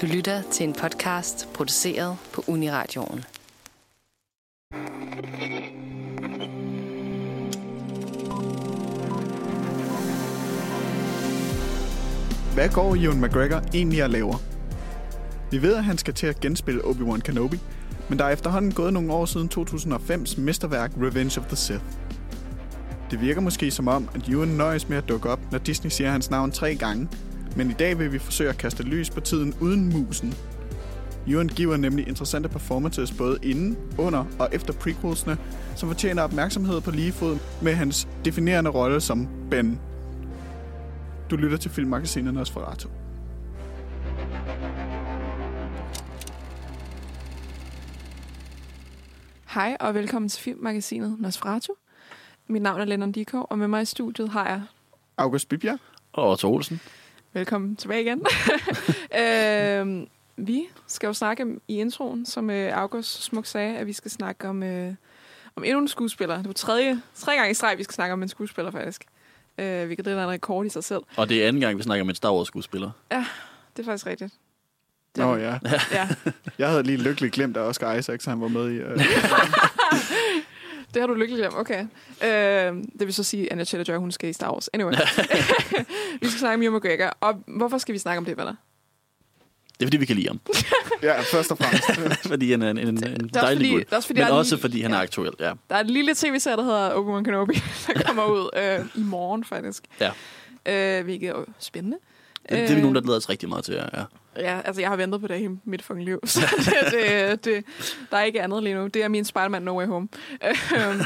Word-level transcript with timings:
Du 0.00 0.06
lytter 0.06 0.42
til 0.52 0.64
en 0.68 0.72
podcast 0.72 1.48
produceret 1.54 2.16
på 2.32 2.44
Uniradioen. 2.46 3.24
Hvad 12.54 12.68
går 12.74 12.96
Ewan 12.96 13.20
McGregor 13.20 13.62
egentlig 13.74 14.04
og 14.04 14.10
laver? 14.10 14.36
Vi 15.50 15.62
ved, 15.62 15.74
at 15.74 15.84
han 15.84 15.98
skal 15.98 16.14
til 16.14 16.26
at 16.26 16.40
genspille 16.40 16.80
Obi-Wan 16.84 17.20
Kenobi, 17.20 17.58
men 18.08 18.18
der 18.18 18.24
er 18.24 18.30
efterhånden 18.30 18.72
gået 18.72 18.92
nogle 18.92 19.12
år 19.12 19.24
siden 19.24 19.50
2005's 19.58 20.40
mesterværk 20.40 20.90
Revenge 20.96 21.40
of 21.40 21.46
the 21.46 21.56
Sith. 21.56 21.84
Det 23.10 23.20
virker 23.20 23.40
måske 23.40 23.70
som 23.70 23.88
om, 23.88 24.08
at 24.14 24.28
Ewan 24.28 24.48
nøjes 24.48 24.88
med 24.88 24.96
at 24.96 25.08
dukke 25.08 25.28
op, 25.28 25.40
når 25.52 25.58
Disney 25.58 25.90
siger 25.90 26.10
hans 26.10 26.30
navn 26.30 26.50
tre 26.50 26.74
gange, 26.74 27.08
men 27.56 27.70
i 27.70 27.74
dag 27.74 27.98
vil 27.98 28.12
vi 28.12 28.18
forsøge 28.18 28.50
at 28.50 28.58
kaste 28.58 28.82
lys 28.82 29.10
på 29.10 29.20
tiden 29.20 29.54
uden 29.60 29.92
musen. 29.92 30.34
Ewan 31.28 31.48
giver 31.48 31.76
nemlig 31.76 32.08
interessante 32.08 32.48
performances 32.48 33.12
både 33.12 33.38
inden, 33.42 33.78
under 33.98 34.24
og 34.38 34.48
efter 34.52 34.72
prequelsene, 34.72 35.38
som 35.76 35.88
fortjener 35.88 36.22
opmærksomhed 36.22 36.80
på 36.80 36.90
lige 36.90 37.12
fod 37.12 37.38
med 37.62 37.74
hans 37.74 38.08
definerende 38.24 38.70
rolle 38.70 39.00
som 39.00 39.28
Ben. 39.50 39.80
Du 41.30 41.36
lytter 41.36 41.56
til 41.56 41.70
filmmagasinet 41.70 42.34
Nosferatu. 42.34 42.88
Hej 49.54 49.76
og 49.80 49.94
velkommen 49.94 50.28
til 50.28 50.42
filmmagasinet 50.42 51.16
Nosferatu. 51.20 51.72
Mit 52.48 52.62
navn 52.62 52.80
er 52.80 52.84
Lennon 52.84 53.12
Dikov, 53.12 53.46
og 53.50 53.58
med 53.58 53.68
mig 53.68 53.82
i 53.82 53.84
studiet 53.84 54.28
har 54.28 54.46
jeg... 54.48 54.62
August 55.16 55.48
Bibjerg. 55.48 55.78
Og 56.12 56.30
Otto 56.30 56.54
Olsen. 56.54 56.80
Velkommen 57.32 57.76
tilbage 57.76 58.02
igen. 58.02 58.26
øh, 59.20 60.06
vi 60.46 60.62
skal 60.86 61.06
jo 61.06 61.12
snakke 61.12 61.42
om- 61.42 61.60
i 61.68 61.76
introen, 61.80 62.26
som 62.26 62.50
øh, 62.50 62.76
August 62.78 63.22
smukt 63.22 63.48
sagde, 63.48 63.76
at 63.78 63.86
vi 63.86 63.92
skal 63.92 64.10
snakke 64.10 64.48
om, 64.48 64.62
øh, 64.62 64.94
om 65.56 65.64
endnu 65.64 65.80
en 65.80 65.88
skuespiller. 65.88 66.36
Det 66.36 66.46
var 66.46 66.52
tredje, 66.52 67.02
tre 67.14 67.34
gange 67.36 67.50
i 67.50 67.54
streg, 67.54 67.78
vi 67.78 67.82
skal 67.84 67.94
snakke 67.94 68.12
om 68.12 68.22
en 68.22 68.28
skuespiller 68.28 68.70
faktisk. 68.70 69.04
Øh, 69.58 69.88
vi 69.88 69.94
kan 69.94 70.04
det 70.04 70.12
er 70.12 70.22
en 70.24 70.28
rekord 70.30 70.66
i 70.66 70.68
sig 70.68 70.84
selv. 70.84 71.00
Og 71.16 71.28
det 71.28 71.44
er 71.44 71.48
anden 71.48 71.60
gang, 71.60 71.78
vi 71.78 71.82
snakker 71.82 72.04
med 72.04 72.10
en 72.12 72.16
Star 72.16 72.32
Wars-skuespiller. 72.32 72.90
Det 73.76 73.82
er 73.82 73.84
faktisk 73.84 74.06
rigtigt. 74.06 74.34
Det 75.16 75.24
Nå 75.24 75.36
ja. 75.36 75.58
ja. 75.92 76.08
Jeg 76.58 76.68
havde 76.68 76.82
lige 76.82 76.96
lykkeligt 76.98 77.34
glemt, 77.34 77.56
at 77.56 77.62
Oscar 77.62 77.94
Isaacs 77.94 78.24
han 78.24 78.40
var 78.40 78.48
med 78.48 78.70
i. 78.70 78.74
Øh, 78.76 78.90
Det 80.94 81.02
har 81.02 81.06
du 81.06 81.14
lykkeligt 81.14 81.40
glemt, 81.40 81.54
okay. 81.58 81.80
Øh, 82.24 82.82
det 82.98 83.06
vil 83.06 83.14
så 83.14 83.22
sige, 83.22 83.46
at 83.46 83.52
Anya 83.52 83.64
Taylor-Joy, 83.64 83.96
hun 83.98 84.12
skal 84.12 84.30
i 84.30 84.32
Star 84.32 84.52
Wars. 84.52 84.70
Anyway. 84.72 84.92
vi 86.20 86.26
skal 86.28 86.38
snakke 86.38 86.54
om 86.54 86.62
Ewan 86.62 86.76
McGregor. 86.76 87.16
Og 87.20 87.42
hvorfor 87.46 87.78
skal 87.78 87.92
vi 87.92 87.98
snakke 87.98 88.18
om 88.18 88.24
det, 88.24 88.36
venner? 88.36 88.54
Det 89.72 89.86
er 89.86 89.86
fordi, 89.86 89.96
vi 89.96 90.06
kan 90.06 90.16
lide 90.16 90.28
ham. 90.28 90.40
ja, 91.02 91.20
først 91.20 91.50
og 91.50 91.58
fremmest. 91.58 92.28
fordi 92.28 92.50
han 92.50 92.62
er 92.62 92.70
en, 92.70 92.78
en, 92.78 92.88
en 92.88 92.96
Det 92.96 93.06
er 93.06 93.12
også 93.14 93.40
dejlig 93.40 93.58
fordi, 93.58 93.70
gut. 93.70 93.80
det 93.86 93.92
er 93.92 93.96
også 93.96 94.06
fordi, 94.08 94.20
Men 94.20 94.28
er 94.28 94.32
også 94.32 94.54
lige- 94.54 94.60
fordi 94.60 94.80
han 94.80 94.92
er 94.92 94.96
ja. 94.96 95.02
aktuel, 95.02 95.30
ja. 95.40 95.52
Der 95.70 95.76
er 95.76 95.80
et 95.80 95.90
lille 95.90 96.14
tv-serie, 96.16 96.56
der 96.56 96.62
hedder 96.62 96.90
Obi-Wan 96.90 97.24
Kenobi, 97.24 97.54
der 97.86 98.02
kommer 98.02 98.24
ud 98.24 98.50
øh, 98.56 98.86
i 99.02 99.04
morgen, 99.04 99.44
faktisk. 99.44 99.84
Ja. 100.00 100.10
Øh, 100.98 101.04
hvilket 101.04 101.28
er 101.28 101.32
jo 101.32 101.44
spændende. 101.58 101.96
Det, 102.42 102.50
det 102.58 102.70
er 102.70 102.74
vi 102.74 102.80
nogen, 102.80 102.94
der 102.94 103.00
glæder 103.02 103.16
os 103.16 103.28
rigtig 103.30 103.48
meget 103.48 103.64
til, 103.64 103.74
ja. 103.74 104.02
Ja. 104.40 104.60
Altså 104.64 104.80
jeg 104.80 104.90
har 104.90 104.96
ventet 104.96 105.20
på 105.20 105.26
det 105.26 105.38
hele 105.38 105.58
mit 105.64 105.82
fucking 105.82 106.04
liv, 106.04 106.20
så 106.26 106.40
det, 106.58 106.92
det, 106.92 107.44
det, 107.44 107.64
der 108.10 108.16
er 108.16 108.22
ikke 108.22 108.42
andet 108.42 108.62
lige 108.62 108.74
nu. 108.74 108.86
Det 108.86 109.02
er 109.02 109.08
min 109.08 109.24
Spider-Man 109.24 109.62
No 109.62 109.78
Way 109.78 109.86
Home. 109.86 110.08
Øhm, 110.44 111.00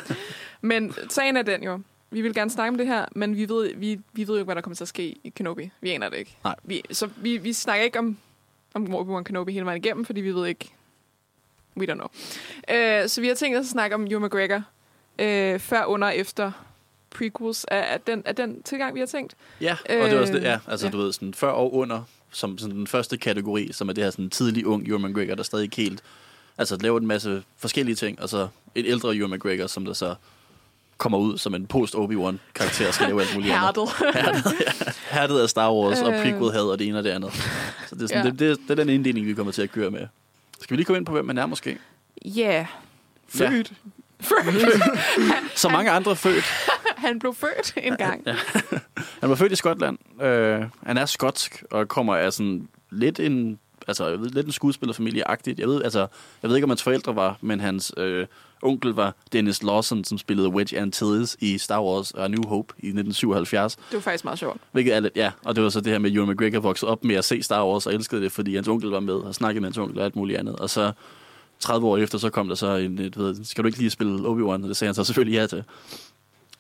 men 0.61 0.95
sagen 1.09 1.37
er 1.37 1.43
den 1.43 1.63
jo, 1.63 1.81
vi 2.11 2.21
vil 2.21 2.35
gerne 2.35 2.51
snakke 2.51 2.69
om 2.69 2.79
det 2.79 2.87
her, 2.87 3.07
men 3.13 3.37
vi 3.37 3.49
ved, 3.49 3.75
vi, 3.77 4.01
vi 4.13 4.29
ved 4.29 4.35
jo 4.35 4.39
ikke, 4.39 4.45
hvad 4.45 4.55
der 4.55 4.61
kommer 4.61 4.77
til 4.77 4.85
at 4.85 4.89
ske 4.89 5.17
i 5.25 5.33
Kenobi. 5.37 5.71
Vi 5.81 5.91
aner 5.91 6.09
det 6.09 6.17
ikke. 6.17 6.37
Nej. 6.45 6.55
Vi, 6.65 6.83
så 6.91 7.09
vi, 7.17 7.37
vi 7.37 7.53
snakker 7.53 7.85
ikke 7.85 7.99
om, 7.99 8.17
om 8.75 8.95
Obi-Wan 8.95 9.23
Kenobi 9.23 9.53
hele 9.53 9.65
vejen 9.65 9.85
igennem, 9.85 10.05
fordi 10.05 10.21
vi 10.21 10.35
ved 10.35 10.47
ikke, 10.47 10.73
we 11.77 11.87
don't 11.87 11.95
know. 11.95 12.09
Øh, 12.71 13.09
så 13.09 13.21
vi 13.21 13.29
har 13.29 13.35
tænkt 13.35 13.59
os 13.59 13.65
at 13.65 13.71
snakke 13.71 13.95
om 13.95 14.07
Ewan 14.11 14.23
McGregor, 14.23 14.63
øh, 15.19 15.61
før, 15.61 15.85
under 15.85 16.09
og 16.09 16.17
efter 16.17 16.53
prequels. 17.11 17.67
Er, 17.69 17.77
er, 17.77 17.99
den, 17.99 18.23
er 18.27 18.33
den 18.33 18.63
tilgang, 18.63 18.95
vi 18.95 19.01
har 19.01 19.07
tænkt? 19.07 19.35
Ja, 19.61 19.73
og 19.73 19.89
det 19.89 20.13
er 20.13 20.21
også 20.21 20.33
det, 20.33 20.39
Øh, 20.39 20.45
ja. 20.45 20.59
Altså, 20.69 20.87
ja. 20.87 20.93
du 20.93 20.99
ved, 20.99 21.13
sådan 21.13 21.35
før 21.35 21.49
og 21.49 21.75
under, 21.75 22.03
som 22.35 22.59
sådan 22.59 22.77
den 22.77 22.87
første 22.87 23.17
kategori, 23.17 23.69
som 23.73 23.89
er 23.89 23.93
det 23.93 24.05
her 24.05 24.11
sådan 24.11 24.31
tidlig 24.31 24.67
ung 24.67 24.89
Ewan 24.89 25.03
McGregor, 25.11 25.35
der 25.35 25.43
stadig 25.43 25.63
ikke 25.63 25.77
helt... 25.77 26.01
Altså, 26.59 26.77
laver 26.81 27.01
en 27.01 27.07
masse 27.07 27.43
forskellige 27.59 27.95
ting, 27.95 28.21
og 28.23 28.29
så 28.29 28.49
et 28.75 28.85
ældre 28.89 29.17
Ewan 29.17 29.31
McGregor, 29.31 29.67
som 29.67 29.85
der 29.85 29.93
så 29.93 30.15
kommer 30.99 31.19
ud 31.19 31.39
som 31.39 31.55
en 31.55 31.67
post-Obi-Wan-karakter, 31.67 32.91
skal 32.91 33.07
lave 33.07 33.21
alt 33.21 33.35
muligt. 33.35 33.55
Hærdet. 33.55 33.89
Hærdet, 34.15 34.45
ja. 34.61 34.91
Hærdet 35.11 35.41
af 35.41 35.49
Star 35.51 35.73
Wars, 35.73 36.01
og 36.01 36.13
Øh. 36.13 36.23
prequel 36.23 36.53
had 36.53 36.61
og 36.63 36.79
det 36.79 36.87
ene 36.87 36.99
og 36.99 37.05
det 37.05 37.11
andet. 37.11 37.33
Så 37.89 37.95
det 37.95 38.03
er, 38.03 38.07
sådan, 38.07 38.25
Ja. 38.25 38.31
det, 38.31 38.39
det, 38.39 38.59
det 38.63 38.71
er 38.71 38.75
den 38.75 38.89
inddeling, 38.89 39.27
vi 39.27 39.35
kommer 39.35 39.53
til 39.53 39.63
at 39.63 39.73
køre 39.73 39.91
med. 39.91 40.07
Skal 40.61 40.71
vi 40.75 40.77
lige 40.77 40.85
komme 40.85 40.99
ind 40.99 41.07
på, 41.07 41.13
hvem 41.13 41.25
man 41.25 41.39
er 41.39 41.47
måske? 41.47 41.79
Ja. 42.25 42.41
Yeah. 42.53 42.67
Født. 43.29 43.73
Så 45.55 45.69
mange 45.69 45.91
andre 45.91 46.17
født. 46.17 46.45
Han 46.97 47.19
blev 47.19 47.35
født 47.35 47.75
en 47.77 47.97
gang. 47.97 48.23
Ja. 48.27 48.37
Han 49.25 49.31
var 49.31 49.37
født 49.37 49.53
i 49.53 49.57
Skotland. 49.57 50.23
Øh, 50.23 50.65
han 50.83 50.97
er 50.97 51.07
skotsk 51.07 51.65
og 51.71 51.89
kommer 51.89 52.17
af 52.17 52.33
sådan 52.33 52.69
lidt 52.91 53.21
en, 53.21 53.59
altså, 53.89 54.09
jeg 54.09 54.21
ved, 54.21 54.29
lidt 54.29 54.47
en 54.47 54.53
skuespillerfamilie-agtigt. 54.53 55.59
Jeg 55.59 55.69
ved, 55.69 55.83
altså, 55.83 56.07
jeg 56.43 56.49
ved 56.49 56.57
ikke, 56.57 56.65
om 56.65 56.71
hans 56.71 56.83
forældre 56.83 57.17
var, 57.17 57.39
men 57.41 57.61
hans 57.61 57.93
øh, 57.97 58.27
onkel 58.63 58.91
var 58.91 59.15
Dennis 59.33 59.63
Lawson, 59.63 60.05
som 60.05 60.19
spillede 60.19 60.49
Wedge 60.49 60.79
Antilles 60.79 61.37
i 61.41 61.59
Star 61.59 61.83
Wars 61.83 62.11
og 62.11 62.31
New 62.31 62.49
Hope 62.49 62.75
i 62.79 62.87
1977. 62.87 63.77
Det 63.77 63.85
var 63.93 64.01
faktisk 64.01 64.25
meget 64.25 64.39
sjovt. 64.39 64.61
Hvilket 64.73 64.95
er 64.95 65.01
lidt, 65.01 65.17
ja, 65.17 65.33
og 65.45 65.57
det 65.57 65.65
var 65.65 65.71
så 65.71 65.81
det 65.81 65.93
her 65.93 65.99
med, 65.99 66.11
at 66.11 66.17
Ewan 66.17 66.29
McGregor 66.29 66.61
voksede 66.61 66.91
op 66.91 67.05
med 67.05 67.15
at 67.15 67.25
se 67.25 67.43
Star 67.43 67.67
Wars 67.67 67.87
og 67.87 67.95
elskede 67.95 68.23
det, 68.23 68.33
fordi 68.33 68.55
hans 68.55 68.69
onkel 68.69 68.91
var 68.91 69.01
med 69.01 69.15
og 69.15 69.35
snakkede 69.35 69.61
med 69.61 69.69
hans 69.69 69.79
onkel 69.79 69.99
og 69.99 70.05
alt 70.05 70.17
muligt 70.17 70.39
andet. 70.39 70.57
Og 70.57 70.71
så 70.71 70.93
30 71.61 71.87
år 71.87 71.97
efter, 71.97 72.19
så 72.19 72.31
kom 72.31 72.49
der 72.49 72.55
så 72.55 72.77
en, 72.77 72.99
et, 72.99 73.19
ved, 73.19 73.45
skal 73.45 73.65
du 73.65 73.67
ikke 73.67 73.79
lige 73.79 73.91
spille 73.91 74.19
Obi-Wan? 74.19 74.63
Og 74.63 74.69
det 74.69 74.77
sagde 74.77 74.89
han 74.89 74.95
så 74.95 75.05
selvfølgelig 75.05 75.39
ja 75.39 75.47
til. 75.47 75.65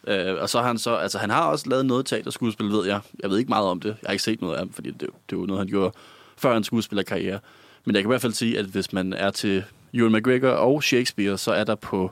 Øh, 0.06 0.42
og 0.42 0.48
så 0.48 0.60
har 0.60 0.66
han 0.66 0.78
så, 0.78 0.94
altså 0.94 1.18
han 1.18 1.30
har 1.30 1.42
også 1.42 1.68
lavet 1.68 1.86
noget 1.86 2.06
teaterskuespil, 2.06 2.66
ved 2.66 2.86
jeg. 2.86 3.00
Jeg 3.22 3.30
ved 3.30 3.38
ikke 3.38 3.48
meget 3.48 3.66
om 3.66 3.80
det. 3.80 3.88
Jeg 3.88 4.06
har 4.06 4.12
ikke 4.12 4.22
set 4.24 4.40
noget 4.40 4.54
af 4.54 4.60
ham, 4.60 4.72
fordi 4.72 4.90
det, 4.90 5.08
det 5.30 5.38
var 5.38 5.46
noget, 5.46 5.60
han 5.60 5.68
gjorde 5.68 5.92
før 6.36 6.52
hans 6.52 6.66
skuespillerkarriere. 6.66 7.40
Men 7.84 7.94
jeg 7.94 8.02
kan 8.02 8.08
i 8.08 8.12
hvert 8.12 8.20
fald 8.20 8.32
sige, 8.32 8.58
at 8.58 8.64
hvis 8.64 8.92
man 8.92 9.12
er 9.12 9.30
til 9.30 9.64
Ewan 9.94 10.12
McGregor 10.12 10.48
og 10.48 10.82
Shakespeare, 10.82 11.38
så 11.38 11.52
er 11.52 11.64
der 11.64 11.74
på 11.74 12.10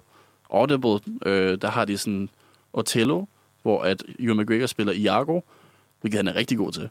Audible, 0.50 1.00
øh, 1.26 1.58
der 1.62 1.70
har 1.70 1.84
de 1.84 1.98
sådan 1.98 2.28
Othello, 2.72 3.24
hvor 3.62 3.82
at 3.82 4.02
Ewan 4.18 4.36
McGregor 4.36 4.66
spiller 4.66 4.92
Iago, 4.92 5.40
hvilket 6.00 6.18
han 6.18 6.28
er 6.28 6.36
rigtig 6.36 6.58
god 6.58 6.72
til. 6.72 6.88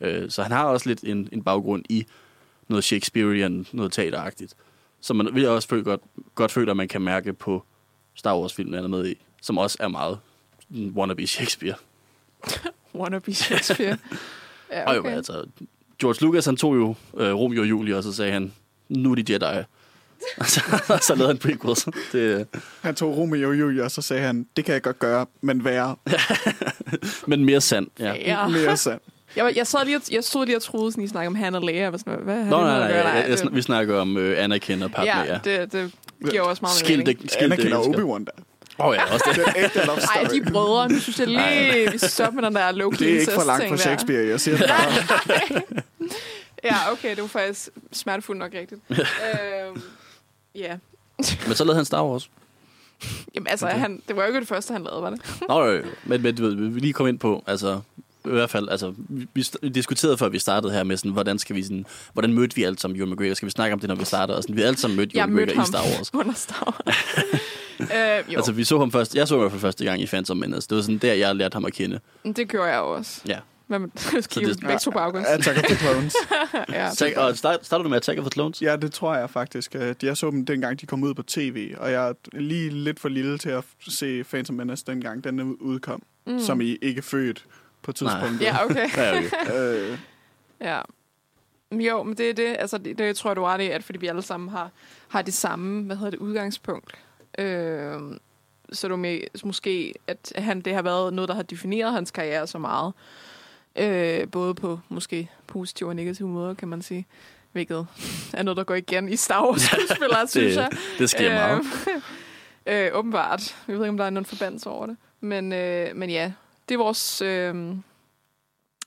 Øh, 0.00 0.30
så 0.30 0.42
han 0.42 0.52
har 0.52 0.64
også 0.64 0.88
lidt 0.88 1.02
en, 1.02 1.28
en 1.32 1.42
baggrund 1.42 1.84
i 1.88 2.06
noget 2.68 2.84
Shakespearean, 2.84 3.66
noget 3.72 3.92
teateragtigt. 3.92 4.54
Så 5.00 5.14
man 5.14 5.28
vil 5.34 5.48
også 5.48 5.68
føle, 5.68 5.84
godt, 5.84 6.00
godt 6.34 6.52
føle, 6.52 6.70
at 6.70 6.76
man 6.76 6.88
kan 6.88 7.02
mærke 7.02 7.32
på 7.32 7.64
Star 8.14 8.38
Wars-filmen, 8.38 8.74
han 8.74 8.84
er 8.84 8.88
med 8.88 9.06
i, 9.06 9.14
som 9.42 9.58
også 9.58 9.76
er 9.80 9.88
meget 9.88 10.18
wannabe 10.96 11.26
Shakespeare. 11.26 11.74
Wannabe 12.94 13.34
Shakespeare. 13.34 13.96
ja, 14.72 14.82
Okay. 14.82 14.86
Og 14.86 14.96
jo, 14.96 15.06
altså, 15.16 15.44
George 16.00 16.24
Lucas, 16.24 16.44
han 16.46 16.56
tog 16.56 16.76
jo 16.76 16.94
øh, 17.16 17.32
Romeo 17.34 17.60
og 17.62 17.68
Julie, 17.70 17.96
og 17.96 18.02
så 18.02 18.12
sagde 18.12 18.32
han, 18.32 18.52
nu 18.88 19.10
er 19.10 19.14
de 19.14 19.32
Jedi. 19.32 19.64
Og 20.38 20.46
så, 20.54 20.60
så 21.02 21.14
lavede 21.14 21.28
han 21.28 21.38
prequels. 21.38 21.86
Det, 22.12 22.46
Han 22.80 22.94
tog 22.94 23.16
Romeo 23.16 23.48
og 23.48 23.58
Julie, 23.60 23.84
og 23.84 23.90
så 23.90 24.02
sagde 24.02 24.22
han, 24.22 24.46
det 24.56 24.64
kan 24.64 24.74
jeg 24.74 24.82
godt 24.82 24.98
gøre, 24.98 25.26
men 25.40 25.64
være 25.64 25.96
men 27.26 27.44
mere 27.44 27.60
sand. 27.60 27.86
Ja. 27.98 28.12
Ja. 28.14 28.48
mere 28.48 28.76
sand. 28.76 29.00
Jeg, 29.36 29.52
jeg, 29.56 29.66
sad 29.66 29.84
lige, 29.84 29.96
og- 29.96 30.02
jeg 30.12 30.24
stod 30.24 30.46
lige 30.46 30.56
og 30.56 30.62
troede, 30.62 30.92
sådan, 30.92 31.04
I 31.04 31.08
snakker 31.08 31.26
om 31.28 31.34
Han 31.34 31.54
og 31.54 31.62
Leia. 31.62 31.80
Jeg 31.80 31.92
var 31.92 31.98
sådan, 31.98 32.18
hvad 32.22 32.44
Nå, 32.44 32.60
nej, 32.60 32.78
nej, 32.78 32.88
nej, 32.88 33.12
jeg, 33.12 33.28
jeg, 33.28 33.38
vi 33.52 33.62
snakker 33.62 33.98
om 34.00 34.16
øh, 34.16 34.44
Anakin 34.44 34.82
og 34.82 34.90
Padme, 34.90 35.10
ja, 35.10 35.24
ja. 35.32 35.38
det, 35.44 35.72
det 35.72 35.92
giver 36.30 36.42
også 36.42 36.60
meget 36.62 36.76
Skilte, 36.76 37.04
mening. 37.04 37.30
skilte 37.30 37.54
Anakin 37.54 37.72
og. 37.72 37.84
Obi-Wan, 37.86 38.24
der. 38.24 38.32
Åh 38.78 38.86
oh, 38.86 38.94
ja, 38.94 39.12
også 39.12 39.24
det. 39.34 39.36
Den 39.46 39.64
ægte 39.64 39.86
love 39.86 40.00
story. 40.00 40.16
Ej, 40.16 40.28
de 40.30 40.36
er 40.36 40.50
brødre. 40.50 40.88
Nu 40.88 41.00
synes 41.00 41.18
jeg 41.18 41.26
lige, 41.26 41.90
vi 41.92 41.98
skal 41.98 42.10
stoppe 42.10 42.40
med 42.40 42.44
den 42.44 42.54
der 42.54 42.72
low 42.72 42.90
det 42.90 43.16
er 43.16 43.20
ikke 43.20 43.32
for 43.32 43.44
langt 43.44 43.68
fra 43.68 43.76
Shakespeare, 43.76 44.26
jeg 44.26 44.40
siger 44.40 44.56
det 44.56 44.68
bare. 44.68 45.62
Ja, 46.64 46.92
okay, 46.92 47.10
det 47.10 47.22
var 47.22 47.26
faktisk 47.28 47.68
smertefuldt 47.92 48.38
nok 48.38 48.52
rigtigt. 48.54 48.80
øhm, 48.90 49.82
ja. 50.54 50.76
Men 51.46 51.54
så 51.54 51.64
lavede 51.64 51.76
han 51.76 51.84
Star 51.84 52.04
Wars. 52.04 52.30
Jamen 53.34 53.46
altså, 53.46 53.66
han, 53.66 54.02
det 54.08 54.16
var 54.16 54.22
jo 54.22 54.28
ikke 54.28 54.40
det 54.40 54.48
første, 54.48 54.72
han 54.72 54.84
lavede, 54.84 55.02
var 55.02 55.10
det? 55.10 55.20
Nå, 55.48 55.64
jo, 55.64 55.82
men, 56.04 56.22
men 56.22 56.36
du 56.36 56.42
ved, 56.42 56.54
vi 56.54 56.80
lige 56.80 56.92
komme 56.92 57.08
ind 57.08 57.18
på, 57.18 57.44
altså, 57.46 57.80
i 58.24 58.28
hvert 58.28 58.50
fald, 58.50 58.68
altså, 58.68 58.94
vi, 59.08 59.28
vi 59.34 59.68
diskuterede 59.68 60.18
før 60.18 60.28
vi 60.28 60.38
startede 60.38 60.72
her 60.72 60.84
med 60.84 60.96
sådan, 60.96 61.10
hvordan 61.10 61.38
skal 61.38 61.56
vi 61.56 61.62
sådan, 61.62 61.86
hvordan 62.12 62.32
mødte 62.32 62.56
vi 62.56 62.62
alt 62.64 62.80
sammen 62.80 63.00
Ewan 63.00 63.10
McGregor? 63.10 63.34
Skal 63.34 63.46
vi 63.46 63.50
snakke 63.50 63.74
om 63.74 63.80
det, 63.80 63.88
når 63.88 63.94
vi 63.94 64.04
starter? 64.04 64.34
Og 64.34 64.42
sådan, 64.42 64.56
vi 64.56 64.62
alle 64.62 64.78
sammen 64.78 64.96
mødt 64.96 65.12
Jeg 65.12 65.20
Ewan 65.20 65.32
mødte 65.32 65.46
McGregor 65.46 65.62
i 65.62 65.66
Star 65.66 65.82
Wars. 65.96 66.14
under 66.14 66.34
Star 66.34 66.82
Wars. 66.86 66.96
Øh, 67.80 67.86
jo, 68.32 68.36
Altså, 68.36 68.52
vi 68.52 68.64
så 68.64 68.78
ham 68.78 68.92
først, 68.92 69.14
jeg 69.16 69.28
så 69.28 69.34
ham 69.34 69.40
i 69.40 69.42
hvert 69.42 69.52
fald 69.52 69.60
første 69.60 69.84
gang 69.84 70.00
i 70.00 70.06
Phantom 70.06 70.36
Menace. 70.36 70.68
Det 70.68 70.76
var 70.76 70.82
sådan 70.82 70.98
der, 70.98 71.14
jeg 71.14 71.36
lærte 71.36 71.54
ham 71.54 71.64
at 71.64 71.72
kende. 71.72 72.00
det 72.36 72.48
gjorde 72.48 72.68
jeg 72.70 72.80
også. 72.80 73.20
Ja. 73.28 73.38
Hvad 73.66 73.78
med, 73.78 73.88
I 74.12 74.44
det- 74.44 74.60
begge 74.60 74.78
to 74.78 74.90
på 74.90 74.98
August? 74.98 75.26
Attack 75.26 75.58
of 75.58 75.64
the 75.64 75.76
Clones. 75.76 76.14
ja. 76.68 76.90
Attack, 76.90 77.16
og 77.22 77.36
start, 77.36 77.66
starter 77.66 77.82
du 77.82 77.88
med 77.88 77.96
Attack 77.96 78.18
of 78.18 78.22
the 78.24 78.30
Clones? 78.30 78.62
Ja, 78.62 78.76
det 78.76 78.92
tror 78.92 79.16
jeg 79.16 79.30
faktisk. 79.30 79.74
Øh, 79.74 79.94
Jeg 80.02 80.16
så 80.16 80.30
dem 80.30 80.46
dengang, 80.46 80.80
de 80.80 80.86
kom 80.86 81.02
ud 81.02 81.14
på 81.14 81.22
tv, 81.22 81.74
og 81.78 81.92
jeg 81.92 82.08
er 82.08 82.12
lige 82.32 82.70
lidt 82.70 83.00
for 83.00 83.08
lille 83.08 83.38
til 83.38 83.48
at 83.48 83.64
se 83.88 84.24
Phantom 84.24 84.56
Menace 84.56 84.84
dengang, 84.86 85.24
den 85.24 85.40
udkom, 85.40 86.02
mm. 86.26 86.40
som 86.40 86.60
I 86.60 86.76
ikke 86.82 87.02
født 87.02 87.44
på 87.82 87.92
tidspunktet. 87.92 88.40
Ja, 88.40 88.64
okay. 88.64 88.88
Ja, 88.96 89.18
okay. 89.18 89.90
Øh, 89.92 89.98
Ja. 90.60 90.80
Jo, 91.72 92.02
men 92.02 92.16
det 92.16 92.30
er 92.30 92.34
det. 92.34 92.56
Altså, 92.58 92.78
det, 92.78 92.98
det 92.98 93.16
tror 93.16 93.30
jeg, 93.30 93.36
du 93.36 93.42
er 93.42 93.56
det, 93.56 93.68
at 93.68 93.84
fordi 93.84 93.98
vi 93.98 94.06
alle 94.06 94.22
sammen 94.22 94.48
har, 94.48 94.70
har 95.08 95.22
det 95.22 95.34
samme, 95.34 95.82
hvad 95.84 95.96
hedder 95.96 96.10
det, 96.10 96.18
udgangspunkt. 96.18 96.90
Øh, 97.38 98.00
så 98.72 98.88
du 98.88 98.96
med, 98.96 99.20
måske, 99.44 99.94
at 100.06 100.32
han, 100.36 100.60
det 100.60 100.74
har 100.74 100.82
været 100.82 101.14
noget, 101.14 101.28
der 101.28 101.34
har 101.34 101.42
defineret 101.42 101.92
hans 101.92 102.10
karriere 102.10 102.46
så 102.46 102.58
meget. 102.58 102.92
Øh, 103.76 104.28
både 104.30 104.54
på 104.54 104.80
måske 104.88 105.30
positive 105.46 105.88
og 105.88 105.96
negative 105.96 106.28
måder, 106.28 106.54
kan 106.54 106.68
man 106.68 106.82
sige. 106.82 107.06
Hvilket 107.52 107.86
er 108.32 108.42
noget, 108.42 108.56
der 108.56 108.64
går 108.64 108.74
igen 108.74 109.08
i 109.08 109.16
Star 109.16 109.46
Wars 109.46 109.62
skuespillere, 109.72 110.28
synes 110.28 110.56
jeg. 110.56 110.70
det 110.98 111.10
sker 111.10 111.32
meget. 111.34 111.62
øh, 112.66 112.98
åbenbart. 112.98 113.56
Jeg 113.68 113.76
ved 113.76 113.84
ikke, 113.84 113.90
om 113.90 113.96
der 113.96 114.04
er 114.04 114.10
nogen 114.10 114.24
forbandelse 114.24 114.70
over 114.70 114.86
det. 114.86 114.96
Men, 115.20 115.52
øh, 115.52 115.96
men 115.96 116.10
ja, 116.10 116.32
det 116.68 116.74
er 116.74 116.78
vores, 116.78 117.22
øh, 117.22 117.74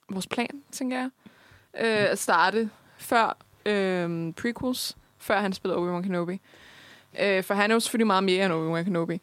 vores 0.09 0.27
plan, 0.27 0.61
tænker 0.71 0.97
jeg. 0.97 1.09
Øh, 1.79 2.11
at 2.11 2.19
starte 2.19 2.69
før 2.97 3.37
øh, 3.65 4.33
prequels, 4.33 4.97
før 5.17 5.39
han 5.39 5.53
spillede 5.53 5.79
Obi-Wan 5.79 6.03
Kenobi. 6.03 6.41
Øh, 7.21 7.43
for 7.43 7.53
han 7.53 7.71
er 7.71 7.75
jo 7.75 7.79
selvfølgelig 7.79 8.07
meget 8.07 8.23
mere 8.23 8.45
end 8.45 8.53
Obi-Wan 8.53 8.83
Kenobi. 8.83 9.21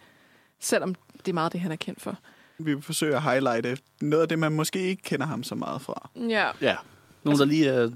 Selvom 0.60 0.94
det 1.18 1.28
er 1.28 1.32
meget 1.34 1.52
det, 1.52 1.60
han 1.60 1.72
er 1.72 1.76
kendt 1.76 2.02
for. 2.02 2.18
Vi 2.58 2.74
vil 2.74 2.82
forsøge 2.82 3.16
at 3.16 3.22
highlighte 3.22 3.78
noget 4.00 4.22
af 4.22 4.28
det, 4.28 4.38
man 4.38 4.52
måske 4.52 4.82
ikke 4.82 5.02
kender 5.02 5.26
ham 5.26 5.42
så 5.42 5.54
meget 5.54 5.82
fra. 5.82 6.10
Ja. 6.28 6.50
Ja. 6.60 6.76
Nogen, 7.24 7.38
der 7.40 7.44
lige 7.44 7.68
er 7.68 7.90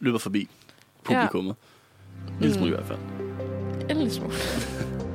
løber 0.00 0.18
forbi 0.18 0.48
publikummet. 1.04 1.56
Ja. 2.28 2.32
En 2.34 2.40
lille 2.40 2.54
smule 2.54 2.70
i 2.70 2.74
hvert 2.74 2.86
fald. 2.86 2.98
En 3.90 3.96
lille 3.96 4.12
smule. 4.12 4.34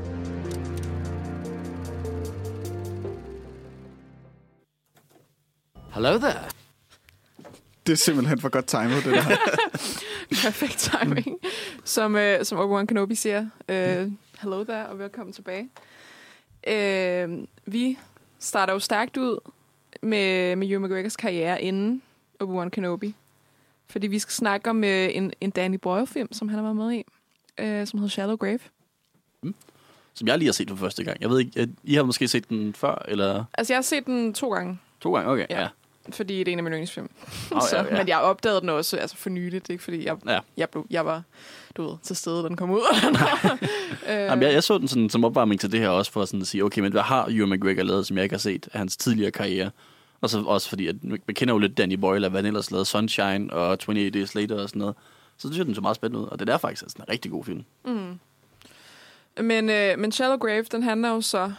Hello 5.94 6.18
there. 6.18 6.50
Det 7.86 7.94
er 7.94 7.98
simpelthen 7.98 8.40
for 8.40 8.50
godt 8.50 8.66
timet, 8.66 9.04
det 9.06 9.14
der. 9.14 9.24
Perfekt 10.44 10.78
timing. 11.02 11.40
Som, 11.84 12.16
øh, 12.16 12.46
som 12.46 12.58
Obi-Wan 12.58 12.86
Kenobi 12.86 13.16
siger, 13.16 13.46
øh, 13.70 14.12
hello 14.42 14.64
there, 14.64 14.88
og 14.88 15.00
velkommen 15.00 15.34
tilbage. 15.34 15.70
Øh, 16.68 17.38
vi 17.66 17.98
starter 18.40 18.74
jo 18.74 18.80
stærkt 18.80 19.18
ud 19.18 19.40
med, 20.02 20.56
med 20.56 20.70
Ewan 20.70 20.82
McGregors 20.84 21.16
karriere 21.16 21.62
inden 21.62 22.02
Obi-Wan 22.44 22.70
Kenobi. 22.70 23.16
Fordi 23.88 24.08
vi 24.08 24.20
skal 24.20 24.34
snakke 24.34 24.70
om 24.70 24.84
øh, 24.84 25.10
en, 25.16 25.34
en 25.42 25.50
Danny 25.50 25.76
Boyle-film, 25.76 26.34
som 26.34 26.48
han 26.50 26.58
har 26.58 26.64
været 26.64 26.76
med 26.76 26.92
i, 26.92 27.04
øh, 27.58 27.88
som 27.88 28.00
hedder 28.00 28.10
Shallow 28.10 28.36
Grave. 28.36 28.60
Som 30.14 30.28
jeg 30.28 30.38
lige 30.38 30.48
har 30.48 30.54
set 30.54 30.70
for 30.70 30.76
første 30.76 31.04
gang. 31.04 31.22
Jeg 31.22 31.30
ved 31.30 31.40
ikke, 31.40 31.68
I 31.84 31.96
har 31.96 32.04
måske 32.04 32.28
set 32.28 32.50
den 32.50 32.74
før, 32.74 33.06
eller? 33.08 33.46
Altså, 33.54 33.74
jeg 33.74 33.78
har 33.78 33.82
set 33.82 34.06
den 34.06 34.34
to 34.34 34.54
gange, 34.54 34.80
To 35.02 35.16
gange, 35.16 35.32
okay. 35.32 35.46
Ja. 35.50 35.62
Ja. 35.62 35.68
Fordi 36.12 36.40
det 36.40 36.48
er 36.48 36.52
en 36.52 36.60
af 36.60 36.64
mine 36.64 36.74
yndlingsfilm. 36.76 37.10
Oh, 37.52 37.62
så, 37.70 37.76
ja, 37.78 37.84
ja. 37.84 37.98
Men 37.98 38.08
jeg 38.08 38.18
opdagede 38.20 38.62
den 38.62 38.70
også 38.70 38.98
altså 38.98 39.18
for 39.18 39.30
nyligt. 39.30 39.64
Det 39.64 39.70
er 39.70 39.74
ikke, 39.74 39.84
fordi 39.84 40.06
jeg, 40.06 40.18
Ja. 40.28 40.40
jeg, 40.58 40.70
blev, 40.70 40.86
jeg 40.90 41.06
var 41.06 41.24
du 41.78 41.84
ved, 41.90 41.98
til 42.04 42.16
stede, 42.16 42.44
da 42.44 42.48
den 42.48 42.56
kom 42.56 42.72
ud. 42.72 42.82
øh, 44.10 44.16
Jamen, 44.16 44.44
jeg, 44.44 44.54
jeg 44.54 44.64
så 44.64 44.78
den 44.78 44.88
sådan, 44.88 45.10
som 45.10 45.26
opvarmning 45.26 45.62
til 45.62 45.72
det 45.72 45.80
her 45.80 45.90
også, 45.90 46.12
for 46.12 46.26
sådan 46.26 46.42
at 46.42 46.48
sige, 46.48 46.64
okay, 46.64 46.82
men 46.82 46.92
hvad 46.92 47.02
har 47.02 47.28
Ewan 47.32 47.50
McGregor 47.50 47.84
lavet, 47.84 48.08
som 48.08 48.18
jeg 48.18 48.24
ikke 48.24 48.34
har 48.34 48.40
set 48.40 48.70
af 48.74 48.80
hans 48.80 48.98
tidligere 48.98 49.32
karriere? 49.32 49.72
Og 50.22 50.30
så 50.30 50.42
også 50.42 50.70
fordi, 50.70 50.88
at 50.88 50.96
man 51.04 51.20
kender 51.30 51.54
jo 51.54 51.58
lidt 51.58 51.78
Danny 51.78 51.94
Boyle, 51.96 52.26
og 52.28 52.30
hvad 52.32 52.42
han 52.42 52.46
ellers 52.46 52.72
lavede, 52.72 52.86
Sunshine 52.86 53.54
og 53.54 53.70
28 53.70 54.10
Days 54.10 54.36
Later 54.36 54.62
og 54.62 54.70
sådan 54.70 54.80
noget. 54.80 54.96
Så 55.38 55.48
det 55.48 55.54
synes 55.54 55.58
jeg, 55.58 55.66
den 55.66 55.76
så 55.76 55.82
meget 55.82 55.96
spændende 55.96 56.24
ud, 56.26 56.30
og 56.30 56.40
det 56.40 56.50
er 56.50 56.58
faktisk 56.58 56.84
sådan 56.90 57.06
en 57.08 57.10
rigtig 57.10 57.32
god 57.32 57.44
film. 57.44 57.64
Mm. 57.86 58.20
Men, 59.44 59.70
øh, 59.70 60.00
men 60.00 60.12
Shallow 60.12 60.38
Grave, 60.38 60.64
den 60.72 60.84
handler 60.84 61.10
jo 61.10 61.22
så, 61.22 61.52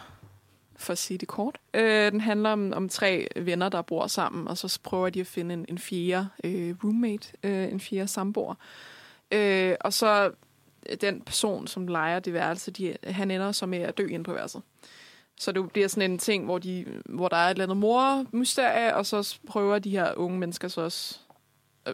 for 0.77 0.93
at 0.93 0.99
sige 0.99 1.19
det 1.19 1.29
kort, 1.29 1.59
øh, 1.75 2.13
den 2.13 2.21
handler 2.21 2.51
om, 2.51 2.73
om 2.73 2.89
tre 2.89 3.29
venner, 3.37 3.69
der 3.69 3.83
bor 3.83 4.07
sammen, 4.07 4.49
og 4.49 4.59
så 4.59 4.79
prøver 4.83 5.11
de 5.11 5.21
at 5.21 5.27
finde 5.27 5.55
en, 5.55 5.65
en 5.69 5.79
fjerde 5.79 6.29
øh, 6.45 6.75
roommate, 6.85 7.29
øh, 7.43 7.73
en 7.73 7.81
fjerde 7.81 8.09
samboer. 8.09 8.55
Øh, 9.33 9.75
og 9.81 9.93
så 9.93 10.31
den 11.01 11.21
person, 11.21 11.67
som 11.67 11.87
leger 11.87 12.19
det 12.19 12.33
værelse, 12.33 12.71
de, 12.71 12.97
han 13.05 13.31
ender 13.31 13.53
så 13.53 13.67
med 13.67 13.79
at 13.79 13.99
dø 13.99 14.07
inde 14.07 14.25
på 14.25 14.33
værelset. 14.33 14.63
Så 15.37 15.53
det 15.53 15.73
bliver 15.73 15.89
sådan 15.89 16.11
en 16.11 16.19
ting, 16.19 16.45
hvor, 16.45 16.59
de, 16.59 16.87
hvor 17.05 17.29
der 17.29 17.37
er 17.37 17.47
et 17.47 17.51
eller 17.51 17.65
andet 17.65 17.77
mor-mysterie, 17.77 18.97
og 18.97 19.07
så 19.07 19.39
prøver 19.47 19.79
de 19.79 19.91
her 19.91 20.15
unge 20.17 20.39
mennesker 20.39 20.69
så 20.69 20.81
også 20.81 21.21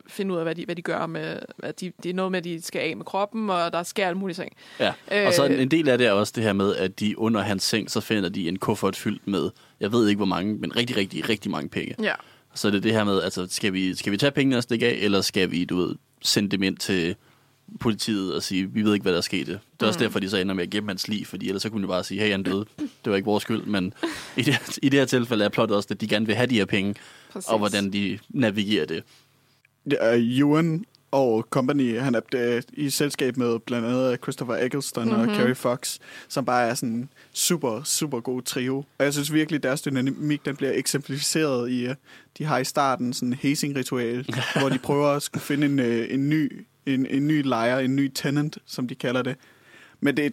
finde 0.07 0.33
ud 0.35 0.39
af, 0.39 0.45
hvad 0.45 0.55
de, 0.55 0.65
hvad 0.65 0.77
de 0.77 0.83
gør 0.83 1.07
med... 1.07 1.39
At 1.63 1.81
de, 1.81 1.93
det 2.03 2.11
er 2.11 2.15
noget 2.15 2.33
med, 2.33 2.39
at 2.39 2.45
de 2.45 2.63
skal 2.63 2.79
af 2.81 2.97
med 2.97 3.05
kroppen, 3.05 3.51
og 3.51 3.73
der 3.73 3.83
sker 3.83 4.07
alle 4.07 4.19
mulige 4.19 4.35
ting. 4.37 4.53
Ja, 4.81 4.93
og 5.27 5.33
så 5.35 5.45
en, 5.45 5.53
Øh. 5.53 5.63
en 5.63 5.71
del 5.71 5.89
af 5.89 5.99
det 5.99 6.07
er 6.07 6.13
også 6.13 6.33
det 6.37 6.43
her 6.45 6.53
med, 6.53 6.77
at 6.77 7.01
de 7.01 7.19
under 7.19 7.41
hans 7.41 7.63
seng, 7.63 7.91
så 7.91 8.01
finder 8.01 8.29
de 8.29 8.49
en 8.49 8.59
kuffert 8.59 8.97
fyldt 8.97 9.27
med, 9.27 9.51
jeg 9.81 9.93
ved 9.93 10.09
ikke 10.09 10.17
hvor 10.17 10.27
mange, 10.27 10.55
men 10.55 10.77
rigtig, 10.77 10.97
rigtig, 10.97 11.29
rigtig 11.29 11.51
mange 11.51 11.69
penge. 11.69 11.95
Ja. 12.03 12.15
Så 12.55 12.71
det 12.71 12.77
er 12.77 12.81
det 12.81 12.93
her 12.93 13.05
med, 13.05 13.23
altså, 13.23 13.47
skal 13.51 13.73
vi, 13.73 13.95
skal 13.95 14.13
vi 14.13 14.17
tage 14.17 14.31
pengene 14.33 14.57
og 14.57 14.63
stikke 14.63 14.87
af, 14.87 14.93
eller 15.01 15.21
skal 15.21 15.51
vi, 15.51 15.65
du 15.65 15.77
ved, 15.77 15.95
sende 16.23 16.49
dem 16.49 16.63
ind 16.63 16.77
til 16.77 17.17
politiet 17.81 18.35
og 18.35 18.43
sige, 18.43 18.71
vi 18.73 18.83
ved 18.83 18.93
ikke, 18.95 19.03
hvad 19.03 19.13
der 19.13 19.19
er 19.19 19.23
sket. 19.23 19.47
Det 19.47 19.59
er 19.81 19.87
også 19.87 19.99
Mm. 19.99 20.03
derfor, 20.03 20.21
de 20.21 20.31
så 20.31 20.37
ender 20.37 20.55
med 20.55 20.63
at 20.65 20.71
gemme 20.71 20.91
hans 20.91 21.09
liv, 21.09 21.25
fordi 21.27 21.47
ellers 21.49 21.63
så 21.63 21.71
kunne 21.71 21.83
de 21.83 21.89
bare 21.89 22.05
sige, 22.05 22.21
hey, 22.21 22.31
han 22.31 22.43
døde. 22.43 22.65
Det 22.79 23.11
var 23.11 23.17
ikke 23.17 23.27
vores 23.27 23.43
skyld, 23.43 23.63
men 23.65 23.95
i 24.37 24.43
det, 24.43 24.79
i 24.83 24.89
det 24.89 24.99
her 25.01 25.07
tilfælde 25.07 25.45
er 25.45 25.49
plottet 25.49 25.77
også, 25.77 25.89
at 25.91 26.01
de 26.01 26.09
gerne 26.09 26.27
vil 26.27 26.35
have 26.35 26.47
de 26.47 26.55
her 26.55 26.65
penge, 26.65 26.95
Præcis. 27.33 27.49
og 27.49 27.59
hvordan 27.59 27.93
de 27.93 28.19
navigerer 28.29 28.87
det. 28.87 29.03
Er 30.01 30.17
Ewan 30.39 30.85
og 31.11 31.47
company, 31.51 31.99
han 31.99 32.15
er 32.15 32.21
øh, 32.35 32.63
i 32.73 32.91
selskab 32.91 33.37
med 33.37 33.59
blandt 33.59 33.87
andet 33.87 34.19
Christopher 34.23 34.57
Eccleston 34.57 35.05
mm-hmm. 35.05 35.21
Mhm. 35.21 35.31
og 35.31 35.37
Carrie 35.37 35.55
Fox, 35.55 35.99
som 36.29 36.45
bare 36.45 36.69
er 36.69 36.75
sådan 36.75 36.89
en 36.89 37.09
super, 37.33 37.83
super 37.83 38.21
god 38.21 38.43
trio. 38.43 38.77
Og 38.77 39.05
jeg 39.05 39.13
synes 39.13 39.33
virkelig, 39.33 39.63
deres 39.63 39.83
dynamik, 39.83 40.45
den 40.45 40.57
bliver 40.57 40.73
eksemplificeret 40.75 41.71
i, 41.71 41.87
øh, 41.87 41.95
de 42.39 42.45
har 42.45 42.59
i 42.59 42.65
starten 42.65 43.13
sådan 43.13 43.29
en 43.29 43.39
hazing-ritual, 43.43 44.27
hvor 44.61 44.69
de 44.69 44.79
prøver 44.79 45.09
at 45.09 45.23
skulle 45.23 45.43
finde 45.43 45.67
en, 45.67 45.79
øh, 45.79 46.07
en 46.11 46.29
ny 46.29 46.67
en, 46.87 47.07
en 47.07 47.27
ny 47.27 47.43
lejer, 47.45 47.79
en 47.79 47.97
ny 47.97 48.13
tenant, 48.15 48.59
som 48.67 48.89
de 48.89 48.95
kalder 48.95 49.23
det. 49.23 49.37
Men 50.01 50.17
det 50.17 50.27
er 50.27 50.31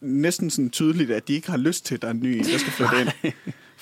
næsten 0.00 0.50
sådan 0.50 0.70
tydeligt, 0.70 1.10
at 1.10 1.28
de 1.28 1.32
ikke 1.32 1.50
har 1.50 1.56
lyst 1.56 1.86
til, 1.86 1.94
at 1.94 2.02
der 2.02 2.08
er 2.08 2.12
en 2.12 2.20
ny 2.22 2.38
der 2.38 2.58
skal 2.58 2.72
flytte 2.72 3.00
ind. 3.00 3.32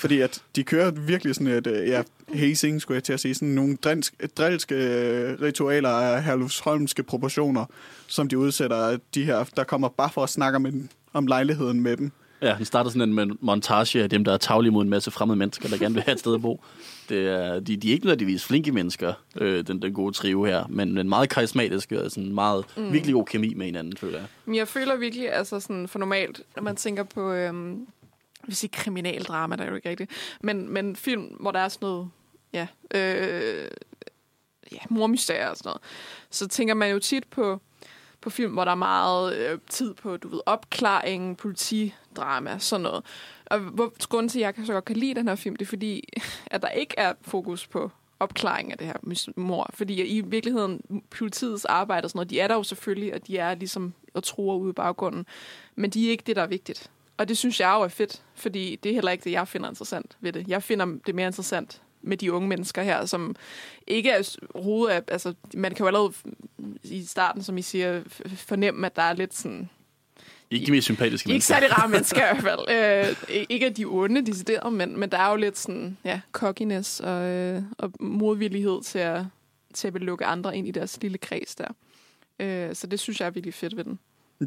Fordi 0.03 0.21
at 0.21 0.43
de 0.57 0.65
kører 0.65 0.91
virkelig 0.91 1.35
sådan 1.35 1.47
et, 1.47 1.67
øh, 1.67 1.89
ja, 1.89 2.03
hazing, 2.35 2.81
skulle 2.81 2.97
jeg 2.97 3.05
til 3.05 3.13
at 3.13 3.21
sige, 3.21 3.35
sådan 3.35 3.49
nogle 3.49 3.77
drilsk, 3.77 4.15
drilske 4.39 4.75
øh, 4.75 5.41
ritualer 5.43 5.89
af 5.89 6.23
herlufsholmske 6.23 7.03
proportioner, 7.03 7.65
som 8.07 8.29
de 8.29 8.39
udsætter 8.39 8.99
de 9.15 9.25
her, 9.25 9.45
der 9.57 9.65
kommer 9.65 9.89
bare 9.89 10.11
for 10.11 10.23
at 10.23 10.29
snakke 10.29 10.57
om, 10.57 10.67
en, 10.67 10.91
om 11.13 11.27
lejligheden 11.27 11.81
med 11.81 11.97
dem. 11.97 12.11
Ja, 12.43 12.55
han 12.55 12.65
starter 12.65 12.91
sådan 12.91 13.19
en 13.19 13.39
montage 13.41 14.03
af 14.03 14.11
dem, 14.11 14.25
der 14.25 14.33
er 14.33 14.37
tavlige 14.37 14.73
mod 14.73 14.83
en 14.83 14.91
masse 14.91 15.11
fremmede 15.11 15.39
mennesker, 15.39 15.69
der 15.69 15.79
gerne 15.79 15.95
vil 15.95 16.03
have 16.03 16.13
et 16.13 16.19
sted 16.19 16.35
at 16.35 16.43
bo. 16.43 16.65
Det 17.09 17.29
er, 17.29 17.61
de, 17.61 17.77
de 17.77 17.89
er 17.89 17.93
ikke 17.93 18.07
nødvendigvis 18.07 18.45
flinke 18.45 18.73
mennesker, 18.73 19.13
øh, 19.37 19.67
den, 19.67 19.83
den 19.83 19.93
gode 19.93 20.13
trio 20.13 20.45
her, 20.45 20.65
men, 20.69 20.95
men 20.95 21.09
meget 21.09 21.29
karismatiske 21.29 22.03
og 22.03 22.11
sådan 22.11 22.35
meget 22.35 22.65
mm. 22.77 22.93
virkelig 22.93 23.15
god 23.15 23.25
kemi 23.25 23.55
med 23.55 23.67
hinanden, 23.67 23.97
føler 23.97 24.19
jeg. 24.19 24.27
Men 24.45 24.55
jeg 24.55 24.69
føler 24.69 24.97
virkelig, 24.97 25.33
altså 25.33 25.61
sådan 25.61 25.89
for 25.89 25.99
normalt, 25.99 26.43
når 26.57 26.63
man 26.63 26.77
tænker 26.77 27.03
på, 27.03 27.33
øhm, 27.33 27.87
jeg 28.43 28.49
vil 28.49 28.57
sige 28.57 28.71
kriminaldrama, 28.71 29.57
der 29.57 29.65
er 29.65 29.69
jo 29.69 29.75
ikke 29.75 29.89
rigtigt, 29.89 30.11
men, 30.41 30.69
men 30.69 30.97
film, 30.97 31.23
hvor 31.41 31.51
der 31.51 31.61
er 31.61 31.69
sådan 31.69 31.87
noget, 31.87 32.11
ja, 32.53 32.67
øh, 32.95 33.71
ja 34.73 34.79
mormysterier 34.89 35.49
og 35.49 35.57
sådan 35.57 35.69
noget, 35.69 35.83
så 36.31 36.49
tænker 36.49 36.75
man 36.75 36.91
jo 36.91 36.99
tit 36.99 37.29
på, 37.29 37.61
på 38.21 38.31
film, 38.31 38.53
hvor 38.53 38.65
der 38.65 38.71
er 38.73 38.77
meget 38.77 39.37
øh, 39.37 39.59
tid 39.69 39.95
på, 39.95 40.17
du 40.17 40.29
ved, 40.29 40.41
opklaring, 40.47 41.37
politidrama, 41.37 42.59
sådan 42.59 42.83
noget. 42.83 43.05
Og 43.47 43.59
hvor, 43.59 44.09
grunden 44.09 44.29
til, 44.29 44.41
at 44.41 44.57
jeg 44.57 44.67
så 44.67 44.73
godt 44.73 44.85
kan 44.85 44.97
lide 44.97 45.15
den 45.15 45.29
her 45.29 45.35
film, 45.35 45.57
det 45.57 45.65
er 45.65 45.69
fordi, 45.69 46.09
at 46.47 46.63
der 46.63 46.69
ikke 46.69 46.95
er 46.97 47.13
fokus 47.23 47.67
på 47.67 47.91
opklaring 48.21 48.73
af 48.73 48.79
det 48.79 48.87
her 48.87 49.31
mor. 49.37 49.71
Fordi 49.75 50.03
i 50.03 50.21
virkeligheden, 50.21 51.03
politiets 51.11 51.65
arbejde 51.65 52.05
og 52.05 52.11
sådan 52.11 52.19
noget, 52.19 52.31
de 52.31 52.41
er 52.41 52.49
der 52.49 52.55
jo 52.55 52.63
selvfølgelig, 52.63 53.15
og 53.15 53.27
de 53.27 53.39
er 53.39 53.55
ligesom 53.55 53.95
og 54.15 54.23
truer 54.23 54.57
ude 54.57 54.71
i 54.71 54.73
baggrunden. 54.73 55.27
Men 55.75 55.91
de 55.91 56.07
er 56.07 56.11
ikke 56.11 56.25
det, 56.27 56.37
der 56.37 56.43
er 56.43 56.47
vigtigt. 56.47 56.91
Og 57.17 57.29
det 57.29 57.39
synes 57.39 57.61
jeg 57.61 57.75
jo 57.79 57.83
er 57.83 57.89
fedt, 57.89 58.23
fordi 58.35 58.77
det 58.83 58.91
er 58.91 58.95
heller 58.95 59.11
ikke 59.11 59.25
det, 59.25 59.31
jeg 59.33 59.49
finder 59.49 59.69
interessant 59.69 60.17
ved 60.21 60.33
det. 60.33 60.49
Jeg 60.49 60.63
finder 60.63 60.87
det 61.07 61.15
mere 61.15 61.27
interessant 61.27 61.83
med 62.03 62.17
de 62.17 62.33
unge 62.33 62.49
mennesker 62.49 62.83
her, 62.83 63.05
som 63.07 63.37
ikke 63.87 64.11
er 64.11 64.37
hovedet 64.55 64.95
af, 64.95 65.03
altså 65.09 65.35
man 65.55 65.75
kan 65.75 65.79
jo 65.85 65.87
allerede 65.87 66.13
i 66.85 67.05
starten, 67.05 67.43
som 67.43 67.59
I 67.59 67.63
siger, 67.63 68.03
fornemme, 68.37 68.87
at 68.87 68.97
der 68.97 69.03
er 69.03 69.13
lidt 69.13 69.35
sådan, 69.35 69.69
Ikke 70.51 70.67
de 70.67 70.71
mest 70.71 70.85
sympatiske 70.85 71.27
de 71.27 71.31
er 71.31 71.35
ikke 71.35 71.35
mennesker. 71.35 71.55
særlig 71.55 71.79
rare 71.79 71.89
mennesker 71.97 72.39
i 72.39 72.41
hvert 72.41 72.59
fald. 72.69 73.17
Øh, 73.31 73.45
ikke 73.51 73.67
at 73.67 73.77
de 73.77 73.85
onde, 73.85 74.27
decideret, 74.27 74.73
men, 74.73 74.99
men 75.01 75.11
der 75.11 75.19
er 75.19 75.31
jo 75.31 75.37
lidt 75.37 75.59
sådan, 75.59 75.99
ja, 76.05 76.21
cockiness 76.33 77.01
og, 77.01 77.23
øh, 77.29 77.63
og 77.79 77.93
modvillighed 78.01 78.83
til 78.83 78.99
at, 78.99 79.25
til 79.75 79.89
at 79.89 79.95
lukke 79.95 80.25
andre 80.25 80.57
ind 80.57 80.69
i 80.69 80.71
deres 80.71 80.99
lille 81.03 81.19
kreds 81.19 81.55
der. 81.55 81.69
Øh, 82.41 82.75
så 82.75 82.87
det 82.87 83.01
synes 83.01 83.21
jeg 83.21 83.27
er 83.27 83.31
virkelig 83.31 83.55
fedt 83.55 83.77
ved 83.77 83.85
den. 83.85 83.99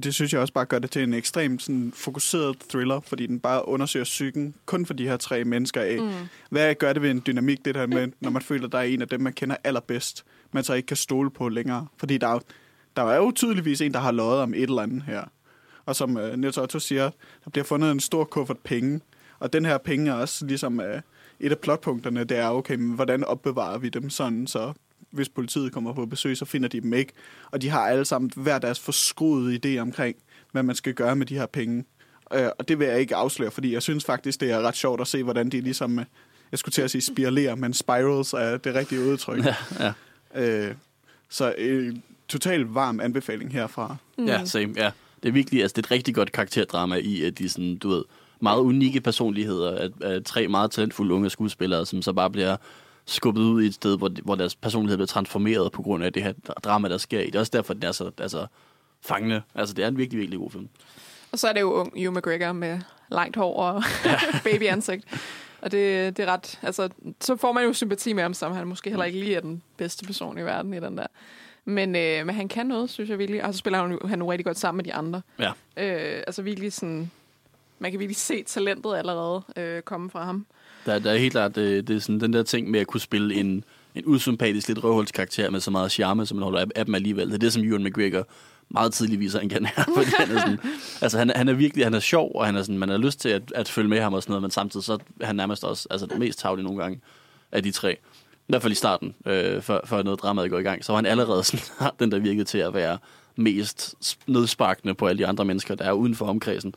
Det 0.03 0.13
synes 0.13 0.33
jeg 0.33 0.41
også 0.41 0.53
bare 0.53 0.65
gør 0.65 0.79
det 0.79 0.91
til 0.91 1.03
en 1.03 1.13
ekstremt 1.13 1.61
sådan, 1.61 1.91
fokuseret 1.95 2.57
thriller, 2.69 2.99
fordi 2.99 3.27
den 3.27 3.39
bare 3.39 3.67
undersøger 3.67 4.03
psyken 4.03 4.55
kun 4.65 4.85
for 4.85 4.93
de 4.93 5.07
her 5.07 5.17
tre 5.17 5.43
mennesker 5.43 5.81
af. 5.81 5.97
Mm. 6.01 6.11
Hvad 6.49 6.75
gør 6.75 6.93
det 6.93 7.01
ved 7.01 7.11
en 7.11 7.23
dynamik, 7.27 7.65
det 7.65 7.75
der 7.75 7.87
med, 7.87 8.07
når 8.19 8.29
man 8.29 8.41
føler, 8.41 8.67
der 8.67 8.77
er 8.77 8.83
en 8.83 9.01
af 9.01 9.07
dem, 9.07 9.21
man 9.21 9.33
kender 9.33 9.55
allerbedst, 9.63 10.25
man 10.51 10.63
så 10.63 10.73
ikke 10.73 10.85
kan 10.85 10.97
stole 10.97 11.29
på 11.29 11.49
længere? 11.49 11.87
Fordi 11.97 12.17
der 12.17 12.27
er, 12.27 12.39
der 12.95 13.03
er 13.03 13.17
jo 13.17 13.31
tydeligvis 13.31 13.81
en, 13.81 13.93
der 13.93 13.99
har 13.99 14.11
løjet 14.11 14.41
om 14.41 14.53
et 14.53 14.61
eller 14.61 14.81
andet 14.81 15.03
her. 15.03 15.23
Og 15.85 15.95
som 15.95 16.17
uh, 16.17 16.33
Niels 16.33 16.57
Otto 16.57 16.79
siger, 16.79 17.09
der 17.43 17.49
bliver 17.49 17.65
fundet 17.65 17.91
en 17.91 17.99
stor 17.99 18.23
kuffert 18.23 18.59
penge. 18.59 19.01
Og 19.39 19.53
den 19.53 19.65
her 19.65 19.77
penge 19.77 20.11
er 20.11 20.15
også 20.15 20.45
ligesom 20.45 20.79
uh, 20.79 20.85
et 21.39 21.51
af 21.51 21.59
plotpunkterne, 21.59 22.23
det 22.23 22.37
er, 22.37 22.49
okay, 22.49 22.75
men 22.75 22.95
hvordan 22.95 23.23
opbevarer 23.23 23.77
vi 23.77 23.89
dem 23.89 24.09
sådan, 24.09 24.47
så 24.47 24.73
hvis 25.15 25.29
politiet 25.29 25.71
kommer 25.71 25.93
på 25.93 26.05
besøg, 26.05 26.37
så 26.37 26.45
finder 26.45 26.69
de 26.69 26.81
dem 26.81 26.93
ikke. 26.93 27.13
Og 27.51 27.61
de 27.61 27.69
har 27.69 27.79
alle 27.79 28.05
sammen 28.05 28.31
hver 28.35 28.59
deres 28.59 28.79
forskruede 28.79 29.59
idé 29.65 29.79
omkring, 29.81 30.15
hvad 30.51 30.63
man 30.63 30.75
skal 30.75 30.93
gøre 30.93 31.15
med 31.15 31.25
de 31.25 31.35
her 31.35 31.45
penge. 31.45 31.85
Øh, 32.33 32.47
og 32.59 32.67
det 32.67 32.79
vil 32.79 32.87
jeg 32.87 32.99
ikke 32.99 33.15
afsløre, 33.15 33.51
fordi 33.51 33.73
jeg 33.73 33.81
synes 33.81 34.05
faktisk, 34.05 34.39
det 34.39 34.51
er 34.51 34.61
ret 34.61 34.75
sjovt 34.75 35.01
at 35.01 35.07
se, 35.07 35.23
hvordan 35.23 35.49
de 35.49 35.61
ligesom, 35.61 35.99
øh, 35.99 36.05
jeg 36.51 36.59
skulle 36.59 36.73
til 36.73 36.81
at 36.81 36.91
sige 36.91 37.01
spiralerer, 37.01 37.55
men 37.55 37.73
spirals 37.73 38.33
er 38.33 38.57
det 38.57 38.75
rigtige 38.75 39.01
udtryk. 39.01 39.45
Ja, 39.45 39.55
ja. 39.79 39.91
Øh, 40.35 40.75
så 41.29 41.53
øh, 41.57 41.95
totalt 42.27 42.75
varm 42.75 42.99
anbefaling 42.99 43.53
herfra. 43.53 43.95
Mm. 44.17 44.25
Ja, 44.25 44.45
same, 44.45 44.73
ja. 44.77 44.91
Det 45.23 45.29
er 45.29 45.33
virkelig, 45.33 45.61
altså 45.61 45.73
det 45.73 45.81
er 45.81 45.87
et 45.87 45.91
rigtig 45.91 46.15
godt 46.15 46.31
karakterdrama 46.31 46.95
i, 46.95 47.23
at 47.23 47.37
de 47.37 47.49
sådan, 47.49 47.77
du 47.77 47.89
ved, 47.89 48.03
meget 48.39 48.59
unikke 48.59 49.01
personligheder 49.01 49.77
af, 49.77 49.89
af 50.01 50.23
tre 50.23 50.47
meget 50.47 50.71
talentfulde 50.71 51.13
unge 51.13 51.29
skuespillere, 51.29 51.85
som 51.85 52.01
så 52.01 52.13
bare 52.13 52.29
bliver 52.29 52.57
skubbet 53.05 53.41
ud 53.41 53.63
i 53.63 53.65
et 53.65 53.73
sted, 53.73 53.97
hvor, 53.97 54.11
hvor 54.23 54.35
deres 54.35 54.55
personlighed 54.55 54.97
bliver 54.97 55.07
transformeret 55.07 55.71
på 55.71 55.81
grund 55.81 56.03
af 56.03 56.13
det 56.13 56.23
her 56.23 56.33
drama, 56.63 56.89
der 56.89 56.97
sker 56.97 57.19
i. 57.19 57.25
Det 57.25 57.35
er 57.35 57.39
også 57.39 57.51
derfor, 57.55 57.73
den 57.73 57.83
er 57.83 57.91
så 57.91 58.11
altså, 58.17 58.47
fangende. 59.01 59.41
Altså, 59.55 59.73
det 59.73 59.83
er 59.83 59.87
en 59.87 59.97
virkelig, 59.97 60.19
virkelig 60.19 60.39
god 60.39 60.51
film. 60.51 60.69
Og 61.31 61.39
så 61.39 61.47
er 61.47 61.53
det 61.53 61.61
jo 61.61 61.73
ung 61.73 62.05
Hugh 62.05 62.17
McGregor 62.17 62.51
med 62.51 62.79
langt 63.11 63.35
hår 63.35 63.55
og 63.55 63.83
babyansigt. 64.43 65.05
Og 65.61 65.71
det, 65.71 66.17
det 66.17 66.27
er 66.27 66.33
ret... 66.33 66.59
Altså, 66.61 66.89
så 67.21 67.35
får 67.35 67.51
man 67.51 67.63
jo 67.63 67.73
sympati 67.73 68.13
med 68.13 68.23
ham, 68.23 68.33
som 68.33 68.51
han 68.51 68.67
måske 68.67 68.89
heller 68.89 69.05
ikke 69.05 69.19
lige 69.19 69.35
er 69.35 69.41
den 69.41 69.61
bedste 69.77 70.05
person 70.05 70.37
i 70.37 70.41
verden 70.41 70.73
i 70.73 70.79
den 70.79 70.97
der. 70.97 71.07
Men, 71.65 71.95
øh, 71.95 72.25
men 72.25 72.35
han 72.35 72.47
kan 72.47 72.65
noget, 72.65 72.89
synes 72.89 73.09
jeg 73.09 73.19
virkelig. 73.19 73.43
Og 73.43 73.53
så 73.53 73.57
spiller 73.57 73.81
han 73.81 73.91
jo, 73.91 74.07
han 74.07 74.19
jo 74.19 74.31
rigtig 74.31 74.45
godt 74.45 74.59
sammen 74.59 74.77
med 74.77 74.85
de 74.85 74.93
andre. 74.93 75.21
Ja. 75.39 75.51
Øh, 75.77 76.23
altså 76.27 76.41
virkelig 76.41 76.73
sådan... 76.73 77.11
Man 77.79 77.91
kan 77.91 77.99
virkelig 77.99 78.17
se 78.17 78.43
talentet 78.43 78.95
allerede 78.95 79.43
øh, 79.55 79.81
komme 79.81 80.09
fra 80.09 80.23
ham. 80.23 80.45
Der, 80.85 80.99
der 80.99 81.11
er 81.11 81.17
helt 81.17 81.31
klart, 81.31 81.55
det, 81.55 81.87
det 81.87 81.95
er 81.95 81.99
sådan 81.99 82.19
den 82.19 82.33
der 82.33 82.43
ting 82.43 82.71
med 82.71 82.79
at 82.79 82.87
kunne 82.87 83.01
spille 83.01 83.35
en, 83.35 83.63
en 83.95 84.03
usympatisk, 84.05 84.67
lidt 84.67 84.83
røvhulskarakter 84.83 85.49
med 85.49 85.59
så 85.59 85.71
meget 85.71 85.91
charme, 85.91 86.25
som 86.25 86.37
man 86.37 86.43
holder 86.43 86.59
af, 86.59 86.65
af 86.75 86.85
dem 86.85 86.95
alligevel. 86.95 87.27
Det 87.27 87.33
er 87.33 87.39
det, 87.39 87.53
som 87.53 87.63
Ewan 87.63 87.83
McGregor 87.83 88.27
meget 88.69 88.93
tidligt 88.93 89.19
viser, 89.19 89.39
han 89.39 89.49
kan 89.49 89.65
her. 89.65 89.83
Fordi 89.95 90.09
han 90.19 90.31
er 90.31 90.39
sådan, 90.39 90.59
altså 91.01 91.17
han, 91.17 91.31
han 91.35 91.49
er 91.49 91.53
virkelig, 91.53 91.85
han 91.85 91.93
er 91.93 91.99
sjov, 91.99 92.31
og 92.35 92.45
han 92.45 92.55
er 92.55 92.61
sådan, 92.61 92.77
man 92.77 92.89
har 92.89 92.97
lyst 92.97 93.19
til 93.19 93.29
at, 93.29 93.51
at 93.55 93.69
følge 93.69 93.89
med 93.89 94.01
ham 94.01 94.13
og 94.13 94.23
sådan 94.23 94.31
noget, 94.31 94.41
men 94.41 94.51
samtidig 94.51 94.83
så 94.83 94.97
er 95.19 95.25
han 95.25 95.35
nærmest 95.35 95.63
også 95.63 95.87
altså, 95.91 96.07
det 96.07 96.19
mest 96.19 96.39
tavlige 96.39 96.63
nogle 96.63 96.81
gange 96.81 97.01
af 97.51 97.63
de 97.63 97.71
tre. 97.71 97.97
I 98.33 98.47
hvert 98.47 98.61
fald 98.61 98.71
i 98.71 98.75
starten, 98.75 99.15
øh, 99.25 99.61
før, 99.61 99.79
før 99.85 100.03
noget 100.03 100.21
dramaet 100.21 100.49
går 100.49 100.59
i 100.59 100.63
gang, 100.63 100.85
så 100.85 100.91
var 100.91 100.97
han 100.97 101.05
allerede 101.05 101.43
sådan, 101.49 101.91
den, 101.99 102.11
der 102.11 102.19
virkede 102.19 102.45
til 102.45 102.57
at 102.57 102.73
være 102.73 102.97
mest 103.35 103.95
nedsparkende 104.27 104.93
på 104.93 105.07
alle 105.07 105.19
de 105.19 105.27
andre 105.27 105.45
mennesker, 105.45 105.75
der 105.75 105.85
er 105.85 105.91
uden 105.91 106.15
for 106.15 106.25
omkredsen. 106.25 106.75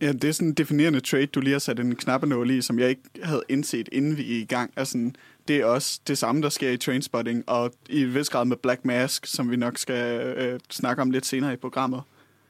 Ja, 0.00 0.12
det 0.12 0.24
er 0.24 0.32
sådan 0.32 0.48
en 0.48 0.54
definerende 0.54 1.00
trait, 1.00 1.34
du 1.34 1.40
lige 1.40 1.52
har 1.52 1.58
sat 1.58 1.80
en 1.80 1.94
knappenål 1.96 2.50
i, 2.50 2.62
som 2.62 2.78
jeg 2.78 2.88
ikke 2.88 3.02
havde 3.22 3.42
indset, 3.48 3.88
inden 3.92 4.16
vi 4.16 4.36
er 4.36 4.40
i 4.40 4.44
gang. 4.44 4.72
Altså, 4.76 5.10
det 5.48 5.56
er 5.56 5.64
også 5.64 6.00
det 6.06 6.18
samme, 6.18 6.42
der 6.42 6.48
sker 6.48 6.70
i 6.70 6.76
Trainspotting, 6.76 7.44
og 7.46 7.72
i 7.88 8.02
et 8.02 8.14
vis 8.14 8.28
grad 8.28 8.44
med 8.44 8.56
Black 8.56 8.84
Mask, 8.84 9.26
som 9.26 9.50
vi 9.50 9.56
nok 9.56 9.78
skal 9.78 10.20
øh, 10.36 10.60
snakke 10.70 11.02
om 11.02 11.10
lidt 11.10 11.26
senere 11.26 11.52
i 11.52 11.56
programmet. 11.56 12.02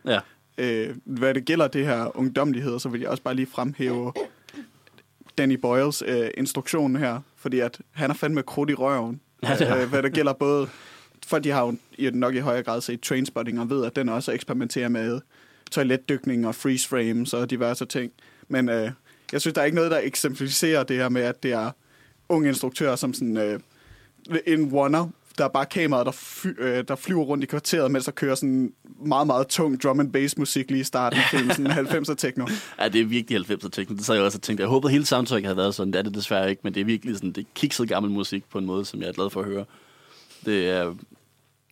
Ja. 0.07 0.19
Øh, 0.59 0.97
hvad 1.05 1.35
det 1.35 1.45
gælder 1.45 1.69
det 1.69 1.87
her 1.87 2.17
ungdomlighed, 2.17 2.79
så 2.79 2.89
vil 2.89 3.01
jeg 3.01 3.11
også 3.11 3.23
bare 3.23 3.35
lige 3.35 3.47
fremhæve 3.47 4.13
Danny 5.39 5.55
Boyles 5.55 6.03
øh, 6.07 6.31
instruktion 6.37 6.97
her, 6.97 7.21
fordi 7.37 7.61
at 7.61 7.81
han 7.93 8.11
er 8.11 8.15
fandme 8.15 8.43
krudt 8.43 8.71
i 8.71 8.75
røven. 8.75 9.21
Ja, 9.43 9.57
det 9.57 9.83
øh, 9.83 9.89
hvad 9.89 10.03
det 10.03 10.13
gælder 10.13 10.33
både, 10.33 10.69
for 11.27 11.39
de 11.39 11.51
har 11.51 11.61
jo 11.67 11.75
i- 11.99 12.11
nok 12.11 12.35
i 12.35 12.39
højere 12.39 12.63
grad 12.63 12.81
set 12.81 13.01
Trainspotting, 13.01 13.61
og 13.61 13.71
ved, 13.71 13.85
at 13.85 13.97
den 13.97 14.09
også 14.09 14.33
eksperimenterer 14.33 14.89
med 14.89 15.21
toiletdykning 15.73 16.47
og 16.47 16.55
freeze 16.55 16.89
frames 16.89 17.35
og 17.35 17.51
diverse 17.51 17.87
ting. 17.87 18.13
Men 18.49 18.69
øh, 18.69 18.91
jeg 19.33 19.41
synes, 19.41 19.55
der 19.55 19.61
er 19.61 19.65
ikke 19.65 19.77
noget, 19.77 19.91
der 19.91 20.01
eksemplificerer 20.03 20.83
det 20.83 20.97
her 20.97 21.09
med, 21.09 21.23
at 21.23 21.43
det 21.43 21.53
er 21.53 21.71
unge 22.29 22.49
instruktører 22.49 22.97
som 22.97 23.15
sådan 23.15 23.37
øh, 23.37 23.61
en 24.47 24.73
runner, 24.73 25.09
der 25.39 25.45
er 25.45 25.49
bare 25.49 25.67
kameraet, 25.67 26.07
der, 26.07 26.13
fly, 26.13 26.51
øh, 26.59 26.85
der 26.89 26.97
flyver 26.97 27.23
rundt 27.23 27.45
i 27.45 27.47
kvarteret, 27.47 27.91
mens 27.91 28.05
der 28.05 28.13
kører 28.13 28.35
sådan 28.35 28.73
meget, 29.07 29.27
meget 29.27 29.47
tung 29.47 29.83
drum 29.83 30.01
and 30.01 30.13
bass 30.13 30.39
musik 30.39 30.71
lige 30.71 30.81
i 30.81 30.85
starten 30.85 31.19
af 31.19 31.25
filmen, 31.31 31.51
sådan 31.51 31.87
90'er 31.87 32.15
techno. 32.15 32.47
Ja, 32.81 32.89
det 32.89 33.01
er 33.01 33.05
virkelig 33.05 33.51
90'er 33.51 33.69
techno. 33.69 33.97
Det 33.97 34.05
så 34.05 34.15
jeg 34.15 34.23
også 34.23 34.39
og 34.39 34.43
tænkte. 34.43 34.63
Jeg 34.63 34.69
håbede, 34.69 34.93
hele 34.93 35.07
soundtracket 35.07 35.47
havde 35.47 35.57
været 35.57 35.75
sådan. 35.75 35.93
Det 35.93 35.99
er 35.99 36.03
det 36.03 36.15
desværre 36.15 36.51
ikke, 36.51 36.61
men 36.65 36.75
det 36.75 36.81
er 36.81 36.85
virkelig 36.85 37.15
sådan, 37.15 37.33
det 37.33 37.41
er 37.41 37.49
kikset 37.55 37.89
gammel 37.89 38.13
musik 38.13 38.45
på 38.51 38.59
en 38.59 38.67
måde, 38.67 38.85
som 38.85 39.01
jeg 39.01 39.09
er 39.09 39.13
glad 39.13 39.31
for 39.31 39.41
at 39.41 39.47
høre. 39.47 39.65
Det 40.45 40.71
er, 40.71 40.95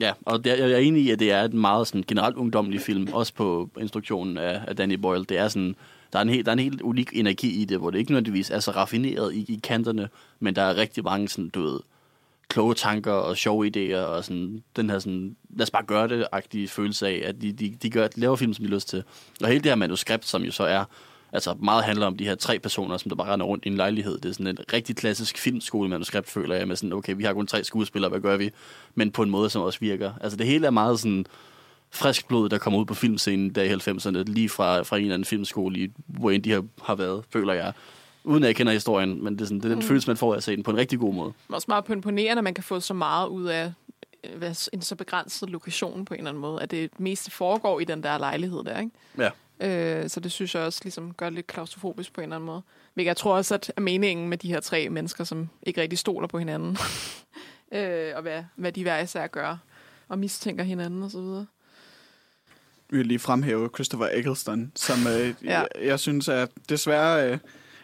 ja, 0.01 0.13
og 0.27 0.45
det, 0.45 0.53
er- 0.53 0.67
jeg 0.67 0.73
er 0.73 0.79
enig 0.79 1.03
i, 1.05 1.11
at 1.11 1.19
det 1.19 1.33
er 1.33 1.43
et 1.43 1.55
meget 1.55 1.87
sådan, 1.87 2.05
generelt 2.09 2.37
ungdommelig 2.37 2.81
film, 2.81 3.09
også 3.13 3.35
på 3.35 3.71
instruktionen 3.81 4.39
af, 4.39 4.61
af 4.69 4.77
Danny 4.77 4.95
Boyle. 4.95 5.25
Det 5.25 5.39
er 5.39 5.49
sådan, 5.49 5.77
der 6.13 6.19
er, 6.19 6.23
en 6.23 6.29
helt, 6.29 6.47
der 6.47 6.53
er 6.53 6.57
en 6.57 6.59
helt 6.63 6.81
unik 6.81 7.11
energi 7.13 7.63
i 7.63 7.65
det, 7.65 7.79
hvor 7.79 7.91
det 7.91 7.99
ikke 7.99 8.11
nødvendigvis 8.11 8.51
er 8.51 8.61
så 8.61 8.71
raffineret 8.71 9.35
i, 9.35 9.41
i 9.49 9.61
kanterne, 9.63 10.09
men 10.41 10.57
der 10.57 10.63
er 10.63 10.77
rigtig 10.77 11.05
mange 11.05 11.29
sådan, 11.29 11.49
du 11.49 11.63
ved, 11.63 11.81
kloge 12.49 12.75
tanker 12.75 13.13
og 13.13 13.37
sjove 13.37 13.67
idéer, 13.77 13.97
og 13.99 14.25
sådan, 14.25 14.63
den 14.77 14.91
her 14.91 14.99
sådan, 14.99 15.37
lad 15.57 15.63
os 15.63 15.71
bare 15.71 15.85
gøre 15.85 16.09
det-agtige 16.09 16.69
følelse 16.69 17.09
af, 17.09 17.23
at 17.25 17.43
de, 17.43 17.53
de, 17.53 17.77
de, 17.83 17.91
gør, 17.91 18.07
de 18.09 18.21
laver 18.21 18.37
film, 18.37 18.55
som 18.55 18.65
de 18.65 18.69
har 18.71 18.75
lyst 18.77 18.89
til. 18.89 19.03
Og 19.43 19.49
hele 19.49 19.61
det 19.63 19.71
her 19.71 19.77
manuskript, 19.77 20.27
som 20.29 20.43
jo 20.43 20.51
så 20.53 20.65
er, 20.65 20.85
altså 21.33 21.55
meget 21.55 21.85
handler 21.85 22.07
om 22.07 22.17
de 22.17 22.25
her 22.25 22.35
tre 22.35 22.59
personer, 22.59 22.97
som 22.97 23.09
der 23.09 23.17
bare 23.17 23.33
render 23.33 23.47
rundt 23.47 23.65
i 23.65 23.69
en 23.69 23.77
lejlighed. 23.77 24.19
Det 24.19 24.29
er 24.29 24.33
sådan 24.33 24.47
et 24.47 24.61
rigtig 24.73 24.97
klassisk 24.97 25.39
filmskolemanuskript, 25.39 26.31
føler 26.31 26.57
jeg, 26.57 26.69
med 26.69 26.77
sådan, 26.77 26.93
okay, 26.93 27.15
vi 27.17 27.25
har 27.25 27.33
kun 27.33 27.47
tre 27.47 27.65
skuespillere, 27.65 28.11
hvad 28.11 28.21
gør 28.21 28.37
vi? 28.37 28.51
Men 28.95 29.11
på 29.11 29.23
en 29.23 29.31
måde, 29.31 29.51
som 29.51 29.63
også 29.63 29.81
virker. 29.81 30.13
Altså 30.21 30.37
det 30.37 30.47
hele 30.47 30.67
er 30.67 30.71
meget 30.71 31.01
sådan, 31.01 31.27
frisk 31.91 32.29
blod, 32.29 32.49
der 32.49 32.59
kommer 32.59 32.81
ud 32.81 32.85
på 32.85 32.95
filmscenen 32.95 33.55
der 33.55 33.63
i 33.63 33.73
90'erne, 33.73 34.33
lige 34.33 34.49
fra, 34.49 34.83
fra 34.83 34.97
en 34.97 35.03
eller 35.03 35.15
anden 35.15 35.25
filmskole, 35.25 35.79
i, 35.79 35.91
hvor 36.07 36.31
end 36.31 36.43
de 36.43 36.51
har, 36.51 36.65
har 36.83 36.95
været, 36.95 37.25
føler 37.33 37.53
jeg. 37.53 37.73
Uden 38.25 38.43
at 38.43 38.47
jeg 38.47 38.57
kender 38.57 38.73
historien, 38.73 39.25
men 39.25 39.33
det 39.35 39.41
er, 39.41 39.45
sådan, 39.45 39.59
det 39.59 39.65
er 39.65 39.69
den 39.69 39.79
mm. 39.79 39.85
følelse, 39.85 40.07
man 40.09 40.17
får 40.17 40.33
af 40.33 40.37
at 40.37 40.43
se 40.43 40.57
den 40.57 40.63
på 40.63 40.71
en 40.71 40.77
rigtig 40.77 40.99
god 40.99 41.15
måde. 41.15 41.33
Også 41.49 41.65
meget 41.69 41.89
imponerende, 41.89 42.41
at 42.41 42.45
man 42.45 42.55
kan 42.55 42.65
få 42.65 42.81
så 42.81 42.95
meget 42.95 43.29
ud 43.29 43.45
af 43.45 43.73
øh, 44.25 44.55
en 44.73 44.83
så 44.83 44.95
begrænset 44.95 45.51
lokation 45.51 46.05
på 46.05 46.15
en 46.15 46.21
eller 46.21 46.31
anden 46.31 46.41
måde. 46.41 46.63
At 46.63 46.71
det 46.71 46.91
meste 46.99 47.31
foregår 47.31 47.81
i 47.81 47.85
den 47.85 48.03
der 48.03 48.19
lejlighed 48.19 48.65
der, 48.65 48.79
ikke? 48.79 48.93
Ja. 49.19 49.31
Øh, 49.61 50.09
så 50.09 50.21
det 50.21 50.33
synes 50.33 50.55
jeg 50.55 50.63
også 50.63 50.81
ligesom 50.83 51.15
gør 51.15 51.27
det 51.27 51.35
lidt 51.35 51.47
klaustrofobisk 51.47 52.13
på 52.13 52.21
en 52.21 52.23
eller 52.23 52.37
anden 52.37 52.47
måde. 52.47 52.63
Hvilket 52.95 53.09
jeg 53.09 53.17
tror 53.17 53.37
også, 53.37 53.55
at 53.55 53.73
er 53.77 53.81
meningen 53.81 54.29
med 54.29 54.39
de 54.39 54.49
her 54.49 54.61
tre 54.61 54.89
mennesker, 54.89 55.25
som 55.25 55.49
ikke 55.63 55.81
rigtig 55.81 55.99
stoler 55.99 56.29
på 56.29 56.39
hinanden. 56.39 56.77
øh, 57.79 58.13
og 58.17 58.23
hvad, 58.23 58.45
hvad 58.57 58.73
de 58.73 58.83
hver 58.83 58.99
især 58.99 59.27
gør. 59.27 59.57
Og 60.09 60.19
mistænker 60.19 60.65
hinanden 60.65 61.03
og 61.03 61.11
så 61.11 61.21
videre. 61.21 61.47
Vi 62.91 62.97
vil 62.97 63.07
lige 63.07 63.19
fremhæve 63.19 63.71
Christopher 63.75 64.09
Eccleston, 64.13 64.73
som 64.75 65.07
øh, 65.07 65.13
Ja. 65.45 65.59
jeg, 65.59 65.67
jeg 65.83 66.01
synes 66.01 66.29
er 66.29 66.47
desværre... 66.69 67.33
Øh, 67.33 67.39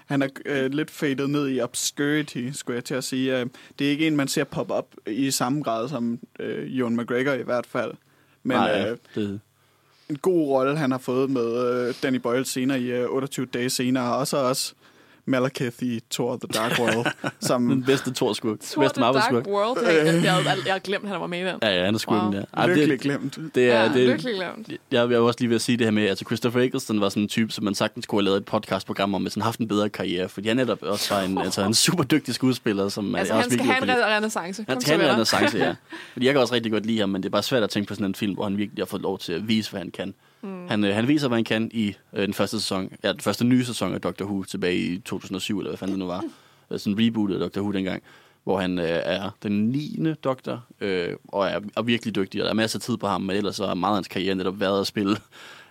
han 0.06 0.22
er 0.22 0.28
øh, 0.46 0.70
lidt 0.70 0.90
fadet 0.90 1.30
ned 1.30 1.48
i 1.48 1.60
obscurity, 1.60 2.50
skulle 2.52 2.76
jeg 2.76 2.84
til 2.84 2.94
at 2.94 3.04
sige. 3.04 3.40
Øh, 3.40 3.46
det 3.78 3.86
er 3.86 3.90
ikke 3.90 4.06
en, 4.06 4.16
man 4.16 4.28
ser 4.28 4.44
pop 4.44 4.70
op 4.70 4.94
i 5.06 5.30
samme 5.30 5.62
grad 5.62 5.88
som 5.88 6.20
øh, 6.40 6.78
Ewan 6.78 6.96
McGregor 6.96 7.32
i 7.32 7.42
hvert 7.42 7.66
fald. 7.66 7.92
Men 8.42 8.56
Nej, 8.56 8.90
øh, 8.90 8.98
det, 9.14 9.40
en 10.10 10.16
god 10.16 10.48
rolle, 10.48 10.78
han 10.78 10.90
har 10.90 10.98
fået 10.98 11.30
med 11.30 11.88
øh, 11.88 11.94
Danny 12.02 12.18
Boyle 12.18 12.44
senere 12.44 12.80
i 12.80 12.92
øh, 12.92 13.10
28 13.10 13.46
dage 13.46 13.70
senere, 13.70 14.16
og 14.16 14.26
så 14.26 14.36
også 14.36 14.74
Malekith 15.26 15.82
i 15.82 16.00
Thor 16.10 16.36
The 16.36 16.48
Dark 16.60 16.78
World, 16.78 17.06
den 17.22 17.30
som 17.40 17.82
bedste 17.86 18.14
Thor-skurk. 18.14 18.60
Thor 18.60 18.82
Bedste 18.82 19.00
The 19.00 19.12
Dark. 19.12 19.46
World. 19.46 19.86
Jeg, 19.86 19.94
jeg, 20.06 20.14
jeg, 20.14 20.22
jeg, 20.24 20.56
jeg 20.66 20.74
har 20.74 20.78
glemt, 20.78 21.04
at 21.04 21.10
han 21.10 21.20
var 21.20 21.26
med 21.26 21.38
i 21.40 21.44
den. 21.44 21.58
Ja, 21.62 21.78
ja, 21.78 21.84
han 21.84 21.94
er 21.94 21.98
skurken 21.98 22.22
Wow. 22.22 22.32
der. 22.32 22.44
Ej, 22.54 22.66
lykkelig 22.66 22.88
det, 22.90 23.00
glemt. 23.00 23.38
det 23.54 23.70
er, 23.70 23.82
ja, 23.82 23.88
det, 23.88 24.08
lykkelig 24.08 24.34
glemt. 24.34 24.68
Jeg, 24.68 24.78
jeg 25.10 25.16
er 25.16 25.18
også 25.18 25.36
lige 25.40 25.48
ved 25.48 25.56
at 25.56 25.62
sige 25.62 25.76
det 25.78 25.86
her 25.86 25.90
med, 25.90 26.08
altså 26.08 26.24
Christopher 26.24 26.60
Eccleston 26.62 27.00
var 27.00 27.08
sådan 27.08 27.22
en 27.22 27.28
type, 27.28 27.52
som 27.52 27.64
man 27.64 27.74
sagtens 27.74 28.06
kunne 28.06 28.18
have 28.18 28.24
lavet 28.24 28.36
et 28.36 28.44
podcastprogram 28.44 29.14
om, 29.14 29.22
hvis 29.22 29.34
han 29.34 29.42
haft 29.42 29.60
en 29.60 29.68
bedre 29.68 29.88
karriere, 29.88 30.28
fordi 30.28 30.48
han 30.48 30.56
netop 30.56 30.82
også 30.82 31.14
var 31.14 31.22
en, 31.22 31.38
altså 31.46 31.62
en 31.64 31.74
super 31.74 32.04
dygtig 32.04 32.34
skuespiller, 32.34 32.88
som 32.88 33.14
Altså, 33.14 33.34
han 33.34 33.38
også 33.44 33.50
skal 33.50 33.66
virkelig 33.66 33.94
have 33.94 34.06
en 34.06 34.16
renaissance. 34.16 34.64
Han 34.68 34.80
skal 34.80 34.94
have 34.94 35.06
en 35.08 35.12
renaissance, 35.12 35.58
ja. 35.58 35.74
Fordi 36.12 36.26
jeg 36.26 36.34
kan 36.34 36.40
også 36.40 36.54
rigtig 36.54 36.72
godt 36.72 36.86
lide 36.86 36.98
ham, 37.00 37.08
men 37.08 37.22
det 37.22 37.28
er 37.28 37.32
bare 37.32 37.42
svært 37.42 37.62
at 37.62 37.70
tænke 37.70 37.88
på 37.88 37.94
sådan 37.94 38.06
en 38.06 38.14
film, 38.14 38.34
hvor 38.34 38.44
han 38.44 38.56
virkelig 38.58 38.80
har 38.82 38.86
fået 38.86 39.02
lov 39.02 39.18
til 39.18 39.32
at 39.32 39.48
vise, 39.48 39.70
hvad 39.70 39.80
han 39.80 39.90
kan. 39.90 40.14
Mm. 40.42 40.68
Han, 40.68 40.84
øh, 40.84 40.94
han 40.94 41.08
viser, 41.08 41.28
hvad 41.28 41.38
han 41.38 41.44
kan 41.44 41.70
i 41.74 41.94
øh, 42.12 42.26
den 42.26 42.34
første 42.34 42.60
sæson, 42.60 42.92
ja, 43.04 43.12
den 43.12 43.20
første 43.20 43.44
nye 43.44 43.64
sæson 43.64 43.94
af 43.94 44.00
Doctor 44.00 44.24
Who 44.24 44.42
tilbage 44.44 44.76
i 44.76 44.98
2007, 44.98 45.58
eller 45.58 45.70
hvad 45.70 45.78
fanden 45.78 45.92
det 45.92 45.98
nu 45.98 46.06
var. 46.06 46.24
Øh, 46.70 46.78
Sådan 46.78 46.92
en 46.92 47.06
reboot 47.06 47.30
af 47.30 47.38
Doctor 47.38 47.60
Who 47.60 47.72
dengang, 47.72 48.02
hvor 48.44 48.60
han 48.60 48.78
øh, 48.78 48.84
er 48.88 49.30
den 49.42 49.68
9. 49.68 49.98
doktor, 50.24 50.64
øh, 50.80 51.08
og 51.28 51.46
er, 51.46 51.60
er 51.76 51.82
virkelig 51.82 52.14
dygtig, 52.14 52.40
og 52.40 52.44
der 52.44 52.50
er 52.50 52.54
masser 52.54 52.78
af 52.78 52.82
tid 52.82 52.96
på 52.96 53.06
ham, 53.06 53.20
men 53.22 53.36
ellers 53.36 53.56
så 53.56 53.66
har 53.66 53.74
meget 53.74 53.92
af 53.92 53.96
hans 53.96 54.08
karriere 54.08 54.34
netop 54.34 54.60
været 54.60 54.80
at 54.80 54.86
spille 54.86 55.16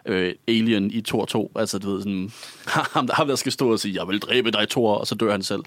øh, 0.05 0.33
Alien 0.47 0.91
i 0.91 1.01
Thor 1.01 1.25
2. 1.25 1.51
Altså, 1.55 1.79
du 1.79 1.91
ved, 1.91 2.01
sådan, 2.01 2.31
ham, 2.93 3.07
der, 3.07 3.13
ham, 3.15 3.27
der 3.27 3.35
skal 3.35 3.51
stå 3.51 3.71
og 3.71 3.79
sige, 3.79 3.95
jeg 3.99 4.07
vil 4.07 4.19
dræbe 4.19 4.51
dig, 4.51 4.69
Thor, 4.69 4.95
og 4.95 5.07
så 5.07 5.15
dør 5.15 5.31
han 5.31 5.43
selv. 5.43 5.61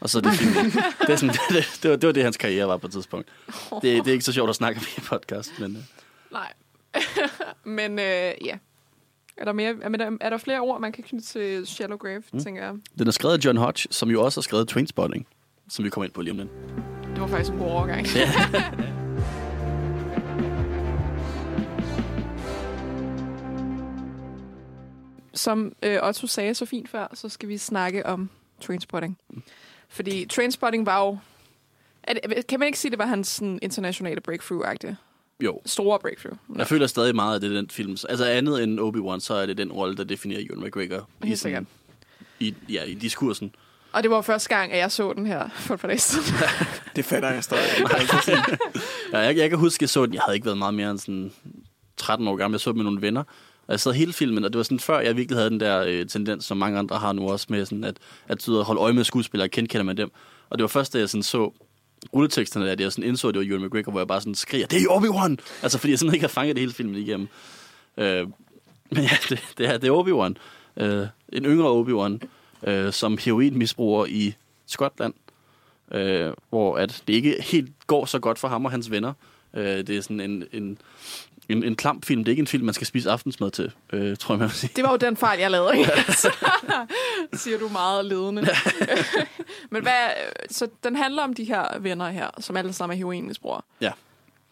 Og 0.00 0.10
så 0.10 0.18
er 0.18 0.22
det 0.22 0.32
filmen. 0.32 0.64
det, 1.06 1.10
er 1.10 1.16
sådan, 1.16 1.34
det, 1.50 1.78
det, 1.82 1.90
var, 1.90 1.96
det 1.96 2.06
var 2.06 2.12
det, 2.12 2.22
hans 2.22 2.36
karriere 2.36 2.68
var 2.68 2.76
på 2.76 2.86
et 2.86 2.92
tidspunkt. 2.92 3.28
Det, 3.70 3.82
det 3.82 4.08
er 4.08 4.12
ikke 4.12 4.24
så 4.24 4.32
sjovt 4.32 4.50
at 4.50 4.56
snakke 4.56 4.80
om 4.80 4.86
i 4.96 5.00
podcast, 5.00 5.52
men... 5.60 5.76
Øh. 5.76 5.82
Nej. 6.32 6.52
Men 7.64 7.98
øh, 7.98 8.32
ja. 8.44 8.58
Er 9.36 9.44
der, 9.44 9.52
mere, 9.52 9.74
er, 9.82 9.88
der, 9.88 10.16
er 10.20 10.30
der 10.30 10.36
flere 10.36 10.60
ord, 10.60 10.80
man 10.80 10.92
kan 10.92 11.04
knytte 11.04 11.26
til 11.26 11.66
Shallow 11.66 11.98
Grave, 11.98 12.22
mm. 12.32 12.40
tænker 12.40 12.64
jeg? 12.64 12.74
Den 12.98 13.06
er 13.06 13.10
skrevet 13.10 13.34
af 13.34 13.44
John 13.44 13.56
Hodge, 13.56 13.88
som 13.90 14.10
jo 14.10 14.24
også 14.24 14.40
har 14.40 14.42
skrevet 14.42 14.68
Trainspotting, 14.68 15.26
som 15.68 15.84
vi 15.84 15.90
kommer 15.90 16.04
ind 16.04 16.12
på 16.12 16.22
lige 16.22 16.32
om 16.32 16.38
lidt. 16.38 16.48
Det 17.12 17.20
var 17.20 17.26
faktisk 17.26 17.52
en 17.52 17.58
god 17.58 17.70
overgang. 17.70 18.06
Som 25.34 25.72
øh, 25.82 25.98
Otto 26.02 26.26
sagde 26.26 26.54
så 26.54 26.66
fint 26.66 26.88
før, 26.88 27.06
så 27.14 27.28
skal 27.28 27.48
vi 27.48 27.58
snakke 27.58 28.06
om 28.06 28.30
Trainspotting. 28.60 29.18
Fordi 29.88 30.26
Trainspotting 30.26 30.86
var 30.86 31.04
jo 31.04 31.18
det, 32.14 32.46
kan 32.46 32.58
man 32.58 32.66
ikke 32.66 32.78
sige, 32.78 32.90
det 32.90 32.98
var 32.98 33.06
hans 33.06 33.28
sådan, 33.28 33.58
internationale 33.62 34.20
breakthrough-agtige? 34.28 34.94
Jo. 35.44 35.60
Store 35.66 35.98
breakthrough. 35.98 36.36
Jeg 36.56 36.66
føler 36.66 36.86
stadig 36.86 37.14
meget, 37.14 37.36
at 37.36 37.42
det 37.42 37.50
er 37.50 37.54
den 37.54 37.70
film. 37.70 37.96
Altså 38.08 38.24
andet 38.24 38.62
end 38.62 38.80
Obi-Wan, 38.80 39.20
så 39.20 39.34
er 39.34 39.46
det 39.46 39.56
den 39.58 39.72
rolle, 39.72 39.96
der 39.96 40.04
definerer 40.04 40.40
Ewan 40.50 40.64
McGregor. 40.66 41.08
i, 41.24 41.26
Helt 41.26 41.38
sådan- 41.38 41.66
i, 42.40 42.54
ja, 42.68 42.82
i 42.84 42.94
diskursen. 42.94 43.54
Og 43.92 44.02
det 44.02 44.10
var 44.10 44.20
første 44.22 44.48
gang, 44.48 44.72
at 44.72 44.78
jeg 44.78 44.92
så 44.92 45.12
den 45.12 45.26
her 45.26 45.48
for 45.54 45.74
et 45.74 45.80
par 45.80 45.88
dage 45.88 45.98
siden. 45.98 46.24
Det 46.96 47.04
fatter 47.04 47.30
jeg 47.30 47.44
stadig. 47.44 47.64
ikke, 47.78 47.94
altså. 47.96 48.56
Ja, 49.12 49.18
jeg, 49.18 49.36
jeg 49.36 49.48
kan 49.50 49.58
huske, 49.58 49.82
jeg 49.82 49.88
så 49.88 50.06
den. 50.06 50.14
Jeg 50.14 50.22
havde 50.22 50.36
ikke 50.36 50.44
været 50.46 50.58
meget 50.58 50.74
mere 50.74 50.90
end 50.90 50.98
sådan 50.98 51.32
13 51.96 52.28
år 52.28 52.36
gammel. 52.36 52.54
Jeg 52.54 52.60
så 52.60 52.70
den 52.70 52.76
med 52.78 52.84
nogle 52.84 53.02
venner. 53.02 53.20
Og 53.66 53.72
jeg 53.72 53.80
sad 53.80 53.92
hele 53.92 54.12
filmen, 54.12 54.44
og 54.44 54.52
det 54.52 54.56
var 54.56 54.62
sådan 54.62 54.80
før, 54.80 55.00
jeg 55.00 55.16
virkelig 55.16 55.38
havde 55.38 55.50
den 55.50 55.60
der 55.60 55.84
øh, 55.86 56.06
tendens, 56.06 56.44
som 56.44 56.56
mange 56.56 56.78
andre 56.78 56.96
har 56.98 57.12
nu 57.12 57.30
også, 57.30 57.46
med 57.50 57.64
sådan 57.66 57.84
at, 57.84 57.96
at 58.28 58.38
tyde 58.38 58.58
at 58.58 58.64
holde 58.64 58.80
øje 58.80 58.92
med 58.92 59.04
skuespillere 59.04 59.46
og 59.46 59.50
kendkender 59.50 59.84
man 59.84 59.96
dem. 59.96 60.10
Og 60.50 60.58
det 60.58 60.62
var 60.62 60.68
først, 60.68 60.92
da 60.92 60.98
jeg 60.98 61.08
sådan 61.08 61.22
så 61.22 61.52
rulleteksterne, 62.14 62.70
at 62.70 62.80
jeg 62.80 62.92
sådan 62.92 63.08
indså, 63.08 63.28
at 63.28 63.34
det 63.34 63.40
var 63.40 63.54
Ewan 63.54 63.66
McGregor, 63.66 63.90
hvor 63.90 64.00
jeg 64.00 64.08
bare 64.08 64.20
sådan 64.20 64.34
skriger, 64.34 64.66
det 64.66 64.82
er 64.82 64.86
Obi-Wan! 64.86 65.36
Altså, 65.62 65.78
fordi 65.78 65.90
jeg 65.90 65.98
sådan 65.98 66.14
ikke 66.14 66.24
har 66.24 66.28
fanget 66.28 66.56
det 66.56 66.60
hele 66.60 66.72
filmen 66.72 66.94
igennem. 66.94 67.28
Øh, 67.96 68.26
men 68.90 69.02
ja, 69.04 69.16
det, 69.28 69.54
det, 69.58 69.66
er, 69.66 69.78
det 69.78 69.88
er 69.88 70.02
Obi-Wan. 70.02 70.34
Øh, 70.84 71.06
en 71.32 71.44
yngre 71.44 71.80
Obi-Wan, 71.80 72.28
øh, 72.70 72.92
som 72.92 73.18
heroinmisbruger 73.18 74.06
i 74.06 74.34
Skotland, 74.66 75.14
øh, 75.92 76.32
hvor 76.48 76.76
at 76.76 77.02
det 77.06 77.14
ikke 77.14 77.36
helt 77.42 77.86
går 77.86 78.04
så 78.04 78.18
godt 78.18 78.38
for 78.38 78.48
ham 78.48 78.64
og 78.64 78.70
hans 78.70 78.90
venner. 78.90 79.12
Øh, 79.54 79.64
det 79.64 79.90
er 79.90 80.00
sådan 80.00 80.20
en, 80.20 80.44
en, 80.52 80.78
en, 81.48 81.64
en 81.64 81.76
klam 81.76 82.02
film. 82.02 82.24
Det 82.24 82.28
er 82.28 82.32
ikke 82.32 82.40
en 82.40 82.46
film, 82.46 82.64
man 82.64 82.74
skal 82.74 82.86
spise 82.86 83.10
aftensmad 83.10 83.50
til, 83.50 83.72
øh, 83.92 84.16
tror 84.16 84.34
jeg, 84.34 84.38
man 84.38 84.48
vil 84.48 84.56
sige. 84.56 84.72
Det 84.76 84.84
var 84.84 84.90
jo 84.90 84.96
den 84.96 85.16
fejl, 85.16 85.40
jeg 85.40 85.50
lavede, 85.50 85.78
ikke? 85.78 85.90
Siger 87.42 87.58
du 87.58 87.68
meget 87.68 88.04
ledende. 88.04 88.46
Men 89.72 89.82
hvad, 89.82 90.08
så 90.50 90.68
den 90.84 90.96
handler 90.96 91.22
om 91.22 91.34
de 91.34 91.44
her 91.44 91.78
venner 91.78 92.08
her, 92.08 92.26
som 92.40 92.56
alle 92.56 92.72
sammen 92.72 92.94
er 92.94 92.98
heroinmisbrugere. 92.98 93.60
Ja. 93.80 93.92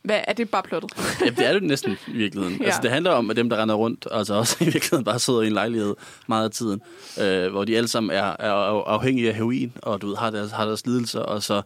Hvad, 0.02 0.20
er 0.28 0.32
det 0.32 0.50
bare 0.50 0.62
plottet? 0.62 0.92
Ja, 1.20 1.30
det 1.30 1.46
er 1.46 1.52
det 1.52 1.62
næsten 1.62 1.96
i 2.06 2.12
virkeligheden. 2.12 2.58
Ja. 2.60 2.64
Altså, 2.64 2.80
det 2.82 2.90
handler 2.90 3.10
om, 3.10 3.30
at 3.30 3.36
dem, 3.36 3.50
der 3.50 3.62
render 3.62 3.74
rundt, 3.74 4.06
altså 4.12 4.34
også 4.34 4.56
i 4.60 4.64
virkeligheden 4.64 5.04
bare 5.04 5.18
sidder 5.18 5.42
i 5.42 5.46
en 5.46 5.52
lejlighed 5.52 5.94
meget 6.26 6.44
af 6.44 6.50
tiden, 6.50 6.80
øh, 7.20 7.50
hvor 7.50 7.64
de 7.64 7.76
alle 7.76 7.88
sammen 7.88 8.16
er, 8.16 8.36
er 8.38 8.52
afhængige 8.86 9.28
af 9.28 9.34
heroin, 9.34 9.72
og 9.82 10.02
du 10.02 10.06
ved, 10.06 10.16
har, 10.16 10.30
deres, 10.30 10.50
har 10.50 10.64
deres 10.64 10.86
lidelser, 10.86 11.20
og 11.20 11.42
så 11.42 11.62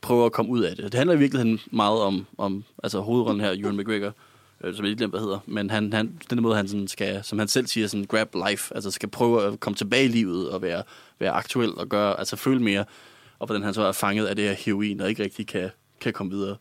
prøver 0.00 0.26
at 0.26 0.32
komme 0.32 0.50
ud 0.50 0.62
af 0.62 0.76
det. 0.76 0.84
Det 0.84 0.94
handler 0.94 1.14
i 1.14 1.18
virkeligheden 1.18 1.60
meget 1.70 2.00
om, 2.00 2.26
om 2.38 2.64
altså 2.82 3.00
hovedrollen 3.00 3.40
her, 3.40 3.52
Ewan 3.52 3.76
McGregor, 3.76 4.12
øh, 4.64 4.74
som 4.74 4.84
jeg 4.84 4.90
ikke 4.90 4.98
glemmer, 4.98 5.18
hvad 5.18 5.20
hedder, 5.20 5.38
men 5.46 5.70
han, 5.70 5.92
han, 5.92 6.18
den 6.30 6.42
måde, 6.42 6.56
han 6.56 6.68
sådan 6.68 6.88
skal, 6.88 7.24
som 7.24 7.38
han 7.38 7.48
selv 7.48 7.66
siger, 7.66 7.86
sådan 7.86 8.04
grab 8.04 8.34
life, 8.48 8.74
altså 8.74 8.90
skal 8.90 9.08
prøve 9.08 9.46
at 9.46 9.60
komme 9.60 9.76
tilbage 9.76 10.04
i 10.04 10.08
livet 10.08 10.50
og 10.50 10.62
være, 10.62 10.82
være 11.18 11.30
aktuel 11.30 11.74
og 11.74 11.88
gøre, 11.88 12.18
altså 12.18 12.36
føle 12.36 12.62
mere, 12.62 12.84
og 13.38 13.46
hvordan 13.46 13.62
han 13.62 13.74
så 13.74 13.82
er 13.82 13.92
fanget 13.92 14.26
af 14.26 14.36
det 14.36 14.44
her 14.44 14.52
heroin, 14.52 15.00
og 15.00 15.08
ikke 15.08 15.22
rigtig 15.22 15.46
kan, 15.46 15.70
kan 16.00 16.12
komme 16.12 16.32
videre. 16.32 16.56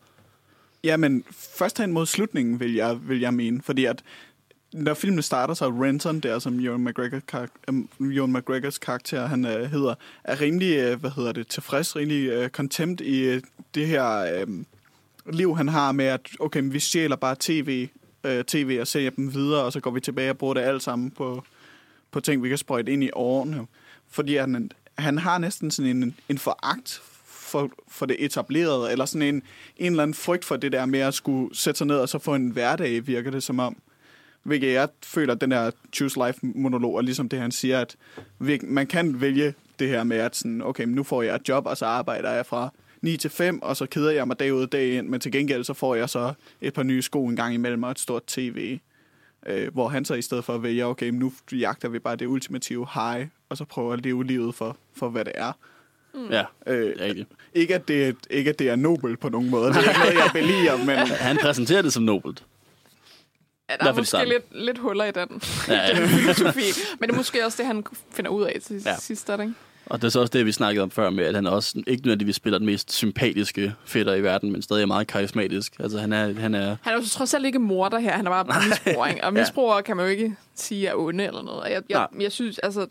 Ja, 0.84 0.98
men 0.98 1.24
først 1.32 1.77
hen 1.77 1.92
mod 1.92 2.06
slutningen, 2.06 2.60
vil 2.60 2.74
jeg, 2.74 2.98
vil 3.08 3.20
jeg 3.20 3.34
mene. 3.34 3.62
Fordi 3.62 3.86
at 3.86 4.04
når 4.74 4.94
filmen 4.94 5.22
starter, 5.22 5.54
så 5.54 5.66
er 5.66 5.84
Renton, 5.84 6.20
der 6.20 6.39
som 6.39 6.60
Ewan, 6.60 6.84
McGregor, 6.84 7.20
karakter, 7.27 7.60
um, 7.68 7.89
øhm, 8.01 8.12
Ewan 8.12 8.34
McGregors 8.34 8.77
karakter, 8.77 9.25
han 9.25 9.46
øh, 9.46 9.72
hedder, 9.72 9.96
er 10.24 10.42
rimelig, 10.42 10.77
øh, 10.77 11.00
hvad 11.00 11.10
hedder 11.10 11.32
det, 11.32 11.48
tilfreds, 11.48 11.96
rimelig 11.96 12.39
uh, 12.39 12.48
contempt 12.48 13.01
i 13.01 13.39
det 13.75 13.88
her 13.88 14.44
uh, 14.44 14.54
liv, 15.34 15.57
han 15.57 15.67
har 15.67 15.91
med, 15.91 16.05
at 16.05 16.29
okay, 16.39 16.60
men 16.60 16.74
vi 16.74 16.79
stjæler 16.79 17.15
bare 17.15 17.36
tv, 17.39 17.88
øh, 18.24 18.43
tv 18.43 18.77
og 18.81 18.88
sælger 18.88 19.10
dem 19.10 19.34
videre, 19.34 19.63
og 19.63 19.74
så 19.74 19.79
går 19.79 19.91
vi 19.91 20.00
tilbage 20.00 20.29
og 20.29 20.38
bruger 20.38 20.53
det 20.53 20.62
alt 20.62 20.84
sammen 20.84 21.12
på, 21.12 21.43
på 22.12 22.19
ting, 22.19 22.43
vi 22.43 22.50
kan 22.50 22.57
sprøjte 22.57 22.93
ind 22.93 23.03
i 23.03 23.10
årene. 23.13 23.67
Fordi 24.10 24.36
han, 24.36 24.72
han 24.98 25.17
har 25.17 25.38
næsten 25.38 25.72
sådan 25.72 26.03
en, 26.03 26.15
en 26.29 26.38
foragt 26.38 27.01
for, 27.25 27.69
for 27.88 28.05
det 28.05 28.25
etablerede, 28.25 28.91
eller 28.91 29.05
sådan 29.05 29.36
en, 29.36 29.43
en 29.77 29.91
eller 29.91 30.03
anden 30.03 30.15
frygt 30.15 30.46
for 30.46 30.55
det 30.55 30.72
der 30.72 30.86
med 30.86 31.00
at 31.00 31.13
skulle 31.13 31.55
sætte 31.55 31.77
sig 31.77 31.88
ned 31.88 31.96
og 31.96 32.10
så 32.10 32.19
få 32.19 32.36
en 32.36 32.50
hverdag, 32.50 33.07
virker 33.07 33.31
det 33.31 33.43
som 33.43 33.60
om. 33.60 33.77
Hvilket 34.43 34.74
jeg 34.74 34.89
føler, 35.03 35.34
at 35.34 35.41
den 35.41 35.51
der 35.51 35.72
Choose 35.94 36.20
Life-monolog 36.25 36.96
og 36.96 37.03
ligesom 37.03 37.29
det, 37.29 37.40
han 37.40 37.51
siger, 37.51 37.81
at 37.81 37.96
man 38.63 38.87
kan 38.87 39.22
vælge 39.22 39.53
det 39.79 39.90
her 39.90 40.03
med, 40.03 40.18
at 40.18 40.35
sådan, 40.35 40.61
okay, 40.61 40.83
men 40.83 40.96
nu 40.96 41.03
får 41.03 41.22
jeg 41.22 41.35
et 41.35 41.50
job, 41.50 41.66
og 41.66 41.77
så 41.77 41.85
arbejder 41.85 42.31
jeg 42.31 42.46
fra 42.46 42.74
9 43.07 43.17
til 43.17 43.29
5, 43.29 43.61
og 43.61 43.77
så 43.77 43.85
keder 43.85 44.11
jeg 44.11 44.27
mig 44.27 44.39
dag 44.39 44.53
ud 44.53 44.61
og 44.61 44.72
dag 44.72 44.93
ind, 44.93 45.07
men 45.07 45.20
til 45.20 45.31
gengæld 45.31 45.63
så 45.63 45.74
får 45.74 45.96
jeg 45.96 46.09
så 46.09 46.33
et 46.61 46.74
par 46.74 46.83
nye 46.83 47.01
sko 47.01 47.25
en 47.27 47.35
gang 47.35 47.53
imellem 47.53 47.83
og 47.83 47.91
et 47.91 48.00
stort 48.00 48.24
tv. 48.27 48.79
Øh, 49.46 49.74
hvor 49.74 49.87
han 49.87 50.05
så 50.05 50.13
i 50.13 50.22
stedet 50.22 50.43
for 50.46 50.53
at 50.55 50.63
vælge, 50.63 50.85
okay, 50.85 51.09
nu 51.09 51.33
jagter 51.51 51.89
vi 51.89 52.00
bare 52.00 52.15
det 52.15 52.25
ultimative 52.27 52.87
high, 52.93 53.27
og 53.50 53.57
så 53.57 53.65
prøver 53.65 53.93
at 53.93 54.03
leve 54.03 54.24
livet 54.24 54.55
for, 54.55 54.77
for 54.96 55.09
hvad 55.09 55.25
det 55.25 55.33
er. 55.35 55.51
Mm. 56.13 56.27
Ja, 56.29 56.43
Øh, 56.67 56.79
det 56.79 57.01
er 57.01 57.05
rigtigt. 57.05 57.29
ikke, 57.53 57.75
at 57.75 57.87
det, 57.87 58.15
ikke 58.29 58.50
at 58.50 58.59
det 58.59 58.70
er 58.70 58.75
nobel 58.75 59.17
på 59.17 59.29
nogen 59.29 59.50
måde. 59.50 59.70
Det 59.70 59.75
er 59.77 59.79
ikke 59.89 60.00
noget, 60.00 60.13
jeg 60.13 60.29
beliger, 60.33 60.77
men 60.87 60.98
Han 61.07 61.37
præsenterer 61.37 61.81
det 61.81 61.93
som 61.93 62.03
nobelt. 62.03 62.43
Ja, 63.70 63.75
der 63.79 63.85
er 63.91 63.93
måske 63.96 64.25
lidt, 64.25 64.46
lidt 64.51 64.77
huller 64.77 65.05
i 65.05 65.11
den 65.11 65.41
Ja, 65.67 65.74
ja. 65.74 66.07
filosofi. 66.17 66.61
Men 67.00 67.09
det 67.09 67.13
er 67.13 67.17
måske 67.17 67.46
også 67.46 67.57
det, 67.57 67.65
han 67.65 67.83
finder 68.11 68.31
ud 68.31 68.43
af 68.43 68.57
til 68.63 68.81
Ja. 68.85 68.96
sidst, 69.00 69.29
ikke? 69.29 69.53
Og 69.90 70.02
det 70.02 70.08
er 70.08 70.10
så 70.12 70.20
også 70.20 70.32
det, 70.32 70.46
vi 70.46 70.52
snakkede 70.52 70.84
om 70.84 70.92
før 70.92 71.10
med, 71.10 71.24
at 71.26 71.36
han 71.36 71.48
også 71.48 71.84
ikke 71.88 72.04
nødvendigvis 72.04 72.36
spiller 72.36 72.58
den 72.60 72.66
mest 72.66 72.94
sympatiske 72.94 73.74
fætter 73.86 74.14
i 74.14 74.24
verden, 74.24 74.52
men 74.52 74.62
stadig 74.62 74.82
er 74.82 74.86
meget 74.86 75.08
karismatisk. 75.08 75.74
Altså 75.80 76.00
han 76.00 76.14
er, 76.14 76.34
han 76.34 76.56
er 76.56 76.76
Han 76.82 76.94
er 76.94 76.98
jo 76.98 77.04
trods 77.08 77.34
alt 77.34 77.46
ikke 77.46 77.60
morder 77.60 78.00
her, 78.00 78.12
han 78.12 78.28
er 78.28 78.30
bare 78.44 78.62
misbruger, 78.70 79.08
ikke? 79.08 79.24
Og 79.24 79.34
Ja. 79.36 79.40
misbrugere 79.42 79.84
kan 79.84 79.98
man 79.98 80.06
jo 80.06 80.12
ikke 80.12 80.36
sige 80.56 80.88
er 80.88 80.94
onde 80.96 81.24
eller 81.26 81.42
noget. 81.44 81.60
Og 81.62 81.72
Jeg, 81.72 81.82
jeg, 81.90 82.08
jeg 82.20 82.32
synes, 82.32 82.60
altså... 82.60 82.88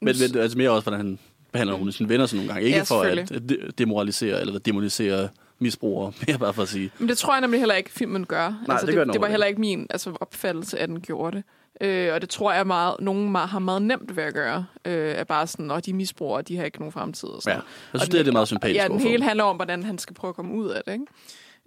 men, 0.00 0.14
men 0.30 0.38
altså 0.40 0.58
mere 0.58 0.70
også, 0.70 0.82
hvordan 0.90 1.00
han 1.06 1.18
behandler 1.52 1.74
nogle 1.76 1.88
af 1.88 1.94
sine 1.94 2.08
venner 2.08 2.26
sådan 2.26 2.38
nogle 2.46 2.52
gange. 2.52 2.66
Ikke 2.66 2.78
Ja, 2.78 2.82
for 2.82 3.02
at 3.02 3.78
demoralisere 3.78 4.40
eller 4.40 4.58
demonisere 4.58 5.28
misbrugere, 5.58 6.12
mere 6.28 6.38
bare 6.38 6.52
for 6.54 6.62
at 6.62 6.68
sige. 6.68 6.90
Men 6.98 7.08
det 7.08 7.18
tror 7.18 7.34
jeg 7.34 7.40
nemlig 7.40 7.60
heller 7.60 7.74
ikke, 7.74 7.90
filmen 7.92 8.26
gør. 8.26 8.64
altså, 8.68 8.86
det 8.86 8.94
gør 8.94 9.00
den 9.04 9.08
det, 9.08 9.14
det 9.14 9.20
var 9.20 9.28
heller 9.28 9.46
ikke 9.46 9.60
min 9.60 9.86
altså, 9.90 10.12
opfattelse, 10.20 10.78
at 10.78 10.88
den 10.88 11.00
gjorde 11.00 11.36
det. 11.36 11.44
Øh, 11.80 12.14
og 12.14 12.20
det 12.20 12.28
tror 12.28 12.52
jeg, 12.52 12.66
meget, 12.66 12.96
nogen 13.00 13.32
meget, 13.32 13.48
har 13.48 13.58
meget 13.58 13.82
nemt 13.82 14.16
ved 14.16 14.24
at 14.24 14.34
gøre. 14.34 14.66
Øh, 14.84 15.10
er 15.14 15.24
bare 15.24 15.46
sådan, 15.46 15.70
at 15.70 15.86
de 15.86 15.92
misbrugere, 15.92 16.42
de 16.42 16.56
har 16.56 16.64
ikke 16.64 16.78
nogen 16.78 16.92
fremtid. 16.92 17.28
Og 17.28 17.42
sådan 17.42 17.56
Ja, 17.58 17.62
jeg 17.92 18.00
synes, 18.00 18.08
Og 18.08 18.12
det 18.12 18.20
er 18.20 18.24
det 18.24 18.32
meget 18.32 18.48
sympatisk 18.48 18.76
Ja, 18.82 18.88
den 18.88 19.00
hele 19.00 19.24
handler 19.24 19.44
om, 19.44 19.56
hvordan 19.56 19.82
han 19.82 19.98
skal 19.98 20.14
prøve 20.14 20.28
at 20.28 20.34
komme 20.36 20.54
ud 20.54 20.68
af 20.70 20.82
det. 20.86 20.92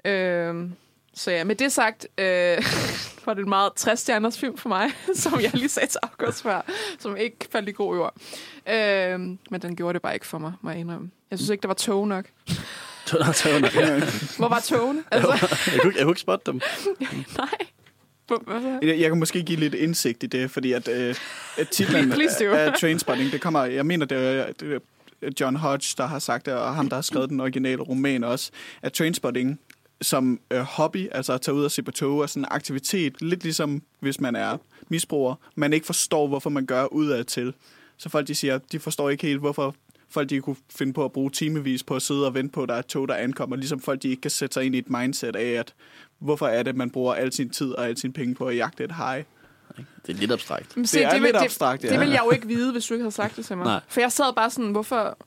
Ikke? 0.05 0.49
Øh, 0.49 0.69
så 1.13 1.31
ja, 1.31 1.43
med 1.43 1.55
det 1.55 1.71
sagt, 1.71 2.07
øh, 2.17 2.25
var 3.25 3.33
det 3.33 3.43
en 3.43 3.49
meget 3.49 3.71
60 3.75 3.99
stjerners 3.99 4.39
film 4.39 4.57
for 4.57 4.69
mig, 4.69 4.89
som 5.15 5.39
jeg 5.41 5.51
lige 5.53 5.69
sagde 5.69 5.87
til 5.89 5.99
August 6.03 6.43
før, 6.43 6.61
som 6.99 7.17
ikke 7.17 7.37
faldt 7.51 7.69
i 7.69 7.71
god 7.71 7.95
jord. 7.95 8.13
Øh, 8.69 9.19
men 9.49 9.61
den 9.61 9.75
gjorde 9.75 9.93
det 9.93 10.01
bare 10.01 10.13
ikke 10.13 10.27
for 10.27 10.37
mig, 10.37 10.53
må 10.61 10.69
jeg 10.69 10.79
indrømme. 10.79 11.11
Jeg 11.31 11.39
synes 11.39 11.49
ikke, 11.49 11.61
der 11.61 11.67
var 11.67 11.75
tog 11.75 12.07
nok. 12.07 12.25
Hvor 14.37 14.47
var 14.47 14.59
togene? 14.59 15.03
Altså, 15.11 15.47
jeg, 15.73 15.81
kunne, 15.81 15.93
jeg 15.95 16.03
kunne 16.03 16.11
ikke 16.11 16.21
spotte 16.21 16.51
dem. 16.51 16.61
nej. 17.37 17.47
Jeg, 18.81 18.99
jeg 18.99 19.09
kan 19.09 19.19
måske 19.19 19.43
give 19.43 19.59
lidt 19.59 19.73
indsigt 19.73 20.23
i 20.23 20.27
det, 20.27 20.51
fordi 20.51 20.71
at, 20.71 20.87
øh, 20.87 21.15
at 21.57 21.69
titlen 21.69 22.13
af 22.41 22.73
Trainspotting, 22.73 23.31
det 23.31 23.41
kommer, 23.41 23.65
jeg 23.65 23.85
mener, 23.85 24.05
det 24.05 24.17
er, 24.17 24.51
det 24.59 24.81
er 25.21 25.29
John 25.39 25.55
Hodge, 25.55 25.93
der 25.97 26.05
har 26.05 26.19
sagt 26.19 26.45
det, 26.45 26.53
og 26.53 26.75
ham, 26.75 26.89
der 26.89 26.95
har 26.95 27.01
skrevet 27.01 27.29
den 27.29 27.39
originale 27.39 27.81
roman 27.81 28.23
også, 28.23 28.51
at 28.81 28.93
Trainspotting 28.93 29.59
som 30.01 30.39
øh, 30.51 30.59
hobby, 30.59 31.07
altså 31.11 31.33
at 31.33 31.41
tage 31.41 31.55
ud 31.55 31.63
og 31.63 31.71
se 31.71 31.83
på 31.83 31.91
tog, 31.91 32.21
er 32.21 32.27
sådan 32.27 32.41
en 32.41 32.47
aktivitet, 32.51 33.21
lidt 33.21 33.43
ligesom 33.43 33.81
hvis 33.99 34.19
man 34.19 34.35
er 34.35 34.57
misbruger, 34.89 35.35
man 35.55 35.73
ikke 35.73 35.85
forstår, 35.85 36.27
hvorfor 36.27 36.49
man 36.49 36.65
gør 36.65 36.85
udad 36.85 37.23
til. 37.23 37.53
Så 37.97 38.09
folk 38.09 38.27
de 38.27 38.35
siger, 38.35 38.59
de 38.71 38.79
forstår 38.79 39.09
ikke 39.09 39.27
helt, 39.27 39.39
hvorfor 39.39 39.75
folk 40.09 40.29
de 40.29 40.39
kunne 40.39 40.55
finde 40.69 40.93
på 40.93 41.05
at 41.05 41.11
bruge 41.11 41.29
timevis 41.29 41.83
på 41.83 41.95
at 41.95 42.01
sidde 42.01 42.25
og 42.25 42.33
vente 42.33 42.51
på, 42.51 42.63
at 42.63 42.69
der 42.69 42.75
er 42.75 42.79
et 42.79 42.85
tog, 42.85 43.07
der 43.07 43.15
ankommer. 43.15 43.55
Ligesom 43.55 43.79
folk 43.79 44.03
de 44.03 44.09
ikke 44.09 44.21
kan 44.21 44.31
sætte 44.31 44.53
sig 44.53 44.65
ind 44.65 44.75
i 44.75 44.77
et 44.77 44.89
mindset 44.89 45.35
af, 45.35 45.49
at 45.49 45.73
hvorfor 46.19 46.47
er 46.47 46.63
det, 46.63 46.75
man 46.75 46.89
bruger 46.89 47.13
al 47.13 47.33
sin 47.33 47.49
tid 47.49 47.71
og 47.71 47.87
al 47.87 47.97
sin 47.97 48.13
penge 48.13 48.35
på 48.35 48.45
at 48.47 48.55
jagte 48.55 48.83
et 48.83 48.95
hej. 48.95 49.23
Det 50.07 50.15
er 50.15 50.19
lidt 50.19 50.31
abstrakt. 50.31 50.77
Men 50.77 50.87
se, 50.87 50.97
Det 50.99 51.05
er 51.05 51.13
vil- 51.13 51.21
lidt 51.21 51.35
abstrakt, 51.35 51.83
ja. 51.83 51.89
Det 51.89 51.99
ville 51.99 52.13
jeg 52.13 52.21
jo 52.25 52.31
ikke 52.31 52.47
vide, 52.47 52.71
hvis 52.71 52.85
du 52.85 52.93
ikke 52.93 53.03
havde 53.03 53.15
sagt 53.15 53.35
det 53.35 53.45
til 53.45 53.57
mig. 53.57 53.65
Nej. 53.65 53.79
For 53.87 54.01
jeg 54.01 54.11
sad 54.11 54.33
bare 54.35 54.49
sådan, 54.49 54.71
hvorfor... 54.71 55.17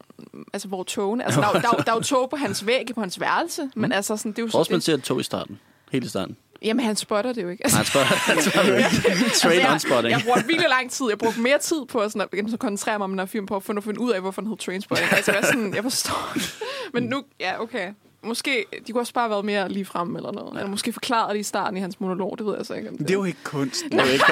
Altså, 0.53 0.69
hvor 0.69 0.83
togene? 0.83 1.25
Altså, 1.25 1.41
der, 1.41 1.47
er 1.47 1.51
jo- 1.55 1.61
der, 1.61 1.69
er 1.79 1.83
der 1.83 1.93
er 1.93 1.97
jo 1.97 2.03
tog 2.03 2.31
på 2.31 2.37
hans 2.37 2.67
væg, 2.67 2.87
på 2.95 3.01
hans 3.01 3.21
værelse. 3.21 3.71
Men 3.77 3.93
altså, 3.93 4.17
sådan, 4.17 4.33
det 4.33 4.39
er 4.39 4.43
jo 4.43 4.47
Jeg 4.47 4.53
tror 4.53 4.59
også, 4.61 4.73
man 4.73 4.77
det, 4.79 4.85
ser 4.85 4.95
et 4.95 5.03
tog 5.03 5.21
i 5.21 5.23
starten. 5.23 5.59
Helt 5.93 6.05
i 6.05 6.09
starten. 6.09 6.37
Jamen, 6.63 6.87
han 6.87 6.97
spotter 6.97 7.33
det 7.33 7.43
jo 7.43 7.49
ikke. 7.49 7.65
Altså, 7.65 7.77
Nej, 7.77 7.83
han 7.83 7.87
spørger. 7.87 8.07
Han 8.07 8.43
spørger. 8.51 9.29
Straight 9.35 9.65
on 9.67 9.73
jeg, 9.73 9.81
spotting. 9.81 10.11
jeg 10.13 10.23
brugte 10.27 10.47
virkelig 10.47 10.69
lang 10.69 10.91
tid. 10.91 11.07
Jeg 11.09 11.19
brugte 11.19 11.41
mere 11.41 11.59
tid 11.59 11.77
på 11.89 11.99
at, 11.99 12.13
sådan, 12.13 12.29
at, 12.33 12.53
at 12.53 12.59
koncentrere 12.59 12.99
mig 12.99 13.05
om 13.05 13.11
den 13.11 13.19
her 13.19 13.27
film, 13.27 13.47
på 13.47 13.57
at 13.57 13.63
finde, 13.63 13.79
at 13.79 13.85
finde 13.85 14.01
ud 14.01 14.11
af, 14.13 14.21
hvorfor 14.21 14.41
den 14.41 14.51
hed 14.51 14.59
Trainspotting. 14.59 15.13
Altså, 15.13 15.33
jeg, 15.33 15.41
er 15.41 15.47
sådan, 15.47 15.75
jeg 15.75 15.83
forstår 15.83 16.31
det. 16.35 16.55
Men 16.93 17.03
nu, 17.03 17.23
ja, 17.41 17.63
okay. 17.63 17.93
Måske, 18.25 18.65
de 18.87 18.93
kunne 18.93 19.01
også 19.03 19.13
bare 19.13 19.23
have 19.23 19.31
været 19.31 19.45
mere 19.45 19.69
lige 19.69 19.85
frem 19.85 20.17
eller 20.17 20.33
noget. 20.33 20.55
Eller 20.55 20.69
måske 20.71 20.93
forklaret 20.93 21.35
det 21.35 21.41
i 21.41 21.43
starten 21.43 21.77
i 21.77 21.81
hans 21.81 22.01
monolog, 22.01 22.35
det 22.39 22.47
ved 22.47 22.57
jeg 22.57 22.67
så 22.67 22.75
ikke. 22.75 22.89
Om 22.89 22.99
Det 22.99 23.11
er 23.11 23.15
jo 23.15 23.25
ikke 23.25 23.39
kunst. 23.45 23.85
Det 23.93 24.01
er 24.01 24.07
jo 24.07 24.13
ikke 24.13 24.25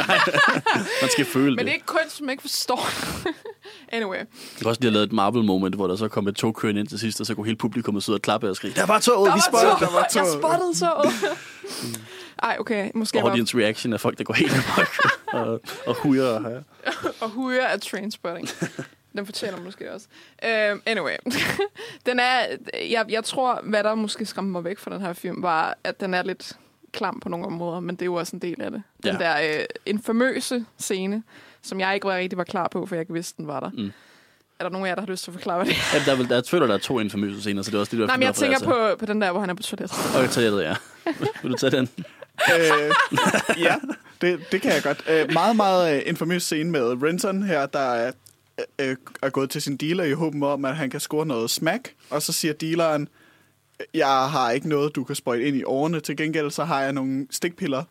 Man 1.03 1.11
skal 1.11 1.25
føle 1.25 1.47
Men 1.51 1.59
det. 1.59 1.65
det 1.65 1.71
er 1.71 1.75
ikke 1.75 1.87
kunst, 1.87 2.17
som 2.17 2.27
man 2.27 2.33
ikke 2.33 2.41
forstår. 2.41 2.81
anyway. 3.97 4.17
Jeg 4.19 4.27
kan 4.59 4.67
også 4.67 4.81
lige 4.81 4.89
have 4.91 4.95
lavet 4.95 5.07
et 5.07 5.13
Marvel-moment, 5.13 5.75
hvor 5.75 5.87
der 5.87 5.97
så 5.97 6.09
kom 6.09 6.29
et 6.29 6.35
tog 6.37 6.55
kørende 6.55 6.81
ind 6.81 6.89
til 6.89 6.99
sidst, 6.99 7.21
og 7.21 7.27
så 7.27 7.35
kunne 7.35 7.47
hele 7.47 7.57
publikum 7.59 8.01
sidde 8.01 8.17
og 8.17 8.23
klappe 8.23 8.51
og 8.51 8.57
skrige, 8.57 8.75
der 8.75 8.87
var 8.87 8.99
toget, 8.99 9.29
Der 9.29 9.35
vi 9.35 9.41
spottede, 9.51 9.73
der 9.81 9.93
var 9.93 9.99
Jeg 10.15 10.25
toget. 10.25 10.33
spottede 10.43 10.77
så. 10.77 11.11
Ej, 12.43 12.57
okay. 12.61 12.91
Måske 12.95 13.17
jeg 13.19 13.25
var 13.25 13.31
Audience 13.31 13.57
reaction 13.59 13.93
af 13.93 14.01
folk, 14.01 14.19
der 14.19 14.25
går 14.25 14.35
helt 14.35 14.53
amok 14.53 14.97
og, 15.33 15.61
og 15.87 15.95
hujer. 15.95 16.25
Og, 16.27 16.51
ja. 16.53 16.59
og 17.21 17.31
hujer 17.31 17.67
af 17.67 17.81
trainspotting. 17.81 18.49
Den 19.13 19.27
fortjener 19.27 19.61
måske 19.61 19.93
også. 19.93 20.07
Uh, 20.43 20.79
anyway. 20.87 21.17
den 22.07 22.21
er, 22.21 22.41
jeg, 22.91 23.05
jeg 23.09 23.25
tror, 23.25 23.61
hvad 23.63 23.85
der 23.85 23.95
måske 23.95 24.27
skræmte 24.27 24.51
mig 24.53 24.65
væk 24.65 24.79
fra 24.79 24.91
den 24.95 25.01
her 25.01 25.13
film, 25.13 25.43
var, 25.43 25.77
at 25.85 26.01
den 26.01 26.15
er 26.15 26.23
lidt 26.23 26.53
klam 26.93 27.21
på 27.21 27.29
nogle 27.29 27.47
områder, 27.47 27.81
men 27.81 27.97
det 27.97 28.03
er 28.03 28.07
jo 28.07 28.15
også 28.15 28.37
en 28.37 28.43
del 28.43 28.63
af 28.63 28.71
det. 28.71 28.83
Den 29.03 29.17
Ja. 29.21 29.25
der 29.25 29.59
øh, 29.59 29.65
infamøse 29.87 30.65
scene, 30.79 31.23
som 31.63 31.81
jeg 31.81 31.95
ikke 31.95 32.07
var 32.07 32.17
rigtig 32.17 32.37
var 32.39 32.45
klar 32.45 32.69
på, 32.69 32.87
for 32.87 32.95
jeg 32.95 33.01
ikke 33.01 33.13
vidste, 33.13 33.37
den 33.37 33.47
var 33.47 33.61
der. 33.61 33.71
Mm. 33.71 33.93
Er 34.59 34.65
der 34.65 34.71
nogen 34.71 34.87
af 34.87 34.89
jer, 34.89 34.95
der 34.95 35.03
har 35.03 35.09
lyst 35.09 35.25
til 35.25 35.31
at 35.31 35.35
forklare, 35.35 35.57
hvad 35.57 35.67
det 35.67 35.75
er? 35.75 35.99
Ja, 35.99 36.05
der, 36.17 36.25
er 36.25 36.29
der, 36.29 36.35
jeg 36.35 36.45
føler, 36.51 36.67
der 36.67 36.75
er 36.75 36.79
to 36.79 36.99
infamøse 37.01 37.41
scener, 37.41 37.63
så 37.63 37.71
det 37.71 37.77
er 37.77 37.81
også 37.81 37.91
det, 37.91 37.99
du 38.01 38.07
Nej, 38.07 38.17
men 38.17 38.23
jeg 38.27 38.35
tænker 38.35 38.59
på, 38.65 38.97
på 38.99 39.07
den 39.07 39.21
der, 39.23 39.31
hvor 39.31 39.41
han 39.41 39.51
er 39.51 39.55
på 39.55 39.63
toilettet. 39.63 39.99
Okay, 40.17 40.29
toilettet, 40.29 40.63
ja. 40.63 40.77
Vil 41.43 41.53
du 41.53 41.57
tage 41.57 41.71
den? 41.71 41.89
øh, 42.59 42.93
ja, 43.67 43.75
det, 44.21 44.41
det 44.53 44.63
kan 44.63 44.73
jeg 44.73 44.83
godt. 44.83 45.05
Øh, 45.09 45.33
meget, 45.33 45.57
meget 45.57 45.97
øh, 45.97 46.03
infamøs 46.07 46.43
scene 46.43 46.71
med 46.71 47.03
Renton 47.03 47.43
her, 47.43 47.67
der 47.67 47.79
er, 47.93 48.13
Øh, 48.79 48.91
øh, 48.91 48.97
er 49.23 49.31
gået 49.31 49.51
til 49.51 49.63
sin 49.63 49.77
dealer 49.77 50.05
i 50.05 50.13
håben 50.13 50.43
om, 50.43 50.65
at 50.65 50.77
han 50.77 50.91
kan 50.91 51.01
score 51.01 51.27
noget 51.27 51.51
smack. 51.51 51.95
Og 52.11 52.23
så 52.23 52.33
siger 52.33 52.55
dealeren, 52.55 53.09
jeg 53.95 54.31
har 54.31 54.51
ikke 54.51 54.69
noget, 54.69 54.95
du 54.95 55.05
kan 55.05 55.17
sprøjte 55.17 55.45
ind 55.45 55.57
i 55.57 55.65
årene. 55.65 56.01
Til 56.01 56.17
gengæld 56.17 56.51
så 56.51 56.65
har 56.65 56.83
jeg 56.83 56.93
nogle 56.93 57.27
stikpiller, 57.31 57.85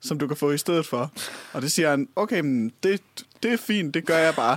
som 0.00 0.18
du 0.18 0.26
kan 0.26 0.36
få 0.36 0.50
i 0.50 0.58
stedet 0.58 0.86
for. 0.86 1.12
Og 1.52 1.62
det 1.62 1.72
siger 1.72 1.90
han, 1.90 2.08
okay, 2.16 2.40
men 2.40 2.72
det, 2.82 3.02
det 3.42 3.52
er 3.52 3.56
fint, 3.56 3.94
det 3.94 4.06
gør 4.06 4.18
jeg 4.18 4.34
bare. 4.34 4.56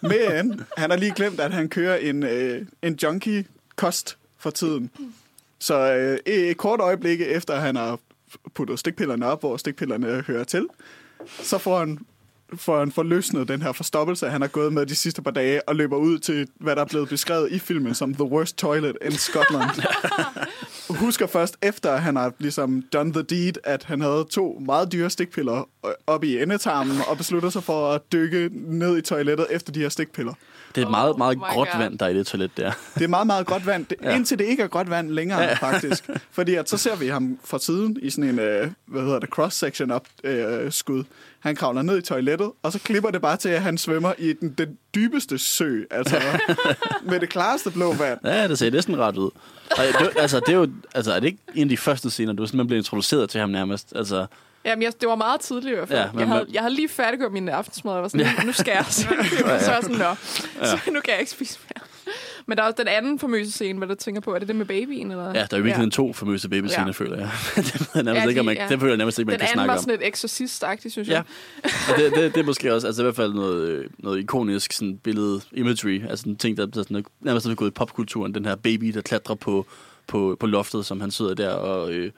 Men 0.00 0.60
han 0.76 0.90
har 0.90 0.96
lige 0.96 1.14
glemt, 1.14 1.40
at 1.40 1.52
han 1.52 1.68
kører 1.68 1.96
en, 1.96 2.22
øh, 2.22 2.66
en 2.82 2.98
junkie-kost 3.02 4.18
for 4.38 4.50
tiden. 4.50 4.90
Så 5.58 5.94
øh, 5.94 6.18
et 6.26 6.56
kort 6.56 6.80
øjeblik 6.80 7.20
efter, 7.20 7.54
at 7.54 7.60
han 7.60 7.76
har 7.76 7.98
puttet 8.54 8.78
stikpillerne 8.78 9.26
op, 9.26 9.40
hvor 9.40 9.56
stikpillerne 9.56 10.22
hører 10.26 10.44
til, 10.44 10.66
så 11.26 11.58
får 11.58 11.78
han, 11.78 11.98
får 12.56 12.78
han 12.78 12.92
forløsnet 12.92 13.48
den 13.48 13.62
her 13.62 13.72
forstoppelse, 13.72 14.28
han 14.28 14.40
har 14.40 14.48
gået 14.48 14.72
med 14.72 14.86
de 14.86 14.94
sidste 14.94 15.22
par 15.22 15.30
dage, 15.30 15.68
og 15.68 15.76
løber 15.76 15.96
ud 15.96 16.18
til, 16.18 16.48
hvad 16.60 16.76
der 16.76 16.82
er 16.82 16.86
blevet 16.86 17.08
beskrevet 17.08 17.52
i 17.52 17.58
filmen 17.58 17.94
som 17.94 18.14
The 18.14 18.24
Worst 18.24 18.58
Toilet 18.58 18.96
in 19.04 19.12
Scotland. 19.12 19.70
Husker 21.04 21.26
først 21.26 21.56
efter, 21.62 21.92
at 21.92 22.02
han 22.02 22.16
har 22.16 22.32
ligesom 22.38 22.82
done 22.92 23.12
the 23.12 23.22
deed, 23.22 23.52
at 23.64 23.84
han 23.84 24.00
havde 24.00 24.26
to 24.30 24.62
meget 24.66 24.92
dyre 24.92 25.10
stikpiller 25.10 25.68
op 26.06 26.24
i 26.24 26.42
endetarmen, 26.42 26.96
og 27.08 27.16
beslutter 27.16 27.50
sig 27.50 27.62
for 27.62 27.92
at 27.92 28.12
dykke 28.12 28.50
ned 28.52 28.98
i 28.98 29.02
toilettet 29.02 29.46
efter 29.50 29.72
de 29.72 29.80
her 29.80 29.88
stikpiller. 29.88 30.34
Det 30.74 30.80
er 30.82 30.86
et 30.86 30.90
meget, 30.90 31.18
meget 31.18 31.36
Oh 31.36 31.42
gråt 31.42 31.68
God. 31.72 31.80
vand, 31.80 31.98
der 31.98 32.06
er 32.06 32.10
i 32.10 32.14
det 32.14 32.26
toilet 32.26 32.50
der. 32.56 32.72
Det 32.94 33.02
er 33.02 33.08
meget, 33.08 33.26
meget 33.26 33.46
godt 33.46 33.66
vand, 33.66 33.86
det, 33.86 33.96
Ja. 34.02 34.16
indtil 34.16 34.38
det 34.38 34.44
ikke 34.44 34.62
er 34.62 34.66
godt 34.66 34.90
vand 34.90 35.10
længere, 35.10 35.40
Ja. 35.40 35.54
faktisk. 35.70 36.10
Fordi 36.32 36.54
at 36.54 36.68
så 36.68 36.76
ser 36.76 36.96
vi 36.96 37.08
ham 37.08 37.38
fra 37.44 37.58
siden 37.58 37.96
i 38.02 38.10
sådan 38.10 38.30
en, 38.30 38.38
øh, 38.38 38.70
hvad 38.86 39.02
hedder 39.02 39.18
det, 39.18 39.28
cross-section 39.28 39.90
op 39.90 40.06
øh, 40.24 40.72
skud. 40.72 41.04
Han 41.40 41.56
kravler 41.56 41.82
ned 41.82 41.98
i 41.98 42.02
toilettet, 42.02 42.50
og 42.62 42.72
så 42.72 42.78
klipper 42.78 43.10
det 43.10 43.22
bare 43.22 43.36
til, 43.36 43.48
at 43.48 43.62
han 43.62 43.78
svømmer 43.78 44.12
i 44.18 44.32
den, 44.32 44.54
den 44.58 44.78
dybeste 44.94 45.38
sø, 45.38 45.80
altså 45.90 46.16
med 47.10 47.20
det 47.20 47.28
klareste 47.28 47.70
blå 47.70 47.92
vand. 47.92 48.18
Ja, 48.24 48.48
det 48.48 48.58
ser 48.58 48.70
næsten 48.70 48.98
ret 48.98 49.16
ud. 49.16 49.30
Og 49.70 49.78
det, 50.00 50.10
altså, 50.18 50.40
det 50.40 50.48
er 50.48 50.56
jo, 50.58 50.68
altså, 50.94 51.12
er 51.12 51.20
det 51.20 51.26
ikke 51.26 51.38
en 51.54 51.62
af 51.62 51.68
de 51.68 51.76
første 51.76 52.10
scener, 52.10 52.32
du 52.32 52.46
simpelthen 52.46 52.66
blev 52.66 52.78
introduceret 52.78 53.30
til 53.30 53.40
ham 53.40 53.50
nærmest? 53.50 53.92
Altså, 53.96 54.26
Jamen, 54.64 54.82
jeg, 54.82 54.92
det 55.00 55.08
var 55.08 55.14
meget 55.16 55.40
tidligt 55.40 55.72
i 55.72 55.76
hvert 55.76 55.88
fald. 55.88 55.98
Ja, 55.98 56.04
Ja, 56.06 56.10
men 56.12 56.20
jeg, 56.20 56.28
havde, 56.28 56.46
jeg 56.52 56.62
havde 56.62 56.74
lige 56.74 56.88
færdiggjort 56.88 57.32
min 57.32 57.48
aftensmad, 57.48 57.92
og 57.92 58.02
var 58.02 58.08
sådan, 58.08 58.26
nu, 58.38 58.46
nu 58.46 58.52
skal 58.52 58.72
jeg 58.76 58.84
se 58.88 59.08
en 59.18 59.24
film. 59.24 59.48
Og 59.50 59.60
så 59.60 59.66
var 59.66 59.74
jeg 59.74 59.82
sådan, 59.82 59.96
nå, 59.98 60.14
så 60.66 60.78
nu 60.86 61.00
kan 61.00 61.12
jeg 61.12 61.18
ikke 61.20 61.30
spise 61.32 61.58
mere. 61.74 61.86
Men 62.46 62.56
der 62.56 62.62
er 62.62 62.66
også 62.66 62.76
den 62.82 62.88
anden 62.88 63.18
famøse 63.18 63.52
scene, 63.52 63.78
hvad 63.78 63.88
du 63.88 63.94
tænker 63.94 64.20
på. 64.20 64.34
Er 64.34 64.38
det 64.38 64.48
det 64.48 64.56
med 64.56 64.66
babyen? 64.66 65.10
Eller? 65.10 65.26
ja, 65.26 65.32
der 65.32 65.40
er 65.50 65.56
jo 65.56 65.62
virkelig 65.62 65.84
ja. 65.84 65.90
to 65.90 66.12
famøse 66.12 66.48
babyscener, 66.48 66.82
Ja. 66.82 66.86
ja. 66.86 66.92
føler 66.92 67.16
jeg. 67.18 67.30
jeg 67.94 68.02
nærmest 68.02 68.24
Ja, 68.24 68.28
ikke, 68.28 68.40
de- 68.40 68.46
man, 68.46 68.56
ja. 68.56 68.66
det 68.68 68.80
føler 68.80 68.92
jeg 68.92 68.96
nærmest 68.98 69.18
ikke, 69.18 69.26
man 69.26 69.32
Den 69.32 69.38
kan 69.40 69.44
anden 69.48 69.54
snakke 69.56 69.68
var 69.68 69.74
om. 69.76 69.82
sådan 69.82 69.98
lidt 69.98 70.14
eksorcist-agtigt, 70.14 70.88
synes 70.92 71.08
Ja. 71.08 71.12
jeg. 71.14 71.22
Og 71.90 71.96
det, 71.96 72.12
det, 72.14 72.34
det, 72.34 72.40
er 72.40 72.44
måske 72.44 72.74
også, 72.74 72.86
altså 72.86 73.02
i 73.02 73.04
hvert 73.04 73.16
fald 73.16 73.32
noget, 73.34 73.86
noget 73.98 74.18
ikonisk 74.20 74.72
sådan 74.72 74.96
billede, 74.98 75.40
imagery, 75.52 76.02
altså 76.10 76.28
en 76.28 76.36
ting, 76.36 76.56
der, 76.56 76.66
der 76.66 76.82
sådan, 76.82 77.04
nærmest 77.20 77.46
er 77.46 77.54
gået 77.54 77.68
i 77.68 77.72
popkulturen, 77.74 78.34
den 78.34 78.44
her 78.44 78.54
baby, 78.56 78.86
der 78.86 79.00
klatrer 79.00 79.34
på, 79.34 79.66
på, 80.06 80.36
på 80.40 80.46
loftet, 80.46 80.86
som 80.86 81.00
han 81.00 81.10
sidder 81.10 81.34
der 81.34 81.50
og 81.50 81.92
øh, 81.92 82.12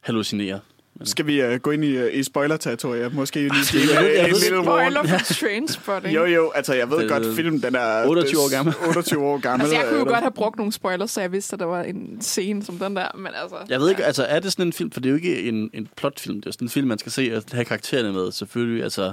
hallucinerer. 0.00 0.58
Skal 1.04 1.26
vi 1.26 1.44
uh, 1.44 1.54
gå 1.54 1.70
ind 1.70 1.84
i, 1.84 1.98
uh, 2.02 2.14
i 2.14 2.22
spoiler-territoriet? 2.22 3.14
Måske 3.14 3.40
lige 3.40 3.52
ved- 3.52 3.82
en, 3.82 4.24
en 4.26 4.32
ved- 4.32 4.40
lille 4.40 4.62
Spoiler 4.64 5.02
for 5.02 5.18
Trainspotting. 5.40 6.14
Jo, 6.14 6.24
jo, 6.24 6.50
altså 6.54 6.74
jeg 6.74 6.90
ved 6.90 6.98
Det- 6.98 7.08
godt, 7.10 7.36
film 7.36 7.60
den 7.60 7.74
er... 7.74 8.06
28 8.06 8.40
år 8.40 8.50
gammel. 8.50 8.74
28 8.88 9.24
år 9.24 9.38
gammel. 9.38 9.64
Altså, 9.64 9.76
jeg 9.80 9.88
kunne 9.88 9.98
jo 9.98 10.04
godt 10.04 10.20
have 10.20 10.30
brugt 10.30 10.56
nogle 10.56 10.72
spoilers, 10.72 11.10
så 11.10 11.20
jeg 11.20 11.32
vidste, 11.32 11.54
at 11.54 11.60
der 11.60 11.66
var 11.66 11.82
en 11.82 12.18
scene 12.20 12.62
som 12.62 12.78
den 12.78 12.96
der. 12.96 13.06
Men 13.14 13.26
altså, 13.42 13.56
Jeg 13.68 13.80
ved 13.80 13.90
ikke, 13.90 14.04
altså 14.04 14.24
er 14.24 14.40
det 14.40 14.52
sådan 14.52 14.66
en 14.66 14.72
film, 14.72 14.90
for 14.90 15.00
det 15.00 15.08
er 15.08 15.10
jo 15.10 15.16
ikke 15.16 15.42
en, 15.48 15.70
en 15.74 15.88
plotfilm, 15.96 16.40
det 16.40 16.46
er 16.48 16.52
sådan 16.52 16.66
en 16.66 16.70
film, 16.70 16.88
man 16.88 16.98
skal 16.98 17.12
se 17.12 17.32
og 17.36 17.42
have 17.52 17.64
karaktererne 17.64 18.12
med, 18.12 18.32
selvfølgelig, 18.32 18.82
altså, 18.84 19.12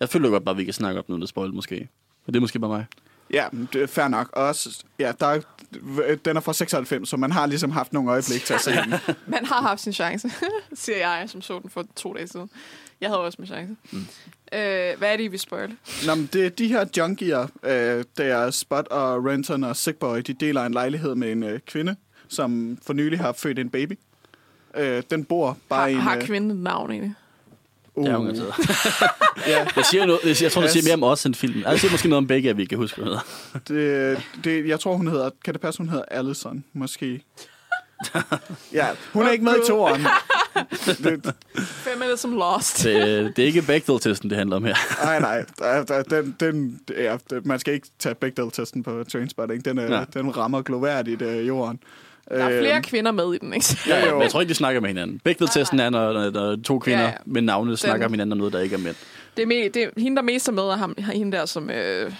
jeg 0.00 0.08
føler 0.08 0.28
godt 0.30 0.44
bare, 0.44 0.52
at 0.52 0.58
vi 0.58 0.64
kan 0.64 0.74
snakke 0.74 0.98
om 0.98 1.04
noget, 1.08 1.20
der 1.20 1.26
spoil 1.26 1.52
måske. 1.54 1.88
Men 2.26 2.34
det 2.34 2.36
er 2.36 2.40
måske 2.40 2.58
bare 2.58 2.70
mig. 2.70 2.84
Ja, 3.30 3.46
det 3.72 3.82
er 3.82 3.86
fair 3.86 4.08
nok. 4.08 4.30
Og 4.32 4.44
Også, 4.44 4.84
ja, 4.98 5.12
der 5.20 5.26
er, 5.26 5.40
den 6.24 6.36
er 6.36 6.40
fra 6.40 6.52
96, 6.52 7.08
så 7.08 7.16
man 7.16 7.32
har 7.32 7.46
ligesom 7.46 7.70
haft 7.70 7.92
nogle 7.92 8.10
øjeblik 8.10 8.44
til 8.44 8.54
at 8.54 8.60
se 8.60 8.70
den. 8.70 8.94
man 9.26 9.44
har 9.44 9.62
haft 9.62 9.80
sin 9.80 9.92
chance, 9.92 10.30
siger 10.74 10.98
jeg, 10.98 11.24
som 11.26 11.42
så 11.42 11.58
den 11.58 11.70
for 11.70 11.84
to 11.96 12.12
dage 12.12 12.26
siden. 12.28 12.50
Jeg 13.00 13.08
havde 13.10 13.20
også 13.20 13.36
min 13.38 13.46
chance. 13.46 13.76
Mm. 13.92 13.98
Øh, 14.52 14.98
hvad 14.98 15.12
er 15.12 15.16
det, 15.16 15.24
I 15.24 15.28
vil 15.28 15.40
spoil? 15.40 15.76
Nå, 16.06 16.14
men 16.14 16.28
det 16.32 16.46
er 16.46 16.50
de 16.50 16.68
her 16.68 16.84
junkier, 16.96 17.46
øh, 17.62 18.04
der 18.16 18.24
er 18.24 18.50
Spot 18.50 18.88
og 18.88 19.24
Renton 19.24 19.64
og 19.64 19.76
Sickboy, 19.76 20.18
de 20.18 20.32
deler 20.34 20.62
en 20.64 20.72
lejlighed 20.72 21.14
med 21.14 21.32
en 21.32 21.42
øh, 21.42 21.60
kvinde, 21.60 21.96
som 22.28 22.78
for 22.82 22.92
nylig 22.92 23.18
har 23.18 23.32
født 23.32 23.58
en 23.58 23.70
baby. 23.70 23.98
Øh, 24.76 25.02
den 25.10 25.24
bor 25.24 25.58
bare 25.68 25.80
Har, 25.80 25.86
i 25.88 25.92
en... 25.92 26.00
har 26.00 26.16
øh, 26.16 26.22
kvinden 26.22 26.62
navn 26.62 26.90
egentlig? 26.90 27.14
Det 27.96 28.08
er 28.08 28.16
uh, 28.16 28.24
jo 28.24 28.28
altid. 28.28 28.44
ja, 29.52 29.66
Jeg, 29.76 29.84
siger 29.90 30.06
noget, 30.06 30.20
jeg, 30.24 30.42
jeg 30.42 30.52
tror, 30.52 30.62
det 30.62 30.70
siger 30.70 30.84
mere 30.84 30.94
om 30.94 31.02
os 31.02 31.26
end 31.26 31.34
filmen. 31.34 31.62
Jeg 31.62 31.80
siger 31.80 31.90
måske 31.90 32.08
noget 32.08 32.18
om 32.18 32.26
begge, 32.26 32.50
at 32.50 32.56
vi 32.56 32.64
kan 32.64 32.78
huske, 32.78 33.02
hvad 33.02 33.12
det 33.12 33.20
hedder. 33.68 34.14
det, 34.14 34.44
det, 34.44 34.68
jeg 34.68 34.80
tror, 34.80 34.96
hun 34.96 35.06
hedder... 35.06 35.30
Kan 35.44 35.54
det 35.54 35.60
passe, 35.60 35.78
hun 35.78 35.88
hedder 35.88 36.04
Allison? 36.10 36.64
Måske. 36.72 37.24
ja, 38.72 38.86
hun 39.12 39.26
er 39.26 39.30
ikke 39.30 39.44
med 39.44 39.56
i 39.56 39.66
toeren. 39.66 40.00
Fem 41.84 41.98
minutter 41.98 42.16
som 42.16 42.32
Lost. 42.32 42.84
Det, 42.84 43.36
det 43.36 43.42
er 43.42 43.46
ikke 43.46 43.62
Bechdel-testen, 43.62 44.30
det 44.30 44.38
handler 44.38 44.56
om 44.56 44.64
her. 44.64 44.74
nej, 45.04 45.20
nej. 45.20 46.02
Den, 46.02 46.36
den, 46.40 46.80
ja, 46.98 47.16
man 47.44 47.58
skal 47.58 47.74
ikke 47.74 47.88
tage 47.98 48.14
Bechdel-testen 48.14 48.82
på 48.82 49.04
Trainspotting. 49.12 49.64
Den, 49.64 49.78
er, 49.78 50.04
den 50.04 50.36
rammer 50.36 50.62
gloværdigt 50.62 51.22
øh, 51.22 51.46
jorden. 51.46 51.80
Der 52.28 52.44
er 52.44 52.60
flere 52.60 52.76
Øh, 52.76 52.82
kvinder 52.82 53.12
med 53.12 53.34
i 53.34 53.38
den, 53.38 53.52
ikke? 53.54 53.66
Ja, 53.88 54.06
jo. 54.08 54.12
men 54.14 54.22
jeg 54.22 54.30
tror 54.30 54.40
ikke, 54.40 54.48
de 54.50 54.54
snakker 54.54 54.80
med 54.80 54.88
hinanden. 54.88 55.18
Bechdel-testen 55.24 55.80
er, 55.80 55.90
når, 55.90 56.12
når, 56.12 56.30
når 56.30 56.56
to 56.64 56.78
kvinder 56.78 57.00
Ja, 57.02 57.06
ja, 57.08 57.14
med 57.26 57.42
navne 57.42 57.76
snakker 57.76 58.08
med 58.08 58.12
hinanden 58.12 58.32
om 58.32 58.38
noget, 58.38 58.52
der 58.52 58.60
ikke 58.60 58.74
er 58.74 58.78
mænd. 58.78 58.96
Det 59.36 59.42
er, 59.42 59.46
me, 59.46 59.54
det 59.68 59.76
er 59.76 59.88
hende, 59.96 60.16
der 60.16 60.22
mest 60.22 60.48
er 60.48 60.52
med, 60.52 60.62
og 60.62 60.78
ham, 60.78 60.94
hende 60.98 61.36
der, 61.36 61.46
som, 61.46 61.70
øh, 61.70 62.12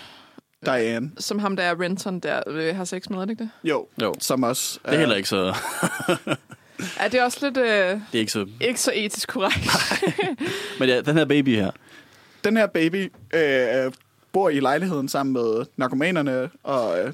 Diane. 0.67 1.11
som 1.19 1.39
ham 1.39 1.57
der 1.57 1.81
Renton, 1.81 2.21
der 2.21 2.41
øh, 2.47 2.77
har 2.77 2.85
sex 2.85 3.09
med, 3.11 3.19
er 3.19 3.23
det 3.25 3.31
ikke 3.31 3.43
det? 3.43 3.51
Jo, 3.65 3.87
Jo. 4.03 4.15
som 4.21 4.43
også... 4.43 4.79
Det 4.87 4.95
er 4.95 4.99
heller 4.99 5.17
ikke 5.17 5.29
så, 5.29 5.55
Ja, 7.01 7.09
det 7.09 7.21
er 7.21 7.25
også 7.25 7.39
lidt 7.43 7.57
øh, 7.57 7.65
det 7.67 8.01
er 8.15 8.19
ikke 8.19 8.33
så... 8.33 8.47
ikke 8.61 8.81
så 8.81 8.93
etisk 8.95 9.29
korrekt. 9.29 9.71
Men 10.81 10.89
ja, 10.89 11.01
den 11.01 11.17
her 11.17 11.25
baby 11.25 11.57
her, 11.57 11.71
Den 12.45 12.57
her 12.57 12.67
baby 12.67 13.13
øh, 13.35 13.93
bor 14.33 14.49
i 14.49 14.61
lejligheden 14.61 15.09
sammen 15.09 15.33
med 15.33 15.67
narkomanerne, 15.77 16.51
og 16.63 17.01
øh, 17.01 17.13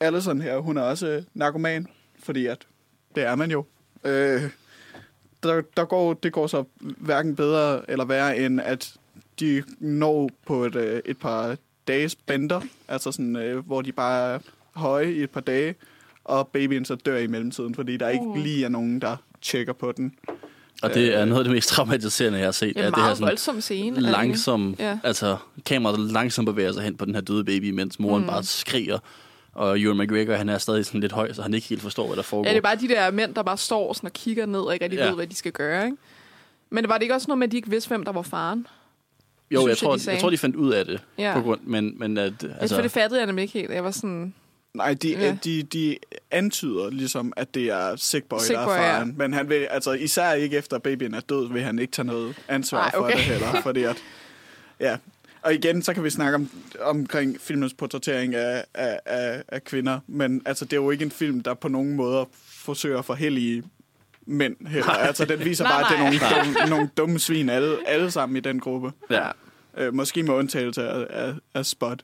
Allison 0.00 0.40
her, 0.40 0.58
hun 0.58 0.76
er 0.76 0.82
også 0.82 1.06
øh, 1.06 1.22
narkoman, 1.34 1.86
fordi 2.22 2.46
at 2.46 2.58
det 3.14 3.22
er 3.22 3.34
man 3.34 3.50
jo. 3.50 3.64
Øh, 4.04 4.42
der, 5.42 5.62
der 5.76 5.84
går, 5.84 6.14
det 6.14 6.32
går 6.32 6.46
så 6.46 6.64
hverken 6.78 7.36
bedre 7.36 7.90
eller 7.90 8.04
værre, 8.04 8.38
end 8.38 8.60
at 8.60 8.94
de 9.40 9.62
når 9.78 10.30
på 10.46 10.64
et, 10.64 10.76
øh, 10.76 11.00
et 11.04 11.18
par 11.18 11.56
dages 11.88 12.14
bender, 12.14 12.60
altså 12.88 13.12
sådan, 13.12 13.36
øh, 13.36 13.66
hvor 13.66 13.82
de 13.82 13.92
bare 13.92 14.34
er 14.34 14.38
høje 14.72 15.12
i 15.12 15.22
et 15.22 15.30
par 15.30 15.40
dage, 15.40 15.74
og 16.24 16.48
babyen 16.48 16.84
så 16.84 16.94
dør 16.94 17.16
i 17.16 17.26
mellemtiden, 17.26 17.74
fordi 17.74 17.96
der 17.96 18.08
ikke 18.08 18.26
Uh. 18.26 18.36
lige 18.36 18.64
er 18.64 18.68
nogen, 18.68 19.00
der 19.00 19.16
tjekker 19.42 19.72
på 19.72 19.92
den. 19.92 20.14
og 20.82 20.94
det 20.94 21.14
er 21.14 21.24
noget 21.24 21.40
af 21.40 21.44
det 21.44 21.52
mest 21.52 21.68
traumatiserende, 21.68 22.38
jeg 22.38 22.46
har 22.46 22.52
set. 22.52 22.74
Det 22.74 22.76
er 22.76 22.82
er 22.82 22.88
en 22.88 22.94
det 22.94 22.98
her 22.98 23.04
meget 23.04 23.16
sådan 23.16 23.28
voldsom 23.30 23.60
scene. 23.60 24.00
langsom, 24.00 24.76
ja. 24.78 24.98
altså 25.02 25.36
kameraet 25.66 26.00
langsomt 26.00 26.46
bevæger 26.46 26.72
sig 26.72 26.82
hen 26.82 26.96
på 26.96 27.04
den 27.04 27.14
her 27.14 27.22
døde 27.22 27.44
baby, 27.44 27.70
mens 27.70 27.98
moren 27.98 28.22
mm. 28.22 28.28
bare 28.28 28.44
skriger. 28.44 28.98
Og 29.54 29.80
Ewan 29.80 29.96
McGregor, 29.98 30.34
han 30.34 30.48
er 30.48 30.58
stadig 30.58 30.86
sådan 30.86 31.00
lidt 31.00 31.12
høj, 31.12 31.32
så 31.32 31.42
han 31.42 31.54
ikke 31.54 31.66
helt 31.66 31.82
forstår, 31.82 32.06
hvad 32.06 32.16
der 32.16 32.22
foregår. 32.22 32.46
Ja, 32.46 32.50
det 32.50 32.56
er 32.56 32.62
bare 32.62 32.76
de 32.76 32.88
der 32.88 33.10
mænd, 33.10 33.34
der 33.34 33.42
bare 33.42 33.56
står 33.58 33.92
sådan 33.92 34.06
og 34.06 34.12
kigger 34.12 34.46
ned 34.46 34.60
og 34.60 34.72
ikke 34.72 34.84
rigtig 34.84 34.98
Ja. 34.98 35.06
ved, 35.06 35.14
hvad 35.14 35.26
de 35.26 35.34
skal 35.34 35.52
gøre, 35.52 35.84
ikke? 35.84 35.96
Men 36.70 36.88
var 36.88 36.94
det 36.94 37.02
ikke 37.02 37.14
også 37.14 37.28
noget 37.28 37.38
med, 37.38 37.46
at 37.48 37.52
de 37.52 37.56
ikke 37.56 37.70
vidste, 37.70 37.88
hvem 37.88 38.04
der 38.04 38.12
var 38.12 38.22
faren? 38.22 38.66
jo, 39.50 39.60
synes 39.60 39.64
jeg 39.64 39.68
jeg, 39.70 39.76
tror, 39.78 39.96
de 39.96 40.00
sagde. 40.02 40.14
jeg 40.14 40.20
tror, 40.22 40.30
de 40.30 40.38
fandt 40.38 40.56
ud 40.56 40.72
af 40.72 40.84
det. 40.84 41.00
Ja. 41.18 41.32
På 41.34 41.40
grund, 41.42 41.60
men, 41.64 41.94
men 41.98 42.18
at, 42.18 42.32
Altså, 42.60 42.76
for 42.76 42.82
det 42.82 42.90
fattede 42.90 43.20
jeg 43.20 43.26
nemlig 43.26 43.42
ikke 43.42 43.52
helt. 43.58 43.70
Jeg 43.70 43.84
var 43.84 43.90
sådan... 43.90 44.34
Nej, 44.74 44.94
de, 44.94 45.08
Ja. 45.10 45.20
ja. 45.26 45.36
de, 45.44 45.62
de 45.62 45.96
antyder 46.30 46.90
ligesom, 46.90 47.32
at 47.36 47.54
det 47.54 47.70
er 47.70 47.96
Sickboy, 47.96 48.38
Sick 48.38 48.58
der 48.58 48.64
Boy, 48.64 48.72
er 48.72 48.76
ja. 48.76 48.98
faren. 48.98 49.14
Men 49.18 49.32
han 49.32 49.48
vil, 49.48 49.54
altså 49.70 49.92
især 49.92 50.32
ikke 50.32 50.56
efter 50.56 50.78
babyen 50.78 51.14
er 51.14 51.20
død, 51.20 51.52
vil 51.52 51.62
han 51.62 51.78
ikke 51.78 51.92
tage 51.92 52.06
noget 52.06 52.34
ansvar 52.48 52.90
for 52.94 52.98
okay. 52.98 53.12
det 53.16 53.20
heller. 53.20 53.60
Fordi 53.62 53.82
at, 53.82 53.96
ja. 54.80 54.96
Og 55.42 55.54
igen, 55.54 55.82
så 55.82 55.94
kan 55.94 56.04
vi 56.04 56.10
snakke 56.10 56.34
om, 56.34 56.50
omkring 56.80 57.40
filmens 57.40 57.74
portrættering 57.74 58.34
af, 58.34 58.64
af, 58.74 59.00
af, 59.06 59.42
af 59.48 59.64
kvinder. 59.64 60.00
Men 60.06 60.42
altså, 60.46 60.64
det 60.64 60.72
er 60.72 60.76
jo 60.76 60.90
ikke 60.90 61.04
en 61.04 61.10
film, 61.10 61.42
der 61.42 61.54
på 61.54 61.68
nogen 61.68 61.96
måder 61.96 62.24
forsøger 62.46 62.98
at 62.98 63.04
forhellige 63.04 63.62
mænd 64.26 64.66
heller. 64.66 64.90
Altså, 64.90 65.24
den 65.24 65.44
viser 65.44 65.64
Nej, 65.68 65.72
bare, 65.72 65.80
at 65.80 65.86
det 65.90 65.96
er 65.96 66.02
nogle, 66.02 66.18
nej. 66.18 66.44
dumme, 66.44 66.70
nogle 66.70 66.90
dumme 66.96 67.18
svin, 67.18 67.48
alle, 67.48 67.76
alle 67.86 68.10
sammen 68.10 68.36
i 68.36 68.40
den 68.40 68.60
gruppe. 68.60 68.92
ja. 69.10 69.30
Øh, 69.76 69.94
måske 69.94 70.22
med 70.22 70.34
undtagelse 70.34 70.88
af, 70.88 71.06
af, 71.10 71.34
af 71.54 71.66
Spot. 71.66 72.02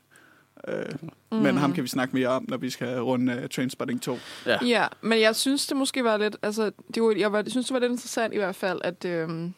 Øh, 0.67 0.85
mm. 1.31 1.37
Men 1.37 1.57
ham 1.57 1.73
kan 1.73 1.83
vi 1.83 1.87
snakke 1.87 2.15
mere 2.15 2.27
om, 2.27 2.45
når 2.47 2.57
vi 2.57 2.69
skal 2.69 3.01
runde 3.01 3.39
uh, 3.43 3.49
Trainspotting 3.49 4.01
2. 4.01 4.19
Ja. 4.45 4.57
Ja, 4.65 4.87
men 5.01 5.21
jeg 5.21 5.35
synes, 5.35 5.67
det 5.67 5.77
måske 5.77 6.03
var 6.03 6.17
lidt... 6.17 6.37
Altså, 6.41 6.71
det 6.95 7.03
var, 7.03 7.13
jeg, 7.17 7.31
var, 7.31 7.41
jeg 7.41 7.51
synes, 7.51 7.65
det 7.65 7.73
var 7.73 7.79
lidt 7.79 7.91
interessant 7.91 8.33
i 8.33 8.37
hvert 8.37 8.55
fald, 8.55 8.79
at... 8.83 9.05
Øhm, 9.05 9.53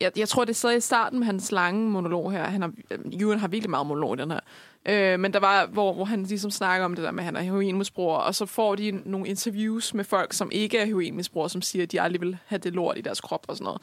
jeg, 0.00 0.12
jeg 0.16 0.28
tror, 0.28 0.44
det 0.44 0.56
sad 0.56 0.76
i 0.76 0.80
starten 0.80 1.18
med 1.18 1.26
hans 1.26 1.52
lange 1.52 1.90
monolog 1.90 2.32
her. 2.32 2.44
Han 2.44 2.62
har, 2.62 2.72
øh, 2.90 2.98
Ewan 3.20 3.38
har 3.38 3.48
virkelig 3.48 3.70
meget 3.70 3.86
monolog 3.86 4.18
i 4.18 4.22
den 4.22 4.30
her. 4.30 4.40
Øh, 4.86 5.20
men 5.20 5.32
der 5.32 5.40
var, 5.40 5.66
hvor, 5.66 5.92
hvor 5.92 6.04
han 6.04 6.22
ligesom 6.22 6.50
snakker 6.50 6.84
om 6.84 6.94
det 6.94 7.04
der 7.04 7.10
med, 7.10 7.20
at 7.20 7.24
han 7.24 7.36
er 7.36 7.40
heroinmisbruger, 7.40 8.16
og 8.16 8.34
så 8.34 8.46
får 8.46 8.74
de 8.74 9.02
nogle 9.04 9.28
interviews 9.28 9.94
med 9.94 10.04
folk, 10.04 10.32
som 10.32 10.50
ikke 10.52 10.78
er 10.78 10.84
heroinmisbrugere, 10.84 11.50
som 11.50 11.62
siger, 11.62 11.82
at 11.82 11.92
de 11.92 12.00
aldrig 12.00 12.20
vil 12.20 12.36
have 12.46 12.58
det 12.58 12.72
lort 12.72 12.98
i 12.98 13.00
deres 13.00 13.20
krop 13.20 13.44
og 13.48 13.56
sådan 13.56 13.64
noget. 13.64 13.82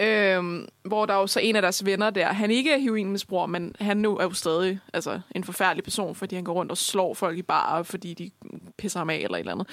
Øhm, 0.00 0.68
hvor 0.82 1.06
der 1.06 1.14
er 1.14 1.18
jo 1.18 1.26
så 1.26 1.40
en 1.40 1.56
af 1.56 1.62
deres 1.62 1.84
venner 1.84 2.10
der, 2.10 2.26
han 2.26 2.50
ikke 2.50 2.72
er 2.72 2.78
heroinmisbruger, 2.78 3.46
men 3.46 3.74
han 3.80 3.96
nu 3.96 4.16
er 4.16 4.24
jo 4.24 4.32
stadig 4.32 4.78
altså, 4.92 5.20
en 5.34 5.44
forfærdelig 5.44 5.84
person, 5.84 6.14
fordi 6.14 6.34
han 6.34 6.44
går 6.44 6.52
rundt 6.52 6.72
og 6.72 6.78
slår 6.78 7.14
folk 7.14 7.38
i 7.38 7.42
bar, 7.42 7.82
fordi 7.82 8.14
de 8.14 8.30
pisser 8.78 9.00
ham 9.00 9.10
af 9.10 9.16
eller 9.16 9.36
et 9.36 9.40
eller 9.40 9.52
andet. 9.52 9.66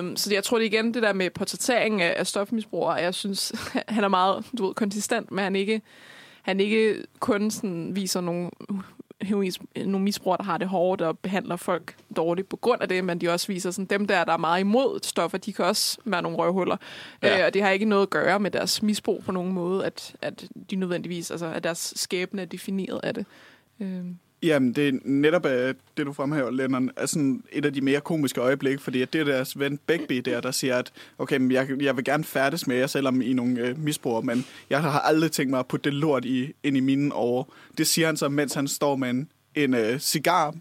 Øhm, 0.00 0.16
så 0.16 0.34
jeg 0.34 0.44
tror 0.44 0.58
det 0.58 0.64
igen, 0.64 0.94
det 0.94 1.02
der 1.02 1.12
med 1.12 1.30
portrættering 1.30 2.02
af, 2.02 2.14
af 2.16 2.26
stofmisbrugere, 2.26 2.92
jeg 2.92 3.14
synes, 3.14 3.52
han 3.88 4.04
er 4.04 4.08
meget 4.08 4.44
du 4.58 4.66
ved, 4.66 4.74
konsistent, 4.74 5.30
men 5.30 5.44
han 5.44 5.56
ikke, 5.56 5.82
han 6.44 6.60
ikke 6.60 7.04
kun 7.20 7.50
sådan 7.50 7.96
viser 7.96 8.20
nogle 8.20 8.50
nogle 9.76 10.04
misbrugere, 10.04 10.36
der 10.36 10.44
har 10.44 10.58
det 10.58 10.68
hårdt 10.68 11.02
og 11.02 11.18
behandler 11.18 11.56
folk 11.56 11.96
dårligt 12.16 12.48
på 12.48 12.56
grund 12.56 12.82
af 12.82 12.88
det, 12.88 13.04
men 13.04 13.20
de 13.20 13.28
også 13.28 13.46
viser 13.46 13.70
sådan, 13.70 13.84
dem 13.84 14.06
der, 14.06 14.24
der 14.24 14.32
er 14.32 14.36
meget 14.36 14.60
imod 14.60 15.00
stoffer, 15.02 15.38
de 15.38 15.52
kan 15.52 15.64
også 15.64 15.98
være 16.04 16.22
nogle 16.22 16.38
røvhuller. 16.38 16.76
Ja. 17.22 17.38
Øh, 17.38 17.46
og 17.46 17.54
det 17.54 17.62
har 17.62 17.70
ikke 17.70 17.84
noget 17.84 18.02
at 18.02 18.10
gøre 18.10 18.40
med 18.40 18.50
deres 18.50 18.82
misbrug 18.82 19.22
på 19.24 19.32
nogen 19.32 19.52
måde, 19.52 19.86
at, 19.86 20.16
at 20.22 20.48
de 20.70 20.76
nødvendigvis, 20.76 21.30
altså 21.30 21.46
at 21.46 21.64
deres 21.64 21.92
skæbne 21.96 22.42
er 22.42 22.46
defineret 22.46 23.00
af 23.02 23.14
det. 23.14 23.26
Øh. 23.80 24.04
Jamen, 24.44 24.72
det 24.72 24.88
er 24.88 24.92
netop 25.04 25.44
uh, 25.44 25.50
det, 25.50 25.76
du 26.06 26.12
fremhæver, 26.12 26.50
Lennon, 26.50 26.90
er 26.96 27.06
sådan 27.06 27.42
et 27.52 27.64
af 27.64 27.72
de 27.72 27.80
mere 27.80 28.00
komiske 28.00 28.40
øjeblikke, 28.40 28.82
fordi 28.82 29.02
at 29.02 29.12
det 29.12 29.20
er 29.20 29.24
deres 29.24 29.58
ven 29.58 29.78
Begbie 29.86 30.20
der, 30.20 30.40
der 30.40 30.50
siger, 30.50 30.76
at 30.76 30.92
okay, 31.18 31.36
men 31.36 31.52
jeg, 31.52 31.68
jeg 31.80 31.96
vil 31.96 32.04
gerne 32.04 32.24
færdes 32.24 32.66
med 32.66 32.76
jer, 32.76 32.86
selvom 32.86 33.22
I 33.22 33.30
er 33.30 33.34
nogle 33.34 33.70
uh, 33.70 33.78
misbrugere, 33.78 34.22
men 34.22 34.46
jeg 34.70 34.82
har 34.82 35.00
aldrig 35.00 35.32
tænkt 35.32 35.50
mig 35.50 35.58
at 35.58 35.66
putte 35.66 35.90
det 35.90 35.94
lort 35.94 36.24
i, 36.24 36.52
ind 36.62 36.76
i 36.76 36.80
mine 36.80 37.14
over. 37.14 37.44
Det 37.78 37.86
siger 37.86 38.06
han 38.06 38.16
så, 38.16 38.28
mens 38.28 38.54
han 38.54 38.68
står 38.68 38.96
med 38.96 39.10
en, 39.10 39.28
en 39.54 39.74
uh, 39.74 39.98
cigar 39.98 40.54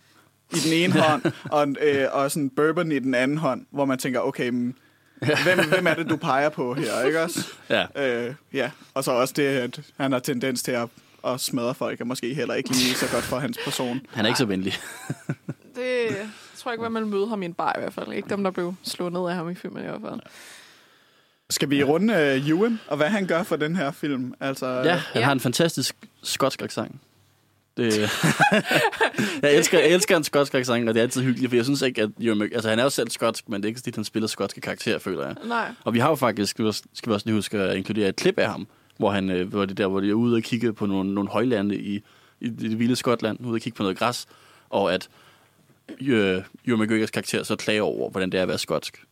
i 0.52 0.58
den 0.66 0.74
ene 0.74 0.94
hånd, 0.94 1.22
og, 1.52 1.68
uh, 1.68 2.18
og 2.22 2.32
sådan 2.32 2.50
bourbon 2.50 2.92
i 2.92 3.00
den 3.00 3.16
anden 3.16 3.38
hånd, 3.38 3.66
hvor 3.72 3.86
man 3.86 3.98
tænker, 3.98 4.20
okay, 4.20 4.50
men, 4.50 4.76
hvem, 5.20 5.70
hvem 5.70 5.88
er 5.88 5.94
det, 5.94 6.10
du 6.10 6.16
peger 6.16 6.50
på 6.50 6.74
her, 6.74 7.04
ikke 7.06 7.22
også? 7.22 7.48
Ja. 7.70 8.28
Uh, 8.28 8.36
ja, 8.54 8.72
og 8.94 9.04
så 9.04 9.12
også 9.12 9.34
det, 9.38 9.44
at 9.44 9.82
han 9.98 10.12
har 10.12 10.20
tendens 10.20 10.64
til 10.64 10.72
at 10.72 10.90
og 11.24 11.40
smadre 11.40 11.76
folk 11.76 12.02
er 12.02 12.06
måske 12.06 12.34
heller 12.34 12.54
ikke 12.54 12.70
lige 12.70 12.96
så 12.96 13.08
godt 13.12 13.24
for 13.24 13.40
hans 13.40 13.58
person. 13.64 14.02
Han 14.16 14.26
er 14.26 14.30
ikke 14.30 14.38
så 14.38 14.46
venlig. 14.46 14.74
det 15.76 16.06
jeg 16.06 16.30
tror 16.58 16.72
jeg 16.72 16.76
ikke, 16.76 16.86
at 16.86 16.92
man 16.92 17.10
møde 17.10 17.28
ham 17.28 17.44
i 17.44 17.46
en 17.46 17.54
bar 17.54 17.76
i 17.78 17.80
hvert 17.80 17.94
fald. 17.94 18.14
Ikke 18.14 18.30
dem, 18.30 18.44
der 18.44 18.52
blev 18.52 18.74
slået 18.84 19.14
ned 19.14 19.22
af 19.22 19.36
ham 19.36 19.50
i 19.50 19.56
filmen 19.56 19.84
i 19.84 19.88
hvert 19.88 20.02
fald. 20.02 20.20
Skal 21.50 21.70
vi 21.70 21.84
runde 21.84 22.14
uh, 22.14 22.50
Ewan, 22.50 22.80
og 22.88 22.98
hvad 22.98 23.10
han 23.10 23.28
gør 23.28 23.44
for 23.44 23.56
den 23.56 23.76
her 23.76 23.92
film? 23.92 24.34
Altså, 24.40 24.68
ja, 24.68 24.96
han 24.96 25.02
ja. 25.16 25.22
har 25.22 25.32
en 25.32 25.40
fantastisk 25.40 25.96
skotsk 26.24 26.62
accent. 26.62 26.96
Det, 27.78 28.00
jeg, 29.44 29.56
elsker, 29.56 29.80
jeg 29.80 29.90
elsker 29.90 30.18
en 30.18 30.24
skotsk 30.24 30.54
accent, 30.54 30.90
og 30.90 30.96
det 30.96 31.00
er 31.00 31.04
altid 31.04 31.22
hyggeligt, 31.22 31.50
for 31.50 31.56
jeg 31.56 31.66
synes 31.66 31.82
ikke, 31.82 32.02
at 32.02 32.10
Ewan 32.22 32.42
altså 32.42 32.70
han 32.70 32.80
er 32.80 32.84
jo 32.84 32.90
selv 32.90 33.10
skotsk, 33.10 33.50
men 33.50 33.62
det 33.62 33.66
er 33.66 33.70
ikke 33.70 33.80
sådan, 33.80 33.92
at 33.92 33.96
han 33.96 34.04
spiller 34.04 34.28
skotske 34.28 34.62
karakterer, 34.62 35.00
føler 35.00 35.26
jeg. 35.26 35.36
Nej. 35.46 35.72
Og 35.84 35.94
vi 35.94 36.00
har 36.00 36.10
jo 36.10 36.16
faktisk, 36.16 36.52
skal 36.94 37.10
vi 37.10 37.14
også 37.14 37.26
lige 37.26 37.36
huske 37.36 37.60
at 37.60 37.78
inkludere 37.78 38.10
et 38.10 38.16
klip 38.16 38.40
af 38.40 38.48
ham, 38.48 38.68
hvor 38.98 39.12
han 39.12 39.30
øh, 39.30 39.48
hvor 39.50 39.66
det 39.66 39.78
der, 39.78 39.88
hvor 39.88 40.00
de 40.00 40.10
er 40.10 40.14
ude 40.14 40.36
og 40.36 40.42
kigge 40.42 40.74
på 40.74 40.86
nogle, 40.86 41.14
nogle 41.14 41.30
højlande 41.30 41.76
i, 41.76 42.04
i 42.40 42.50
det 42.50 42.80
vilde 42.80 42.96
Skotland, 42.96 43.46
ude 43.46 43.56
og 43.56 43.62
kigge 43.62 43.78
på 43.78 43.84
noget 43.84 43.98
græs, 43.98 44.28
og 44.70 44.94
at 44.94 45.10
øh, 45.90 46.44
Ewan 46.68 46.80
McGregors 46.80 47.12
karakter 47.12 47.44
så 47.44 47.56
klager 47.56 47.82
over, 47.82 48.10
hvordan 48.10 48.32
det 48.32 48.38
er 48.38 48.42
at 48.42 48.48
være 48.48 48.58
skotsk. 48.58 49.06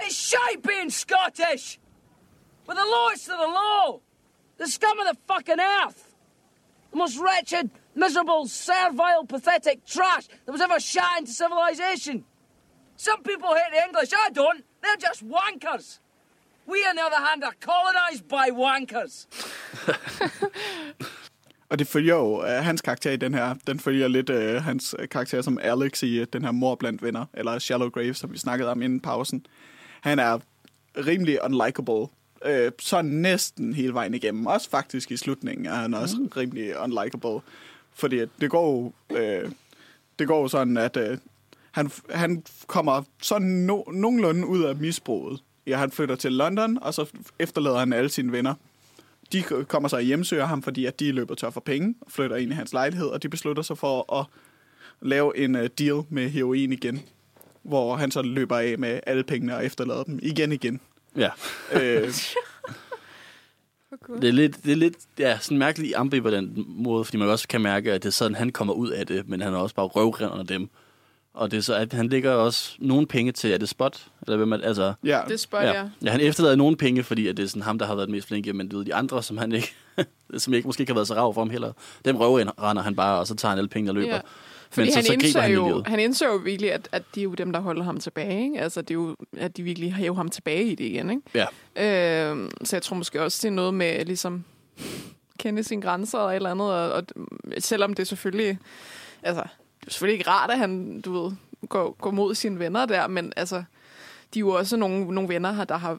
It's 0.00 0.14
shite 0.14 0.62
being 0.62 0.92
Scottish! 0.92 1.78
With 2.68 2.78
the 2.78 2.88
lowest 2.96 3.28
of 3.28 3.38
the 3.38 3.52
low! 3.60 4.02
The 4.58 4.68
scum 4.68 4.98
of 4.98 5.06
the 5.10 5.18
fucking 5.26 5.60
earth! 5.60 6.00
The 6.90 6.98
most 6.98 7.18
wretched, 7.18 7.70
miserable, 7.94 8.48
servile, 8.48 9.26
pathetic 9.28 9.78
trash 9.86 10.26
that 10.44 10.52
was 10.52 10.60
ever 10.60 10.78
shot 10.80 11.18
into 11.20 11.32
civilization! 11.32 12.24
Some 12.96 13.22
people 13.22 13.48
hate 13.48 13.72
the 13.72 13.82
English, 13.88 14.10
I 14.12 14.30
don't! 14.30 14.64
They're 14.82 15.02
just 15.08 15.20
wankers! 15.26 16.00
We, 16.68 16.78
on 16.90 16.96
the 16.96 17.04
other 17.08 17.22
hand, 17.28 17.44
are 17.44 17.56
colonized 17.60 18.24
by 18.28 18.46
wankers. 18.64 19.28
Og 21.68 21.78
det 21.78 21.86
følger 21.86 22.14
jo, 22.14 22.40
uh, 22.40 22.48
hans 22.48 22.82
karakter 22.82 23.10
i 23.10 23.16
den 23.16 23.34
her, 23.34 23.54
den 23.66 23.80
følger 23.80 24.08
lidt 24.08 24.30
uh, 24.30 24.36
hans 24.36 24.94
karakter 25.10 25.42
som 25.42 25.58
Alex 25.62 26.02
i 26.02 26.20
uh, 26.20 26.26
den 26.32 26.44
her 26.44 26.50
mor 26.50 26.74
blandt 26.74 27.02
venner, 27.02 27.26
eller 27.34 27.58
Shallow 27.58 27.88
Grave, 27.88 28.14
som 28.14 28.32
vi 28.32 28.38
snakkede 28.38 28.70
om 28.70 28.82
inden 28.82 29.00
pausen. 29.00 29.46
Han 30.00 30.18
er 30.18 30.38
rimelig 30.96 31.38
unlikable, 31.44 31.94
uh, 31.94 32.08
så 32.78 33.02
næsten 33.02 33.74
hele 33.74 33.94
vejen 33.94 34.14
igennem. 34.14 34.46
Også 34.46 34.70
faktisk 34.70 35.10
i 35.10 35.16
slutningen 35.16 35.66
er 35.66 35.74
han 35.74 35.94
også 35.94 36.16
mm. 36.16 36.28
rimelig 36.36 36.78
unlikable. 36.78 37.40
Fordi 37.94 38.24
det 38.40 38.50
går 38.50 38.70
jo, 38.70 38.92
uh, 39.44 39.50
det 40.18 40.26
går 40.26 40.40
jo 40.40 40.48
sådan, 40.48 40.76
at 40.76 40.96
uh, 40.96 41.18
han, 41.70 41.90
han 42.10 42.44
kommer 42.66 43.02
sådan 43.22 43.48
no, 43.48 43.82
nogenlunde 43.92 44.46
ud 44.46 44.64
af 44.64 44.76
misbruget. 44.76 45.40
Ja, 45.66 45.76
han 45.78 45.90
flytter 45.90 46.14
til 46.14 46.32
London, 46.32 46.78
og 46.82 46.94
så 46.94 47.06
efterlader 47.38 47.78
han 47.78 47.92
alle 47.92 48.08
sine 48.08 48.32
venner. 48.32 48.54
De 49.32 49.42
kommer 49.42 49.88
så 49.88 49.96
og 49.96 50.02
hjemsøger 50.02 50.46
ham, 50.46 50.62
fordi 50.62 50.84
at 50.84 51.00
de 51.00 51.12
løber 51.12 51.34
tør 51.34 51.50
for 51.50 51.60
penge, 51.60 51.94
og 52.00 52.10
flytter 52.10 52.36
ind 52.36 52.50
i 52.50 52.54
hans 52.54 52.72
lejlighed, 52.72 53.06
og 53.06 53.22
de 53.22 53.28
beslutter 53.28 53.62
sig 53.62 53.78
for 53.78 54.20
at 54.20 54.26
lave 55.00 55.38
en 55.38 55.54
uh, 55.54 55.66
deal 55.78 56.02
med 56.08 56.28
heroin 56.28 56.72
igen, 56.72 57.02
hvor 57.62 57.96
han 57.96 58.10
så 58.10 58.22
løber 58.22 58.58
af 58.58 58.78
med 58.78 59.00
alle 59.06 59.22
pengene 59.22 59.56
og 59.56 59.64
efterlader 59.64 60.02
dem 60.02 60.18
igen 60.22 60.52
igen. 60.52 60.80
Ja. 61.16 61.30
øh, 61.72 62.08
det 64.20 64.28
er 64.28 64.32
lidt, 64.32 64.64
det 64.64 64.72
er 64.72 64.76
lidt 64.76 64.96
ja, 65.18 65.38
sådan 65.38 65.58
mærkelig 65.58 65.92
ambivalent 65.96 66.68
måde, 66.68 67.04
fordi 67.04 67.18
man 67.18 67.28
også 67.28 67.48
kan 67.48 67.60
mærke, 67.60 67.92
at 67.92 68.02
det 68.02 68.08
er 68.08 68.12
sådan, 68.12 68.34
han 68.34 68.50
kommer 68.52 68.74
ud 68.74 68.90
af 68.90 69.06
det, 69.06 69.28
men 69.28 69.40
han 69.40 69.54
er 69.54 69.58
også 69.58 69.74
bare 69.74 69.86
røvrinder 69.86 70.42
dem. 70.42 70.70
Og 71.36 71.50
det 71.50 71.56
er 71.56 71.60
så, 71.60 71.74
at 71.74 71.92
han 71.92 72.08
lægger 72.08 72.30
også 72.30 72.76
nogle 72.78 73.06
penge 73.06 73.32
til, 73.32 73.52
er 73.52 73.58
det 73.58 73.68
Spot? 73.68 74.06
Eller 74.22 74.36
hvem 74.36 74.52
er, 74.52 74.58
altså, 74.62 74.92
ja. 75.04 75.20
Det 75.28 75.34
er 75.34 75.38
Spot, 75.38 75.62
ja. 75.62 75.72
ja. 75.72 75.88
ja. 76.04 76.10
han 76.10 76.20
efterlader 76.20 76.56
nogle 76.56 76.76
penge, 76.76 77.02
fordi 77.02 77.26
at 77.26 77.36
det 77.36 77.42
er 77.42 77.46
sådan 77.46 77.62
ham, 77.62 77.78
der 77.78 77.86
har 77.86 77.94
været 77.94 78.10
mest 78.10 78.28
flink, 78.28 78.54
men 78.54 78.68
du 78.68 78.78
ved, 78.78 78.84
de 78.84 78.94
andre, 78.94 79.22
som 79.22 79.38
han 79.38 79.52
ikke, 79.52 79.74
som 80.38 80.54
ikke, 80.54 80.68
måske 80.68 80.80
ikke 80.80 80.90
har 80.90 80.94
været 80.94 81.08
så 81.08 81.14
rav 81.14 81.34
for 81.34 81.40
ham 81.40 81.50
heller, 81.50 81.72
dem 82.04 82.16
render 82.16 82.82
han 82.82 82.96
bare, 82.96 83.18
og 83.18 83.26
så 83.26 83.34
tager 83.34 83.50
han 83.50 83.58
alle 83.58 83.68
pengene 83.68 83.90
og 83.90 83.94
løber. 83.94 84.14
Ja. 84.14 84.20
Fordi 84.70 84.86
men 84.86 84.94
han, 84.94 85.02
så, 85.02 85.06
så 85.06 85.12
indser 85.12 85.40
han 85.40 85.52
jo, 85.52 85.82
han 85.86 86.00
indser 86.00 86.26
jo 86.26 86.36
virkelig, 86.36 86.72
at, 86.72 86.88
at 86.92 87.02
de 87.14 87.20
er 87.20 87.24
jo 87.24 87.34
dem, 87.34 87.52
der 87.52 87.60
holder 87.60 87.82
ham 87.82 88.00
tilbage. 88.00 88.44
Ikke? 88.44 88.60
Altså, 88.60 88.82
det 88.82 88.90
er 88.90 88.94
jo, 88.94 89.16
at 89.36 89.56
de 89.56 89.62
virkelig 89.62 89.94
har 89.94 90.12
ham 90.12 90.28
tilbage 90.28 90.64
i 90.64 90.74
det 90.74 90.84
igen. 90.84 91.10
Ikke? 91.10 91.48
Ja. 91.76 92.30
Øh, 92.30 92.50
så 92.64 92.76
jeg 92.76 92.82
tror 92.82 92.96
måske 92.96 93.22
også, 93.22 93.38
det 93.42 93.48
er 93.48 93.54
noget 93.54 93.74
med 93.74 94.04
ligesom 94.04 94.44
kende 95.38 95.64
sine 95.64 95.82
grænser 95.82 96.18
og 96.18 96.30
et 96.30 96.36
eller 96.36 96.50
andet. 96.50 96.70
Og, 96.70 96.92
og 96.92 97.04
selvom 97.58 97.94
det 97.94 98.06
selvfølgelig... 98.06 98.58
Altså, 99.22 99.42
det 99.86 99.90
er 99.90 99.92
selvfølgelig 99.92 100.18
ikke 100.18 100.30
rart, 100.30 100.50
at 100.50 100.58
han, 100.58 101.00
du 101.00 101.22
ved, 101.22 101.32
går, 101.68 101.96
går 102.00 102.10
mod 102.10 102.34
sine 102.34 102.58
venner 102.58 102.86
der, 102.86 103.06
men 103.06 103.32
altså, 103.36 103.56
de 104.34 104.38
er 104.38 104.40
jo 104.40 104.50
også 104.50 104.76
nogle, 104.76 105.14
nogle 105.14 105.28
venner 105.28 105.52
her, 105.52 105.64
der 105.64 105.76
har 105.76 105.98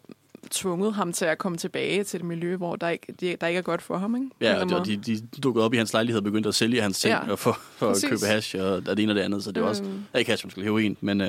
tvunget 0.51 0.93
ham 0.93 1.13
til 1.13 1.25
at 1.25 1.37
komme 1.37 1.57
tilbage 1.57 2.03
til 2.03 2.19
det 2.19 2.27
miljø, 2.27 2.55
hvor 2.55 2.75
der 2.75 2.89
ikke, 2.89 3.37
der 3.41 3.47
ikke 3.47 3.57
er 3.57 3.61
godt 3.61 3.81
for 3.81 3.97
ham. 3.97 4.15
Ikke? 4.15 4.27
Ja, 4.41 4.75
og 4.75 4.85
de, 4.85 4.97
de 4.97 5.21
dukkede 5.43 5.65
op 5.65 5.73
i 5.73 5.77
hans 5.77 5.93
lejlighed 5.93 6.17
og 6.17 6.23
begyndte 6.23 6.49
at 6.49 6.55
sælge 6.55 6.81
hans 6.81 6.99
ting 6.99 7.11
ja, 7.11 7.33
for, 7.33 7.59
for 7.77 7.89
at 7.89 8.03
købe 8.09 8.25
hash 8.25 8.55
og 8.59 8.85
det 8.85 8.99
ene 8.99 9.11
og 9.11 9.15
det 9.15 9.21
andet, 9.21 9.43
så 9.43 9.51
det 9.51 9.63
var 9.63 9.69
også, 9.69 9.83
øhm. 9.83 10.03
ikke 10.17 10.31
hash, 10.31 10.45
måske 10.45 10.61
heroin, 10.61 10.97
men 11.01 11.21
uh, 11.21 11.27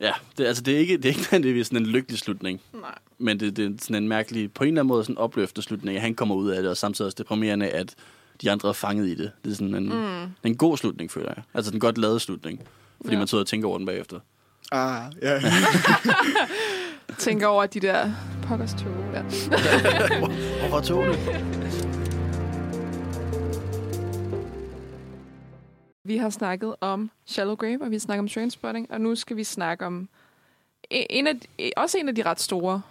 ja, 0.00 0.12
det, 0.38 0.44
altså, 0.46 0.62
det 0.62 0.74
er 0.74 0.78
ikke, 0.78 0.96
det 0.96 1.04
er 1.04 1.08
ikke 1.08 1.48
det 1.48 1.60
er 1.60 1.64
sådan 1.64 1.82
en 1.82 1.86
lykkelig 1.86 2.18
slutning. 2.18 2.60
Nej. 2.72 2.98
Men 3.18 3.40
det, 3.40 3.56
det 3.56 3.64
er 3.66 3.70
sådan 3.80 4.02
en 4.02 4.08
mærkelig, 4.08 4.52
på 4.52 4.64
en 4.64 4.68
eller 4.68 4.80
anden 4.80 4.88
måde 4.88 5.04
sådan 5.04 5.14
en 5.14 5.18
opløftende 5.18 5.62
slutning, 5.62 5.96
at 5.96 6.02
han 6.02 6.14
kommer 6.14 6.34
ud 6.34 6.50
af 6.50 6.62
det, 6.62 6.70
og 6.70 6.76
samtidig 6.76 7.06
også 7.06 7.16
deprimerende, 7.18 7.68
at 7.68 7.94
de 8.42 8.50
andre 8.50 8.68
er 8.68 8.72
fanget 8.72 9.06
i 9.06 9.14
det. 9.14 9.32
Det 9.44 9.50
er 9.50 9.54
sådan 9.54 9.74
en, 9.74 9.88
mm. 9.88 10.32
en 10.44 10.56
god 10.56 10.76
slutning, 10.76 11.10
føler 11.10 11.32
jeg. 11.36 11.44
Altså 11.54 11.72
en 11.72 11.80
godt 11.80 11.98
lavet 11.98 12.22
slutning. 12.22 12.60
Fordi 13.00 13.12
ja. 13.12 13.18
man 13.18 13.28
sidder 13.28 13.44
og 13.44 13.48
tænker 13.48 13.68
over 13.68 13.78
den 13.78 13.86
bagefter. 13.86 14.20
Ah, 14.72 15.12
ja. 15.22 15.40
tænker 17.18 17.46
over 17.46 17.66
de 17.66 17.80
der 17.80 18.12
pokkers 18.42 18.74
tog. 18.74 18.92
Ja. 19.12 19.22
Hvorfor 20.60 20.80
togene? 20.80 21.14
Vi 26.04 26.16
har 26.16 26.30
snakket 26.30 26.74
om 26.80 27.10
Shallow 27.26 27.54
Grave, 27.54 27.82
og 27.82 27.90
vi 27.90 27.94
har 27.94 28.00
snakket 28.00 28.20
om 28.20 28.28
Trainspotting, 28.28 28.90
og 28.90 29.00
nu 29.00 29.14
skal 29.14 29.36
vi 29.36 29.44
snakke 29.44 29.86
om 29.86 30.08
en 30.90 31.26
af, 31.26 31.34
også 31.76 31.98
en 31.98 32.08
af 32.08 32.14
de 32.14 32.22
ret 32.22 32.40
store 32.40 32.82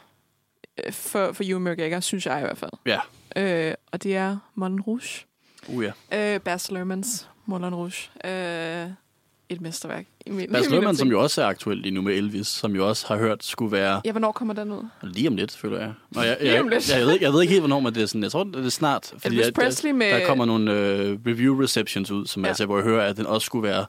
øh, 0.85 0.93
for, 0.93 1.33
for 1.33 1.43
Ewan 1.45 1.63
McGregor, 1.63 1.99
synes 1.99 2.25
jeg 2.25 2.37
i 2.37 2.41
hvert 2.41 2.57
fald. 2.57 2.71
Ja. 2.85 2.99
Øh, 3.35 3.73
og 3.91 4.03
det 4.03 4.15
er 4.15 4.37
Moulin 4.55 4.81
Rouge. 4.81 5.25
Uh, 5.67 5.83
ja. 6.11 6.33
Øh, 6.35 6.39
Baz 6.39 6.69
Luhrmanns 6.71 7.27
Moulin 7.45 7.75
Rouge. 7.75 8.09
Øh, 8.25 8.87
et 9.49 9.61
mesterværk. 9.61 10.05
Bas 10.53 10.69
Luhrmann, 10.69 10.97
som 10.97 11.07
jo 11.07 11.21
også 11.21 11.41
er 11.41 11.45
aktuel 11.45 11.77
lige 11.77 11.91
nu 11.91 12.01
med 12.01 12.13
Elvis, 12.15 12.47
som 12.47 12.75
jo 12.75 12.87
også 12.89 13.07
har 13.07 13.17
hørt 13.17 13.43
skulle 13.43 13.71
være 13.71 14.01
Ja, 14.05 14.11
hvornår 14.11 14.31
kommer 14.31 14.53
den 14.53 14.71
ud? 14.71 14.83
lige 15.03 15.27
om 15.27 15.35
lidt, 15.35 15.57
føler 15.57 15.79
jeg. 15.79 15.93
Og 16.15 16.25
jeg, 16.27 16.37
Lige 16.41 16.53
jeg, 16.53 16.61
om 16.61 16.67
lidt. 16.67 16.89
jeg, 16.89 16.97
jeg, 16.99 17.05
ved, 17.05 17.13
ikke- 17.13 17.25
jeg 17.25 17.33
ved 17.33 17.41
ikke 17.41 17.51
helt, 17.51 17.61
hvornår, 17.61 17.79
men 17.79 17.95
det 17.95 18.03
er 18.03 18.05
sådan, 18.05 18.23
jeg 18.23 18.31
tror, 18.31 18.43
det 18.43 18.65
er 18.65 18.69
snart. 18.69 19.13
Elvis 19.25 19.47
at, 19.47 19.53
Presley 19.53 19.89
der, 19.91 19.95
med- 19.97 20.09
der 20.09 20.25
kommer 20.27 20.45
nogle 20.45 20.73
øh, 20.73 21.17
review 21.27 21.61
receptions 21.63 22.11
ud, 22.11 22.25
som 22.25 22.43
Ja. 22.43 22.47
altså, 22.47 22.65
hvor 22.65 22.77
jeg 22.77 22.83
hører, 22.83 23.09
at 23.09 23.17
den 23.17 23.25
også 23.25 23.45
skulle 23.45 23.63
være 23.69 23.85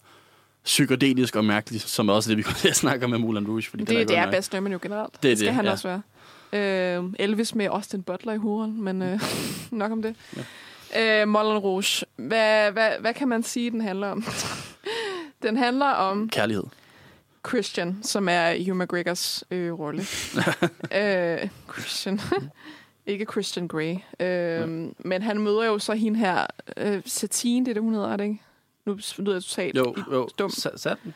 psykedelisk 0.64 1.36
og 1.36 1.44
mærkelig, 1.44 1.80
som 1.80 2.08
er 2.08 2.12
også 2.12 2.30
det, 2.30 2.36
vi 2.38 2.42
kommer 2.46 2.58
til 2.58 2.68
at 2.68 2.76
snakke 2.76 3.04
om 3.04 3.10
med 3.10 3.18
Moulin 3.18 3.46
Rouge. 3.48 3.62
Fordi 3.70 3.84
den 3.84 3.96
Det, 3.96 4.08
det 4.08 4.18
er 4.18 4.30
Bas 4.30 4.52
Luhrmann 4.52 4.72
jo 4.72 4.78
generelt. 4.82 5.12
Det 5.22 5.28
er 5.28 5.32
det 5.32 5.38
skal 5.38 5.46
det, 5.46 5.54
han 5.54 5.64
ja. 5.64 5.70
også 5.70 5.88
være. 6.52 6.98
Øh, 6.98 7.04
Elvis 7.18 7.54
med 7.54 7.66
Austin 7.66 8.02
Butler 8.02 8.32
i 8.32 8.36
hovedet, 8.36 8.74
men 8.74 9.02
øh, 9.02 9.20
nok 9.70 9.92
om 9.92 10.02
det. 10.02 10.14
Ja. 10.36 10.42
Øh, 10.98 11.28
Moulin 11.28 11.58
Rouge. 11.58 12.06
Hvad, 12.16 12.72
hvad, 12.72 12.90
hvad 13.00 13.14
kan 13.14 13.28
man 13.28 13.42
sige, 13.42 13.70
den 13.70 13.80
handler 13.80 14.08
om? 14.08 14.24
den 15.42 15.56
handler 15.56 15.86
om 15.86 16.28
Kærlighed. 16.28 16.64
Christian, 17.48 17.98
som 18.02 18.28
er 18.28 18.64
Hugh 18.64 18.78
McGregors 18.78 19.44
øh, 19.50 19.72
rolle. 19.78 20.02
øh, 21.00 21.48
Christian. 21.72 22.20
Ikke 23.06 23.26
Christian 23.30 23.68
Grey. 23.68 23.96
Øh, 24.20 24.68
men 24.98 25.22
han 25.22 25.38
møder 25.40 25.64
jo 25.64 25.78
så 25.78 25.94
hende 25.94 26.18
her, 26.18 26.46
øh, 26.76 27.02
Satine, 27.06 27.64
det 27.66 27.70
er 27.70 27.74
det, 27.74 27.82
hun 27.82 27.94
hedder, 27.94 28.12
er 28.12 28.16
det 28.16 28.24
ikke? 28.24 28.40
Nu 28.86 28.98
lyder 29.18 29.32
jeg 29.32 29.42
totalt 29.42 29.76
Jo, 29.76 29.94
jo. 30.12 30.28
dum. 30.38 30.50
Sa- 30.50 30.76
Sat 30.76 30.96
den? 31.04 31.14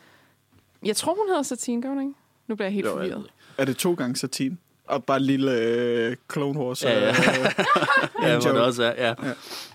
Jeg 0.85 0.95
tror, 0.95 1.15
hun 1.15 1.27
hedder 1.27 1.43
Satine, 1.43 1.81
gør 1.81 1.89
hun 1.89 2.01
ikke? 2.01 2.13
Nu 2.47 2.55
bliver 2.55 2.65
jeg 2.67 2.73
helt 2.73 2.85
Jo, 2.85 2.91
forvirret. 2.91 3.25
Er 3.57 3.65
det 3.65 3.77
to 3.77 3.93
gange 3.93 4.15
satin? 4.15 4.59
Og 4.87 5.03
bare 5.03 5.17
en 5.17 5.23
lille 5.23 5.51
øh, 5.59 6.15
Clone 6.33 6.59
Wars. 6.59 6.83
Ja, 6.83 6.99
ja. 6.99 7.09
øh, 7.09 7.15
Ja, 8.23 8.39
hvor 8.39 8.51
det 8.51 8.61
også 8.61 8.83
er, 8.83 9.07
ja. 9.07 9.13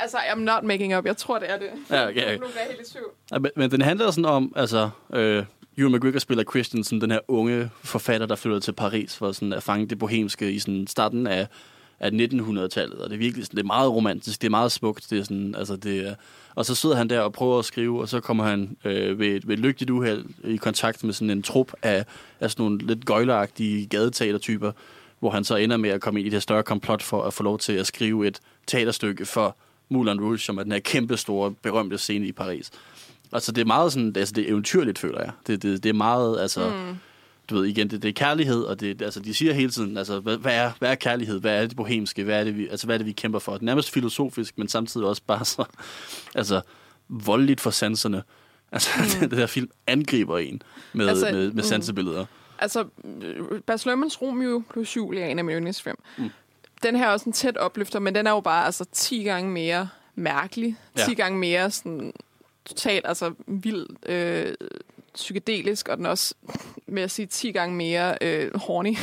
Altså, 0.00 0.16
I'm 0.16 0.38
not 0.38 0.62
making 0.64 0.96
up. 0.98 1.06
Jeg 1.06 1.16
tror, 1.16 1.38
det 1.38 1.50
er 1.50 1.58
det. 1.58 1.66
Ja, 1.90 2.08
okay, 2.08 2.22
okay. 2.22 2.36
Nu 2.36 2.44
helt 2.68 2.88
i 2.88 2.92
tvivl. 2.92 3.06
Ja, 3.32 3.38
men, 3.38 3.50
men 3.56 3.70
den 3.70 3.82
handler 3.82 4.10
sådan 4.10 4.24
om, 4.24 4.52
altså, 4.56 4.90
øh, 5.14 5.44
Ewan 5.78 5.92
McGregor 5.92 6.18
spiller 6.18 6.44
Christian, 6.44 6.84
sådan 6.84 7.00
den 7.00 7.10
her 7.10 7.18
unge 7.28 7.70
forfatter, 7.84 8.26
der 8.26 8.36
flytter 8.36 8.60
til 8.60 8.72
Paris 8.72 9.16
for 9.16 9.32
sådan 9.32 9.52
at 9.52 9.62
fange 9.62 9.86
det 9.86 9.98
bohemske 9.98 10.52
i 10.52 10.58
sådan 10.58 10.86
starten 10.86 11.26
af, 11.26 11.46
af 12.00 12.10
1900-tallet. 12.10 12.98
Og 12.98 13.10
det 13.10 13.14
er 13.14 13.18
virkelig 13.18 13.44
sådan, 13.46 13.56
det 13.56 13.62
er 13.62 13.66
meget 13.66 13.90
romantisk, 13.92 14.40
det 14.42 14.46
er 14.46 14.50
meget 14.50 14.72
smukt. 14.72 15.06
Det 15.10 15.18
er 15.18 15.22
sådan, 15.22 15.54
altså 15.58 15.76
det 15.76 16.06
er, 16.08 16.14
og 16.54 16.66
så 16.66 16.74
sidder 16.74 16.96
han 16.96 17.10
der 17.10 17.20
og 17.20 17.32
prøver 17.32 17.58
at 17.58 17.64
skrive, 17.64 18.00
og 18.00 18.08
så 18.08 18.20
kommer 18.20 18.44
han 18.44 18.76
øh, 18.84 19.18
ved, 19.18 19.26
et- 19.26 19.48
ved 19.48 19.54
et 19.54 19.60
lygtigt 19.60 19.90
uheld 19.90 20.24
i 20.44 20.56
kontakt 20.56 21.04
med 21.04 21.12
sådan 21.12 21.30
en 21.30 21.42
trup 21.42 21.72
af, 21.82 22.04
af 22.40 22.50
sådan 22.50 22.62
nogle 22.64 22.78
lidt 22.78 23.04
gøjleragtige 23.06 23.86
gadeteatertyper, 23.86 24.72
hvor 25.20 25.30
han 25.30 25.44
så 25.44 25.56
ender 25.56 25.76
med 25.76 25.90
at 25.90 26.00
komme 26.00 26.20
ind 26.20 26.26
i 26.26 26.30
det 26.30 26.42
større 26.42 26.62
komplot 26.62 27.02
for 27.02 27.22
at 27.22 27.34
få 27.34 27.42
lov 27.42 27.58
til 27.58 27.72
at 27.72 27.86
skrive 27.86 28.26
et 28.26 28.40
teaterstykke 28.66 29.26
for 29.26 29.56
Moulin 29.88 30.20
Rouge, 30.20 30.38
som 30.38 30.58
er 30.58 30.62
den 30.62 30.72
her 30.72 30.78
kæmpe 30.78 31.16
store, 31.16 31.54
berømte 31.62 31.98
scene 31.98 32.26
i 32.26 32.32
Paris. 32.32 32.70
Altså, 33.32 33.52
det 33.52 33.60
er 33.60 33.66
meget 33.66 33.92
sådan, 33.92 34.12
altså, 34.16 34.34
det 34.34 34.44
er 34.44 34.48
eventyrligt, 34.48 34.98
føler 34.98 35.20
jeg. 35.20 35.30
Det, 35.46 35.62
det, 35.62 35.82
det 35.82 35.88
er 35.88 35.94
meget, 35.94 36.40
altså, 36.40 36.70
mm. 36.70 36.96
du 37.50 37.54
ved, 37.54 37.64
igen, 37.64 37.90
det, 37.90 38.02
det 38.02 38.08
er 38.08 38.12
kærlighed, 38.12 38.62
og 38.62 38.80
det, 38.80 39.02
altså, 39.02 39.20
de 39.20 39.34
siger 39.34 39.52
hele 39.52 39.70
tiden, 39.70 39.96
altså, 39.96 40.20
hvad, 40.20 40.36
hvad, 40.36 40.54
er, 40.54 40.72
hvad 40.78 40.90
er 40.90 40.94
kærlighed? 40.94 41.40
Hvad 41.40 41.62
er 41.62 41.66
det 41.66 41.76
bohemske? 41.76 42.24
Hvad 42.24 42.40
er 42.40 42.44
det, 42.44 42.58
vi, 42.58 42.68
altså, 42.68 42.86
hvad 42.86 42.96
er 42.96 42.98
det, 42.98 43.06
vi 43.06 43.12
kæmper 43.12 43.38
for? 43.38 43.52
Det 43.52 43.60
er 43.60 43.64
nærmest 43.64 43.90
filosofisk, 43.90 44.58
men 44.58 44.68
samtidig 44.68 45.06
også 45.06 45.22
bare 45.26 45.44
så, 45.44 45.64
altså, 46.34 46.60
voldeligt 47.08 47.60
for 47.60 47.70
sanserne. 47.70 48.22
Altså, 48.72 48.90
mm. 48.98 49.28
det 49.28 49.38
der 49.38 49.46
film 49.46 49.70
angriber 49.86 50.38
en 50.38 50.62
med, 50.92 51.08
altså, 51.08 51.24
med, 51.24 51.44
med 51.44 51.52
mm. 51.52 51.62
sansebilleder. 51.62 52.26
Altså, 52.60 52.84
øh, 53.22 53.60
Bas 53.66 53.86
Luhrmanns 53.86 54.22
Romeo 54.22 54.62
plus 54.70 54.96
Julie 54.96 55.22
er 55.22 55.26
en 55.26 55.38
af 55.38 55.44
mine 55.44 55.56
yndlingsfilm. 55.58 55.96
Mm. 56.18 56.30
Den 56.82 56.96
her 56.96 57.06
er 57.06 57.10
også 57.12 57.26
en 57.26 57.32
tæt 57.32 57.56
opløfter, 57.56 57.98
men 57.98 58.14
den 58.14 58.26
er 58.26 58.30
jo 58.30 58.40
bare 58.40 58.64
altså 58.66 58.84
10 58.92 59.22
gange 59.22 59.50
mere 59.50 59.88
mærkelig. 60.14 60.76
10 60.96 61.02
Ja. 61.08 61.12
gange 61.14 61.38
mere 61.38 61.70
sådan 61.70 62.12
totalt 62.64 63.06
altså 63.08 63.34
vild 63.46 63.86
øh, 64.06 64.54
psykedelisk, 65.20 65.88
og 65.88 65.96
den 65.96 66.06
er 66.06 66.10
også, 66.10 66.34
med 66.86 67.02
at 67.02 67.10
sige, 67.10 67.26
10 67.26 67.52
gange 67.52 67.76
mere 67.76 68.14
øh, 68.20 68.50
horny. 68.54 68.96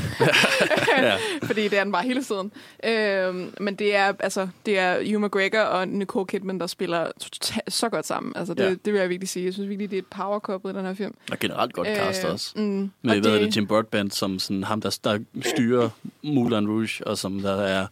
ja. 0.98 1.18
Fordi 1.48 1.64
det 1.68 1.80
er 1.80 1.84
den 1.84 1.92
bare 1.92 2.04
hele 2.04 2.24
tiden. 2.24 2.52
Øh, 2.84 3.36
men 3.62 3.76
det 3.76 3.96
er, 3.96 4.14
altså, 4.20 4.48
det 4.66 4.80
er 4.80 5.12
Hugh 5.12 5.26
McGregor 5.26 5.60
og 5.60 5.88
Nicole 5.88 6.26
Kidman, 6.28 6.60
der 6.60 6.68
spiller 6.68 7.08
tota- 7.24 7.60
så 7.68 7.90
godt 7.90 8.06
sammen. 8.08 8.34
Altså, 8.36 8.54
det, 8.54 8.64
Ja. 8.64 8.70
det 8.70 8.94
vil 8.94 9.00
jeg 9.00 9.10
virkelig 9.10 9.30
sige. 9.30 9.46
Jeg 9.46 9.54
synes 9.54 9.70
virkelig, 9.70 9.92
det 9.92 9.98
er 9.98 10.02
et 10.02 10.06
power 10.08 10.40
couple 10.40 10.72
i 10.72 10.74
den 10.74 10.86
her 10.86 10.94
film. 10.94 11.14
Og 11.32 11.40
generelt 11.40 11.74
godt 11.74 11.88
cast 11.88 12.24
også. 12.24 12.52
Mm, 12.56 12.64
Men 12.64 12.92
og 13.04 13.16
ved, 13.16 13.24
det 13.24 13.42
er 13.44 13.52
Jim 13.56 13.68
Broadbent, 13.68 14.16
som 14.16 14.40
sådan 14.40 14.64
ham, 14.64 14.82
der, 14.82 15.00
der 15.04 15.20
styrer 15.42 15.90
Moulin 16.24 16.68
Rouge, 16.70 17.08
og 17.08 17.18
som 17.18 17.40
der 17.40 17.56
er, 17.62 17.88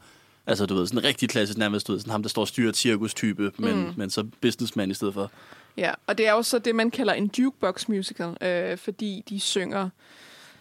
altså 0.47 0.65
du 0.65 0.75
ved, 0.75 0.87
sådan 0.87 1.03
rigtig 1.03 1.29
klassisk 1.29 1.57
nærmest, 1.57 1.87
du 1.87 1.91
ved, 1.91 1.99
sådan 1.99 2.11
ham, 2.11 2.21
der 2.21 2.29
står 2.29 2.41
og 2.41 2.47
styrer 2.47 2.73
cirkus-type, 2.73 3.51
men, 3.57 3.75
mm. 3.75 3.93
men 3.97 4.09
så 4.09 4.23
businessman 4.41 4.91
i 4.91 4.93
stedet 4.93 5.13
for. 5.13 5.31
Ja, 5.77 5.91
og 6.07 6.17
det 6.17 6.27
er 6.27 6.31
jo 6.31 6.41
så 6.43 6.59
det, 6.59 6.75
man 6.75 6.91
kalder 6.91 7.13
en 7.13 7.31
jukebox 7.39 7.87
musical, 7.87 8.37
øh, 8.41 8.77
fordi 8.77 9.23
de 9.29 9.39
synger 9.39 9.89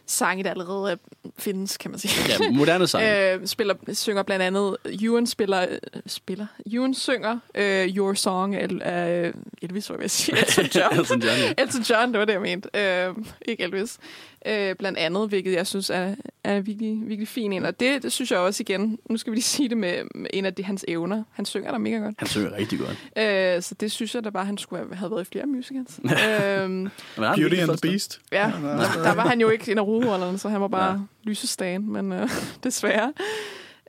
sange, 0.07 0.45
der 0.45 0.51
allerede 0.51 0.93
er- 0.93 1.29
findes, 1.39 1.77
kan 1.77 1.91
man 1.91 2.01
sige. 2.01 2.45
Ja, 2.45 2.51
moderne 2.51 2.87
sang. 2.87 3.05
øh, 3.41 3.47
spiller, 3.47 3.75
synger 3.93 4.23
blandt 4.23 4.43
andet, 4.43 4.77
Ewan 5.03 5.27
spiller, 5.27 5.67
øh, 5.71 5.79
spiller, 6.07 6.47
Ewan 6.73 6.95
synger 6.95 7.39
øh, 7.55 7.89
Your 7.97 8.15
Song 8.15 8.55
af 8.55 8.69
af 8.81 9.33
Elvis, 9.63 9.87
hvad 9.87 9.97
vil 9.97 10.05
jeg 10.05 10.11
sige, 10.11 10.39
Elton 10.59 10.65
John. 10.75 10.99
Elton 10.99 11.21
John, 11.23 11.39
ja. 11.39 11.53
Elton 11.63 11.83
John, 11.83 12.13
det 12.13 12.19
var 12.19 12.25
det, 12.25 12.33
jeg 12.33 12.41
mente. 12.41 12.69
Øh, 12.75 13.15
ikke 13.49 13.63
Elvis. 13.63 13.99
Øh, 14.47 14.75
blandt 14.77 14.99
andet, 14.99 15.29
hvilket 15.29 15.53
jeg 15.53 15.67
synes 15.67 15.91
er, 15.91 16.15
er 16.45 16.61
virkelig, 16.61 17.01
virkelig 17.09 17.29
fin 17.29 17.53
en. 17.53 17.65
Og 17.65 17.81
det, 17.81 18.03
det 18.03 18.13
synes 18.13 18.31
jeg 18.31 18.39
også 18.39 18.63
igen, 18.63 18.99
nu 19.11 19.17
skal 19.17 19.31
vi 19.31 19.37
lige 19.37 19.43
sige 19.43 19.69
det 19.69 19.77
med, 19.77 20.03
med 20.15 20.27
en 20.33 20.45
af 20.45 20.55
de, 20.55 20.65
hans 20.65 20.85
evner. 20.89 21.23
Han 21.33 21.45
synger 21.45 21.71
der 21.71 21.79
mega 21.79 21.97
godt. 21.97 22.15
Han 22.19 22.29
synger 22.29 22.53
rigtig 22.57 22.79
godt. 22.79 22.91
Øh, 23.19 23.63
så 23.63 23.75
det 23.81 23.93
synes 23.93 24.15
jeg 24.15 24.25
da 24.25 24.31
bare, 24.31 24.45
han 24.45 24.59
skulle 24.59 24.85
have, 24.85 24.95
have 24.97 25.11
været 25.11 25.21
i 25.23 25.25
flere 25.33 25.47
musicals. 25.47 26.01
øhm, 26.03 26.89
Beauty 27.17 27.55
and 27.57 27.69
the 27.71 27.79
Beast. 27.83 28.21
ja, 28.33 28.53
der, 28.63 29.03
der 29.03 29.15
var 29.15 29.29
han 29.29 29.41
jo 29.41 29.49
ikke 29.49 29.73
en 29.73 29.79
af 29.79 29.85
hovedrollerne, 29.85 30.39
så 30.39 30.49
han 30.49 30.61
var 30.61 30.69
bare 30.69 30.93
Ja. 30.93 30.99
lysestagen, 31.31 31.93
men 31.93 32.13
øh, 32.13 32.31
desværre. 32.65 33.13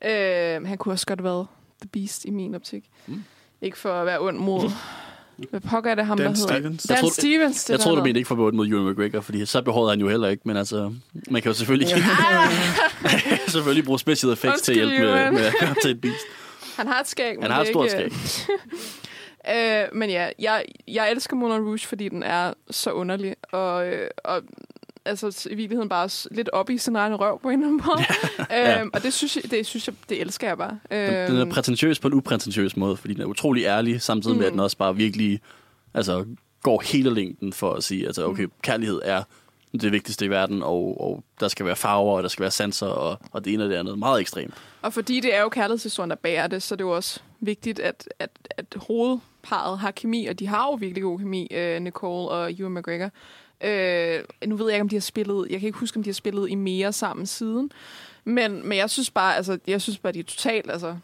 Øh, 0.05 0.67
han 0.67 0.77
kunne 0.77 0.93
også 0.93 1.05
godt 1.05 1.19
have 1.19 1.23
været 1.25 1.47
The 1.81 1.89
Beast 1.93 2.25
i 2.25 2.29
min 2.29 2.55
optik. 2.55 2.83
Mm. 3.07 3.13
Mm. 3.13 3.23
Ikke 3.61 3.77
for 3.77 3.93
at 3.93 4.05
være 4.05 4.19
ond 4.19 4.37
mod... 4.37 4.71
Hvad 5.49 5.59
pokker 5.59 5.91
er 5.91 5.95
det 5.95 6.05
ham, 6.05 6.17
Dan 6.17 6.25
der 6.25 6.31
hedder? 6.37 6.47
Stevens. 6.59 6.83
Dan 6.83 6.93
Jeg 6.95 6.99
troede- 6.99 7.13
Stevens. 7.15 7.63
Det 7.63 7.69
Jeg 7.69 7.77
der 7.77 7.83
tror, 7.83 7.95
du 7.95 8.03
mente 8.03 8.17
ikke 8.17 8.27
for 8.27 8.51
mod 8.51 8.67
Ewan 8.67 8.91
McGregor, 8.91 9.21
fordi 9.21 9.45
så 9.45 9.61
behøvede 9.61 9.89
han 9.89 9.99
jo 9.99 10.09
heller 10.09 10.27
ikke, 10.27 10.41
men 10.45 10.57
altså, 10.57 10.93
man 11.29 11.41
kan 11.41 11.49
jo 11.49 11.53
selvfølgelig, 11.57 11.89
selvfølgelig 13.47 13.85
bruge 13.85 13.99
special 13.99 14.33
effects 14.33 14.61
til 14.61 14.71
at 14.79 14.85
Undskyld, 14.85 15.05
hjælpe 15.07 15.15
med, 15.23 15.31
med 15.31 15.45
at 15.45 15.53
komme 15.59 15.75
til 15.81 15.91
et 15.91 16.01
beast. 16.01 16.17
Han 16.77 16.87
har 16.87 16.99
et 16.99 17.07
skæg, 17.07 17.33
men 17.35 17.41
Han 17.43 17.51
har 17.51 17.61
et 17.61 17.67
stort 17.67 17.91
skæg. 17.91 18.11
Øh, 19.55 19.83
men 19.93 20.09
ja, 20.09 20.29
jeg, 20.39 20.65
jeg 20.87 21.11
elsker 21.11 21.35
Moulin 21.35 21.61
Rouge, 21.61 21.79
fordi 21.87 22.09
den 22.09 22.23
er 22.23 22.53
så 22.71 22.91
underlig, 22.91 23.35
og, 23.51 23.87
øh, 23.87 24.07
og 24.23 24.41
altså 25.05 25.47
i 25.51 25.55
virkeligheden 25.55 25.89
bare 25.89 26.09
lidt 26.31 26.49
op 26.49 26.69
i 26.69 26.77
sin 26.77 26.95
egen 26.95 27.15
røv 27.15 27.39
på 27.41 27.49
en 27.49 27.53
eller 27.53 27.67
anden 27.67 27.81
måde. 27.85 28.05
Ja. 28.49 28.81
øhm, 28.81 28.89
og 28.93 29.03
det 29.03 29.13
synes, 29.13 29.35
jeg, 29.35 29.51
det 29.51 29.65
synes 29.65 29.87
jeg, 29.87 29.95
det 30.09 30.21
elsker 30.21 30.47
jeg 30.47 30.57
bare. 30.57 30.79
Den, 30.91 31.27
den 31.27 31.35
er 31.35 31.41
Øhm, 31.41 31.49
prætentiøs 31.49 31.99
på 31.99 32.07
en 32.07 32.13
uprætentiøs 32.13 32.77
måde, 32.77 32.97
fordi 32.97 33.13
den 33.13 33.21
er 33.21 33.25
utrolig 33.25 33.63
ærlig, 33.63 34.01
samtidig 34.01 34.37
med, 34.37 34.45
at 34.45 34.51
den 34.51 34.59
også 34.59 34.77
bare 34.77 34.95
virkelig 34.95 35.39
altså, 35.93 36.25
går 36.63 36.81
hele 36.91 37.13
længden 37.13 37.53
for 37.53 37.73
at 37.73 37.83
sige, 37.83 38.05
altså 38.05 38.25
okay, 38.27 38.47
kærlighed 38.61 39.01
er 39.03 39.23
det 39.81 39.91
vigtigste 39.91 40.25
i 40.25 40.29
verden, 40.29 40.63
og, 40.63 41.01
og 41.01 41.23
der 41.39 41.47
skal 41.47 41.65
være 41.65 41.75
farver, 41.75 42.17
og 42.17 42.23
der 42.23 42.29
skal 42.29 42.41
være 42.41 42.51
sanser, 42.51 42.87
og, 42.87 43.17
og 43.31 43.45
det 43.45 43.53
ene 43.53 43.63
og 43.63 43.69
det 43.69 43.75
andet. 43.75 43.99
Meget 43.99 44.21
ekstremt. 44.21 44.53
Og 44.81 44.93
fordi 44.93 45.19
det 45.19 45.35
er 45.35 45.41
jo 45.41 45.49
kærlighedshistorien, 45.49 46.09
der 46.09 46.15
bærer 46.15 46.47
det, 46.47 46.63
så 46.63 46.75
er 46.75 46.77
det 46.77 46.83
jo 46.83 46.95
også 46.95 47.19
vigtigt, 47.39 47.79
at, 47.79 48.09
at, 48.19 48.29
at 48.49 48.65
hovedparet 48.75 49.79
har 49.79 49.91
kemi, 49.91 50.25
og 50.25 50.39
de 50.39 50.47
har 50.47 50.65
jo 50.65 50.73
virkelig 50.73 51.03
god 51.03 51.19
kemi, 51.19 51.47
øh, 51.51 51.79
Nicole 51.81 52.29
og 52.29 52.53
Ewan 52.53 52.73
McGregor. 52.73 53.09
Øh, 53.63 54.19
nu 54.45 54.55
ved 54.55 54.65
jeg 54.65 54.75
ikke, 54.75 54.81
om 54.81 54.89
de 54.89 54.95
har 54.95 55.01
spillet, 55.01 55.47
jeg 55.49 55.59
kan 55.59 55.67
ikke 55.67 55.79
huske, 55.79 55.97
om 55.97 56.03
de 56.03 56.09
har 56.09 56.13
spillet 56.13 56.49
i 56.49 56.55
mere 56.55 56.93
sammen 56.93 57.25
siden, 57.25 57.71
men, 58.23 58.67
men 58.67 58.77
jeg 58.77 58.89
synes 58.89 59.11
bare, 59.11 59.35
altså, 59.35 59.57
jeg 59.67 59.81
synes 59.81 59.97
bare, 59.97 60.13
de 60.13 60.19
er 60.19 60.23
totalt, 60.23 60.71
altså, 60.71 60.95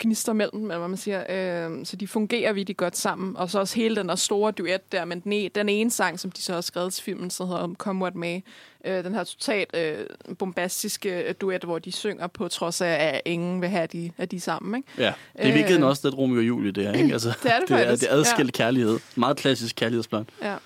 gnister 0.00 0.32
mellem, 0.32 0.60
dem, 0.60 0.70
eller 0.70 0.78
hvad 0.78 0.88
man 0.88 0.96
siger. 0.96 1.24
Øh, 1.68 1.86
så 1.86 1.96
de 1.96 2.08
fungerer 2.08 2.52
virkelig 2.52 2.76
godt 2.76 2.96
sammen. 2.96 3.36
Og 3.36 3.50
så 3.50 3.58
også 3.58 3.76
hele 3.76 3.96
den 3.96 4.08
der 4.08 4.14
store 4.14 4.52
duet 4.52 4.92
der, 4.92 5.04
men 5.04 5.20
den, 5.20 5.32
e- 5.46 5.48
den 5.54 5.68
ene 5.68 5.90
sang, 5.90 6.20
som 6.20 6.30
de 6.30 6.42
så 6.42 6.52
har 6.54 6.60
skrevet 6.60 6.92
til 6.94 7.04
filmen, 7.04 7.30
så 7.30 7.46
hedder 7.46 7.74
Come 7.74 8.02
What 8.02 8.14
May. 8.14 8.40
Øh, 8.84 9.04
den 9.04 9.14
her 9.14 9.24
totalt 9.24 9.76
øh, 9.76 10.06
bombastiske 10.38 11.22
øh, 11.28 11.34
duet, 11.40 11.64
hvor 11.64 11.78
de 11.78 11.92
synger 11.92 12.26
på 12.26 12.48
trods 12.48 12.80
af, 12.80 12.88
at 13.14 13.20
ingen 13.24 13.60
vil 13.60 13.68
have, 13.68 13.86
de, 13.86 14.10
at 14.18 14.30
de 14.30 14.36
er 14.36 14.40
sammen. 14.40 14.74
Ikke? 14.78 14.88
Ja, 14.98 15.12
det 15.36 15.44
er 15.44 15.48
Øh. 15.48 15.54
virkelig 15.54 15.84
også 15.84 16.08
lidt 16.08 16.18
Romeo 16.18 16.38
og 16.38 16.44
Julie, 16.48 16.70
det 16.72 16.86
er, 16.86 16.92
ikke? 16.92 17.12
Altså, 17.12 17.28
Det 17.42 17.52
er 17.54 17.58
det 17.60 17.68
det 17.68 17.74
er, 17.74 17.78
faktisk, 17.86 18.02
det 18.02 18.12
er 18.12 18.16
adskilt 18.16 18.52
kærlighed. 18.52 18.98
Meget 19.16 19.36
klassisk 19.36 19.76
kærlighedsplan. 19.76 20.26
Ja. 20.42 20.56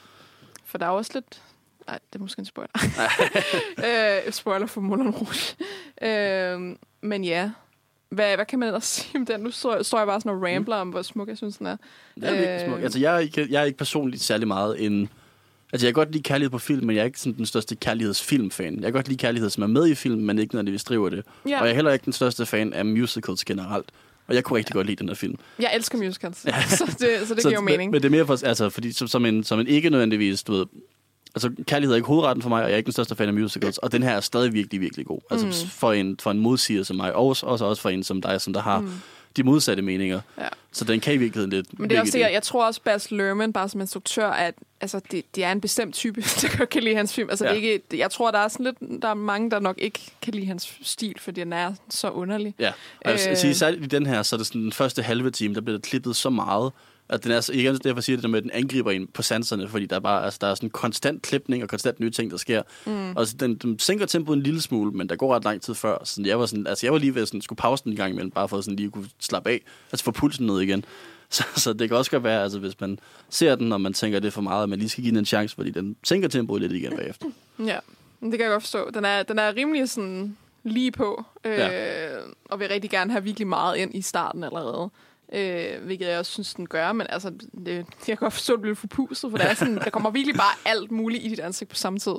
For 0.69 0.79
der 0.79 0.87
er 0.87 0.91
også 0.91 1.11
lidt... 1.15 1.43
Nej, 1.87 1.99
det 2.13 2.19
er 2.19 2.23
måske 2.23 2.41
en 2.41 2.45
spoiler. 2.45 2.71
øh, 4.27 4.33
spoiler 4.33 4.67
for 4.67 4.81
Moulin 4.81 5.11
Rouge. 5.11 5.57
øh, 6.03 6.77
men 7.01 7.25
ja, 7.25 7.51
hvad, 8.11 8.35
hvad 8.37 8.47
kan 8.47 8.59
man 8.59 8.67
ellers 8.67 8.85
sige 8.85 9.19
om 9.19 9.27
den? 9.27 9.41
Nu 9.41 9.51
står, 9.51 9.83
står 9.83 9.99
jeg 9.99 10.07
bare 10.07 10.21
sådan 10.21 10.33
og 10.33 10.43
rambler 10.43 10.77
om, 10.77 10.89
hvor 10.89 11.03
smuk 11.03 11.29
jeg 11.29 11.37
synes, 11.37 11.57
den 11.57 11.67
er. 11.67 11.77
Det 12.15 12.25
er 12.25 12.31
virkelig 12.31 12.49
Øh. 12.49 12.67
smukt. 12.67 12.83
Altså, 12.83 12.99
jeg 12.99 13.15
er, 13.15 13.19
ikke, 13.19 13.47
jeg 13.51 13.61
er 13.61 13.65
ikke 13.65 13.79
personligt 13.79 14.23
særlig 14.23 14.49
meget 14.49 14.85
en... 14.87 15.09
Altså, 15.73 15.87
jeg 15.87 15.95
kan 15.95 16.01
godt 16.01 16.13
lide 16.13 16.23
kærlighed 16.23 16.51
på 16.51 16.59
film, 16.59 16.87
men 16.87 16.97
jeg 16.97 17.03
er 17.03 17.07
ikke 17.07 17.21
sådan 17.21 17.37
den 17.37 17.47
største 17.47 17.77
kærlighedsfilmfan. 17.77 18.75
Jeg 18.75 18.83
kan 18.83 18.93
godt 18.93 19.09
lide 19.09 19.19
kærlighed, 19.19 19.51
som 19.51 19.63
er 19.63 19.67
med 19.67 19.87
i 19.89 19.95
film, 19.95 20.21
men 20.21 20.39
ikke 20.39 20.55
nødvendigvis 20.55 20.85
driver 20.85 21.09
det. 21.09 21.25
Ja. 21.49 21.61
Og 21.61 21.65
jeg 21.67 21.71
er 21.71 21.75
heller 21.75 21.93
ikke 21.93 22.05
den 22.05 22.13
største 22.13 22.47
fan 22.47 22.73
af 22.73 22.85
musicals 22.85 23.45
generelt. 23.45 23.87
Og 24.29 24.35
jeg 24.35 24.45
kunne 24.45 24.57
rigtig 24.59 24.75
godt 24.75 24.87
lide 24.87 24.97
den 24.97 25.09
her 25.09 25.15
film. 25.15 25.35
Jeg 25.59 25.71
elsker 25.75 25.99
musicals, 25.99 26.45
ja. 26.47 26.63
så 26.69 26.85
det, 26.99 27.29
så 27.29 27.35
det 27.35 27.43
giver 27.43 27.55
jo 27.55 27.61
men, 27.61 27.73
mening. 27.73 27.91
Men 27.91 28.03
det 28.03 28.07
er 28.09 28.11
mere 28.11 28.27
for, 28.27 28.47
altså, 28.47 28.71
fordi 28.71 28.93
som, 28.93 29.09
som, 29.09 29.27
en, 29.27 29.45
som 29.45 29.61
en 29.61 29.67
ikke 29.67 29.91
nødvendigvis, 29.91 30.43
du 30.43 30.53
ved, 30.53 30.67
altså 31.35 31.51
kærlighed 31.67 31.93
er 31.93 31.97
ikke 31.97 32.07
hovedretten 32.07 32.43
for 32.43 32.49
mig, 32.49 32.63
og 32.63 32.69
jeg 32.69 32.73
er 32.73 32.77
ikke 32.77 32.87
den 32.87 32.93
største 32.93 33.17
fan 33.17 33.29
af 33.29 33.35
musicals, 33.35 33.79
og 33.79 33.93
den 33.93 34.03
her 34.03 34.11
er 34.11 34.21
stadig 34.21 34.53
virkelig, 34.53 34.81
virkelig 34.81 35.07
god. 35.07 35.21
Altså 35.31 35.47
Mm. 35.47 35.53
for, 35.71 35.93
en, 35.93 36.17
for 36.21 36.31
en 36.31 36.39
modsiger 36.39 36.83
som 36.83 36.97
mig, 36.97 37.15
og 37.15 37.27
også, 37.29 37.47
også, 37.47 37.65
også 37.65 37.83
for 37.83 37.89
en 37.91 38.03
som 38.05 38.23
dig, 38.23 38.41
som 38.41 38.53
der 38.53 38.61
har 38.61 38.79
Mm. 38.81 38.91
De 39.37 39.43
modsatte 39.43 39.83
meninger. 39.83 40.21
Ja. 40.39 40.49
Så 40.73 40.85
den 40.85 41.01
kan 41.01 41.15
i 41.15 41.17
virkeligheden 41.17 41.51
lidt... 41.51 41.79
Men 41.79 41.91
det 41.91 41.97
er 41.97 42.01
også 42.01 42.13
det, 42.13 42.21
jeg, 42.21 42.33
jeg 42.33 42.43
tror 42.43 42.67
også, 42.67 42.81
Baz 42.83 43.11
Luhrmann, 43.11 43.53
bare 43.53 43.69
som 43.69 43.81
instruktør, 43.81 44.29
at 44.31 44.55
altså, 44.81 45.01
det, 45.11 45.35
det 45.35 45.45
er 45.45 45.53
en 45.53 45.61
bestemt 45.61 45.95
type, 45.95 46.21
der 46.43 46.59
godt 46.59 46.69
kan 46.69 46.83
lide 46.83 46.97
hans 46.97 47.15
film. 47.15 47.31
Altså, 47.31 47.45
ja. 47.47 47.55
Det 47.55 47.57
ikke, 47.57 47.83
jeg 47.93 48.11
tror, 48.11 48.31
der 48.31 48.39
er, 48.39 48.49
sådan 48.49 48.65
lidt, 48.67 49.03
der 49.03 49.09
er 49.09 49.15
mange, 49.15 49.51
der 49.51 49.61
nok 49.61 49.79
ikke 49.79 50.01
kan 50.23 50.35
lide 50.35 50.47
hans 50.47 50.79
stil, 50.83 51.15
fordi 51.21 51.41
den 51.41 51.53
er 51.53 51.75
så 51.91 52.11
underlig. 52.11 52.55
Ja, 52.59 52.73
og 53.01 53.11
jeg 53.11 53.13
vil 53.13 53.31
Øh. 53.31 53.37
sige, 53.37 53.55
særligt 53.55 53.85
i 53.85 53.87
den 53.87 54.07
her, 54.07 54.23
så 54.23 54.37
er 54.37 54.39
det 54.39 54.47
sådan 54.47 54.63
den 54.63 54.73
første 54.73 55.03
halve 55.03 55.31
time, 55.31 55.55
der 55.55 55.61
bliver 55.61 55.79
klippet 55.79 56.17
så 56.17 56.31
meget, 56.31 56.73
at 57.09 57.25
den 57.25 57.33
er, 57.33 57.41
så- 57.41 57.53
igen 57.53 57.77
derfor 57.77 58.01
siger 58.01 58.17
det 58.17 58.23
der 58.23 58.29
med, 58.29 58.39
at 58.39 58.43
den 58.43 58.51
angriber 58.55 58.91
ind 58.91 59.09
på 59.09 59.23
sanserne, 59.23 59.69
fordi 59.69 59.87
der 59.87 59.97
er 59.97 60.01
bare, 60.01 60.25
altså, 60.25 60.39
der 60.41 60.47
er 60.47 60.55
sådan 60.55 60.71
konstant 60.71 61.23
klipning 61.23 61.63
og 61.63 61.69
konstant 61.69 62.01
nye 62.01 62.11
ting, 62.11 62.31
der 62.31 62.37
sker. 62.37 62.63
Mm. 62.87 63.17
Og 63.17 63.27
så 63.27 63.37
den, 63.41 63.55
den 63.57 63.79
sænker 63.79 64.07
tempoet 64.07 64.37
en 64.37 64.43
lille 64.43 64.63
smule, 64.63 64.93
men 64.93 65.09
der 65.09 65.17
går 65.17 65.35
ret 65.35 65.45
lang 65.45 65.63
tid 65.63 65.75
før. 65.75 65.99
Så 66.05 66.23
jeg 66.25 66.39
var, 66.41 66.47
sådan, 66.47 66.67
altså, 66.67 66.87
jeg 66.87 66.93
var 66.93 66.99
lige 66.99 67.15
ved 67.15 67.23
at 67.23 67.29
sådan, 67.29 67.41
skulle 67.43 67.57
pause 67.57 67.85
den 67.85 67.93
en 67.93 67.97
gang 67.97 68.13
imellem, 68.13 68.31
bare 68.31 68.49
for 68.49 68.61
sådan 68.61 68.77
lige 68.77 68.87
at 68.87 68.93
kunne 68.93 69.09
slappe 69.21 69.51
af, 69.51 69.61
altså 69.93 70.05
få 70.05 70.11
pulsen 70.11 70.47
ned 70.47 70.61
igen. 70.61 70.85
Så, 71.31 71.45
så 71.57 71.73
det 71.73 71.89
kan 71.89 71.97
også 71.97 72.11
godt 72.11 72.25
være, 72.25 72.43
altså, 72.43 72.59
hvis 72.59 72.81
man 72.81 72.99
ser 73.31 73.55
den, 73.55 73.73
og 73.73 73.81
man 73.81 73.93
tænker, 73.93 74.21
det 74.21 74.27
er 74.29 74.33
for 74.33 74.41
meget, 74.41 74.63
at 74.63 74.69
man 74.69 74.79
lige 74.79 74.89
skal 74.89 75.03
give 75.05 75.11
den 75.11 75.19
en 75.19 75.25
chance, 75.25 75.55
fordi 75.55 75.71
den 75.71 75.97
sænker 76.05 76.29
tempoet 76.29 76.61
lidt 76.63 76.73
igen 76.73 76.97
bagefter. 76.97 77.27
Ja, 77.67 77.79
det 78.21 78.31
kan 78.31 78.41
jeg 78.41 78.49
godt 78.51 78.63
forstå. 78.63 78.91
Den 78.95 79.05
er, 79.05 79.23
den 79.23 79.39
er 79.39 79.57
rimelig 79.57 79.89
sådan 79.91 80.37
lige 80.65 80.93
på, 80.93 81.25
øh, 81.45 81.53
Ja. 81.59 82.09
og 82.45 82.61
vil 82.61 82.69
rigtig 82.69 82.91
gerne 82.91 83.11
have 83.13 83.25
virkelig 83.25 83.47
meget 83.49 83.77
ind 83.77 83.95
i 83.95 84.03
starten 84.03 84.45
allerede. 84.45 84.91
Øh, 85.33 85.85
hvilket 85.85 86.09
jeg 86.09 86.19
også 86.19 86.33
synes, 86.33 86.55
den 86.55 86.67
gør, 86.67 86.93
men 86.93 87.07
altså, 87.11 87.31
det, 87.67 87.77
jeg 87.77 87.85
kan 88.07 88.17
godt 88.17 88.33
forstå, 88.33 88.53
at 88.53 88.57
det 88.57 88.63
bliver 88.63 88.75
forpustet, 88.75 89.31
for 89.31 89.39
det 89.39 89.51
er 89.51 89.55
sådan, 89.55 89.79
der 89.85 89.91
kommer 89.91 90.11
virkelig 90.11 90.37
bare 90.37 90.73
alt 90.73 90.91
muligt 90.91 91.25
i 91.25 91.29
dit 91.29 91.39
ansigt 91.41 91.71
på 91.71 91.77
samme 91.77 91.99
tid. 91.99 92.13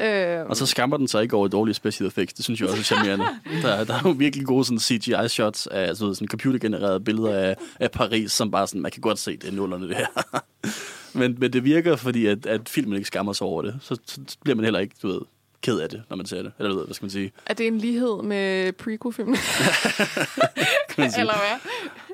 Ja. 0.00 0.40
Øh, 0.40 0.46
Og 0.48 0.56
så 0.56 0.66
skammer 0.66 0.96
den 0.96 1.08
sig 1.08 1.22
ikke 1.22 1.36
over 1.36 1.48
dårlige 1.48 1.74
special 1.74 2.06
effects. 2.06 2.34
Det 2.34 2.44
synes 2.44 2.60
jeg 2.60 2.68
også 2.68 2.80
er 2.80 2.84
charmerende. 2.84 3.24
Der, 3.62 3.84
der 3.84 3.94
er 3.94 4.00
jo 4.04 4.10
virkelig 4.10 4.46
gode 4.46 4.64
sådan 4.64 4.78
CGI-shots 4.78 5.66
af 5.66 5.88
altså, 5.88 6.14
sådan 6.14 6.28
computergenererede 6.28 7.00
billeder 7.00 7.34
af, 7.38 7.56
af 7.80 7.90
Paris, 7.90 8.32
som 8.32 8.50
bare 8.50 8.66
sådan, 8.66 8.80
man 8.80 8.90
kan 8.90 9.00
godt 9.00 9.18
se, 9.18 9.36
det 9.36 9.48
er 9.48 9.52
nullerne 9.52 9.88
det 9.88 9.96
her. 9.96 10.06
men, 11.18 11.36
men 11.38 11.52
det 11.52 11.64
virker, 11.64 11.96
fordi 11.96 12.26
at, 12.26 12.46
at 12.46 12.68
filmen 12.68 12.96
ikke 12.96 13.06
skammer 13.06 13.32
sig 13.32 13.46
over 13.46 13.62
det. 13.62 13.78
Så, 13.80 13.96
så 14.06 14.20
bliver 14.44 14.56
man 14.56 14.64
heller 14.64 14.80
ikke, 14.80 14.94
du 15.02 15.08
ved, 15.08 15.20
ked 15.62 15.78
af 15.80 15.88
det, 15.88 16.02
når 16.10 16.16
man 16.16 16.26
ser 16.26 16.42
det. 16.42 16.52
Eller 16.58 16.70
du 16.70 16.76
ved, 16.78 16.84
hvad 16.86 16.94
skal 16.94 17.04
man 17.04 17.10
sige? 17.10 17.32
er 17.46 17.54
det 17.54 17.66
en 17.66 17.78
lighed 17.78 18.22
med 18.22 18.72
prequel-filmen? 18.72 19.36
Eller 20.98 21.34
hvad? 21.34 21.70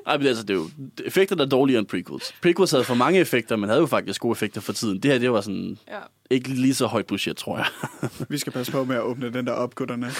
Ej, 0.07 0.17
men 0.17 0.27
altså, 0.27 0.43
det 0.43 0.49
er 0.49 0.53
jo, 0.57 0.69
effekterne 1.05 1.41
er 1.43 1.47
dårligere 1.47 1.79
end 1.79 1.87
prequels. 1.87 2.33
Prequels 2.41 2.71
havde 2.71 2.83
for 2.83 2.93
mange 2.95 3.19
effekter, 3.19 3.55
men 3.55 3.69
havde 3.69 3.81
jo 3.81 3.85
faktisk 3.87 4.21
gode 4.21 4.31
effekter 4.31 4.61
for 4.61 4.73
tiden. 4.73 4.99
Det 5.03 5.11
her, 5.11 5.19
det 5.19 5.31
var 5.31 5.41
sådan, 5.41 5.77
Ja. 5.87 5.99
ikke 6.29 6.49
lige 6.49 6.73
så 6.73 6.85
højt 6.85 7.05
budget, 7.05 7.37
tror 7.37 7.57
jeg. 7.57 7.65
Vi 8.29 8.37
skal 8.37 8.53
passe 8.53 8.71
på 8.71 8.83
med 8.83 8.95
at 8.95 9.01
åbne 9.01 9.33
den 9.33 9.47
der 9.47 9.53
op, 9.53 9.75
gutterne. 9.75 10.05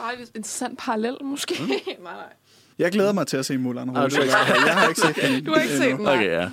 Ej, 0.00 0.10
det 0.10 0.18
er 0.18 0.22
en 0.22 0.26
interessant 0.34 0.78
parallel, 0.78 1.16
måske. 1.24 1.54
Mm. 1.60 1.66
nej, 1.68 1.76
nej. 2.02 2.12
Jeg 2.78 2.92
glæder 2.92 3.12
mig 3.12 3.26
til 3.26 3.36
at 3.36 3.46
se 3.46 3.58
Mulan 3.58 3.90
Rouge. 3.90 4.04
Ah, 4.04 4.10
du 4.10 4.16
har 4.16 4.22
ikke 4.22 4.36
Jeg 4.66 4.74
har 4.74 4.88
ikke 4.88 5.00
set 5.00 5.16
den 5.16 5.44
Du 5.44 5.52
har 5.52 5.60
ikke 5.60 5.76
set 5.76 5.90
den, 5.96 6.00
nej. 6.00 6.14
Okay, 6.16 6.30
ja. 6.30 6.50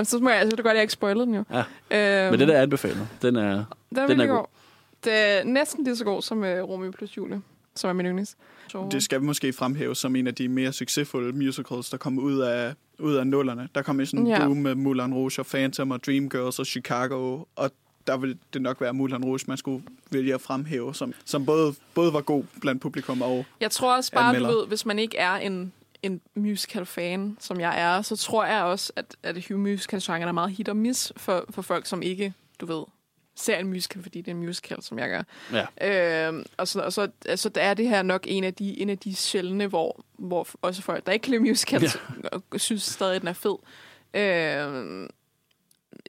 Jamen, 0.00 0.06
så 0.06 0.18
må 0.18 0.30
jeg, 0.30 0.38
altså, 0.38 0.56
det 0.56 0.64
godt, 0.64 0.70
at 0.70 0.76
jeg 0.76 0.82
ikke 0.82 0.92
spoilede 0.92 1.26
den 1.26 1.34
jo. 1.34 1.44
Ja. 1.90 2.24
Øhm, 2.24 2.30
Men 2.30 2.40
den 2.40 2.50
er 2.50 2.62
anbefalet. 2.62 3.08
Den 3.22 3.36
er, 3.36 3.42
Den 3.42 3.48
er 3.50 3.64
Den 3.90 3.98
er 3.98 4.06
virkelig 4.06 4.28
god. 4.28 4.36
god. 4.36 4.46
Det 5.04 5.12
er 5.14 5.44
næsten 5.44 5.84
lige 5.84 5.96
så 5.96 6.04
god 6.04 6.22
som 6.22 6.38
uh, 6.38 6.44
Romeo 6.46 6.90
plus 6.90 7.16
Julie, 7.16 7.40
som 7.74 7.88
er 7.90 7.92
min 7.92 8.06
yndlings. 8.06 8.36
Så, 8.68 8.88
Det 8.92 9.02
skal 9.02 9.22
måske 9.22 9.52
fremhæves 9.52 9.98
som 9.98 10.16
en 10.16 10.26
af 10.26 10.34
de 10.34 10.48
mere 10.48 10.72
succesfulde 10.72 11.32
musicals, 11.32 11.90
der 11.90 11.96
kom 11.96 12.18
ud 12.18 12.38
af, 12.40 12.74
ud 12.98 13.14
af 13.14 13.26
nullerne. 13.26 13.68
Der 13.74 13.82
kom 13.82 14.00
en 14.00 14.06
sådan 14.06 14.20
en 14.20 14.26
Ja. 14.26 14.44
boom 14.46 14.56
med 14.56 14.74
Moulin 14.74 15.14
Rouge 15.14 15.32
og 15.38 15.46
Phantom 15.46 15.90
og 15.90 16.04
Dreamgirls 16.06 16.58
og 16.58 16.66
Chicago, 16.66 17.44
og 17.56 17.70
der 18.06 18.16
vil 18.16 18.38
det 18.52 18.62
nok 18.62 18.80
være 18.80 18.92
Moulin 18.94 19.24
Rouge, 19.24 19.40
man 19.46 19.56
skulle 19.56 19.84
vælge 20.10 20.34
at 20.34 20.40
fremhæve, 20.40 20.94
som, 20.94 21.12
som 21.24 21.46
både, 21.46 21.74
både 21.94 22.12
var 22.12 22.20
god 22.20 22.44
blandt 22.60 22.82
publikum 22.82 23.22
og... 23.22 23.44
Jeg 23.60 23.70
tror 23.70 23.96
også 23.96 24.12
bare, 24.12 24.22
du 24.32 24.36
Anmelder. 24.36 24.48
ved, 24.58 24.66
hvis 24.66 24.86
man 24.86 24.98
ikke 24.98 25.16
er 25.16 25.34
en, 25.36 25.72
en 26.02 26.20
musical-fan, 26.34 27.36
som 27.40 27.60
jeg 27.60 27.80
er, 27.80 28.02
så 28.02 28.16
tror 28.16 28.44
jeg 28.44 28.62
også, 28.62 28.92
at, 28.96 29.16
at 29.22 29.50
musical-genren 29.50 30.28
er 30.28 30.32
meget 30.32 30.50
hit 30.50 30.68
og 30.68 30.76
miss 30.76 31.12
for, 31.16 31.44
for 31.50 31.62
folk, 31.62 31.86
som 31.86 32.02
ikke, 32.02 32.32
du 32.60 32.66
ved, 32.66 32.82
ser 33.36 33.58
en 33.58 33.68
musical, 33.68 34.02
fordi 34.02 34.18
det 34.20 34.28
er 34.28 34.34
en 34.34 34.40
musical, 34.40 34.82
som 34.82 34.98
jeg 34.98 35.08
gør. 35.08 35.22
ja. 35.80 36.26
Øhm, 36.28 36.44
og 36.56 36.68
så, 36.68 36.80
og 36.80 36.92
så 36.92 37.08
altså, 37.26 37.48
der 37.48 37.60
er 37.60 37.74
det 37.74 37.88
her 37.88 38.02
nok 38.02 38.24
en 38.28 38.44
af 38.44 38.54
de, 38.54 38.80
en 38.80 38.90
af 38.90 38.98
de 38.98 39.14
sjældne, 39.14 39.66
hvor, 39.66 40.04
hvor 40.18 40.48
også 40.62 40.82
folk, 40.82 41.06
der 41.06 41.12
ikke 41.12 41.22
kan 41.22 41.30
lide 41.30 41.42
musicals, 41.42 41.96
ja. 42.52 42.58
synes 42.58 42.82
stadig, 42.82 43.14
at 43.14 43.20
den 43.20 43.28
er 43.28 43.32
fed. 43.32 43.56
Øhm, 44.14 45.08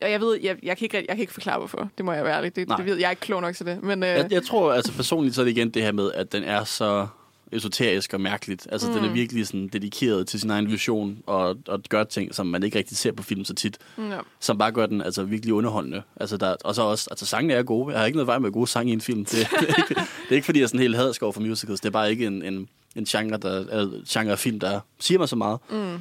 og 0.01 0.11
jeg 0.11 0.21
ved, 0.21 0.39
jeg, 0.43 0.57
jeg, 0.63 0.77
kan 0.77 0.85
ikke, 0.85 0.97
jeg 0.97 1.15
kan 1.15 1.19
ikke 1.19 1.33
forklare, 1.33 1.57
hvorfor. 1.57 1.89
Det 1.97 2.05
må 2.05 2.13
jeg 2.13 2.23
være 2.23 2.37
ærlig. 2.37 2.55
Det, 2.55 2.67
Nej. 2.67 2.77
det 2.77 2.85
ved 2.85 2.97
jeg 2.97 3.05
er 3.05 3.09
ikke 3.09 3.19
klog 3.19 3.41
nok 3.41 3.55
til 3.55 3.65
det. 3.65 3.83
Men, 3.83 4.03
øh, 4.03 4.09
Jeg, 4.09 4.31
jeg 4.31 4.43
tror, 4.43 4.73
altså 4.73 4.93
personligt, 4.93 5.35
så 5.35 5.41
er 5.41 5.45
det 5.45 5.51
igen 5.51 5.69
det 5.69 5.81
her 5.83 5.91
med, 5.91 6.11
at 6.11 6.31
den 6.31 6.43
er 6.43 6.63
så 6.63 7.07
esoterisk 7.51 8.13
og 8.13 8.21
mærkeligt. 8.21 8.67
Altså, 8.71 8.87
mm. 8.87 8.93
den 8.93 9.05
er 9.05 9.09
virkelig 9.13 9.47
sådan 9.47 9.67
dedikeret 9.67 10.27
til 10.27 10.39
sin 10.39 10.49
egen 10.49 10.71
vision 10.71 11.23
og, 11.25 11.57
og 11.67 11.81
gør 11.89 12.03
ting, 12.03 12.35
som 12.35 12.47
man 12.47 12.63
ikke 12.63 12.77
rigtig 12.77 12.97
ser 12.97 13.11
på 13.11 13.23
film 13.23 13.45
så 13.45 13.53
tit. 13.53 13.77
ja. 13.97 14.19
Som 14.39 14.57
bare 14.57 14.71
gør 14.71 14.85
den 14.85 15.01
altså 15.01 15.23
virkelig 15.23 15.53
underholdende. 15.53 16.01
Altså, 16.15 16.37
der, 16.37 16.55
og 16.63 16.75
så 16.75 16.81
også, 16.81 17.07
altså 17.11 17.25
sangene 17.25 17.53
er 17.53 17.63
gode. 17.63 17.91
Jeg 17.91 17.99
har 17.99 18.05
ikke 18.05 18.17
noget 18.17 18.27
vej 18.27 18.39
med 18.39 18.51
gode 18.51 18.67
sange 18.67 18.89
i 18.89 18.93
en 18.93 19.01
film. 19.01 19.25
Det, 19.25 19.31
det, 19.59 19.69
er, 19.69 19.77
ikke, 19.77 19.95
det 19.95 20.31
er 20.31 20.35
ikke, 20.35 20.45
fordi 20.45 20.59
jeg 20.59 20.63
er 20.63 20.67
sådan 20.67 20.79
helt 20.79 20.95
hadersk 20.95 21.23
over 21.23 21.31
for 21.31 21.41
musicals. 21.41 21.81
Det 21.81 21.87
er 21.87 21.91
bare 21.93 22.11
ikke 22.11 22.25
en, 22.25 22.43
en, 22.43 22.67
en 22.95 23.05
genre, 23.05 23.37
der, 23.37 23.59
eller, 23.59 24.01
genre 24.09 24.31
af 24.31 24.39
film, 24.39 24.59
der 24.59 24.79
siger 24.99 25.19
mig 25.19 25.29
så 25.29 25.35
meget. 25.35 25.59
Mm. 25.69 25.97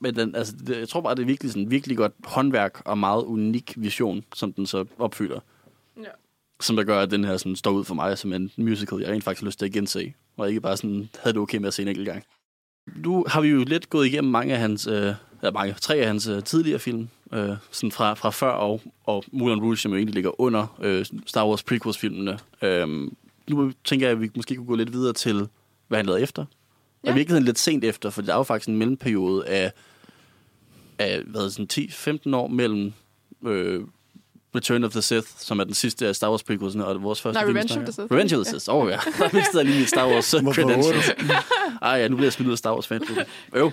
Men 0.00 0.16
den, 0.16 0.34
altså, 0.34 0.54
det, 0.66 0.78
jeg 0.78 0.88
tror 0.88 1.00
bare, 1.00 1.14
det 1.14 1.22
er 1.22 1.26
virkelig 1.26 1.52
sådan 1.52 1.70
virkelig 1.70 1.96
godt 1.96 2.12
håndværk 2.24 2.82
og 2.84 2.98
meget 2.98 3.22
unik 3.22 3.74
vision, 3.76 4.24
som 4.34 4.52
den 4.52 4.66
så 4.66 4.84
opfylder. 4.98 5.40
Ja. 5.96 6.10
Som 6.60 6.76
der 6.76 6.84
gør, 6.84 7.00
at 7.00 7.10
den 7.10 7.24
her 7.24 7.36
sådan, 7.36 7.56
står 7.56 7.70
ud 7.70 7.84
for 7.84 7.94
mig 7.94 8.18
som 8.18 8.32
en 8.32 8.50
musical, 8.56 8.98
jeg 8.98 9.08
rent 9.08 9.24
faktisk 9.24 9.42
har 9.42 9.46
lyst 9.46 9.58
til 9.58 9.66
at 9.66 9.72
gense. 9.72 10.14
Og 10.38 10.48
ikke 10.48 10.60
bare 10.60 10.76
sådan, 10.76 11.08
havde 11.18 11.34
det 11.34 11.42
okay 11.42 11.58
med 11.58 11.68
at 11.68 11.74
se 11.74 11.82
en 11.82 11.88
enkelt 11.88 12.06
gang. 12.06 12.24
Nu 12.96 13.24
har 13.28 13.40
vi 13.40 13.48
jo 13.48 13.64
lidt 13.64 13.90
gået 13.90 14.06
igennem 14.06 14.30
mange 14.30 14.54
af 14.54 14.60
hans, 14.60 14.86
øh, 14.86 15.14
eller 15.42 15.52
mange, 15.52 15.74
tre 15.80 15.94
af 15.94 16.06
hans 16.06 16.26
øh, 16.26 16.42
tidligere 16.42 16.78
film, 16.78 17.08
øh, 17.32 17.56
sådan 17.70 17.92
fra, 17.92 18.14
fra 18.14 18.30
før 18.30 18.50
og, 18.50 18.82
og 19.04 19.24
Moulin 19.32 19.60
Rouge, 19.60 19.76
som 19.76 19.90
jo 19.90 19.96
egentlig 19.96 20.14
ligger 20.14 20.40
under 20.40 20.78
øh, 20.82 21.06
Star 21.26 21.46
Wars 21.48 21.62
prequels-filmene. 21.62 22.38
Øh, 22.62 22.88
nu 23.50 23.72
tænker 23.84 24.06
jeg, 24.06 24.12
at 24.12 24.20
vi 24.20 24.30
måske 24.36 24.56
kunne 24.56 24.66
gå 24.66 24.74
lidt 24.74 24.92
videre 24.92 25.12
til, 25.12 25.48
hvad 25.88 25.98
han 25.98 26.06
lavede 26.06 26.22
efter. 26.22 26.42
Ja. 26.42 26.58
Ja. 27.04 27.10
Og 27.10 27.16
i 27.16 27.18
virkeligheden 27.18 27.44
lidt 27.44 27.58
sent 27.58 27.84
efter, 27.84 28.10
for 28.10 28.22
der 28.22 28.32
er 28.32 28.36
jo 28.36 28.42
faktisk 28.42 28.68
en 28.68 28.76
mellemperiode 28.76 29.46
af, 29.46 29.72
af 30.98 31.22
hvad, 31.22 31.50
sådan 31.50 31.68
10-15 32.32 32.36
år 32.36 32.48
mellem 32.48 32.92
øh, 33.46 33.84
Return 34.54 34.84
of 34.84 34.90
the 34.90 35.02
Sith, 35.02 35.28
som 35.38 35.60
er 35.60 35.64
den 35.64 35.74
sidste 35.74 36.06
af 36.06 36.16
Star 36.16 36.30
Wars 36.30 36.42
prequelsene, 36.42 36.86
og 36.86 37.02
vores 37.02 37.20
første 37.20 37.34
Nej, 37.34 37.46
film, 37.46 37.56
Revenge 37.56 37.78
of 37.78 37.84
the. 37.84 37.92
Sith. 37.92 38.12
Revenge 38.12 38.38
of 38.38 38.46
the 38.46 38.60
Sith, 38.60 38.74
åh 38.74 38.84
oh, 38.84 38.90
ja. 38.90 38.96
Der 39.18 39.28
mistede 39.32 39.58
jeg 39.58 39.64
lige 39.64 39.78
mit 39.78 39.88
Star 39.88 40.08
Wars 40.08 40.30
credentials. 40.54 41.10
Ej 41.82 41.90
ja, 41.90 42.08
nu 42.08 42.16
bliver 42.16 42.26
jeg 42.26 42.32
smidt 42.32 42.46
ud 42.46 42.52
af 42.52 42.58
Star 42.58 42.74
Wars 42.74 42.86
fan. 42.86 43.00
Øv. 43.54 43.70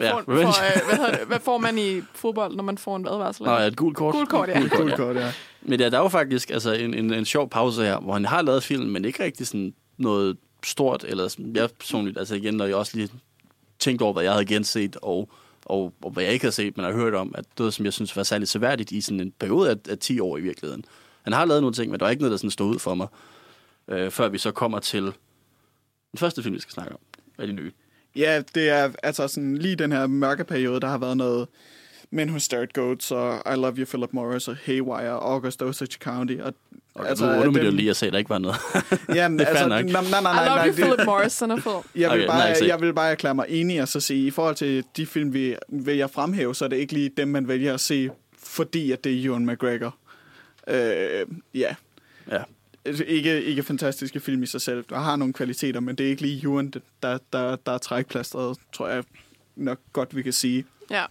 Ja, 0.00 0.16
Revenge. 0.18 0.42
får, 0.42 0.92
øh, 0.92 0.98
hvad, 0.98 1.18
det, 1.18 1.26
hvad 1.26 1.38
får 1.40 1.58
man 1.58 1.78
i 1.78 2.02
fodbold, 2.14 2.56
når 2.56 2.64
man 2.64 2.78
får 2.78 2.96
en 2.96 3.08
advarsel? 3.08 3.44
Nå, 3.44 3.52
ja, 3.52 3.66
et 3.66 3.76
gult 3.76 3.96
kort. 3.96 4.14
Gult 4.14 4.28
kort, 4.28 4.48
ja. 4.48 4.60
Gult 4.60 4.72
kort, 4.72 4.90
ja. 4.90 4.96
godt, 4.96 5.16
ja. 5.16 5.32
Men 5.62 5.80
ja, 5.80 5.88
der 5.90 5.98
er 5.98 6.02
jo 6.02 6.08
faktisk 6.08 6.50
altså, 6.50 6.72
en, 6.72 6.94
en, 6.94 7.12
en 7.12 7.24
sjov 7.24 7.50
pause 7.50 7.82
her, 7.82 8.00
hvor 8.00 8.12
han 8.12 8.24
har 8.24 8.42
lavet 8.42 8.62
film, 8.62 8.90
men 8.90 9.04
ikke 9.04 9.24
rigtig 9.24 9.46
sådan 9.46 9.74
noget 9.98 10.36
stort, 10.64 11.04
eller 11.08 11.28
sådan, 11.28 11.56
jeg 11.56 11.68
personligt, 11.80 12.18
altså 12.18 12.34
igen, 12.34 12.54
når 12.54 12.64
jeg 12.64 12.74
også 12.74 12.96
lige 12.96 13.08
tænkte 13.78 14.02
over, 14.02 14.12
hvad 14.12 14.22
jeg 14.22 14.32
havde 14.32 14.46
genset, 14.46 14.96
og, 15.02 15.28
og, 15.66 15.92
og 16.02 16.10
hvad 16.10 16.24
jeg 16.24 16.32
ikke 16.32 16.44
havde 16.44 16.54
set, 16.54 16.76
men 16.76 16.86
har 16.86 16.92
hørt 16.92 17.14
om, 17.14 17.34
at 17.38 17.44
det 17.58 17.74
som 17.74 17.84
jeg 17.84 17.92
synes 17.92 18.16
var 18.16 18.22
særligt 18.22 18.50
seværdigt 18.50 18.92
i 18.92 19.00
sådan 19.00 19.20
en 19.20 19.32
periode 19.40 19.70
af, 19.70 19.76
af 19.88 19.98
10 19.98 20.20
år 20.20 20.38
i 20.38 20.40
virkeligheden. 20.40 20.84
Han 21.22 21.32
har 21.32 21.44
lavet 21.44 21.62
nogle 21.62 21.74
ting, 21.74 21.90
men 21.90 22.00
der 22.00 22.06
er 22.06 22.10
ikke 22.10 22.22
noget, 22.22 22.30
der 22.30 22.36
sådan 22.36 22.50
stod 22.50 22.74
ud 22.74 22.78
for 22.78 22.94
mig, 22.94 23.06
øh, 23.88 24.10
før 24.10 24.28
vi 24.28 24.38
så 24.38 24.50
kommer 24.50 24.78
til 24.78 25.02
den 26.12 26.18
første 26.18 26.42
film, 26.42 26.54
vi 26.54 26.60
skal 26.60 26.72
snakke 26.72 26.92
om, 26.92 26.98
af 27.38 27.46
de 27.46 27.52
nye. 27.52 27.72
Ja, 28.16 28.42
det 28.54 28.68
er 28.68 28.92
altså 29.02 29.28
sådan 29.28 29.58
lige 29.58 29.76
den 29.76 29.92
her 29.92 30.06
mørke 30.06 30.44
periode, 30.44 30.80
der 30.80 30.88
har 30.88 30.98
været 30.98 31.16
noget 31.16 31.48
men 32.14 32.28
Who 32.28 32.38
Stared 32.38 32.68
Goats 32.72 33.10
og 33.10 33.42
I 33.54 33.56
Love 33.56 33.74
You 33.78 33.84
Philip 33.84 34.12
Morris 34.12 34.48
og 34.48 34.56
Haywire 34.64 35.10
og 35.10 35.32
August 35.32 35.62
Osage 35.62 35.96
County. 36.00 36.36
Og, 36.40 36.54
Og 36.94 37.08
altså, 37.08 37.26
nu 37.26 37.32
undrer 37.48 37.62
mig 37.62 37.72
lige 37.72 37.90
at 37.90 37.96
se, 37.96 38.06
at 38.06 38.12
der 38.12 38.18
ikke 38.18 38.30
var 38.30 38.38
noget. 38.38 38.56
Jamen, 39.14 39.38
Det 39.38 39.44
er 39.44 39.50
altså, 39.50 39.68
nej, 39.68 39.82
nok. 39.82 39.92
nej, 39.92 40.02
nej, 40.10 40.20
I 40.20 40.22
nej, 40.22 40.44
love 40.46 40.56
nej, 40.56 40.66
you, 40.66 40.74
det- 40.76 40.84
Philip 40.84 41.06
Morris, 41.06 41.36
den 41.36 41.50
er 41.50 41.56
fed. 41.56 41.72
Jeg 41.94 42.10
vil, 42.10 42.18
Okay, 42.18 42.26
bare, 42.26 42.50
nej, 42.60 42.68
jeg 42.68 42.80
vil 42.80 42.94
bare 42.94 43.10
erklære 43.10 43.34
mig 43.34 43.46
enig 43.48 43.82
og 43.82 43.88
så 43.88 44.00
sige, 44.00 44.26
i 44.26 44.30
forhold 44.30 44.54
til 44.54 44.84
de 44.96 45.06
film, 45.06 45.32
vi 45.34 45.56
vælger 45.68 46.04
at 46.04 46.10
fremhæve, 46.10 46.54
så 46.54 46.64
er 46.64 46.68
det 46.68 46.76
ikke 46.76 46.92
lige 46.92 47.10
dem, 47.16 47.28
man 47.28 47.48
vælger 47.48 47.74
at 47.74 47.80
se, 47.80 48.10
fordi 48.38 48.92
at 48.92 49.04
det 49.04 49.12
er 49.20 49.28
Ewan 49.28 49.46
McGregor. 49.46 49.94
Øh, 50.68 51.26
ja, 51.54 51.74
ja. 52.30 52.42
Altså, 52.84 53.04
ikke, 53.04 53.42
ikke 53.42 53.62
fantastiske 53.62 54.20
film 54.20 54.42
i 54.42 54.46
sig 54.46 54.60
selv. 54.60 54.84
Der 54.90 54.98
har 54.98 55.16
nogle 55.16 55.32
kvaliteter, 55.34 55.80
men 55.80 55.96
det 55.96 56.06
er 56.06 56.10
ikke 56.10 56.22
lige 56.22 56.44
Ewan, 56.44 56.72
der, 57.02 57.18
der, 57.32 57.56
der 57.56 57.72
er 57.72 57.78
trækplastret, 57.78 58.56
tror 58.72 58.88
jeg 58.88 59.04
nok 59.56 59.78
godt, 59.92 60.16
vi 60.16 60.22
kan 60.22 60.32
sige. 60.32 60.64
Ja. 60.92 61.04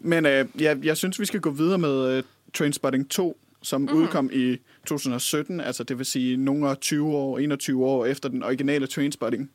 Men 0.00 0.26
øh, 0.26 0.46
jeg, 0.60 0.78
jeg 0.84 0.96
synes, 0.96 1.20
vi 1.20 1.24
skal 1.24 1.40
gå 1.40 1.50
videre 1.50 1.78
med 1.78 2.16
øh, 2.16 2.22
Trainspotting 2.54 3.10
2, 3.10 3.40
som 3.62 3.80
mm. 3.80 3.88
udkom 3.92 4.30
i 4.32 4.56
2017, 4.86 5.60
altså 5.60 5.84
det 5.84 5.98
vil 5.98 6.06
sige 6.06 6.36
nogle 6.36 6.68
af 6.68 6.76
20 6.76 7.16
år, 7.16 7.38
21 7.38 7.86
år 7.86 8.06
efter 8.06 8.28
den 8.28 8.42
originale 8.42 8.86
Trainspotting. 8.86 9.50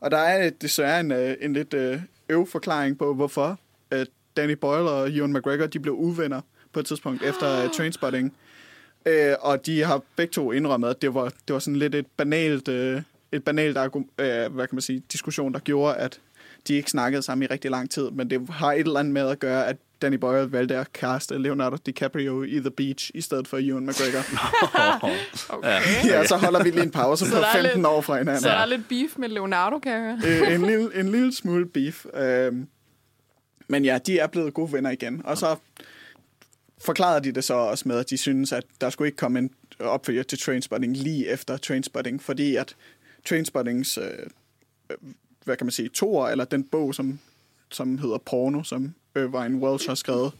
Og 0.00 0.10
der 0.10 0.18
er 0.18 0.50
desværre 0.50 1.00
en, 1.00 1.12
øh, 1.12 1.36
en 1.40 1.52
lidt 1.52 1.74
øh, 1.74 2.00
øv 2.28 2.46
forklaring 2.46 2.98
på, 2.98 3.14
hvorfor 3.14 3.58
at 3.90 4.08
Danny 4.36 4.52
Boyle 4.52 4.90
og 4.90 5.12
Ewan 5.12 5.32
McGregor 5.32 5.66
de 5.66 5.80
blev 5.80 5.94
uvenner 5.94 6.40
på 6.72 6.80
et 6.80 6.86
tidspunkt 6.86 7.22
efter 7.22 7.64
uh, 7.64 7.70
Trainspotting. 7.70 8.36
Øh, 9.06 9.34
og 9.40 9.66
de 9.66 9.84
har 9.84 10.02
begge 10.16 10.32
to 10.32 10.52
indrømmet, 10.52 10.88
at 10.88 11.02
det 11.02 11.14
var, 11.14 11.24
det 11.24 11.52
var 11.54 11.58
sådan 11.58 11.76
lidt 11.76 11.94
et 11.94 12.06
banalt, 12.16 12.68
øh, 12.68 13.02
et 13.32 13.44
banalt 13.44 13.78
øh, 13.78 13.94
hvad 14.54 14.66
kan 14.66 14.68
man 14.72 14.80
sige, 14.80 15.02
diskussion, 15.12 15.52
der 15.52 15.58
gjorde, 15.58 15.94
at 15.94 16.20
de 16.68 16.74
ikke 16.74 16.90
snakkede 16.90 17.22
sammen 17.22 17.42
i 17.42 17.46
rigtig 17.46 17.70
lang 17.70 17.90
tid. 17.90 18.10
Men 18.10 18.30
det 18.30 18.48
har 18.50 18.72
et 18.72 18.78
eller 18.80 19.00
andet 19.00 19.12
med 19.14 19.28
at 19.28 19.38
gøre, 19.38 19.66
at 19.66 19.76
Danny 20.02 20.16
Boyle 20.16 20.52
valgte 20.52 20.76
at 20.76 20.92
kaste 20.92 21.38
Leonardo 21.38 21.76
DiCaprio 21.86 22.42
i 22.42 22.60
The 22.60 22.70
Beach, 22.70 23.10
i 23.14 23.20
stedet 23.20 23.48
for 23.48 23.58
Ewan 23.62 23.86
McGregor. 23.86 24.22
Okay. 25.56 25.80
ja, 26.04 26.26
så 26.26 26.36
holder 26.36 26.62
vi 26.62 26.70
lige 26.70 26.82
en 26.82 26.90
pause 26.90 27.24
på 27.30 27.36
der 27.36 27.46
er 27.46 27.52
15 27.52 27.76
lidt- 27.78 27.86
år 27.86 28.00
fra 28.00 28.18
hinanden. 28.18 28.42
Så 28.42 28.48
der 28.48 28.54
er 28.54 28.66
lidt 28.66 28.88
beef 28.88 29.16
med 29.16 29.28
Leonardo, 29.28 29.78
kan 29.78 29.92
jeg 29.92 30.00
høre. 30.00 30.48
øh, 30.48 30.54
en, 30.54 30.66
lille, 30.70 31.00
en 31.00 31.08
lille 31.08 31.34
smule 31.34 31.66
beef. 31.66 32.06
Øh, 32.14 32.52
men 33.68 33.84
ja, 33.84 33.98
de 34.06 34.18
er 34.18 34.26
blevet 34.26 34.54
gode 34.54 34.72
venner 34.72 34.90
igen. 34.90 35.22
Og 35.24 35.38
så 35.38 35.56
forklarede 36.84 37.24
de 37.24 37.32
det 37.32 37.44
så 37.44 37.54
også 37.54 37.88
med, 37.88 37.98
at 37.98 38.10
de 38.10 38.16
synes, 38.16 38.52
at 38.52 38.64
der 38.80 38.90
skulle 38.90 39.08
ikke 39.08 39.16
komme 39.16 39.38
en 39.38 39.50
opfølger 39.80 40.22
til 40.22 40.38
Trainspotting 40.38 40.96
lige 40.96 41.28
efter 41.28 41.56
Trainspotting, 41.56 42.22
fordi 42.22 42.56
at 42.56 42.74
Trainspottings, 43.28 43.98
øh, 43.98 44.04
hvad 45.44 45.56
kan 45.56 45.66
man 45.66 45.72
sige, 45.72 45.88
toer, 45.88 46.28
eller 46.28 46.44
den 46.44 46.64
bog, 46.64 46.94
som, 46.94 47.18
som 47.70 47.98
hedder 47.98 48.18
Porno, 48.18 48.62
som 48.62 48.94
Irvine 49.16 49.58
Welsh 49.58 49.88
har 49.88 49.94
skrevet, 49.94 50.32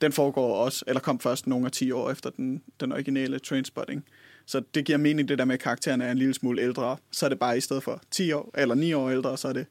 den 0.00 0.12
foregår 0.12 0.56
også, 0.56 0.84
eller 0.86 1.00
kom 1.00 1.20
først 1.20 1.46
nogle 1.46 1.66
af 1.66 1.72
10 1.72 1.90
år 1.90 2.10
efter 2.10 2.30
den, 2.30 2.62
den 2.80 2.92
originale 2.92 3.38
Trainspotting. 3.38 4.04
Så 4.46 4.62
det 4.74 4.84
giver 4.84 4.98
mening, 4.98 5.28
det 5.28 5.38
der 5.38 5.44
med, 5.44 5.54
at 5.54 5.60
karaktererne 5.60 6.04
er 6.04 6.12
en 6.12 6.18
lille 6.18 6.34
smule 6.34 6.62
ældre. 6.62 6.96
Så 7.10 7.26
er 7.26 7.28
det 7.28 7.38
bare 7.38 7.56
i 7.56 7.60
stedet 7.60 7.82
for 7.82 8.02
10 8.10 8.32
år, 8.32 8.50
eller 8.54 8.74
9 8.74 8.92
år 8.92 9.10
ældre, 9.10 9.36
så 9.36 9.48
er 9.48 9.52
det 9.52 9.66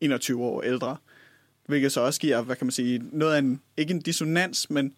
21 0.00 0.42
år 0.42 0.62
ældre. 0.62 0.96
Hvilket 1.66 1.92
så 1.92 2.00
også 2.00 2.20
giver, 2.20 2.42
hvad 2.42 2.56
kan 2.56 2.66
man 2.66 2.72
sige, 2.72 3.02
noget 3.12 3.34
af 3.34 3.38
en, 3.38 3.60
ikke 3.76 3.94
en 3.94 4.00
dissonans, 4.00 4.70
men 4.70 4.94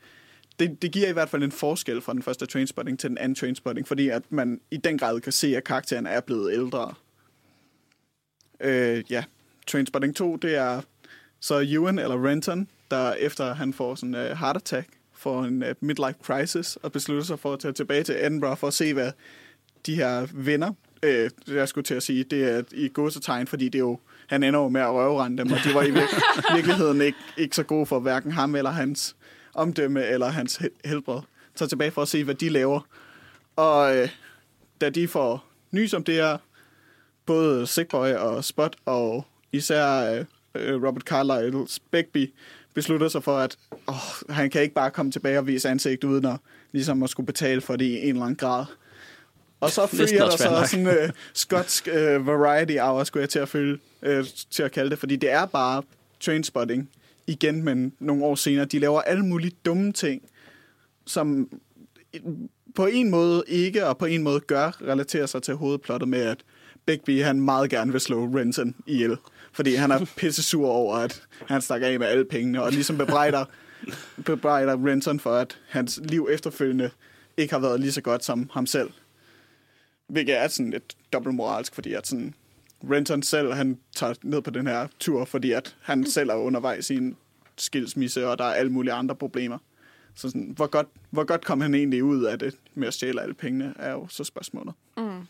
det, 0.59 0.83
det 0.83 0.93
giver 0.93 1.09
i 1.09 1.13
hvert 1.13 1.29
fald 1.29 1.43
en 1.43 1.53
forskel 1.53 2.01
fra 2.01 2.13
den 2.13 2.23
første 2.23 2.47
Trainspotting 2.47 2.99
til 2.99 3.11
den 3.11 3.19
anden 3.19 3.35
Trainspotting, 3.35 3.89
fordi 3.89 4.09
at 4.09 4.23
man 4.29 4.61
i 4.71 4.77
den 4.77 4.99
grad 4.99 5.21
kan 5.21 5.33
se, 5.33 5.57
at 5.57 5.65
karakteren 5.65 6.07
er 6.07 6.21
blevet 6.21 6.53
ældre. 6.53 6.95
Øh, 8.63 9.05
ja, 9.11 9.25
Trainspotting 9.67 10.17
2, 10.17 10.37
det 10.37 10.57
er 10.57 10.81
så 11.41 11.67
Ewan 11.69 11.99
eller 11.99 12.27
Renton, 12.29 12.69
der 12.91 13.13
efter 13.13 13.55
han 13.55 13.73
får 13.73 13.95
sådan 13.95 14.15
en 14.15 14.31
uh, 14.31 14.39
heart 14.39 14.57
attack, 14.57 14.89
får 15.15 15.45
en 15.45 15.63
uh, 15.63 15.69
midlife 15.81 16.19
crisis, 16.23 16.77
og 16.77 16.93
beslutter 16.93 17.25
sig 17.25 17.39
for 17.39 17.53
at 17.53 17.59
tage 17.59 17.73
tilbage 17.73 18.03
til 18.03 18.15
Edinburgh 18.25 18.57
for 18.59 18.67
at 18.67 18.75
se, 18.75 18.95
hvad 18.95 19.13
de 19.87 19.95
her 19.95 20.27
venner, 20.33 20.73
øh, 21.03 21.31
jeg 21.49 21.69
skulle 21.69 21.85
til 21.85 21.95
at 21.95 22.03
sige, 22.03 22.25
det 22.25 22.45
er 22.51 22.63
i 22.73 22.89
gåsetegn, 22.89 23.47
fordi 23.47 23.65
det 23.65 23.75
er 23.75 23.79
jo, 23.79 23.99
han 24.27 24.43
ender 24.43 24.61
jo 24.61 24.69
med 24.69 24.81
at 24.81 24.89
røvrende 24.93 25.39
dem, 25.45 25.53
og 25.53 25.59
de 25.65 25.75
var 25.75 25.83
i 25.83 25.91
vir- 25.91 26.55
virkeligheden 26.57 27.01
ikke, 27.01 27.19
ikke 27.37 27.57
så 27.57 27.63
gode 27.63 27.87
for 27.87 27.99
hverken 27.99 28.33
ham 28.33 28.55
eller 28.55 28.71
hans 28.71 29.17
omdømme 29.55 30.07
eller 30.07 30.29
hans 30.29 30.57
he- 30.57 30.81
helbred. 30.85 31.21
Tager 31.57 31.69
tilbage 31.69 31.91
for 31.91 32.03
at 32.03 32.09
se, 32.09 32.25
hvad 32.25 32.35
de 32.35 32.49
laver. 32.49 32.81
Og 33.57 33.97
øh, 33.97 34.09
da 34.81 34.91
de 34.91 35.09
får 35.09 35.45
nys 35.71 35.95
om 35.95 36.05
det 36.05 36.15
her, 36.15 36.39
både 37.27 37.67
Sickboy 37.67 38.09
og 38.09 38.45
Spot, 38.45 38.77
og 38.85 39.27
især 39.53 40.25
øh, 40.55 40.85
Robert 40.85 41.11
Carlyle's 41.11 41.79
Begbie, 41.91 42.29
beslutter 42.75 43.09
sig 43.09 43.25
for, 43.25 43.39
at 43.39 43.57
åh, 43.89 43.95
han 44.29 44.51
kan 44.51 44.63
ikke 44.63 44.75
bare 44.75 44.91
komme 44.91 45.13
tilbage 45.13 45.39
og 45.39 45.47
vise 45.47 45.69
ansigt, 45.69 46.05
uden 46.05 46.25
at, 46.25 46.37
ligesom 46.73 47.03
at 47.03 47.11
skulle 47.11 47.27
betale 47.27 47.61
for 47.61 47.77
det 47.77 47.85
i 47.85 47.97
en 47.99 48.09
eller 48.09 48.23
anden 48.23 48.37
grad. 48.37 48.65
Og 49.61 49.71
så 49.71 49.87
følger 49.97 50.25
der 50.25 50.37
så 50.37 50.51
nok. 50.51 50.67
sådan 50.67 50.87
øh, 50.87 51.11
skotsk 51.33 51.89
øh, 51.89 52.27
variety 52.27 52.77
hour, 52.79 53.05
skulle 53.05 53.21
jeg 53.21 53.29
til 53.29 53.39
at, 53.39 53.49
følge, 53.49 53.79
øh, 54.03 54.25
til 54.51 54.63
at 54.63 54.73
kalde 54.73 54.91
det, 54.91 54.99
fordi 54.99 55.17
det 55.17 55.31
er 55.31 55.47
bare 55.47 55.83
trainspotting 56.21 56.91
igen, 57.27 57.63
men 57.65 57.93
nogle 57.99 58.25
år 58.25 58.35
senere. 58.35 58.65
De 58.65 58.79
laver 58.79 59.01
alle 59.01 59.25
mulige 59.25 59.57
dumme 59.65 59.93
ting, 59.93 60.23
som 61.07 61.49
på 62.75 62.87
en 62.87 63.11
måde 63.11 63.45
ikke, 63.47 63.87
og 63.87 63.99
på 63.99 64.07
en 64.07 64.23
måde 64.23 64.41
gør, 64.41 64.83
relaterer 64.83 65.27
sig 65.27 65.43
til 65.43 65.55
hovedplottet 65.55 66.09
med, 66.09 66.21
at 66.21 66.39
Bigby 66.87 67.23
han 67.23 67.41
meget 67.41 67.71
gerne 67.71 67.93
vil 67.93 68.01
slå 68.01 68.25
Renton 68.25 68.75
ihjel. 68.87 69.17
Fordi 69.53 69.75
han 69.75 69.91
er 69.91 70.07
pisse 70.17 70.43
sur 70.43 70.69
over, 70.69 70.97
at 70.97 71.23
han 71.47 71.63
stak 71.63 71.83
af 71.83 71.99
med 71.99 72.07
alle 72.07 72.25
pengene, 72.25 72.63
og 72.63 72.73
ligesom 72.73 72.99
bebrejder, 72.99 73.45
bebrejder 74.27 74.87
Renton 74.87 75.21
for, 75.21 75.35
at 75.35 75.59
hans 75.69 76.01
liv 76.05 76.29
efterfølgende 76.31 76.91
ikke 77.37 77.55
har 77.55 77.61
været 77.61 77.81
lige 77.81 77.93
så 77.93 78.01
godt 78.01 78.25
som 78.25 78.51
ham 78.53 78.67
selv. 78.67 78.91
Hvilket 80.09 80.39
er 80.39 80.49
sådan 80.49 80.71
lidt 80.71 80.97
dobbeltmoralsk, 81.13 81.75
fordi 81.75 81.93
at 81.93 82.07
sådan, 82.07 82.35
Renton 82.91 83.23
selv, 83.23 83.53
han 83.53 83.79
tager 83.97 84.15
ned 84.23 84.43
på 84.43 84.51
den 84.51 84.67
her 84.67 84.87
tur, 85.01 85.25
fordi 85.25 85.53
at 85.53 85.77
han 85.81 86.07
selv 86.07 86.31
er 86.31 86.35
undervejs 86.35 86.91
i 86.91 86.97
en 86.97 87.17
skilsmisse, 87.59 88.29
og 88.29 88.39
der 88.39 88.45
er 88.45 88.53
alle 88.55 88.73
mulige 88.73 88.93
andre 88.93 89.15
problemer. 89.15 89.59
Så 90.15 90.29
sådan, 90.29 90.53
hvor, 90.57 90.67
godt, 90.67 90.87
hvor 91.11 91.25
godt 91.25 91.45
kom 91.45 91.61
han 91.61 91.75
egentlig 91.75 92.05
ud 92.05 92.23
af 92.25 92.39
det 92.39 92.55
med 92.75 92.89
at 92.89 92.95
stjæle 92.95 93.23
alle 93.23 93.35
pengene, 93.35 93.75
er 93.79 93.93
jo 93.93 94.07
så 94.09 94.25
spørgsmålet. 94.25 94.75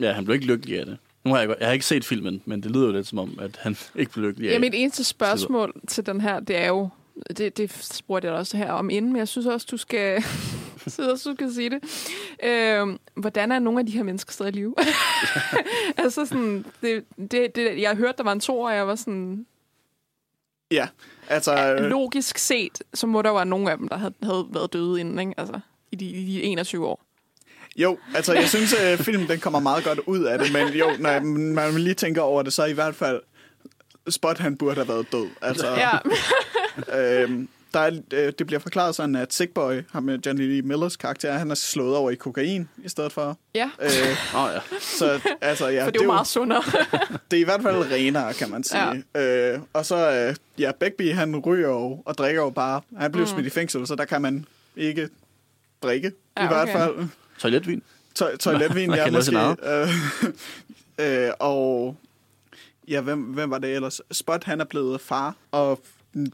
Ja, 0.00 0.12
han 0.12 0.24
blev 0.24 0.34
ikke 0.34 0.46
lykkelig 0.46 0.80
af 0.80 0.86
det. 0.86 0.98
Nu 1.25 1.31
har 1.33 1.41
jeg, 1.41 1.57
jeg 1.61 1.68
har 1.68 1.73
ikke 1.73 1.85
set 1.87 2.05
filmen, 2.05 2.43
men 2.45 2.62
det 2.62 2.70
lyder 2.70 2.87
jo 2.87 2.93
lidt 2.93 3.07
som 3.07 3.18
om, 3.18 3.39
at 3.41 3.59
han 3.61 3.77
ikke 3.99 4.12
blev 4.12 4.25
lykkelig 4.25 4.49
af 4.51 4.55
Ja, 4.55 4.59
mit 4.59 4.75
eneste 4.75 5.05
spørgsmål 5.05 5.81
til 5.89 6.07
den 6.07 6.20
her, 6.20 6.41
det 6.41 6.57
er 6.57 6.68
jo, 6.68 6.89
det, 7.37 7.57
det 7.57 7.73
spurgte 7.73 8.29
jeg 8.29 8.35
også 8.35 8.57
her 8.57 8.73
om 8.73 8.91
inden, 8.91 9.12
men 9.12 9.18
jeg 9.18 9.29
synes 9.29 9.47
også, 9.47 9.66
du 9.70 9.77
skal, 9.77 10.23
synes 10.87 10.99
også, 10.99 11.31
du 11.31 11.35
skal 11.35 11.55
sige 11.55 11.70
det. 11.70 11.81
Øh, 12.45 12.99
hvordan 13.14 13.53
er 13.53 13.59
nogle 13.59 13.81
af 13.81 13.87
de 13.87 13.93
her 13.93 14.03
mennesker 14.03 14.33
stadig 14.33 14.55
i 14.55 14.59
live? 14.59 14.75
altså 16.05 16.27
sådan, 16.27 16.64
det, 16.83 17.05
det, 17.31 17.57
det, 17.57 17.81
jeg 17.81 17.97
hørte, 17.97 18.16
der 18.16 18.25
var 18.25 18.33
en 18.33 18.41
to, 18.41 18.61
og 18.61 18.75
jeg 18.75 18.87
var 18.87 18.95
sådan, 18.95 19.47
Ja, 20.70 20.89
altså... 21.29 21.75
øh, 21.75 21.85
logisk 21.85 22.39
set, 22.39 22.83
så 22.95 23.07
må 23.07 23.23
der 23.23 23.29
jo 23.29 23.35
være 23.35 23.47
nogle 23.47 23.70
af 23.70 23.79
dem, 23.79 23.89
der 23.89 23.97
havde, 23.97 24.14
havde 24.23 24.47
været 24.51 24.73
døde 24.73 25.01
inden, 25.01 25.18
ikke? 25.18 25.35
Altså, 25.37 25.61
i 25.93 25.97
de, 25.97 26.07
i 26.07 26.27
de 26.27 26.43
21 26.43 26.87
år. 26.87 27.05
Jo, 27.77 27.99
altså 28.14 28.33
jeg 28.33 28.49
synes, 28.49 28.75
at 28.75 28.99
filmen 28.99 29.29
den 29.29 29.41
kommer 29.41 29.61
meget 29.61 29.85
godt 29.85 30.01
ud 30.07 30.25
af 30.25 30.39
det, 30.39 30.53
men 30.53 30.68
jo, 30.68 30.87
når 30.99 31.20
man 31.73 31.75
lige 31.81 31.95
tænker 31.95 32.20
over 32.23 32.43
det, 32.43 32.53
så 32.53 32.64
i 32.64 32.73
hvert 32.73 32.95
fald 32.95 33.20
Spot, 34.11 34.39
han 34.39 34.57
burde 34.57 34.75
have 34.75 34.89
været 34.89 35.12
død. 35.12 35.27
Altså, 35.43 35.66
Ja, 35.68 35.91
øhm, 37.23 37.49
der 37.75 37.81
er, 37.81 37.91
øh, 38.12 38.33
det 38.39 38.47
bliver 38.47 38.61
forklaret 38.61 38.95
sådan, 38.95 39.16
at 39.16 39.35
Sickboy, 39.35 39.81
ham 39.93 40.03
med 40.03 40.18
Johnny 40.27 40.49
Lee 40.49 40.62
Millers 40.62 40.97
karakter, 40.97 41.33
han 41.33 41.51
er 41.51 41.55
slået 41.55 41.97
over 41.97 42.11
i 42.11 42.14
kokain 42.14 42.68
i 42.85 42.89
stedet 42.89 43.12
for. 43.12 43.39
ja. 43.55 43.70
Øh, 43.81 43.89
Åh, 44.37 44.51
ja. 44.55 44.61
så 44.81 45.20
altså, 45.41 45.68
ja, 45.68 45.85
for 45.87 45.91
det 45.91 46.01
er 46.01 46.05
jo 46.05 46.12
meget 46.12 46.27
sundere. 46.27 46.62
det 47.31 47.37
er 47.37 47.41
i 47.41 47.45
hvert 47.45 47.62
fald 47.62 47.93
renere, 47.93 48.35
kan 48.35 48.51
man 48.51 48.64
sige. 48.64 49.05
Ja. 49.14 49.53
Øh, 49.55 49.61
og 49.73 49.87
så, 49.87 50.11
øh, 50.12 50.35
ja, 50.59 50.73
Begbie, 50.81 51.12
han 51.14 51.37
ryger 51.37 51.68
jo 51.68 52.03
og 52.07 52.18
drikker 52.18 52.43
jo 52.43 52.51
bare. 52.51 52.81
Han 52.99 53.12
blev 53.12 53.23
mm. 53.25 53.29
smidt 53.31 53.47
i 53.47 53.51
fængsel, 53.51 53.87
så 53.87 53.95
der 53.95 54.05
kan 54.05 54.23
man 54.23 54.45
ikke 54.77 55.09
drikke, 55.83 56.12
Ja, 56.37 56.45
i 56.45 56.47
hvert 56.49 56.62
okay. 56.68 56.73
fald. 56.73 57.09
Toiletvin. 57.43 57.82
To- 58.14 58.36
toiletvin, 58.36 58.88
Man 58.90 58.99
ja, 58.99 59.11
måske. 59.11 59.36
Øh, 59.38 59.88
øh, 61.26 61.30
og 61.40 61.97
ja, 62.88 63.01
hvem, 63.01 63.20
hvem 63.22 63.51
var 63.51 63.59
det 63.59 63.74
ellers? 63.74 64.01
Spot, 64.11 64.45
han 64.45 64.61
er 64.61 64.64
blevet 64.64 65.01
far, 65.01 65.36
og 65.53 65.80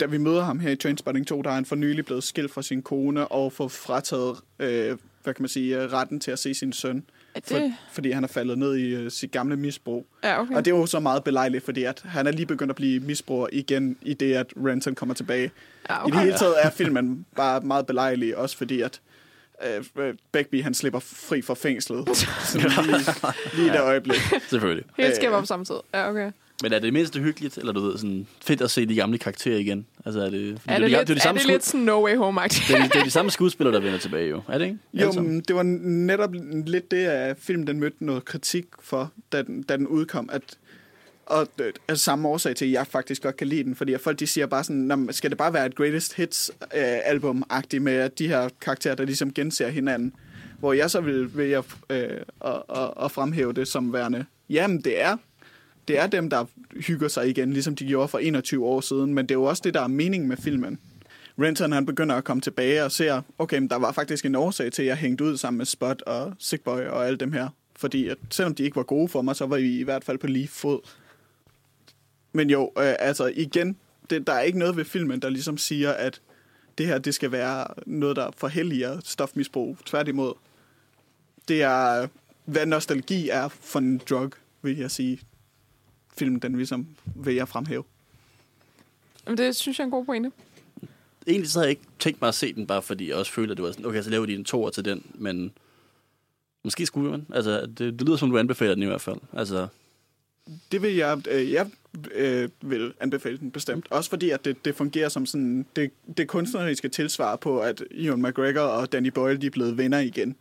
da 0.00 0.06
vi 0.06 0.18
møder 0.18 0.42
ham 0.44 0.59
her 0.61 0.70
i 0.70 0.76
Trainspotting 0.76 1.26
2, 1.26 1.42
der 1.42 1.50
er 1.50 1.54
han 1.54 1.64
for 1.64 1.76
nylig 1.76 2.04
blevet 2.04 2.24
skilt 2.24 2.52
fra 2.52 2.62
sin 2.62 2.82
kone 2.82 3.28
og 3.28 3.52
får 3.52 3.68
frataget, 3.68 4.36
øh, 4.59 4.96
hvad 5.22 5.34
kan 5.34 5.42
man 5.42 5.48
sige, 5.48 5.82
øh, 5.82 5.92
retten 5.92 6.20
til 6.20 6.30
at 6.30 6.38
se 6.38 6.54
sin 6.54 6.72
søn, 6.72 7.04
Er 7.34 7.40
for, 7.48 7.54
det? 7.59 7.74
fordi 7.92 8.11
han 8.11 8.24
er 8.24 8.28
faldet 8.28 8.59
ned 8.59 8.76
i 8.76 8.94
øh, 8.94 9.11
sit 9.11 9.30
gamle 9.30 9.56
misbrug. 9.56 10.06
Ja, 10.24 10.40
okay. 10.40 10.54
Og 10.54 10.64
det 10.64 10.72
er 10.72 10.76
jo 10.76 10.86
så 10.86 11.00
meget 11.00 11.24
belejligt, 11.24 11.64
fordi 11.64 11.84
at 11.84 12.02
han 12.04 12.26
er 12.26 12.32
lige 12.32 12.46
begyndt 12.46 12.70
at 12.70 12.76
blive 12.76 13.00
misbruger 13.00 13.48
igen, 13.52 13.96
i 14.02 14.14
det 14.14 14.34
at 14.34 14.46
Renton 14.56 14.94
kommer 14.94 15.14
tilbage. 15.14 15.50
ja, 15.90 16.06
I 16.06 16.11
det 16.11 16.20
hele 16.20 16.36
taget 16.38 16.54
er 16.62 16.70
filmen 16.70 17.26
bare 17.36 17.61
meget 17.61 17.86
belejlig, 17.86 18.36
også 18.36 18.56
fordi 18.56 18.80
at 18.80 19.00
øh, 19.66 20.14
Begbie, 20.32 20.62
han 20.62 20.74
slipper 20.74 21.00
fri 21.00 21.42
fra 21.42 21.54
fængslet. 21.54 22.09
Sådan 22.16 22.70
lige, 22.86 22.98
lige 23.54 23.66
i 23.66 23.70
det 23.70 23.80
øjeblik. 23.80 24.20
Selvfølgelig. 24.48 24.84
Helt 24.98 25.16
skæber 25.16 25.36
øh, 25.36 25.42
på 25.42 25.46
samme 25.46 25.64
tid. 25.64 25.74
Ja, 25.94 26.11
okay. 26.11 26.30
Men 26.62 26.72
er 26.72 26.78
det 26.78 26.92
mindste 26.92 27.20
hyggeligt, 27.20 27.59
eller 27.59 27.72
du 27.72 27.80
ved, 27.80 27.98
sådan 27.98 28.26
fedt 28.44 28.61
at 28.61 28.70
se 28.70 28.86
de 28.86 28.94
gamle 28.94 29.18
karakterer 29.18 29.56
igen? 29.59 29.86
Altså, 30.06 30.20
er 30.20 30.30
det, 30.30 30.61
fordi 30.61 30.74
Er 30.74 30.78
det, 30.78 30.82
de, 30.82 30.88
lidt, 30.88 31.00
er 31.00 31.04
de 31.04 31.12
er 31.12 31.20
samme 31.20 31.36
det 31.38 31.42
skud- 31.42 31.52
lidt 31.52 31.64
sådan 31.64 31.80
No 31.80 32.04
Way 32.04 32.16
home 32.16 32.40
det, 32.40 32.70
er, 32.70 32.82
de- 32.82 32.88
det 32.88 32.96
er 32.96 33.04
de 33.04 33.11
samme 33.11 33.30
skuespillere, 33.30 33.74
der 33.74 33.80
vender 33.80 33.98
tilbage, 33.98 34.28
jo. 34.28 34.42
Er 34.48 34.59
det 34.59 34.64
ikke? 34.64 34.78
Jo, 34.94 35.12
men 35.12 35.40
det 35.40 35.56
var 35.56 35.62
netop 35.62 36.30
lidt 36.66 36.90
det, 36.90 36.96
at 37.06 37.36
filmen 37.40 37.66
den 37.66 37.80
mødte 37.80 38.04
noget 38.04 38.24
kritik 38.24 38.64
for, 38.80 39.12
da 39.32 39.42
den, 39.42 39.62
da 39.62 39.76
den 39.76 39.86
udkom. 39.86 40.28
At, 40.32 40.42
og 41.28 41.48
øh, 41.60 41.66
det 41.66 41.78
altså 41.88 42.04
samme 42.04 42.28
årsag 42.28 42.56
til, 42.56 42.64
at 42.64 42.72
jeg 42.72 42.86
faktisk 42.86 43.22
godt 43.22 43.36
kan 43.36 43.46
lide 43.46 43.64
den. 43.64 43.74
Fordi 43.74 43.98
folk 43.98 44.18
de 44.18 44.26
siger 44.26 44.46
bare 44.46 44.64
sådan, 44.64 44.82
"Nå, 44.82 45.12
skal 45.12 45.30
det 45.30 45.38
bare 45.38 45.52
være 45.52 45.66
et 45.66 45.74
greatest 45.74 46.14
hits 46.14 46.50
øh, 46.60 46.98
album-agtigt 47.04 47.82
med 47.82 48.10
de 48.10 48.28
her 48.28 48.48
karakterer, 48.60 48.94
der 48.94 49.04
ligesom 49.04 49.32
genser 49.32 49.68
hinanden. 49.68 50.12
Hvor 50.58 50.72
jeg 50.72 50.90
så 50.90 51.00
vil, 51.00 51.36
vil 51.36 51.48
jeg, 51.48 51.62
øh, 51.90 52.20
at, 52.44 52.62
at, 52.76 52.90
at 53.04 53.10
fremhæve 53.12 53.52
det 53.52 53.68
som 53.68 53.92
værende, 53.92 54.24
jamen 54.50 54.80
det 54.80 55.02
er 55.02 55.16
det 55.88 55.98
er 55.98 56.06
dem, 56.06 56.30
der 56.30 56.44
hygger 56.86 57.08
sig 57.08 57.28
igen, 57.28 57.52
ligesom 57.52 57.76
de 57.76 57.86
gjorde 57.86 58.08
for 58.08 58.18
21 58.18 58.64
år 58.66 58.80
siden, 58.80 59.14
men 59.14 59.26
det 59.26 59.30
er 59.30 59.38
jo 59.38 59.44
også 59.44 59.62
det, 59.64 59.74
der 59.74 59.80
er 59.80 59.86
meningen 59.86 60.28
med 60.28 60.36
filmen. 60.36 60.78
Renton 61.38 61.72
han 61.72 61.86
begynder 61.86 62.14
at 62.14 62.24
komme 62.24 62.40
tilbage 62.40 62.84
og 62.84 62.92
ser, 62.92 63.22
okay, 63.38 63.58
men 63.58 63.70
der 63.70 63.76
var 63.76 63.92
faktisk 63.92 64.24
en 64.26 64.34
årsag 64.34 64.72
til, 64.72 64.82
at 64.82 64.88
jeg 64.88 64.96
hængte 64.96 65.24
ud 65.24 65.36
sammen 65.36 65.58
med 65.58 65.66
Spot 65.66 66.02
og 66.02 66.32
Sickboy 66.38 66.80
og 66.80 67.06
alle 67.06 67.18
dem 67.18 67.32
her. 67.32 67.48
Fordi 67.76 68.08
at 68.08 68.18
selvom 68.30 68.54
de 68.54 68.62
ikke 68.62 68.76
var 68.76 68.82
gode 68.82 69.08
for 69.08 69.22
mig, 69.22 69.36
så 69.36 69.46
var 69.46 69.56
vi 69.56 69.78
i 69.78 69.82
hvert 69.82 70.04
fald 70.04 70.18
på 70.18 70.26
lige 70.26 70.48
fod. 70.48 70.80
Men 72.32 72.50
jo, 72.50 72.72
øh, 72.78 72.94
altså 72.98 73.32
igen, 73.34 73.76
det, 74.10 74.26
der 74.26 74.32
er 74.32 74.40
ikke 74.40 74.58
noget 74.58 74.76
ved 74.76 74.84
filmen, 74.84 75.22
der 75.22 75.28
ligesom 75.28 75.58
siger, 75.58 75.92
at 75.92 76.20
det 76.78 76.86
her 76.86 76.98
det 76.98 77.14
skal 77.14 77.32
være 77.32 77.66
noget, 77.86 78.16
der 78.16 78.30
forhelliger 78.36 79.00
stofmisbrug. 79.04 79.78
Tværtimod. 79.86 80.34
Det 81.48 81.62
er, 81.62 82.08
hvad 82.44 82.66
nostalgi 82.66 83.28
er 83.28 83.48
for 83.48 83.78
en 83.78 84.00
drug, 84.10 84.30
vil 84.62 84.76
jeg 84.76 84.90
sige. 84.90 85.20
Filmen, 86.18 86.38
den 86.38 86.56
ligesom 86.56 86.86
vil 87.14 87.34
jeg 87.34 87.48
fremhæve. 87.48 87.84
Men 89.26 89.38
det 89.38 89.56
synes 89.56 89.78
jeg 89.78 89.82
er 89.82 89.86
en 89.86 89.90
god 89.90 90.04
pointe. 90.04 90.32
Egentlig 91.26 91.50
så 91.50 91.58
havde 91.58 91.66
jeg 91.66 91.70
ikke 91.70 91.82
tænkt 91.98 92.20
mig 92.20 92.28
at 92.28 92.34
se 92.34 92.54
den, 92.54 92.66
bare 92.66 92.82
fordi 92.82 93.08
jeg 93.08 93.16
også 93.16 93.32
følte, 93.32 93.50
at 93.50 93.56
det 93.56 93.64
var 93.64 93.72
sådan, 93.72 93.86
okay, 93.86 94.02
så 94.02 94.10
laver 94.10 94.26
de 94.26 94.34
en 94.34 94.44
toer 94.44 94.70
til 94.70 94.84
den, 94.84 95.06
men 95.14 95.52
måske 96.64 96.86
skulle 96.86 97.10
man. 97.10 97.26
Altså, 97.32 97.66
det, 97.66 97.78
det 97.78 98.02
lyder 98.02 98.16
som, 98.16 98.30
du 98.30 98.38
anbefaler 98.38 98.74
den 98.74 98.82
i 98.82 98.86
hvert 98.86 99.00
fald. 99.00 99.18
Altså, 99.32 99.68
Det 100.72 100.82
vil 100.82 100.94
jeg, 100.94 101.18
øh, 101.30 101.53
jeg 101.53 101.66
øh, 102.12 102.49
vil 102.61 102.94
anbefale 103.01 103.38
den 103.38 103.51
bestemt. 103.51 103.86
Også 103.90 104.11
fordi, 104.11 104.30
at 104.30 104.44
det, 104.44 104.64
det 104.64 104.74
fungerer 104.74 105.09
som 105.09 105.26
sådan, 105.26 105.66
det, 105.76 105.90
det 106.16 106.28
kunstneriske 106.28 106.88
tilsvar 106.88 107.36
på, 107.36 107.61
at 107.61 107.82
Ewan 107.90 108.22
McGregor 108.22 108.61
og 108.61 108.92
Danny 108.92 109.09
Boyle, 109.09 109.40
de 109.40 109.46
er 109.46 109.51
blevet 109.51 109.78
venner 109.78 109.99
igen. 109.99 110.36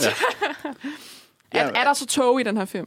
Ja. 0.00 0.08
Er, 1.52 1.64
er 1.64 1.84
der 1.84 1.94
så 1.94 2.06
tog 2.06 2.40
i 2.40 2.44
den 2.44 2.56
her 2.56 2.64
film? 2.64 2.86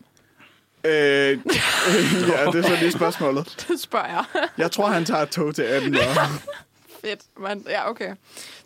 Øh, 0.83 0.91
ja, 0.93 2.45
det 2.45 2.55
er 2.55 2.61
så 2.61 2.77
lige 2.79 2.91
spørgsmålet. 2.91 3.55
Det 3.69 3.79
spørger 3.79 4.07
jeg. 4.07 4.25
Jeg 4.57 4.71
tror, 4.71 4.87
han 4.87 5.05
tager 5.05 5.21
et 5.21 5.29
tog 5.29 5.55
til 5.55 5.63
Edinburgh. 5.63 6.31
Fedt. 7.01 7.21
Men, 7.39 7.65
ja, 7.69 7.89
okay. 7.89 8.15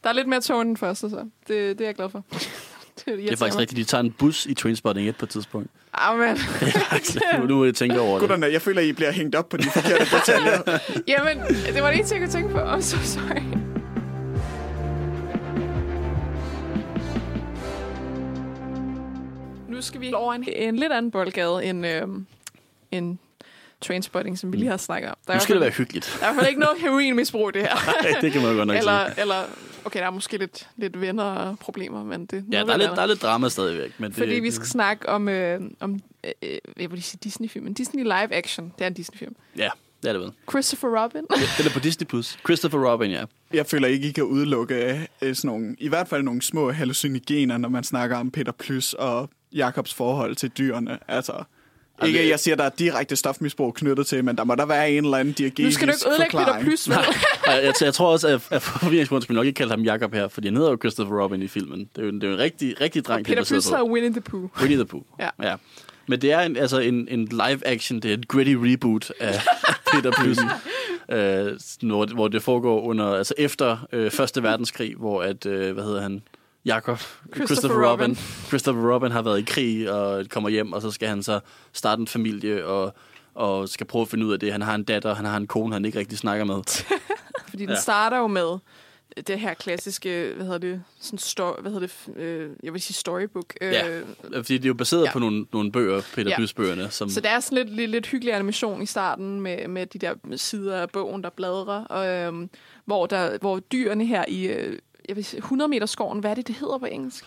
Der 0.04 0.10
er 0.10 0.14
lidt 0.14 0.28
mere 0.28 0.42
tog 0.42 0.62
end 0.62 0.70
den 0.70 0.78
første, 0.78 1.10
så. 1.10 1.30
Det, 1.48 1.78
det 1.78 1.82
er 1.82 1.86
jeg 1.86 1.96
glad 1.96 2.10
for. 2.10 2.24
Det, 3.06 3.18
det 3.18 3.32
er 3.32 3.36
faktisk 3.38 3.60
rigtigt. 3.60 3.78
De 3.78 3.84
tager 3.84 4.04
en 4.04 4.12
bus 4.12 4.46
i 4.46 4.54
Trainspotting 4.54 5.10
1 5.10 5.16
på 5.16 5.26
et 5.26 5.30
tidspunkt. 5.30 5.70
Amen. 5.94 6.38
nu, 7.40 7.46
nu 7.46 7.56
må 7.56 7.66
jeg 7.66 7.76
tænke 7.76 8.00
over 8.00 8.12
det. 8.12 8.20
Gutterne, 8.20 8.54
jeg 8.54 8.62
føler, 8.62 8.82
I 8.82 8.94
bliver 8.94 9.12
hængt 9.12 9.36
op 9.36 9.50
på 9.50 9.58
de 9.58 9.64
forkerte 9.64 10.06
detaljer. 10.18 10.80
Jamen, 11.08 11.38
det 11.74 11.84
var 11.84 11.90
det 11.90 11.98
eneste, 11.98 12.16
jeg 12.16 12.22
kunne 12.22 12.32
tænke 12.32 12.50
på. 12.54 12.60
I'm 12.60 12.82
so 12.82 12.98
sorry. 12.98 13.42
Nu 19.70 19.82
skal 19.82 20.02
vi 20.02 20.14
over 20.14 20.34
en, 20.34 20.44
en 20.56 20.76
lidt 20.76 20.92
anden 20.92 21.12
boldgade 21.12 21.64
end, 21.66 21.88
øhm, 21.88 22.26
end 22.92 23.18
Trainspotting, 23.82 24.40
som 24.40 24.52
vi 24.54 24.58
lige 24.58 24.70
har 24.70 24.78
snakket 24.78 25.10
om. 25.10 25.18
Der 25.28 25.34
er 25.34 25.38
Nu 25.38 25.42
skal 25.42 25.56
det 25.56 25.62
være 25.62 25.70
hyggeligt. 25.70 26.18
Der 26.20 26.26
er 26.26 26.32
i 26.32 26.34
hvert 26.34 26.44
fald 26.44 26.50
ikke 26.50 26.60
noget 26.60 26.78
heroinmisbrug, 26.82 27.50
i 27.50 27.52
det 27.52 27.62
her. 27.62 27.76
Nej, 28.12 28.22
det 28.22 28.32
kan 28.32 28.42
man 28.42 28.52
jo 28.52 28.58
godt 28.58 28.68
nok 28.68 28.78
eller, 28.78 29.06
sige. 29.06 29.22
eller, 29.22 29.36
okay, 29.88 30.00
der 30.00 30.06
er 30.06 30.12
måske 30.12 30.38
lidt, 30.38 30.70
lidt 30.76 31.02
venner 31.02 31.24
og 31.24 31.60
problemer, 31.60 32.04
men 32.04 32.26
det 32.26 32.46
Ja, 32.52 32.64
der 32.64 32.74
er, 32.74 32.78
lidt, 32.78 32.92
der 32.92 33.02
er 33.02 33.06
lidt 33.06 33.22
drama 33.22 33.50
stadigvæk. 33.50 34.00
Men 34.00 34.12
det, 34.12 34.18
Fordi 34.18 34.34
vi 34.34 34.52
skal 34.52 34.68
snakke 34.68 35.10
om, 35.10 35.30
øh, 35.30 35.62
om 35.80 36.00
øh, 36.24 36.32
øh, 36.42 36.58
jeg 36.80 36.92
vil 36.92 37.04
sige 37.04 37.20
Disney-film, 37.24 37.68
en 37.68 37.74
Disney 37.74 38.04
live 38.04 38.34
action. 38.34 38.74
Det 38.78 38.84
er 38.84 38.88
en 38.88 38.94
Disney-film. 38.94 39.36
Ja, 39.58 39.70
det 40.04 40.10
er 40.10 40.14
det 40.14 40.22
vel. 40.22 40.32
Christopher 40.50 41.04
Robin. 41.04 41.22
Den 41.58 41.66
er 41.66 41.70
på 41.74 41.80
Disney+. 41.80 42.08
Plus. 42.08 42.38
Christopher 42.46 42.92
Robin, 42.92 43.12
ja. 43.12 43.24
Jeg 43.54 43.66
føler 43.66 43.88
ikke, 43.88 44.08
I 44.08 44.12
kan 44.12 44.24
udelukke 44.24 45.08
øh, 45.22 45.36
sådan 45.36 45.48
nogle, 45.48 45.76
i 45.80 45.88
hvert 45.88 46.08
fald 46.08 46.24
nogle 46.24 46.42
små 46.42 46.72
hallucinogener, 46.72 47.58
når 47.58 47.70
man 47.70 47.84
snakker 47.84 48.18
om 48.18 48.32
Peter 48.32 48.52
Plys 48.52 48.94
og 48.94 49.30
Jakobs 49.54 49.94
forhold 49.94 50.36
til 50.36 50.50
dyrene. 50.50 51.00
Altså, 51.08 51.44
ikke 52.06 52.20
at 52.20 52.30
jeg 52.30 52.40
siger, 52.40 52.56
at 52.56 52.60
der 52.60 52.66
er 52.66 52.70
direkte 52.70 53.16
stofmisbrug 53.16 53.74
knyttet 53.74 54.08
til, 54.08 54.24
men 54.26 54.38
der 54.38 54.44
må 54.44 54.56
der 54.56 54.66
være 54.66 54.92
en 54.92 55.04
eller 55.04 55.18
anden 55.18 55.28
nu 55.28 55.34
diegetisk 55.38 55.76
skal 55.76 55.88
du 55.88 55.94
ikke 55.94 56.10
ødelægge 56.10 56.38
Peter. 56.38 56.60
Plys, 56.60 56.90
vel? 56.90 56.98
Og 57.48 57.54
jeg, 57.64 57.74
jeg 57.82 57.94
tror 57.94 58.12
også, 58.12 58.28
at, 58.28 58.48
at 58.52 58.62
for 58.62 58.80
forvirringsgrund 58.80 59.22
skal 59.22 59.36
nok 59.36 59.46
ikke 59.46 59.58
kalde 59.58 59.72
ham 59.72 59.82
Jacob 59.82 60.14
her, 60.14 60.28
fordi 60.28 60.48
han 60.48 60.58
hedder 60.58 60.72
jo 60.72 60.78
Christopher 60.78 61.24
Robin 61.24 61.42
i 61.42 61.48
filmen. 61.48 61.90
Det 61.96 62.02
er 62.02 62.06
jo, 62.06 62.12
det 62.12 62.24
er 62.24 62.28
jo 62.28 62.34
en 62.34 62.40
rigtig, 62.40 62.82
rigtig 62.82 63.06
dreng, 63.06 63.26
Peter 63.26 63.36
der 63.36 63.44
sidder 63.44 63.62
Plys 63.62 63.70
hedder 63.70 63.84
Winnie 63.84 64.12
the 64.12 64.22
Pooh. 64.22 64.50
Winnie 64.62 64.78
the 64.78 64.86
Pooh. 64.86 65.04
Ja. 65.20 65.30
ja. 65.44 65.56
Men 66.08 66.22
det 66.22 66.32
er 66.32 66.40
en, 66.40 66.58
altså 66.58 66.80
en, 66.80 67.08
en 67.12 67.26
live 67.26 67.68
action, 67.68 68.00
det 68.00 68.10
er 68.10 68.14
et 68.14 68.28
gritty 68.28 68.56
reboot 68.58 69.12
af 69.20 69.34
Peter 69.94 70.12
Plys. 70.22 70.38
øh, 71.12 71.60
hvor, 71.90 72.14
hvor 72.14 72.28
det 72.28 72.44
foregår 72.44 72.82
under, 72.82 73.06
altså 73.06 73.34
efter 73.38 73.78
øh, 73.94 74.12
Første 74.12 74.44
Verdenskrig, 74.44 74.96
hvor 74.96 75.24
at, 75.24 75.46
øh, 75.46 75.74
hvad 75.74 75.84
hedder 75.84 76.02
han, 76.02 76.22
Jakob, 76.68 77.00
Christopher 77.46 77.92
Robin. 77.92 78.16
Christopher 78.48 78.94
Robin 78.94 79.12
har 79.12 79.22
været 79.22 79.40
i 79.40 79.44
krig 79.44 79.92
og 79.92 80.26
kommer 80.30 80.50
hjem, 80.50 80.74
og 80.74 80.82
så 80.82 80.92
skal 80.92 81.08
han 81.10 81.24
så 81.24 81.40
starte 81.74 82.00
en 82.00 82.08
familie 82.08 82.66
og, 82.66 82.94
og 83.36 83.70
skal 83.70 83.86
prøve 83.88 84.02
at 84.02 84.08
finde 84.08 84.26
ud 84.26 84.34
af 84.34 84.40
det. 84.40 84.52
Han 84.52 84.62
har 84.62 84.76
en 84.76 84.84
datter, 84.84 85.16
han 85.16 85.26
har 85.26 85.38
en 85.38 85.48
kone, 85.48 85.74
han 85.74 85.86
ikke 85.86 86.00
rigtig 86.00 86.18
snakker 86.18 86.46
med. 86.46 86.56
Fordi 87.50 87.64
den 87.66 87.70
Ja. 87.70 87.80
starter 87.82 88.18
jo 88.18 88.28
med 88.28 88.58
det 89.28 89.40
her 89.40 89.54
klassiske, 89.54 90.32
hvad 90.36 90.46
hedder 90.46 90.58
det, 90.60 90.84
sådan 91.02 91.20
sto- 91.20 91.62
hvad 91.62 91.72
hedder 91.72 91.88
det, 91.88 92.18
øh, 92.22 92.50
jeg 92.64 92.74
vil 92.74 92.82
sige 92.82 92.94
storybook. 92.96 93.54
Øh, 93.62 93.72
Ja. 93.74 94.00
Fordi 94.36 94.54
det 94.58 94.64
er 94.66 94.68
jo 94.68 94.74
baseret 94.74 95.06
Ja. 95.06 95.12
på 95.12 95.20
nogle, 95.20 95.46
nogle 95.54 95.72
bøger, 95.72 96.02
Peter 96.16 96.30
Ja. 96.30 96.36
Plys-bøgerne. 96.38 96.90
Som, 96.90 97.10
Så 97.10 97.22
det 97.22 97.32
er 97.32 97.40
sådan 97.40 97.58
lidt, 97.66 97.76
lidt, 97.76 97.92
lidt 97.92 98.08
hyggelig 98.08 98.34
animation 98.34 98.82
i 98.82 98.86
starten 98.86 99.42
med, 99.42 99.68
med 99.68 99.86
de 99.86 100.00
der 100.00 100.14
sider 100.36 100.82
af 100.82 100.90
bogen, 100.90 101.24
der 101.24 101.30
bladrer, 101.30 101.84
og, 101.86 102.08
øhm, 102.08 102.50
hvor, 102.86 103.06
der, 103.06 103.38
hvor 103.38 103.60
dyrene 103.60 104.06
her 104.06 104.26
i 104.28 104.46
øh, 104.48 104.80
jeg 105.08 105.16
vil 105.16 105.26
sige, 105.26 105.38
100 105.38 105.68
meter 105.70 105.86
skoven, 105.86 106.20
hvad 106.20 106.32
er 106.32 106.36
det, 106.36 106.48
det 106.48 106.56
hedder 106.56 106.78
på 106.78 106.86
engelsk? 106.86 107.26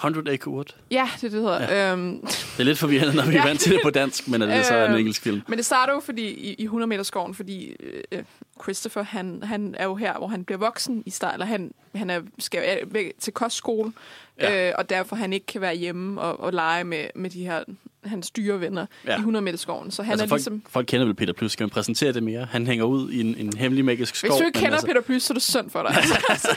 100 0.00 0.30
Acre 0.34 0.50
Wood. 0.50 0.64
Ja, 0.90 1.08
det 1.14 1.22
det, 1.22 1.40
hedder. 1.40 1.60
Ja. 1.62 1.92
Øhm, 1.92 2.20
Det 2.20 2.60
er 2.60 2.62
lidt 2.64 2.78
forvirrende, 2.78 3.16
når 3.16 3.26
vi 3.26 3.36
er 3.36 3.42
vant 3.44 3.60
til 3.60 3.72
det 3.72 3.80
på 3.82 3.90
dansk, 3.90 4.28
men 4.28 4.40
det 4.40 4.66
så 4.66 4.74
er 4.74 4.86
en 4.86 4.92
Øh, 4.92 4.98
engelsk 5.00 5.22
film. 5.22 5.42
Men 5.48 5.56
det 5.58 5.66
starter 5.66 5.92
jo 5.92 6.00
fordi, 6.00 6.28
i, 6.28 6.54
i 6.54 6.62
100 6.62 6.88
meter 6.88 7.02
skoven, 7.02 7.34
fordi 7.34 7.76
øh, 8.12 8.22
Christopher, 8.62 9.02
han, 9.02 9.42
han 9.42 9.74
er 9.78 9.84
jo 9.84 9.94
her, 9.94 10.18
hvor 10.18 10.26
han 10.26 10.44
bliver 10.44 10.58
voksen 10.58 11.02
i 11.06 11.10
start, 11.10 11.32
eller 11.32 11.46
han, 11.46 11.74
han 11.94 12.10
er, 12.10 12.20
skal 12.38 12.78
væk 12.86 13.12
til 13.18 13.32
kostskole. 13.32 13.92
Ja. 14.38 14.68
øh, 14.68 14.74
og 14.78 14.90
derfor 14.90 15.16
han 15.16 15.32
ikke 15.32 15.46
kan 15.46 15.60
være 15.60 15.74
hjemme 15.74 16.20
og, 16.20 16.40
og 16.40 16.52
lege 16.52 16.84
med, 16.84 17.04
med 17.14 17.30
de 17.30 17.44
her 17.44 17.64
hans 18.04 18.30
dyrevenner 18.30 18.86
ja. 19.06 19.10
I 19.12 19.18
100 19.18 19.42
meter 19.44 19.58
skoven. 19.58 19.90
Så 19.90 20.02
han 20.02 20.12
altså, 20.12 20.24
er 20.24 20.28
folk, 20.28 20.38
ligesom... 20.38 20.62
folk 20.68 20.86
kender 20.86 21.06
vel 21.06 21.14
Peter 21.14 21.32
Plys. 21.32 21.52
Skal 21.52 21.64
man 21.64 21.70
præsentere 21.70 22.12
det 22.12 22.22
mere? 22.22 22.44
Han 22.50 22.66
hænger 22.66 22.84
ud 22.84 23.10
i 23.10 23.20
en, 23.20 23.34
en 23.36 23.56
hemmelig 23.56 23.84
magisk 23.84 24.14
skov. 24.14 24.30
Hvis 24.30 24.38
du 24.40 24.46
ikke 24.46 24.58
kender 24.58 24.72
altså, 24.72 24.86
Peter 24.86 25.00
Plys, 25.00 25.22
så 25.22 25.32
er 25.32 25.34
det 25.34 25.42
synd 25.42 25.70
for 25.70 25.82
dig. 25.82 25.96
Altså, 26.30 26.56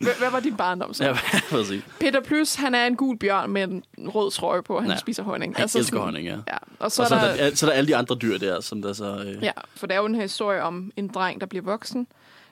hvad, 0.20 0.30
var 0.30 0.40
din 0.40 0.56
barndom 0.56 0.94
så? 0.94 1.04
Ja, 1.04 1.12
præcis. 1.50 1.82
Peter 2.00 2.20
Plys, 2.20 2.54
han 2.54 2.74
er 2.74 2.86
en 2.86 2.96
gul 2.96 3.18
bjørn 3.18 3.50
med 3.50 3.62
en 3.64 3.82
rød 3.98 4.30
trøje 4.30 4.62
på, 4.62 4.80
han 4.80 4.90
ja. 4.90 4.96
Spiser 4.96 5.22
honning. 5.22 5.54
Han 5.56 5.62
altså, 5.62 5.78
elsker 5.78 5.96
sådan- 5.96 6.04
honning, 6.04 6.26
ja. 6.26 6.36
Ja, 6.48 6.56
og 6.78 6.92
så, 6.92 7.02
Og 7.02 7.08
så 7.08 7.14
er 7.14 7.18
er, 7.18 7.36
der, 7.36 7.48
der, 7.48 7.54
så 7.56 7.66
er 7.66 7.70
der 7.70 7.76
alle 7.76 7.88
de 7.88 7.96
andre 7.96 8.14
dyr 8.14 8.38
der, 8.38 8.60
som 8.60 8.82
der 8.82 8.92
så... 8.92 9.24
Øh, 9.26 9.42
Ja, 9.42 9.52
for 9.76 9.86
det 9.86 9.94
er 9.94 9.98
jo 10.00 10.06
en 10.06 10.14
historie 10.14 10.62
om 10.62 10.92
en 10.96 11.08
dreng, 11.08 11.40
der 11.40 11.46
bliver 11.46 11.62
voksen, 11.64 12.06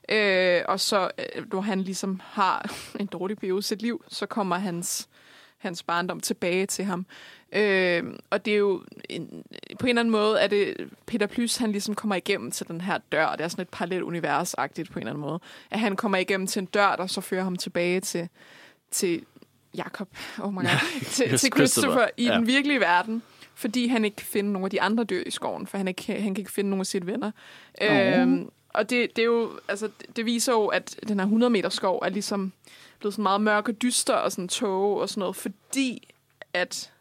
øh, 0.08 0.60
og 0.68 0.80
så, 0.80 1.10
øh, 1.18 1.44
når 1.52 1.60
han 1.60 1.82
ligesom 1.82 2.20
har 2.24 2.72
en 3.00 3.06
dårlig 3.06 3.38
periode 3.38 3.58
i 3.58 3.62
sit 3.62 3.82
liv, 3.82 4.04
så 4.08 4.26
kommer 4.26 4.56
hans, 4.58 5.08
hans 5.58 5.82
barndom 5.82 6.20
tilbage 6.20 6.66
til 6.66 6.84
ham. 6.84 7.06
Øh, 7.52 8.04
og 8.30 8.44
det 8.44 8.52
er 8.52 8.58
jo, 8.58 8.82
en, 9.08 9.44
på 9.78 9.86
en 9.86 9.88
eller 9.88 10.00
anden 10.00 10.12
måde, 10.12 10.40
er 10.40 10.46
det 10.46 10.76
Peter 11.06 11.26
Plys, 11.26 11.56
han 11.56 11.72
ligesom 11.72 11.94
kommer 11.94 12.14
igennem 12.14 12.50
til 12.50 12.68
den 12.68 12.80
her 12.80 12.98
dør, 13.12 13.32
det 13.32 13.44
er 13.44 13.48
sådan 13.48 13.62
et 13.62 13.68
parallelt 13.68 14.02
univers-agtigt 14.02 14.92
på 14.92 14.98
en 14.98 15.02
eller 15.02 15.12
anden 15.12 15.20
måde. 15.20 15.40
At 15.70 15.80
han 15.80 15.96
kommer 15.96 16.18
igennem 16.18 16.46
til 16.46 16.60
en 16.60 16.66
dør, 16.66 16.96
der 16.96 17.06
så 17.06 17.20
fører 17.20 17.42
ham 17.42 17.56
tilbage 17.56 18.00
til, 18.00 18.28
til 18.90 19.22
Jakob, 19.76 20.08
oh 20.38 20.52
my 20.52 20.56
God, 20.56 21.00
til, 21.04 21.38
til 21.38 21.52
Christopher, 21.54 22.08
i 22.16 22.24
ja. 22.24 22.34
den 22.34 22.46
virkelige 22.46 22.80
verden 22.80 23.22
fordi 23.54 23.86
han 23.86 24.04
ikke 24.04 24.16
kan 24.16 24.26
finde 24.26 24.52
nogle 24.52 24.66
af 24.66 24.70
de 24.70 24.82
andre 24.82 25.04
dyr 25.04 25.22
i 25.26 25.30
skoven, 25.30 25.66
for 25.66 25.76
han, 25.78 25.88
ikke, 25.88 26.12
han 26.12 26.34
kan 26.34 26.40
ikke 26.42 26.52
finde 26.52 26.70
nogle 26.70 26.80
af 26.80 26.86
sine 26.86 27.06
venner. 27.06 27.30
Åh. 27.82 28.20
Øhm, 28.20 28.48
og 28.68 28.90
det, 28.90 29.16
det, 29.16 29.22
er 29.22 29.26
jo, 29.26 29.50
altså, 29.68 29.88
det, 30.00 30.16
det 30.16 30.26
viser 30.26 30.52
jo, 30.52 30.66
at 30.66 30.96
den 31.08 31.20
her 31.20 31.26
100 31.26 31.50
meter 31.50 31.68
skov 31.68 32.02
er 32.04 32.08
ligesom 32.08 32.52
blevet 32.98 33.14
sådan 33.14 33.22
meget 33.22 33.40
mørk 33.40 33.68
og 33.68 33.82
dyster 33.82 34.14
og 34.14 34.32
sådan 34.32 34.48
tåge 34.48 35.00
og 35.00 35.08
sådan 35.08 35.20
noget, 35.20 35.36
fordi 35.36 36.08
at 36.54 36.91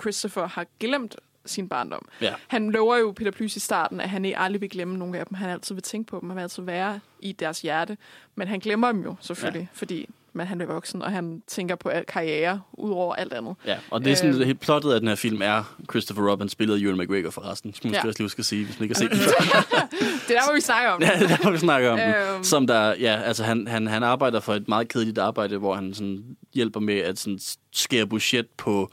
Christopher 0.00 0.46
har 0.46 0.66
glemt 0.80 1.16
sin 1.46 1.68
barndom. 1.68 2.08
ja. 2.20 2.32
Han 2.48 2.70
lover 2.70 2.96
jo 2.96 3.12
Peter 3.16 3.30
Plys 3.30 3.56
i 3.56 3.60
starten, 3.60 4.00
at 4.00 4.08
han 4.10 4.24
ikke 4.24 4.38
aldrig 4.38 4.60
vil 4.60 4.70
glemme 4.70 4.98
nogen 4.98 5.14
af 5.14 5.26
dem. 5.26 5.34
Han 5.34 5.50
altid 5.50 5.74
vil 5.74 5.82
tænke 5.82 6.10
på 6.10 6.18
dem, 6.20 6.28
han 6.30 6.36
vil 6.36 6.42
altid 6.42 6.62
være 6.62 7.00
i 7.20 7.32
deres 7.32 7.60
hjerte. 7.60 7.96
Men 8.34 8.48
han 8.48 8.58
glemmer 8.58 8.92
dem 8.92 9.02
jo 9.02 9.14
selvfølgelig, 9.20 9.60
ja. 9.72 9.78
fordi 9.78 10.08
men 10.32 10.46
han 10.46 10.58
bliver 10.58 10.72
voksen, 10.72 11.02
og 11.02 11.10
han 11.10 11.42
tænker 11.46 11.74
på 11.74 11.90
karriere, 12.08 12.60
ud 12.72 12.90
over 12.90 13.14
alt 13.14 13.32
andet. 13.32 13.54
Ja, 13.66 13.76
og 13.90 14.04
det 14.04 14.12
er 14.12 14.16
sådan, 14.16 14.34
Øh. 14.34 14.40
helt 14.40 14.60
plottet 14.60 14.92
af 14.92 15.00
den 15.00 15.08
her 15.08 15.14
film 15.14 15.42
er 15.42 15.76
Christopher 15.90 16.30
Robin 16.30 16.48
spillet 16.48 16.74
af 16.74 16.78
Ewan 16.80 16.98
McGregor 16.98 17.30
forresten. 17.30 17.74
Som 17.74 17.90
man 17.90 17.94
Ja. 18.02 18.08
også 18.08 18.22
lige 18.22 18.30
skal 18.30 18.44
sige, 18.44 18.64
hvis 18.64 18.78
man 18.78 18.84
ikke 18.84 18.94
har 18.94 18.98
set 18.98 19.10
den. 19.10 19.18
Det 20.28 20.36
er 20.36 20.40
der, 20.40 20.44
hvor 20.46 20.54
vi 20.54 20.60
snakker 20.60 20.90
om. 20.90 21.02
Ja, 21.04 21.10
det 21.14 21.22
er 21.22 21.28
derfor, 21.28 21.50
vi 21.50 21.58
snakker 21.58 21.90
om 21.90 21.98
den. 21.98 22.08
Øhm. 22.14 22.44
Som 22.44 22.66
der, 22.66 22.94
ja, 22.94 23.20
altså 23.24 23.44
han, 23.44 23.66
han, 23.68 23.86
han 23.86 24.02
arbejder 24.02 24.40
for 24.40 24.54
et 24.54 24.68
meget 24.68 24.88
kedeligt 24.88 25.18
arbejde, 25.18 25.56
hvor 25.58 25.74
han 25.74 25.94
sådan 25.94 26.24
hjælper 26.54 26.80
med 26.80 26.98
at 26.98 27.18
sådan 27.18 27.38
skære 27.72 28.06
budget 28.06 28.46
på 28.56 28.92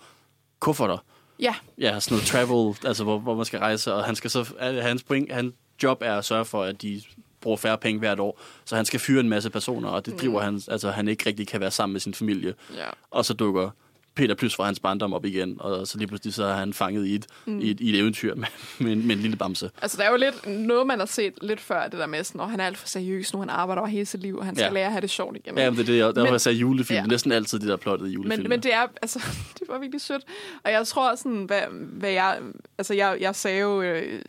kufferter. 0.59 0.97
Ja, 1.39 1.55
Ja, 1.77 1.99
sådan 1.99 2.15
noget 2.15 2.27
travel, 2.27 2.75
altså 2.85 3.03
hvor, 3.03 3.19
hvor 3.19 3.35
man 3.35 3.45
skal 3.45 3.59
rejse, 3.59 3.93
og 3.93 4.03
han 4.03 4.15
skal 4.15 4.29
så, 4.29 4.45
hans, 4.59 5.03
point, 5.03 5.31
hans 5.31 5.53
job 5.83 6.01
er 6.01 6.15
at 6.17 6.25
sørge 6.25 6.45
for, 6.45 6.63
at 6.63 6.81
de 6.81 7.01
bruger 7.41 7.57
færre 7.57 7.77
penge 7.77 7.99
hvert 7.99 8.19
år, 8.19 8.39
så 8.65 8.75
han 8.75 8.85
skal 8.85 8.99
fyre 8.99 9.19
en 9.19 9.29
masse 9.29 9.49
personer, 9.49 9.89
og 9.89 10.05
det 10.05 10.21
driver 10.21 10.41
han, 10.41 10.61
altså 10.67 10.91
han 10.91 11.07
ikke 11.07 11.25
rigtig 11.25 11.47
kan 11.47 11.61
være 11.61 11.71
sammen 11.71 11.93
med 11.93 12.01
sin 12.01 12.13
familie. 12.13 12.53
ja. 12.75 12.87
Og 13.11 13.25
så 13.25 13.33
dukker 13.33 13.69
Peter 14.17 14.35
Plys 14.35 14.55
fra 14.55 14.65
hans 14.65 14.79
barndom 14.79 15.13
op 15.13 15.25
igen, 15.25 15.57
og 15.59 15.87
så 15.87 15.97
lige 15.97 16.07
pludselig 16.07 16.33
så 16.33 16.43
er 16.43 16.53
han 16.53 16.73
fanget 16.73 17.05
i 17.07 17.15
et, 17.15 17.25
mm. 17.45 17.59
i 17.59 17.71
et, 17.71 17.79
i 17.79 17.89
et 17.89 17.99
eventyr 17.99 18.35
med, 18.35 18.45
med, 18.79 18.91
en, 18.93 19.07
med 19.07 19.15
en 19.15 19.21
lille 19.21 19.37
bamse. 19.37 19.71
Altså, 19.81 19.97
der 19.97 20.03
er 20.03 20.11
jo 20.11 20.17
lidt 20.17 20.47
noget, 20.47 20.87
man 20.87 20.99
har 20.99 21.05
set 21.05 21.33
lidt 21.41 21.59
før, 21.59 21.83
det 21.87 21.99
der 21.99 22.07
med 22.07 22.23
sådan, 22.23 22.41
at 22.41 22.49
han 22.49 22.59
er 22.59 22.65
alt 22.65 22.77
for 22.77 22.87
seriøs 22.87 23.33
nu, 23.33 23.39
han 23.39 23.49
arbejder 23.49 23.79
over 23.81 23.89
hele 23.89 24.05
sit 24.05 24.21
liv, 24.21 24.37
og 24.37 24.45
han 24.45 24.55
skal 24.55 24.65
Ja. 24.67 24.73
lære 24.73 24.85
at 24.85 24.91
have 24.91 25.01
det 25.01 25.09
sjovt 25.09 25.37
igen. 25.37 25.57
Ja, 25.57 25.69
men 25.69 25.77
det 25.79 25.83
er 25.83 25.85
det, 25.93 25.97
jeg, 25.97 26.05
der 26.07 26.13
Men- 26.13 26.23
var 26.23 26.29
jeg 26.31 26.41
sagde 26.41 26.57
julefilm. 26.57 26.97
ja. 26.99 27.05
Næsten 27.05 27.31
altid 27.31 27.59
det 27.59 27.67
der 27.67 27.75
plottet 27.77 28.07
i 28.07 28.11
julefilm. 28.11 28.41
Men, 28.43 28.49
men 28.49 28.63
det 28.63 28.73
er, 28.73 28.87
altså, 29.01 29.19
det 29.59 29.67
var 29.69 29.79
virkelig 29.79 30.01
sødt. 30.01 30.23
Og 30.63 30.71
jeg 30.71 30.87
tror 30.87 31.15
sådan, 31.15 31.43
hvad, 31.43 31.61
hvad 31.71 32.09
jeg, 32.11 32.39
altså 32.77 32.93
jeg, 32.93 33.17
jeg 33.21 33.35
sagde 33.35 33.59
jo 33.59 33.81
øh, 33.81 34.21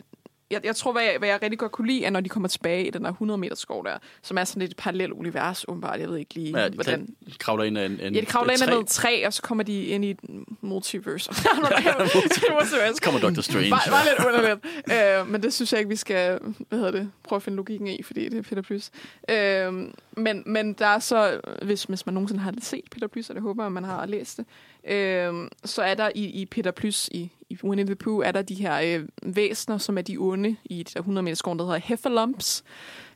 jeg, 0.51 0.61
jeg 0.65 0.75
tror, 0.75 0.91
hvad 0.91 1.03
jeg, 1.03 1.15
hvad 1.19 1.29
jeg 1.29 1.39
rigtig 1.41 1.59
godt 1.59 1.71
kunne 1.71 1.87
lide, 1.87 2.05
er, 2.05 2.09
når 2.09 2.19
de 2.21 2.29
kommer 2.29 2.49
tilbage 2.49 2.87
i 2.87 2.89
den 2.89 3.03
der 3.03 3.09
100 3.09 3.37
meter 3.37 3.55
skov 3.55 3.85
der, 3.85 3.97
som 4.21 4.37
er 4.37 4.43
sådan 4.43 4.61
et 4.61 4.73
parallelt 4.77 5.11
univers, 5.13 5.65
åbenbart. 5.67 5.99
Jeg 5.99 6.09
ved 6.09 6.17
ikke 6.17 6.33
lige, 6.33 6.59
Ja, 6.59 6.69
de, 6.69 6.73
hvordan... 6.73 6.99
hvordan... 6.99 7.15
de 7.33 7.37
kravler 7.39 7.63
ind 7.63 7.77
af 7.77 7.85
en, 7.85 7.91
en 8.01 8.13
Ja, 8.15 8.19
de 8.21 8.25
kravler 8.25 8.51
ind 8.51 8.59
træ. 8.59 8.69
noget 8.69 8.87
træ, 8.87 9.23
og 9.25 9.33
så 9.33 9.41
kommer 9.41 9.63
de 9.63 9.85
ind 9.85 10.05
i 10.05 10.09
et 10.09 10.19
multiverse. 10.61 11.29
Så 11.33 13.01
kommer 13.03 13.19
Doctor 13.19 13.41
Strange. 13.41 13.69
Bare, 13.69 13.81
bare 13.91 14.05
lidt 14.05 14.27
underligt. 14.27 15.21
øh, 15.21 15.31
men 15.31 15.43
det 15.43 15.53
synes 15.53 15.71
jeg 15.73 15.79
ikke, 15.79 15.89
vi 15.89 15.95
skal 15.95 16.39
hvad 16.69 16.79
hedder 16.79 16.91
det, 16.91 17.11
prøve 17.23 17.37
at 17.37 17.43
finde 17.43 17.55
logikken 17.55 17.87
i, 17.87 18.03
fordi 18.03 18.29
det 18.29 18.37
er 18.37 18.41
Peter 18.41 18.61
Plys. 18.61 18.91
Øh, 19.29 19.73
men, 20.17 20.43
men 20.45 20.73
der 20.73 20.85
er 20.85 20.99
så, 20.99 21.41
hvis, 21.61 21.83
hvis 21.83 22.05
man 22.05 22.13
nogensinde 22.13 22.41
har 22.41 22.53
set 22.61 22.83
Peter 22.91 23.07
Plys, 23.07 23.29
og 23.29 23.35
det 23.35 23.43
håber 23.43 23.63
jeg, 23.63 23.71
man 23.71 23.83
har 23.83 24.05
læst 24.05 24.37
det, 24.37 24.45
øh, 24.93 25.33
så 25.65 25.81
er 25.81 25.95
der 25.95 26.09
i, 26.15 26.23
i 26.25 26.45
Peter 26.45 26.71
Plys, 26.71 27.09
i, 27.11 27.31
i 27.49 27.57
Winnie 27.63 27.85
the 27.85 27.95
Pooh, 27.95 28.27
er 28.27 28.31
der 28.31 28.41
de 28.41 28.55
her 28.55 28.99
øh, 28.99 29.35
væsener, 29.35 29.77
som 29.77 29.97
er 29.97 30.01
de 30.01 30.17
onde 30.17 30.55
i 30.65 30.83
der 30.83 30.99
100 30.99 31.23
meter 31.23 31.35
skoven, 31.35 31.59
der 31.59 31.65
hedder 31.65 31.79
Heffalumps. 31.79 32.63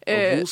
Og 0.08 0.14
Øh. 0.14 0.48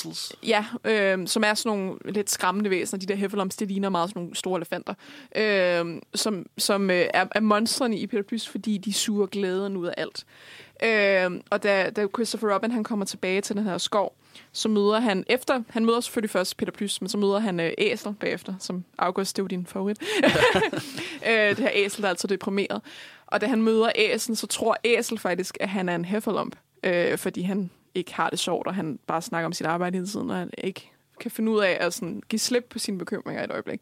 Ja, 0.47 0.65
øh, 0.85 1.27
som 1.27 1.43
er 1.43 1.53
sådan 1.53 1.77
nogle 1.77 1.99
lidt 2.05 2.29
skræmmende 2.29 2.69
væsener. 2.69 2.99
De 2.99 3.05
der 3.05 3.15
heffalumps, 3.15 3.55
det 3.55 3.67
ligner 3.67 3.89
meget 3.89 4.09
sådan 4.09 4.21
nogle 4.21 4.35
store 4.35 4.57
elefanter. 4.57 4.93
Øh, 5.35 6.01
som 6.13 6.45
som 6.57 6.89
øh, 6.89 7.05
er, 7.13 7.25
er 7.35 7.39
monstrene 7.39 7.97
i 7.97 8.07
Peter 8.07 8.23
Plys, 8.23 8.49
fordi 8.49 8.77
de 8.77 8.93
suger 8.93 9.25
glæden 9.25 9.77
ud 9.77 9.87
af 9.87 9.93
alt. 9.97 10.25
Øh, 10.83 11.41
og 11.49 11.63
da, 11.63 11.89
da 11.89 12.07
Christopher 12.15 12.55
Robin 12.55 12.71
han 12.71 12.83
kommer 12.83 13.05
tilbage 13.05 13.41
til 13.41 13.55
den 13.55 13.63
her 13.63 13.77
skov, 13.77 14.15
så 14.51 14.69
møder 14.69 14.99
han 14.99 15.23
efter, 15.27 15.63
han 15.69 15.85
møder 15.85 15.99
selvfølgelig 15.99 16.29
først 16.29 16.57
Peter 16.57 16.71
Plys, 16.71 17.01
men 17.01 17.09
så 17.09 17.17
møder 17.17 17.39
han 17.39 17.59
øh, 17.59 17.71
Æsel 17.77 18.13
bagefter, 18.19 18.53
som 18.59 18.83
August, 18.97 19.37
det 19.37 19.41
er 19.41 19.43
jo 19.43 19.47
din 19.47 19.65
favorit. 19.65 19.97
øh, 21.29 21.49
det 21.49 21.59
her 21.59 21.69
Æsel, 21.73 22.01
der 22.01 22.07
er 22.07 22.09
altså 22.09 22.27
deprimeret. 22.27 22.81
Og 23.31 23.41
da 23.41 23.45
han 23.45 23.61
møder 23.61 23.91
æsen, 23.95 24.35
så 24.35 24.47
tror 24.47 24.77
Æsel 24.83 25.17
faktisk, 25.17 25.57
at 25.59 25.69
han 25.69 25.89
er 25.89 25.95
en 25.95 26.05
heffalump, 26.05 26.55
øh, 26.83 27.17
fordi 27.17 27.41
han 27.41 27.69
ikke 27.95 28.13
har 28.13 28.29
det 28.29 28.39
sjovt, 28.39 28.67
og 28.67 28.75
han 28.75 28.99
bare 29.07 29.21
snakker 29.21 29.45
om 29.45 29.53
sit 29.53 29.65
arbejde 29.65 29.97
hele 29.97 30.07
tiden, 30.07 30.29
og 30.29 30.35
han 30.35 30.49
ikke 30.57 30.91
kan 31.19 31.31
finde 31.31 31.51
ud 31.51 31.59
af 31.59 31.77
at 31.79 31.93
sådan, 31.93 32.23
give 32.29 32.39
slip 32.39 32.65
på 32.69 32.79
sine 32.79 32.97
bekymringer 32.97 33.43
et 33.43 33.51
øjeblik. 33.51 33.81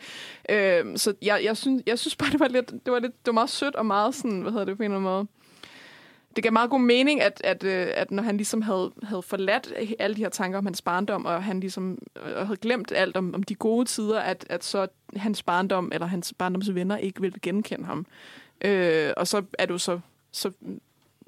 Øh, 0.50 0.98
så 0.98 1.14
jeg, 1.22 1.42
jeg, 1.44 1.58
synes, 1.58 1.84
jeg 1.86 2.00
synes 2.00 2.16
bare, 2.16 2.32
det 2.32 2.40
var 2.40 2.48
lidt, 2.48 2.72
det 2.72 2.94
var 2.94 3.00
lidt, 3.00 3.12
det 3.12 3.28
var 3.28 3.32
meget 3.32 3.50
sødt 3.50 3.76
og 3.76 3.86
meget 3.86 4.16
sådan, 4.16 4.42
hvad 4.42 4.52
hedder 4.52 4.66
det 4.66 4.78
på 4.78 4.84
en 4.84 4.92
eller 4.92 4.98
anden 4.98 5.12
måde, 5.12 5.28
det 6.36 6.44
gav 6.44 6.54
meget 6.54 6.70
god 6.70 6.80
mening, 6.80 7.22
at, 7.22 7.42
at, 7.44 7.64
øh, 7.64 7.88
at 7.94 8.12
når 8.12 8.24
han 8.24 8.38
ligesom 8.38 8.62
havde, 8.62 8.92
havde 9.04 9.22
forladt 9.22 9.74
alle 10.00 10.16
de 10.16 10.22
her 10.22 10.30
tanker 10.30 10.58
om 10.58 10.66
hans 10.66 10.82
barndom, 10.82 11.26
og 11.26 11.44
han 11.44 11.60
ligesom 11.60 11.98
og 12.16 12.48
havde 12.48 12.58
glemt 12.58 12.92
alt 12.92 13.18
om, 13.18 13.36
om 13.36 13.44
de 13.44 13.56
gode 13.56 13.86
tider, 13.86 14.20
at, 14.20 14.46
at 14.50 14.64
så 14.64 14.88
hans 15.16 15.44
barndom, 15.44 15.92
eller 15.94 16.08
hans 16.08 16.34
barndoms 16.38 16.76
venner, 16.76 16.98
ikke 16.98 17.22
ville 17.22 17.40
genkende 17.42 17.86
ham. 17.86 18.06
Øh, 18.66 19.14
og 19.18 19.28
så 19.28 19.44
er 19.60 19.66
du 19.66 19.78
så, 19.78 20.00
så 20.32 20.52
mm, 20.62 20.82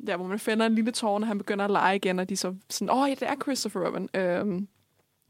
der, 0.08 0.18
hvor 0.18 0.28
man 0.28 0.40
finder 0.40 0.66
en 0.66 0.76
lille 0.76 0.92
tårn, 0.92 1.22
og 1.22 1.28
han 1.28 1.38
begynder 1.38 1.66
at 1.66 1.72
lege 1.72 1.96
igen, 1.96 2.20
og 2.20 2.30
de 2.30 2.38
så 2.38 2.56
sådan, 2.70 2.94
åh, 2.94 3.10
ja, 3.10 3.16
det 3.16 3.30
er 3.30 3.36
Christopher 3.44 3.82
Robin. 3.86 4.10
Øh, 4.14 4.62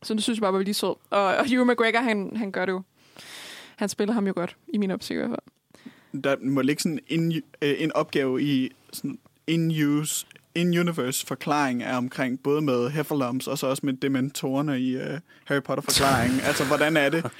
så 0.04 0.14
det 0.14 0.24
synes 0.24 0.38
jeg 0.38 0.41
bare 0.41 0.54
var 0.54 0.60
lige 0.60 0.74
sød. 0.74 0.95
Og, 1.10 1.24
og 1.26 1.49
Hugh 1.49 1.68
McGregor, 1.68 1.99
han, 1.99 2.36
han 2.36 2.52
gør 2.52 2.66
det 2.66 2.72
jo. 2.72 2.82
Han 3.76 3.89
spiller 3.89 4.14
ham 4.14 4.28
jo 4.28 4.34
godt, 4.36 4.58
i 4.68 4.78
min 4.78 4.91
opsigt 4.91 5.18
i 5.18 5.20
hvert 5.20 5.30
fald. 5.30 6.24
Der 6.24 6.36
må 6.41 6.62
ligge 6.62 6.82
sådan 6.82 6.99
en, 7.08 7.43
øh, 7.62 7.76
en 7.78 7.91
opgave 7.91 8.41
i 8.41 8.72
sådan 8.93 9.20
in-use, 9.47 10.26
in-universe 10.56 11.26
forklaring 11.26 11.84
er 11.84 11.97
omkring, 11.97 12.43
både 12.43 12.62
med 12.62 12.89
Heffalumps 12.89 13.47
og 13.47 13.58
så 13.58 13.68
også 13.68 13.86
med 13.86 13.93
dementorerne 13.93 14.80
i 14.80 14.95
uh, 14.95 15.02
Harry 15.45 15.62
Potter-forklaringen. 15.62 16.39
altså, 16.47 16.66
hvordan 16.66 16.97
er 16.97 17.10
det, 17.10 17.32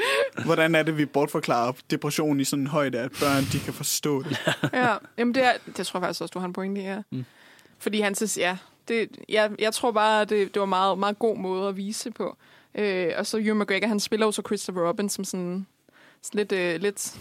hvordan 0.46 0.76
er 0.76 0.84
det, 0.84 0.98
vi 0.98 1.06
bortforklarer 1.06 1.72
depression 1.92 2.40
i 2.40 2.44
sådan 2.44 2.64
en 2.64 2.68
højde, 2.68 3.00
at 3.00 3.12
børn 3.12 3.44
de 3.52 3.60
kan 3.60 3.74
forstå 3.74 4.24
det? 4.24 4.38
ja, 4.74 4.96
jamen 5.18 5.36
det, 5.36 5.44
er, 5.44 5.54
det 5.78 5.88
tror 5.88 6.00
jeg 6.00 6.04
faktisk 6.04 6.22
også, 6.22 6.32
du 6.32 6.40
har 6.40 6.48
en 6.48 6.54
pointe 6.54 6.82
i, 6.82 6.84
ja. 6.84 7.02
Mm. 7.12 7.26
Fordi 7.80 8.00
han 8.00 8.16
synes, 8.16 8.38
ja, 8.38 8.58
det, 8.88 9.10
jeg, 9.30 9.52
jeg 9.60 9.74
tror 9.74 9.92
bare, 9.92 10.22
at 10.22 10.30
det, 10.30 10.54
det 10.54 10.60
var 10.60 10.66
meget, 10.66 10.98
meget 10.98 11.20
god 11.20 11.38
måde 11.38 11.70
at 11.70 11.78
vise 11.78 12.12
på. 12.12 12.38
Øh, 12.76 13.12
og 13.18 13.26
så 13.26 13.38
Hugh 13.38 13.60
McGregor, 13.60 13.88
han 13.88 14.00
spiller 14.00 14.26
jo 14.26 14.32
så 14.32 14.42
Christopher 14.46 14.88
Robin 14.88 15.10
som 15.10 15.24
sådan, 15.24 15.68
sådan 16.22 16.38
lidt, 16.38 16.52
øh, 16.52 16.82
lidt, 16.82 17.16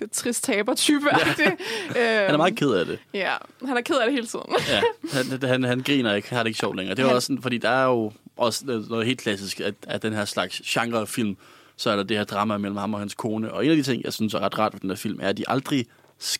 lidt 0.00 0.12
trist 0.12 0.44
taber-type. 0.44 1.06
Ja. 1.12 1.50
øh, 2.20 2.24
Han 2.26 2.34
er 2.34 2.36
meget 2.36 2.56
ked 2.56 2.70
af 2.70 2.86
det. 2.86 2.98
Ja, 3.14 3.32
han 3.66 3.76
er 3.76 3.80
ked 3.80 3.94
af 3.96 4.06
det 4.06 4.14
hele 4.14 4.26
tiden. 4.26 4.44
Ja, 4.68 4.82
han, 5.12 5.42
han, 5.50 5.62
han 5.64 5.80
griner 5.80 6.14
ikke, 6.14 6.28
har 6.34 6.42
det 6.42 6.46
ikke 6.48 6.58
sjovt 6.58 6.76
længere. 6.76 6.96
Det 6.96 7.02
er 7.02 7.06
Han- 7.06 7.16
også 7.16 7.26
sådan, 7.26 7.42
fordi 7.42 7.58
der 7.58 7.68
er 7.68 7.84
jo 7.84 8.12
også 8.36 8.64
noget 8.88 9.06
helt 9.06 9.20
klassisk, 9.20 9.60
at, 9.60 9.74
at 9.86 10.02
den 10.02 10.12
her 10.12 10.24
slags 10.24 10.62
genrefilm, 10.66 11.36
så 11.76 11.90
er 11.90 11.96
der 11.96 12.02
det 12.02 12.16
her 12.16 12.24
drama 12.24 12.58
mellem 12.58 12.76
ham 12.76 12.94
og 12.94 13.00
hans 13.00 13.14
kone. 13.14 13.52
Og 13.52 13.64
en 13.64 13.70
af 13.70 13.76
de 13.76 13.82
ting, 13.82 14.04
jeg 14.04 14.12
synes 14.12 14.34
er 14.34 14.38
ret 14.40 14.58
rart 14.58 14.72
ved 14.72 14.80
den 14.80 14.90
her 14.90 14.96
film, 14.96 15.18
er, 15.22 15.28
at 15.28 15.36
de 15.36 15.44
aldrig 15.48 15.86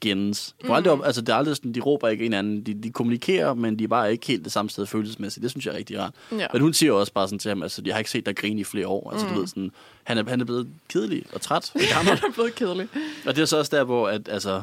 De, 0.05 0.35
mm. 0.65 0.71
aldrig, 0.71 1.01
altså, 1.05 1.21
det 1.21 1.29
er 1.29 1.35
aldrig 1.35 1.57
sådan, 1.57 1.73
de 1.73 1.81
råber 1.81 2.09
ikke 2.09 2.23
hinanden. 2.23 2.63
De, 2.63 2.75
de 2.75 2.91
kommunikerer, 2.91 3.55
men 3.55 3.79
de 3.79 3.85
er 3.85 3.89
bare 3.89 4.13
ikke 4.13 4.27
helt 4.27 4.45
det 4.45 4.53
samme 4.53 4.71
sted 4.71 4.87
følelsesmæssigt. 4.87 5.43
Det 5.43 5.51
synes 5.51 5.67
jeg 5.67 5.73
er 5.73 5.79
rigtig 5.79 6.01
rart. 6.01 6.15
Ja. 6.33 6.47
Men 6.53 6.63
hun 6.63 6.73
siger 6.73 6.93
også 6.93 7.13
bare 7.13 7.29
sådan 7.29 7.39
til 7.39 7.49
ham, 7.49 7.63
altså, 7.63 7.83
jeg 7.85 7.95
har 7.95 7.99
ikke 7.99 8.11
set 8.11 8.27
dig 8.27 8.37
grine 8.37 8.61
i 8.61 8.65
flere 8.65 8.87
år. 8.87 9.11
Altså, 9.11 9.27
mm. 9.27 9.33
du 9.33 9.39
ved, 9.39 9.49
sådan, 9.49 9.71
han, 10.05 10.19
er, 10.19 10.25
han 10.29 10.41
er 10.41 10.45
blevet 10.45 10.69
kedelig 10.89 11.25
og 11.33 11.41
træt. 11.41 11.73
og 11.75 11.81
gammel. 11.95 12.15
Han 12.15 12.31
er 12.31 12.35
blevet 12.35 12.55
kedelig. 12.55 12.89
Og 13.27 13.37
det 13.37 13.43
er 13.43 13.47
så 13.47 13.59
også 13.59 13.77
der, 13.77 13.85
hvor 13.85 14.09
at, 14.09 14.29
altså, 14.29 14.63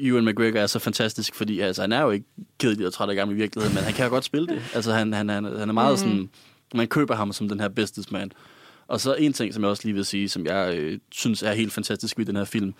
Ewan 0.00 0.24
McGregor 0.24 0.58
er 0.58 0.66
så 0.66 0.78
fantastisk, 0.78 1.34
fordi 1.34 1.60
altså, 1.60 1.82
han 1.82 1.92
er 1.92 2.02
jo 2.02 2.10
ikke 2.10 2.26
kedelig 2.58 2.86
og 2.86 2.92
træt 2.92 3.08
og 3.08 3.14
gammel 3.14 3.36
i 3.36 3.40
virkeligheden, 3.40 3.74
men 3.74 3.84
han 3.84 3.94
kan 3.94 4.04
jo 4.04 4.10
godt 4.10 4.24
spille 4.24 4.46
det. 4.46 4.62
Altså, 4.74 4.92
han, 4.92 5.12
han, 5.12 5.28
han, 5.28 5.44
han 5.44 5.68
er 5.68 5.72
meget 5.72 5.92
mm. 5.92 5.98
sådan... 5.98 6.30
Man 6.74 6.88
køber 6.88 7.14
ham 7.14 7.32
som 7.32 7.48
den 7.48 7.60
her 7.60 7.68
businessman. 7.68 8.32
Og 8.86 9.00
så 9.00 9.14
en 9.14 9.32
ting, 9.32 9.54
som 9.54 9.62
jeg 9.62 9.70
også 9.70 9.82
lige 9.84 9.94
vil 9.94 10.04
sige, 10.04 10.28
som 10.28 10.46
jeg 10.46 10.76
øh, 10.76 10.98
synes 11.12 11.42
er 11.42 11.52
helt 11.52 11.72
fantastisk 11.72 12.18
ved 12.18 12.26
den 12.26 12.36
her 12.36 12.44
film, 12.44 12.74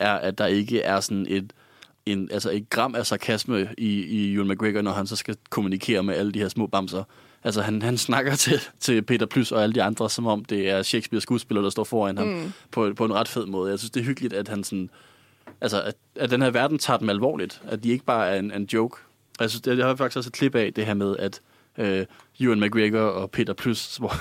er, 0.00 0.12
at 0.12 0.38
der 0.38 0.46
ikke 0.46 0.82
er 0.82 1.00
sådan 1.00 1.26
et, 1.28 1.52
en, 2.06 2.28
altså 2.32 2.50
et 2.50 2.70
gram 2.70 2.94
af 2.94 3.06
sarkasme 3.06 3.68
i, 3.78 3.88
i 3.88 4.34
Ewan 4.34 4.48
McGregor, 4.48 4.82
når 4.82 4.92
han 4.92 5.06
så 5.06 5.16
skal 5.16 5.36
kommunikere 5.50 6.02
med 6.02 6.14
alle 6.14 6.32
de 6.32 6.38
her 6.38 6.48
små 6.48 6.66
bamser. 6.66 7.04
Altså, 7.44 7.62
han, 7.62 7.82
han 7.82 7.98
snakker 7.98 8.34
til, 8.34 8.60
til 8.80 9.02
Peter 9.02 9.26
Plys 9.26 9.52
og 9.52 9.62
alle 9.62 9.74
de 9.74 9.82
andre, 9.82 10.10
som 10.10 10.26
om 10.26 10.44
det 10.44 10.70
er 10.70 10.82
Shakespeare 10.82 11.20
skuespiller, 11.20 11.62
der 11.62 11.70
står 11.70 11.84
foran 11.84 12.18
ham, 12.18 12.26
mm. 12.26 12.52
på, 12.70 12.92
på 12.96 13.04
en 13.04 13.14
ret 13.14 13.28
fed 13.28 13.46
måde. 13.46 13.70
Jeg 13.70 13.78
synes, 13.78 13.90
det 13.90 14.00
er 14.00 14.04
hyggeligt, 14.04 14.32
at 14.32 14.48
han 14.48 14.64
sådan... 14.64 14.90
Altså, 15.60 15.82
at, 15.82 15.94
at 16.16 16.30
den 16.30 16.42
her 16.42 16.50
verden 16.50 16.78
tager 16.78 16.98
dem 16.98 17.10
alvorligt. 17.10 17.62
At 17.68 17.84
de 17.84 17.88
ikke 17.88 18.04
bare 18.04 18.28
er 18.28 18.38
en, 18.38 18.52
en 18.52 18.68
joke. 18.72 18.96
Jeg 19.40 19.50
synes, 19.50 19.78
jeg 19.78 19.86
har 19.86 19.94
faktisk 19.94 20.16
også 20.16 20.28
et 20.28 20.34
klip 20.34 20.54
af 20.54 20.72
det 20.74 20.86
her 20.86 20.94
med, 20.94 21.16
at 21.16 21.40
øh, 21.78 22.06
Ewan 22.40 22.60
McGregor 22.60 23.00
og 23.00 23.30
Peter 23.30 23.52
Plys, 23.52 23.96
hvor, 24.00 24.14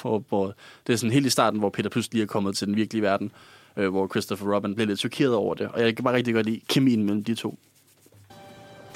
hvor, 0.00 0.24
hvor, 0.28 0.54
det 0.86 0.92
er 0.92 0.96
sådan 0.96 1.12
helt 1.12 1.26
i 1.26 1.30
starten, 1.30 1.58
hvor 1.60 1.70
Peter 1.70 1.90
Plys 1.90 2.12
lige 2.12 2.22
er 2.22 2.26
kommet 2.26 2.56
til 2.56 2.66
den 2.66 2.76
virkelige 2.76 3.02
verden, 3.02 3.32
øh, 3.78 3.90
hvor 3.90 4.08
Christopher 4.08 4.54
Robin 4.54 4.74
bliver 4.74 4.86
lidt 4.86 4.98
chokeret 4.98 5.34
over 5.34 5.54
det. 5.54 5.68
Og 5.68 5.80
jeg 5.80 5.96
kan 5.96 6.04
bare 6.04 6.14
rigtig 6.14 6.34
godt 6.34 6.46
lide 6.46 6.60
kemien 6.68 7.04
mellem 7.04 7.24
de 7.24 7.34
to. 7.34 7.58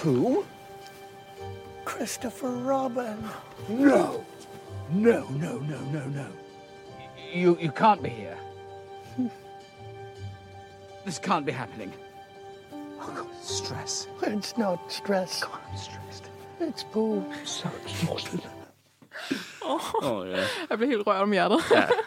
Who? 0.05 0.45
Christopher 1.89 2.49
Robin. 2.49 3.27
No. 3.69 4.25
No, 4.95 5.21
no, 5.31 5.53
no, 5.59 5.79
no, 5.93 6.07
no. 6.09 6.27
You, 7.35 7.57
you 7.61 7.71
can't 7.71 8.03
be 8.03 8.09
here. 8.09 8.37
this 11.07 11.19
can't 11.19 11.47
be 11.47 11.53
happening. 11.53 11.93
Oh, 13.01 13.13
God, 13.17 13.27
stress. 13.43 14.09
It's 14.23 14.59
not 14.59 14.79
stress. 14.89 15.45
God, 15.45 15.61
I'm 15.71 15.79
stressed. 15.79 16.31
It's 16.61 16.85
Paul. 16.85 17.25
So 17.45 17.71
exhausted. 17.85 18.43
Oh, 20.03 20.29
ja. 20.29 20.37
Jeg 20.71 20.79
blev 20.79 20.89
helt 20.89 21.07
rørt 21.07 21.23
om 21.23 21.33
hjertet. 21.33 21.59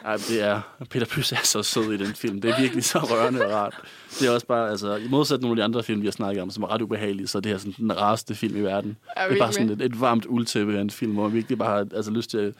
ja 0.05 0.13
det 0.17 0.41
er, 0.41 0.61
Peter 0.89 1.05
Plys 1.05 1.31
er 1.31 1.43
så 1.43 1.63
sød 1.63 1.93
i 1.93 1.97
den 1.97 2.15
film. 2.15 2.41
Det 2.41 2.51
er 2.51 2.59
virkelig 2.59 2.83
så 2.83 2.99
rørende 2.99 3.45
og 3.45 3.51
rart. 3.51 3.81
Det 4.19 4.27
er 4.27 4.31
også 4.31 4.47
bare, 4.47 4.69
altså, 4.69 4.95
i 4.95 5.07
modsat 5.07 5.41
nogle 5.41 5.51
af 5.51 5.55
de 5.55 5.63
andre 5.63 5.83
film, 5.83 6.01
vi 6.01 6.07
har 6.07 6.11
snakket 6.11 6.41
om, 6.41 6.49
som 6.49 6.63
er 6.63 6.73
ret 6.73 6.81
ubehagelige, 6.81 7.27
så 7.27 7.37
er 7.37 7.41
det 7.41 7.51
her 7.51 7.57
sådan 7.57 7.73
den 7.77 7.97
rareste 7.97 8.35
film 8.35 8.57
i 8.57 8.61
verden. 8.61 8.97
Ja, 9.17 9.27
det 9.27 9.33
er 9.33 9.39
bare 9.39 9.53
sådan 9.53 9.69
et, 9.69 9.81
et 9.81 10.01
varmt 10.01 10.25
uldtæppe 10.25 10.77
af 10.77 10.81
en 10.81 10.89
film, 10.89 11.13
hvor 11.13 11.23
man 11.23 11.33
virkelig 11.33 11.57
bare 11.57 11.77
har 11.77 11.87
altså, 11.95 12.11
lyst 12.11 12.29
til 12.29 12.37
at 12.37 12.53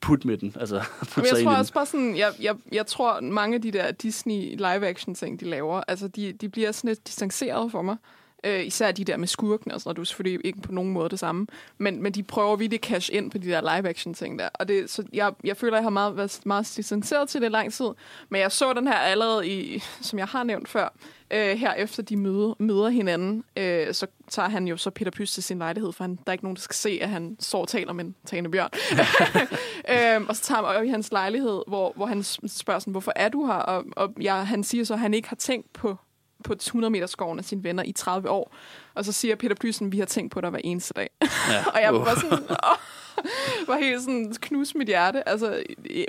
putte 0.00 0.26
med 0.26 0.36
den. 0.36 0.56
Altså, 0.60 0.82
putte 0.98 1.10
Men 1.16 1.26
jeg 1.36 1.44
tror 1.44 1.56
også 1.56 1.72
bare 1.72 1.86
sådan, 1.86 2.16
jeg, 2.16 2.32
jeg, 2.40 2.54
jeg 2.72 2.86
tror, 2.86 3.20
mange 3.20 3.54
af 3.54 3.62
de 3.62 3.70
der 3.70 3.90
Disney 3.90 4.56
live-action 4.56 5.14
ting, 5.14 5.40
de 5.40 5.44
laver, 5.44 5.82
altså 5.88 6.08
de, 6.08 6.32
de 6.32 6.48
bliver 6.48 6.72
sådan 6.72 6.88
lidt 6.88 7.06
distanceret 7.06 7.72
for 7.72 7.82
mig. 7.82 7.96
Øh, 8.44 8.66
især 8.66 8.92
de 8.92 9.04
der 9.04 9.16
med 9.16 9.28
skurkene 9.28 9.74
og 9.74 9.80
sådan 9.80 9.88
noget, 9.88 9.96
det 9.96 10.02
er 10.02 10.06
selvfølgelig 10.06 10.46
ikke 10.46 10.60
på 10.60 10.72
nogen 10.72 10.92
måde 10.92 11.08
det 11.08 11.18
samme. 11.18 11.46
Men, 11.78 12.02
men 12.02 12.12
de 12.12 12.22
prøver 12.22 12.56
virkelig 12.56 12.78
at 12.78 12.84
cash 12.84 13.10
ind 13.12 13.30
på 13.30 13.38
de 13.38 13.48
der 13.48 13.60
live-action 13.60 14.14
ting 14.14 14.38
der. 14.38 14.48
Og 14.54 14.68
det, 14.68 14.90
så 14.90 15.04
jeg, 15.12 15.32
jeg 15.44 15.56
føler, 15.56 15.76
jeg 15.76 15.84
har 15.84 15.90
meget, 15.90 16.16
været 16.16 16.40
meget 16.46 16.72
distanceret 16.76 17.28
til 17.28 17.40
det 17.40 17.46
i 17.46 17.50
lang 17.50 17.72
tid. 17.72 17.88
Men 18.28 18.40
jeg 18.40 18.52
så 18.52 18.72
den 18.72 18.86
her 18.86 18.94
allerede 18.94 19.48
i, 19.48 19.78
som 20.08 20.18
jeg 20.18 20.26
har 20.26 20.42
nævnt 20.42 20.68
før, 20.68 20.88
øh, 21.30 21.58
her 21.58 21.72
efter 21.72 22.02
de 22.02 22.16
møder, 22.16 22.54
møder 22.58 22.88
hinanden, 22.88 23.44
øh, 23.56 23.94
så 23.94 24.06
tager 24.28 24.48
han 24.48 24.68
jo 24.68 24.76
så 24.76 24.90
Peter 24.90 25.10
Plys 25.10 25.32
til 25.32 25.42
sin 25.42 25.58
lejlighed, 25.58 25.92
for 25.92 26.04
han, 26.04 26.16
der 26.16 26.22
er 26.26 26.32
ikke 26.32 26.44
nogen, 26.44 26.56
der 26.56 26.62
skal 26.62 26.74
se, 26.74 26.98
at 27.02 27.08
han 27.08 27.36
står 27.40 27.60
og 27.60 27.68
taler 27.68 27.92
med 27.92 28.04
en 28.04 28.14
talende 28.26 28.50
bjørn. 28.50 28.70
øhm, 30.16 30.26
og 30.28 30.36
så 30.36 30.42
tager 30.42 30.66
han 30.66 30.76
op 30.76 30.84
i 30.84 30.88
hans 30.88 31.12
lejlighed, 31.12 31.62
hvor, 31.66 31.92
hvor 31.96 32.06
han 32.06 32.22
spørger 32.22 32.80
sådan, 32.80 32.90
hvorfor 32.90 33.12
er 33.16 33.28
du 33.28 33.46
her? 33.46 33.54
Og, 33.54 33.84
og 33.96 34.14
jeg, 34.20 34.46
han 34.46 34.64
siger 34.64 34.84
så, 34.84 34.94
at 34.94 35.00
han 35.00 35.14
ikke 35.14 35.28
har 35.28 35.36
tænkt 35.36 35.72
på, 35.72 35.96
på 36.42 36.52
100 36.52 36.90
meter 36.90 37.06
skoven 37.06 37.38
af 37.38 37.44
sine 37.44 37.64
venner 37.64 37.82
i 37.82 37.92
30 37.92 38.30
år. 38.30 38.54
Og 38.94 39.04
så 39.04 39.12
siger 39.12 39.36
Peter 39.36 39.54
Plysen, 39.54 39.92
vi 39.92 39.98
har 39.98 40.06
tænkt 40.06 40.32
på 40.32 40.40
dig 40.40 40.50
hver 40.50 40.60
eneste 40.64 40.94
dag. 40.94 41.10
Ja. 41.20 41.26
og 41.74 41.82
jeg 41.82 41.94
Uff. 41.94 42.06
var 42.06 42.14
sådan, 42.14 42.38
åh, 42.38 43.68
var 43.68 43.76
helt 43.76 44.02
sådan 44.02 44.34
knus 44.40 44.74
mit 44.74 44.88
hjerte. 44.88 45.28
Altså, 45.28 45.62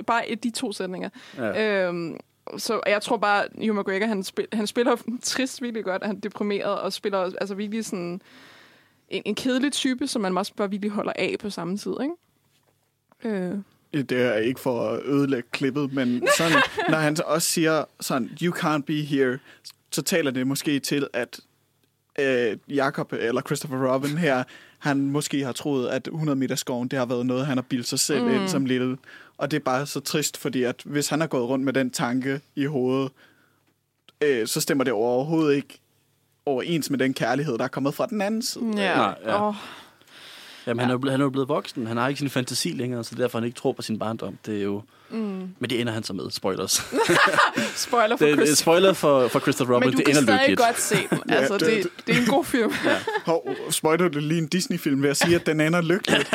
bare 0.06 0.30
i 0.30 0.34
de 0.34 0.50
to 0.50 0.72
sætninger. 0.72 1.08
Ja. 1.36 1.86
Øhm, 1.88 2.16
så 2.56 2.80
jeg 2.86 3.02
tror 3.02 3.16
bare, 3.16 3.44
Hugh 3.54 3.78
McGregor, 3.78 4.06
han, 4.06 4.22
spil, 4.22 4.46
han 4.52 4.66
spiller 4.66 4.96
trist 5.22 5.62
virkelig 5.62 5.84
godt, 5.84 6.04
han 6.04 6.16
er 6.16 6.20
deprimeret, 6.20 6.80
og 6.80 6.92
spiller 6.92 7.18
altså 7.18 7.54
virkelig 7.54 7.84
sådan... 7.84 8.20
en, 9.08 9.22
en 9.24 9.34
kedelig 9.34 9.72
type, 9.72 10.06
som 10.06 10.22
man 10.22 10.38
også 10.38 10.54
bare 10.54 10.70
virkelig 10.70 10.90
holder 10.90 11.12
af 11.16 11.36
på 11.40 11.50
samme 11.50 11.76
tid, 11.76 11.94
ikke? 12.02 12.14
Øh, 13.24 13.58
Det 14.02 14.12
er 14.12 14.34
ikke 14.34 14.60
for 14.60 14.88
at 14.88 15.00
ødelægge 15.04 15.48
klippet, 15.52 15.92
men 15.92 16.22
sådan, 16.36 16.58
når 16.88 16.98
han 16.98 17.16
så 17.16 17.22
også 17.26 17.48
siger 17.48 17.84
sådan, 18.00 18.30
you 18.42 18.56
can't 18.56 18.82
be 18.82 19.02
here, 19.02 19.38
så 19.90 20.02
taler 20.02 20.30
det 20.30 20.46
måske 20.46 20.80
til, 20.80 21.06
at 21.12 21.40
øh, 22.18 22.56
Jacob 22.68 23.12
eller 23.12 23.42
Christopher 23.42 23.94
Robin 23.94 24.18
her, 24.18 24.44
han 24.78 25.10
måske 25.10 25.44
har 25.44 25.52
troet, 25.52 25.88
at 25.88 26.06
100 26.06 26.36
meter 26.36 26.54
skoven, 26.54 26.88
det 26.88 26.98
har 26.98 27.06
været 27.06 27.26
noget, 27.26 27.46
han 27.46 27.56
har 27.56 27.62
bildt 27.62 27.86
sig 27.86 27.98
selv 27.98 28.22
mm. 28.24 28.34
ind 28.34 28.48
som 28.48 28.66
lille. 28.66 28.98
Og 29.38 29.50
det 29.50 29.56
er 29.56 29.60
bare 29.60 29.86
så 29.86 30.00
trist, 30.00 30.36
fordi 30.36 30.62
at 30.62 30.82
hvis 30.84 31.08
han 31.08 31.20
har 31.20 31.26
gået 31.26 31.48
rundt 31.48 31.64
med 31.64 31.72
den 31.72 31.90
tanke 31.90 32.40
i 32.54 32.64
hovedet, 32.64 33.12
øh, 34.20 34.46
så 34.46 34.60
stemmer 34.60 34.84
det 34.84 34.92
overhovedet 34.92 35.54
ikke 35.54 35.80
overens 36.46 36.90
med 36.90 36.98
den 36.98 37.14
kærlighed, 37.14 37.58
der 37.58 37.64
er 37.64 37.68
kommet 37.68 37.94
fra 37.94 38.06
den 38.06 38.20
anden 38.20 38.42
side. 38.42 38.64
ja. 38.76 38.96
Nej, 38.96 39.14
ja. 39.24 39.48
Åh, 39.48 39.54
Jamen, 40.66 40.80
han, 40.80 40.88
er 40.90 40.94
jo 40.94 40.98
blevet, 40.98 41.12
han 41.12 41.20
er 41.20 41.24
jo 41.24 41.30
blevet 41.30 41.48
voksen. 41.48 41.86
Han 41.86 41.96
har 41.96 42.08
ikke 42.08 42.18
sin 42.18 42.30
fantasi 42.30 42.68
længere, 42.72 43.04
så 43.04 43.14
derfor 43.14 43.38
han 43.38 43.46
ikke 43.46 43.56
tror 43.58 43.72
på 43.72 43.82
sin 43.82 43.98
barndom. 43.98 44.38
Det 44.46 44.58
er 44.58 44.62
jo... 44.62 44.82
Mm. 45.10 45.18
Men 45.58 45.70
det 45.70 45.80
ender 45.80 45.92
han 45.92 46.02
så 46.02 46.12
med. 46.12 46.30
Spoilers. 46.30 46.72
spoiler 47.76 48.16
for 48.16 48.24
det, 48.26 48.36
det 48.36 48.42
er 48.42 48.46
Chris. 48.46 48.58
spoiler 48.58 48.92
for, 48.92 49.28
for 49.28 49.40
Christopher 49.40 49.74
Robin. 49.74 49.86
Men 49.86 49.92
du 49.92 49.98
det 49.98 50.06
kan 50.06 50.16
ender 50.22 50.36
stadig 50.38 50.58
godt 50.58 50.80
se 50.80 50.96
den. 51.10 51.20
Ja, 51.28 51.34
Altså, 51.34 51.58
det- 51.58 51.66
det, 51.66 52.06
det 52.06 52.16
er 52.16 52.20
en 52.20 52.26
god 52.26 52.44
film. 52.44 52.72
Hov, 53.26 53.48
spoiler 53.70 54.08
du 54.08 54.18
lige 54.18 54.38
en 54.40 54.46
Disney-film 54.48 55.02
ved 55.02 55.10
at 55.10 55.16
sige, 55.16 55.34
at 55.34 55.46
den 55.46 55.60
ender 55.60 55.80
lykkeligt? 55.82 56.34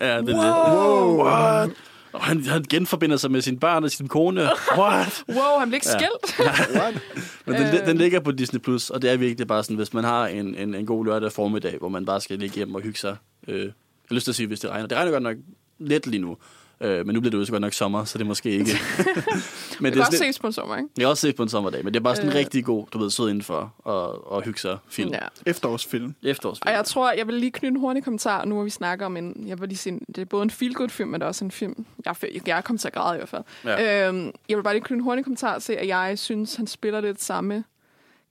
Ja, 0.00 0.20
det 0.20 0.28
er 0.28 0.76
Wow! 0.76 1.16
det. 1.16 1.24
What? 1.26 1.70
Og 2.12 2.20
han, 2.20 2.44
han 2.44 2.62
genforbinder 2.70 3.16
sig 3.16 3.30
med 3.30 3.40
sin 3.40 3.58
barn 3.58 3.84
og 3.84 3.90
sin 3.90 4.08
kone. 4.08 4.42
What? 4.78 5.22
Wow, 5.28 5.58
han 5.58 5.68
blev 5.68 5.76
ikke 5.76 5.86
skilt. 5.86 6.38
Men 7.46 7.54
den, 7.54 7.66
Øh. 7.80 7.86
den 7.86 7.98
ligger 7.98 8.20
på 8.20 8.32
Disney+, 8.32 8.60
Plus, 8.60 8.90
og 8.90 9.02
det 9.02 9.10
er 9.10 9.16
virkelig 9.16 9.46
bare 9.46 9.64
sådan, 9.64 9.76
hvis 9.76 9.94
man 9.94 10.04
har 10.04 10.26
en, 10.26 10.54
en, 10.54 10.74
en 10.74 10.86
god 10.86 11.04
lørdag 11.04 11.32
formiddag, 11.32 11.78
hvor 11.78 11.88
man 11.88 12.06
bare 12.06 12.20
skal 12.20 12.38
ligge 12.38 12.54
hjem 12.56 12.74
og 12.74 12.80
hygge 12.80 12.98
sig. 12.98 13.16
Øh, 13.48 13.60
jeg 13.60 13.72
har 14.08 14.14
lyst 14.14 14.24
til 14.24 14.32
at 14.32 14.36
sige, 14.36 14.46
hvis 14.46 14.60
det 14.60 14.70
regner. 14.70 14.86
Det 14.86 14.96
regner 14.98 15.12
godt 15.12 15.22
nok 15.22 15.36
lidt 15.78 16.06
lige 16.06 16.20
nu, 16.20 16.36
øh, 16.80 17.06
men 17.06 17.14
nu 17.14 17.20
bliver 17.20 17.30
det 17.30 17.38
jo 17.38 17.44
så 17.44 17.52
godt 17.52 17.60
nok 17.60 17.72
sommer, 17.72 18.04
så 18.04 18.18
det 18.18 18.24
er 18.24 18.28
måske 18.28 18.50
ikke... 18.50 18.70
men 19.80 19.84
Det 19.84 19.92
kan 19.92 20.00
også 20.00 20.18
ses 20.18 20.38
på 20.38 20.46
en 20.46 20.52
sommer, 20.52 20.76
ikke? 20.76 20.88
jeg 20.98 21.04
har 21.06 21.10
også 21.10 21.20
set 21.20 21.36
på 21.36 21.42
en 21.42 21.48
sommerdag, 21.48 21.84
men 21.84 21.94
det 21.94 22.00
er 22.00 22.04
bare 22.04 22.16
sådan 22.16 22.30
en 22.30 22.36
Øh. 22.36 22.38
rigtig 22.38 22.64
god, 22.64 22.86
du 22.92 22.98
ved, 22.98 23.10
sidde 23.10 23.30
indenfor 23.30 23.74
og, 23.78 24.32
og 24.32 24.42
hygge 24.42 24.60
sig 24.60 24.78
film. 24.88 25.10
Ja. 25.10 25.18
Efterårsfilm. 25.46 26.14
Efterårsfilm. 26.22 26.68
Og 26.70 26.72
jeg 26.76 26.84
tror, 26.84 27.12
jeg 27.12 27.26
vil 27.26 27.34
lige 27.34 27.50
knytte 27.52 27.74
en 27.74 27.80
hurtig 27.80 28.04
kommentar, 28.04 28.44
nu 28.44 28.54
hvor 28.54 28.64
vi 28.64 28.70
snakker 28.70 29.06
om 29.06 29.16
en... 29.16 29.44
Jeg 29.46 29.60
vil 29.60 29.68
lige 29.68 29.78
sige, 29.78 30.00
det 30.06 30.18
er 30.18 30.24
både 30.24 30.42
en 30.42 30.50
feel-good-film, 30.50 31.08
men 31.10 31.20
det 31.20 31.24
er 31.24 31.28
også 31.28 31.44
en 31.44 31.50
film... 31.50 31.84
Jeg, 32.04 32.10
er- 32.22 32.40
jeg 32.46 32.56
er 32.56 32.60
kommet 32.60 32.80
til 32.80 32.88
at 32.88 32.94
græde 32.94 33.16
i 33.16 33.18
hvert 33.18 33.28
fald. 33.28 33.42
Ja. 33.64 34.08
Øhm, 34.08 34.30
jeg 34.48 34.56
vil 34.56 34.62
bare 34.62 34.74
lige 34.74 34.84
knytte 34.84 34.98
en 34.98 35.04
hurtig 35.04 35.24
kommentar 35.24 35.58
til, 35.58 35.72
at 35.72 35.86
jeg 35.88 36.18
synes, 36.18 36.54
han 36.54 36.66
spiller 36.66 37.00
lidt 37.00 37.22
samme 37.22 37.64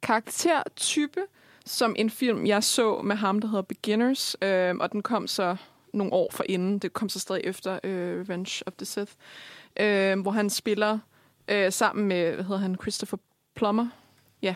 karaktertype 0.02 1.20
som 1.66 1.95
en 1.97 2.10
film, 2.10 2.45
jeg 2.45 2.64
så 2.64 3.02
med 3.04 3.16
ham, 3.16 3.39
der 3.41 3.47
hedder 3.47 3.62
Beginners. 3.62 4.36
Øhm, 4.41 4.80
og 4.80 4.91
den 4.91 5.02
kom 5.02 5.28
så 5.28 5.56
nogle 5.94 6.14
år 6.14 6.28
for 6.32 6.44
inden. 6.50 6.80
Det 6.80 6.94
kom 6.94 7.10
så 7.10 7.20
stadig 7.20 7.42
efter 7.44 7.80
øh, 7.84 8.20
Revenge 8.20 8.64
of 8.66 8.74
the 8.74 8.86
Sith. 8.86 9.12
Øh, 9.80 10.20
hvor 10.20 10.32
han 10.32 10.50
spiller 10.50 11.00
øh, 11.48 11.72
sammen 11.72 12.08
med, 12.08 12.34
hvad 12.34 12.44
hedder 12.44 12.62
han, 12.62 12.76
Christopher 12.82 13.18
Plummer. 13.56 13.88
Ja. 14.42 14.56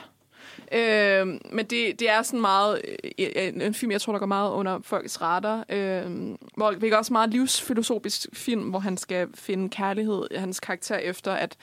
Øh, 0.73 1.27
men 1.27 1.65
det, 1.65 1.99
det 1.99 2.09
er 2.09 2.21
sådan 2.21 2.41
meget 2.41 2.81
øh, 2.87 2.95
øh, 3.19 3.47
en, 3.47 3.61
en 3.61 3.73
film, 3.73 3.91
jeg 3.91 4.01
tror, 4.01 4.13
der 4.13 4.19
går 4.19 4.25
meget 4.25 4.51
under 4.51 4.79
folks 4.81 5.21
radar. 5.21 5.65
Øh, 5.69 6.35
hvor 6.55 6.71
det 6.71 6.93
er 6.93 6.97
også 6.97 7.13
meget 7.13 7.29
livsfilosofisk 7.29 8.25
film, 8.33 8.61
hvor 8.61 8.79
han 8.79 8.97
skal 8.97 9.27
finde 9.35 9.69
kærlighed 9.69 10.27
i 10.31 10.35
hans 10.35 10.59
karakter 10.59 10.97
efter, 10.97 11.31
at 11.31 11.57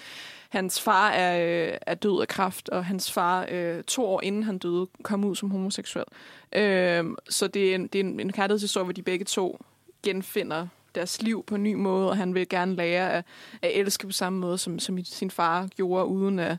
hans 0.48 0.80
far 0.80 1.10
er, 1.10 1.68
øh, 1.68 1.78
er 1.86 1.94
død 1.94 2.20
af 2.20 2.28
kræft, 2.28 2.68
og 2.68 2.84
hans 2.84 3.12
far 3.12 3.46
øh, 3.50 3.82
to 3.82 4.06
år 4.06 4.20
inden 4.22 4.42
han 4.42 4.58
døde 4.58 4.86
kom 5.02 5.24
ud 5.24 5.36
som 5.36 5.50
homoseksuel. 5.50 6.04
Øh, 6.52 7.04
så 7.28 7.46
det 7.46 7.70
er, 7.70 7.74
en, 7.74 7.86
det 7.86 8.00
er 8.00 8.04
en, 8.04 8.20
en 8.20 8.32
kærlighedshistorie, 8.32 8.84
hvor 8.84 8.92
de 8.92 9.02
begge 9.02 9.24
to 9.24 9.64
genfinder 10.02 10.66
deres 10.94 11.22
liv 11.22 11.44
på 11.46 11.54
en 11.54 11.62
ny 11.62 11.74
måde, 11.74 12.10
og 12.10 12.16
han 12.16 12.34
vil 12.34 12.48
gerne 12.48 12.74
lære 12.74 13.12
at, 13.12 13.24
at 13.62 13.70
elske 13.74 14.06
på 14.06 14.12
samme 14.12 14.38
måde, 14.38 14.58
som, 14.58 14.78
som 14.78 15.04
sin 15.04 15.30
far 15.30 15.66
gjorde, 15.66 16.06
uden 16.06 16.38
at, 16.38 16.56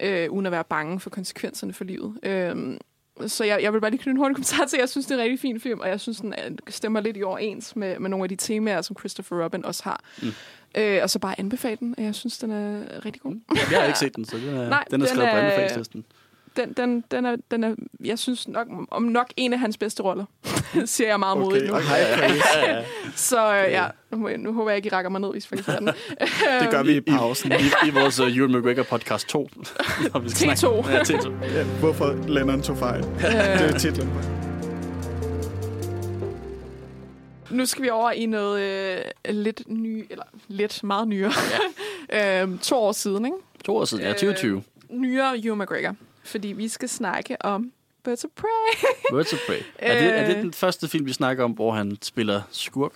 øh, 0.00 0.30
uden 0.30 0.46
at 0.46 0.52
være 0.52 0.64
bange 0.64 1.00
for 1.00 1.10
konsekvenserne 1.10 1.72
for 1.72 1.84
livet. 1.84 2.18
Øh, 2.22 2.78
så 3.26 3.44
jeg, 3.44 3.62
jeg 3.62 3.72
vil 3.72 3.80
bare 3.80 3.90
lige 3.90 3.98
knytte 3.98 4.10
en 4.10 4.16
hurtig 4.16 4.36
kommentar 4.36 4.64
til, 4.66 4.76
at 4.76 4.80
jeg 4.80 4.88
synes, 4.88 5.06
det 5.06 5.14
er 5.14 5.18
en 5.18 5.22
rigtig 5.22 5.40
fin 5.40 5.60
film, 5.60 5.80
og 5.80 5.88
jeg 5.88 6.00
synes, 6.00 6.18
den 6.20 6.32
er- 6.38 6.50
stemmer 6.68 7.00
lidt 7.00 7.16
i 7.16 7.22
overens 7.22 7.76
med, 7.76 7.98
med 7.98 8.10
nogle 8.10 8.24
af 8.24 8.28
de 8.28 8.36
temaer, 8.36 8.82
som 8.82 8.96
Christopher 8.98 9.44
Robin 9.44 9.64
også 9.64 9.84
har. 9.84 10.04
Mm. 10.22 10.28
Øh, 10.78 10.98
og 11.02 11.10
så 11.10 11.18
bare 11.18 11.40
anbefale 11.40 11.76
den, 11.80 11.94
jeg 11.98 12.14
synes, 12.14 12.38
den 12.38 12.50
er 12.50 13.04
rigtig 13.04 13.22
god. 13.22 13.36
Jeg 13.70 13.80
har 13.80 13.86
ikke 13.86 13.98
set 13.98 14.16
den, 14.16 14.24
så 14.24 14.36
den 14.38 14.48
er, 14.48 14.68
Nej, 14.68 14.84
den 14.90 15.00
er 15.02 15.06
den 15.06 15.14
skrevet 15.14 15.30
på 15.30 15.36
er- 15.36 15.40
anbefalingslisten. 15.40 16.04
Den, 16.56 16.72
den, 16.72 17.04
den, 17.10 17.26
er, 17.26 17.36
den 17.50 17.64
er, 17.64 17.74
jeg 18.04 18.18
synes 18.18 18.48
nok, 18.48 18.66
om 18.90 19.02
nok 19.02 19.26
en 19.36 19.52
af 19.52 19.58
hans 19.58 19.78
bedste 19.78 20.02
roller, 20.02 20.24
siger 20.84 21.08
jeg 21.08 21.18
meget 21.20 21.38
modigt 21.38 21.70
Okay, 21.70 21.82
nu. 21.82 21.88
praise. 21.88 22.58
Ja, 22.58 22.76
ja. 22.76 22.84
Så 23.16 23.54
øh, 23.56 23.70
ja, 23.72 23.86
nu, 24.10 24.28
nu 24.38 24.52
håber 24.52 24.70
jeg 24.70 24.76
ikke, 24.76 24.86
I 24.86 24.90
rækker 24.90 25.10
mig 25.10 25.20
ned, 25.20 25.30
hvis 25.32 25.44
I 25.44 25.48
faktisk 25.48 25.68
ser 25.68 25.78
den. 25.78 25.86
Det 26.62 26.70
gør 26.70 26.82
vi 26.82 26.96
i 26.96 27.00
pausen. 27.00 27.52
I, 27.52 27.86
I 27.88 27.90
vores 27.90 28.20
uh, 28.20 28.36
Ewan 28.36 28.52
McGregor 28.58 28.82
podcast 28.82 29.28
2. 29.28 29.48
når 30.12 30.20
vi 30.20 30.28
skal 30.30 30.48
T2. 30.48 30.54
snakke- 30.56 30.90
Ja, 30.92 31.02
T2. 31.02 31.44
Ja, 31.54 31.64
hvorfor 31.80 32.28
Lennon 32.28 32.62
tog 32.62 32.76
fejl. 32.78 33.02
Det 33.02 33.24
er 33.24 33.78
titlen 33.78 34.08
på. 34.08 34.18
Nu 37.50 37.66
skal 37.66 37.84
vi 37.84 37.90
over 37.90 38.10
i 38.10 38.26
noget 38.26 38.60
øh, 38.62 39.34
lidt 39.34 39.62
ny, 39.66 40.06
eller 40.10 40.24
lidt 40.48 40.84
meget 40.84 41.08
nyere. 41.08 41.32
Ja. 42.12 42.42
øhm, 42.42 42.58
to 42.58 42.76
år 42.76 42.92
siden, 42.92 43.24
ikke? 43.24 43.36
To 43.64 43.76
år 43.76 43.84
siden, 43.84 44.02
ja, 44.04 44.10
2020. 44.12 44.62
Nyere 44.90 45.44
Ewan 45.44 45.58
McGregor. 45.58 45.94
Fordi 46.26 46.48
vi 46.48 46.68
skal 46.68 46.88
snakke 46.88 47.36
om 47.44 47.72
Birds 48.04 48.24
of 48.24 48.30
Prey. 48.36 48.86
Birds 49.12 49.32
of 49.32 49.38
Prey. 49.46 49.60
Er 49.78 50.00
det, 50.02 50.18
er 50.18 50.26
det 50.26 50.36
Øh. 50.36 50.42
den 50.42 50.52
første 50.52 50.88
film, 50.88 51.06
vi 51.06 51.12
snakker 51.12 51.44
om, 51.44 51.50
hvor 51.52 51.72
han 51.72 51.98
spiller 52.02 52.42
skurk? 52.50 52.92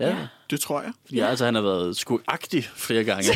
Ja, 0.00 0.06
Ja. 0.08 0.16
ja. 0.16 0.26
Det 0.50 0.60
tror 0.60 0.82
jeg. 0.82 0.92
ja 1.12 1.26
altså 1.26 1.44
han 1.44 1.54
har 1.54 1.62
været 1.62 1.96
skurkagtig 1.96 2.64
flere 2.76 3.04
gange. 3.04 3.28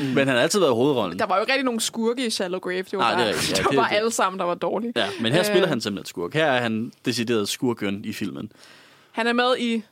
Men 0.00 0.16
han 0.18 0.28
har 0.28 0.36
altid 0.42 0.60
været 0.60 0.74
hovedrollen. 0.74 1.18
Der 1.18 1.26
var 1.26 1.36
jo 1.36 1.40
ikke 1.42 1.52
rigtig 1.52 1.64
nogen 1.64 1.80
skurke 1.80 2.26
i 2.26 2.30
Shallow 2.30 2.60
Grave. 2.60 2.82
Det 2.82 2.92
var, 2.98 2.98
Nej, 3.14 3.20
det 3.20 3.24
er 3.24 3.28
rigtigt. 3.34 3.58
Ja, 3.58 3.64
det 3.70 3.76
var 3.76 3.88
det- 3.88 3.96
alle 3.96 4.10
sammen, 4.10 4.38
der 4.40 4.44
var 4.44 4.54
dårlige. 4.54 4.92
Ja, 4.96 5.08
men 5.20 5.32
her 5.32 5.42
spiller 5.42 5.62
Øh. 5.62 5.68
han 5.68 5.80
simpelthen 5.80 6.06
skurk. 6.06 6.34
Her 6.34 6.46
er 6.46 6.60
han 6.60 6.92
decideret 7.04 7.48
skurkøn 7.48 8.04
i 8.04 8.12
filmen. 8.12 8.52
Han 9.12 9.26
er 9.26 9.32
med 9.32 9.56
i... 9.58 9.82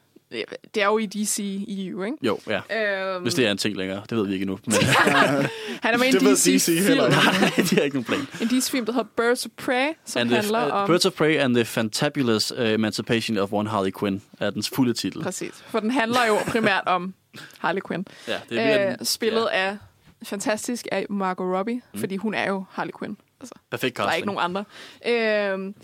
Det 0.74 0.82
er 0.82 0.86
jo 0.86 0.98
i 0.98 1.06
DC 1.06 1.64
EU, 1.68 2.02
ikke? 2.02 2.16
Jo, 2.22 2.38
ja. 2.46 3.12
Øhm, 3.14 3.22
Hvis 3.22 3.34
det 3.34 3.46
er 3.46 3.50
en 3.50 3.58
ting 3.58 3.76
længere. 3.76 4.02
Det 4.10 4.18
ved 4.18 4.26
vi 4.26 4.32
ikke 4.32 4.42
endnu. 4.42 4.58
Men 4.66 4.74
han 5.82 5.94
er 5.94 5.98
med 5.98 6.06
i 6.06 6.08
en 6.08 6.14
Det 6.20 6.22
DC-film, 6.36 6.98
DC 6.98 6.98
nej, 6.98 7.64
de 7.70 7.76
har 7.76 7.82
ikke 7.82 7.96
nogen 7.96 8.04
plan. 8.04 8.20
en 8.42 8.48
DC-film, 8.60 8.86
der 8.86 8.92
hedder 8.92 9.08
Birds 9.16 9.46
of 9.46 9.50
Prey, 9.56 9.88
som 10.04 10.20
And 10.20 10.30
handler 10.30 10.58
the, 10.60 10.68
uh, 10.68 10.74
om... 10.74 10.86
Birds 10.88 11.06
of 11.06 11.12
Prey 11.12 11.36
and 11.38 11.54
the 11.54 11.64
Fantabulous 11.64 12.52
uh, 12.52 12.68
Emancipation 12.68 13.38
of 13.38 13.52
One 13.52 13.68
Harley 13.68 13.92
Quinn 14.00 14.22
er 14.40 14.50
dens 14.50 14.70
fulde 14.74 14.92
titel. 14.92 15.22
Præcis. 15.22 15.52
For 15.66 15.80
den 15.80 15.90
handler 15.90 16.26
jo 16.28 16.36
primært 16.48 16.82
om 16.86 17.14
Harley 17.58 17.80
Quinn. 17.88 18.06
Ja, 18.28 18.36
det 18.50 18.58
er 18.60 18.86
Øh, 18.86 18.90
øh, 18.92 18.96
spillet 19.02 19.46
af 19.46 19.76
fantastisk 20.22 20.86
af 20.92 21.06
Margot 21.10 21.56
Robbie, 21.58 21.80
Mm. 21.94 22.00
fordi 22.00 22.16
hun 22.16 22.34
er 22.34 22.48
jo 22.48 22.64
Harley 22.70 22.92
Quinn. 22.98 23.16
Altså, 23.40 23.54
perfekt 23.70 23.96
der 23.96 24.02
er 24.02 24.06
casting. 24.06 24.18
ikke 24.18 24.34
nogen 24.34 24.56
andre. 24.56 24.64
Øh, 25.06 25.74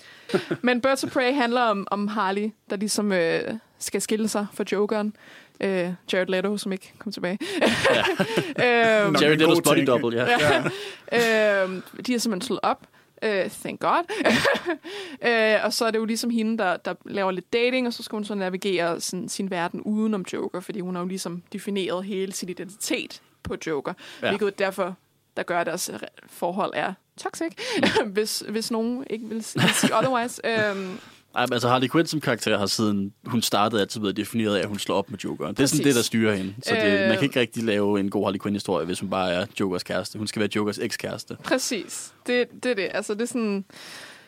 men 0.63 0.81
Birds 0.81 1.05
of 1.05 1.11
Prey 1.11 1.35
handler 1.35 1.61
om, 1.61 1.87
om 1.91 2.09
Harley, 2.09 2.51
der 2.71 2.77
ligesom 2.77 3.13
øh, 3.13 3.43
skal 3.79 4.01
skille 4.01 4.29
sig 4.29 4.47
fra 4.55 4.65
Jokeren. 4.73 5.17
Øh, 5.61 5.93
Jared 6.13 6.27
Leto, 6.27 6.57
som 6.57 6.73
ikke 6.73 6.93
kom 6.99 7.13
tilbage. 7.13 7.39
øh, 7.61 8.65
Jerry 8.65 9.33
en 9.33 9.41
Leto's 9.41 9.61
body 9.61 9.77
ting, 9.77 9.87
double, 9.87 10.17
ja. 10.17 10.27
Ja. 10.29 10.65
øh, 11.65 11.83
de 12.07 12.13
har 12.13 12.19
simpelthen 12.19 12.41
slået 12.41 12.61
op. 12.63 12.87
Uh, 13.23 13.51
thank 13.51 13.81
God. 13.81 14.05
uh, 15.23 15.65
og 15.65 15.73
så 15.73 15.85
er 15.87 15.91
det 15.91 15.99
jo 15.99 16.05
ligesom 16.05 16.31
hende, 16.31 16.59
der, 16.59 16.77
der 16.77 16.95
laver 17.05 17.31
lidt 17.31 17.53
dating, 17.53 17.87
og 17.87 17.93
så 17.93 18.03
skal 18.03 18.17
hun 18.17 18.25
så 18.25 18.35
navigere 18.35 19.01
sådan, 19.01 19.29
sin 19.29 19.51
verden 19.51 19.81
udenom 19.81 20.25
Joker, 20.33 20.61
fordi 20.61 20.81
hun 20.81 20.95
har 20.95 21.03
jo 21.03 21.09
ligesom 21.09 21.43
defineret 21.53 22.05
hele 22.05 22.33
sin 22.33 22.49
identitet 22.49 23.23
på 23.43 23.57
Joker. 23.67 23.93
Ja. 24.23 24.29
Hvilket 24.29 24.47
er 24.47 24.51
derfor, 24.51 24.97
der 25.37 25.43
gør, 25.43 25.61
at 25.61 25.67
deres 25.67 25.91
re- 25.91 26.27
forhold 26.27 26.73
er 26.75 26.93
toxic, 27.17 27.53
hvis, 28.07 28.45
hvis 28.49 28.71
nogen 28.71 29.05
ikke 29.11 29.29
vil 29.29 29.45
sige 29.45 29.97
otherwise. 29.99 30.43
Um, 30.73 31.01
Ej, 31.37 31.47
men 31.47 31.53
altså 31.53 31.69
Harley 31.69 31.89
Quinn 31.89 32.07
som 32.07 32.21
karakter 32.21 32.59
har 32.59 32.67
siden 32.67 33.13
hun 33.27 33.43
startede 33.43 33.81
altid 33.81 34.01
været 34.01 34.17
defineret 34.17 34.57
af, 34.57 34.61
at 34.63 34.69
hun 34.69 34.79
slår 34.79 34.97
op 34.97 35.11
med 35.11 35.19
Jokeren. 35.19 35.55
Det 35.55 35.63
er 35.63 35.67
sådan 35.67 35.79
Præcis. 35.79 35.85
det, 35.87 35.95
der 35.95 36.03
styrer 36.03 36.35
hende. 36.35 36.55
Så 36.63 36.75
det, 36.75 36.93
Øh. 37.01 37.09
man 37.09 37.15
kan 37.15 37.23
ikke 37.25 37.41
rigtig 37.41 37.63
lave 37.65 38.01
en 38.01 38.11
god 38.11 38.25
Harley 38.25 38.39
Quinn-historie, 38.41 38.87
hvis 38.87 39.01
hun 39.01 39.11
bare 39.11 39.33
er 39.33 39.47
Jokers 39.61 39.83
kæreste. 39.83 40.19
Hun 40.19 40.27
skal 40.27 40.41
være 40.41 40.49
Jokers 40.57 40.79
ekskæreste. 40.79 41.37
Præcis. 41.45 42.13
Det, 42.27 42.47
det 42.63 42.71
er 42.71 42.75
det. 42.75 42.89
Altså, 42.95 43.15
det 43.15 43.23
er 43.23 43.27
sådan... 43.27 43.65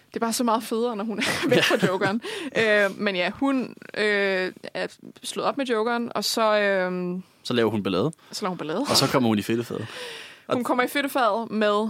Det 0.08 0.16
er 0.16 0.20
bare 0.20 0.32
så 0.32 0.44
meget 0.44 0.62
federe, 0.62 0.96
når 0.96 1.04
hun 1.04 1.18
er 1.18 1.22
væk 1.50 1.62
fra 1.62 1.86
Jokeren. 1.86 2.20
øh, 2.58 3.00
men 3.00 3.16
ja, 3.16 3.30
hun 3.30 3.74
øh, 3.98 4.52
er 4.74 4.86
slået 5.22 5.48
op 5.48 5.56
med 5.58 5.66
Jokeren, 5.66 6.12
og 6.14 6.24
så, 6.24 6.58
øh, 6.60 7.20
Så 7.42 7.54
laver 7.54 7.70
hun 7.70 7.82
ballade, 7.82 8.12
så 8.32 8.42
laver 8.42 8.50
hun 8.50 8.58
ballade. 8.58 8.80
og 8.90 8.96
så 8.96 9.06
kommer 9.06 9.28
hun 9.28 9.38
i 9.38 9.42
fedtefadet. 9.42 9.86
Hun 10.52 10.64
kommer 10.64 10.84
i 10.84 10.88
fedtefadet 10.88 11.50
med 11.50 11.88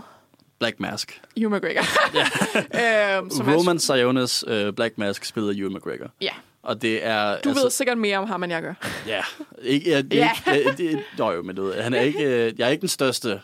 Black 0.59 0.81
Mask. 0.81 1.21
Hugh 1.43 1.53
McGregor. 1.53 1.83
øh, 3.25 3.31
som 3.31 3.55
Roman 3.55 3.79
Sionis 3.79 4.45
uh, 4.47 4.75
Black 4.75 4.99
Mask 4.99 5.25
spiller 5.25 5.53
Ewan 5.63 5.73
McGregor. 5.75 6.11
Ja, 6.21 6.33
Og 6.63 6.83
det 6.83 7.07
er... 7.07 7.41
du 7.41 7.49
altså, 7.49 7.65
ved 7.65 7.71
sikkert 7.71 7.99
mere 7.99 8.19
om 8.19 8.27
ham, 8.29 8.43
end 8.43 8.53
jeg 8.53 8.63
gør. 8.63 8.75
Ja, 9.07 9.21
ikke, 9.63 9.91
ja, 9.91 10.03
det, 10.03 10.15
Ja. 10.15 10.31
ja. 10.47 10.53
Ikke, 10.53 10.71
det, 10.71 10.79
det, 10.79 11.01
nå 11.19 11.33
jo, 11.33 11.43
men 11.43 11.57
du 11.57 11.63
ved, 11.65 11.83
han 11.83 11.95
er 11.95 12.01
ikke, 12.01 12.25
øh, 12.25 12.53
jeg 12.59 12.67
er 12.67 12.71
ikke 12.71 12.81
den 12.81 12.89
største 12.89 13.41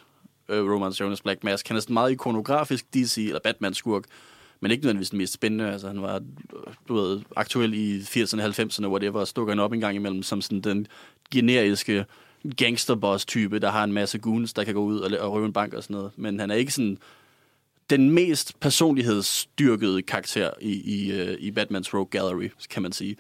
uh, 0.49 0.57
Roman 0.57 0.93
Jonas 0.93 1.21
Black 1.21 1.45
Mask. 1.45 1.69
Han 1.69 1.77
er 1.77 1.81
sådan 1.81 1.95
meget 1.95 2.11
ikonografisk 2.13 2.85
DC- 2.97 3.21
eller 3.21 3.41
Batman-skurk. 3.45 4.03
men 4.61 4.71
ikke 4.71 4.83
nødvendigvis 4.83 5.11
den 5.11 5.19
mest 5.19 5.33
spændende. 5.33 5.73
Altså, 5.73 5.87
han 5.87 6.03
var 6.03 6.21
du 6.89 6.95
ved, 6.95 7.21
aktuel 7.37 7.75
i 7.75 8.01
80'erne, 8.01 8.41
90'erne, 8.61 8.87
hvor 8.87 8.99
det 8.99 9.15
var 9.15 9.25
stukker 9.25 9.53
han 9.53 9.61
op 9.61 9.73
en 9.73 9.81
gang 9.81 9.97
imellem 9.97 10.23
som 10.23 10.41
sådan 10.43 10.61
den 10.61 10.87
generiske 11.33 12.05
gangsterboss-type, 12.57 13.59
der 13.59 13.71
har 13.71 13.85
en 13.85 13.93
masse 13.93 14.19
goons, 14.19 14.53
der 14.53 14.65
kan 14.65 14.75
gå 14.75 14.81
ud 14.85 14.99
og, 14.99 15.19
og 15.21 15.33
røve 15.33 15.47
en 15.47 15.53
bank 15.53 15.75
og 15.75 15.83
sådan 15.83 15.95
noget. 15.95 16.11
Men 16.17 16.41
han 16.41 16.51
er 16.51 16.55
ikke 16.55 16.73
sådan 16.73 16.99
den 17.91 18.11
mest 18.11 18.61
personlighedsstyrkede 18.61 20.03
karakter 20.03 20.51
i, 20.61 20.73
i, 20.73 21.13
øh, 21.13 21.37
i 21.41 21.51
Batmans 21.51 21.95
Rogue 21.95 22.09
Gallery, 22.11 22.49
kan 22.71 22.83
man 22.83 22.93
sige. 22.93 23.17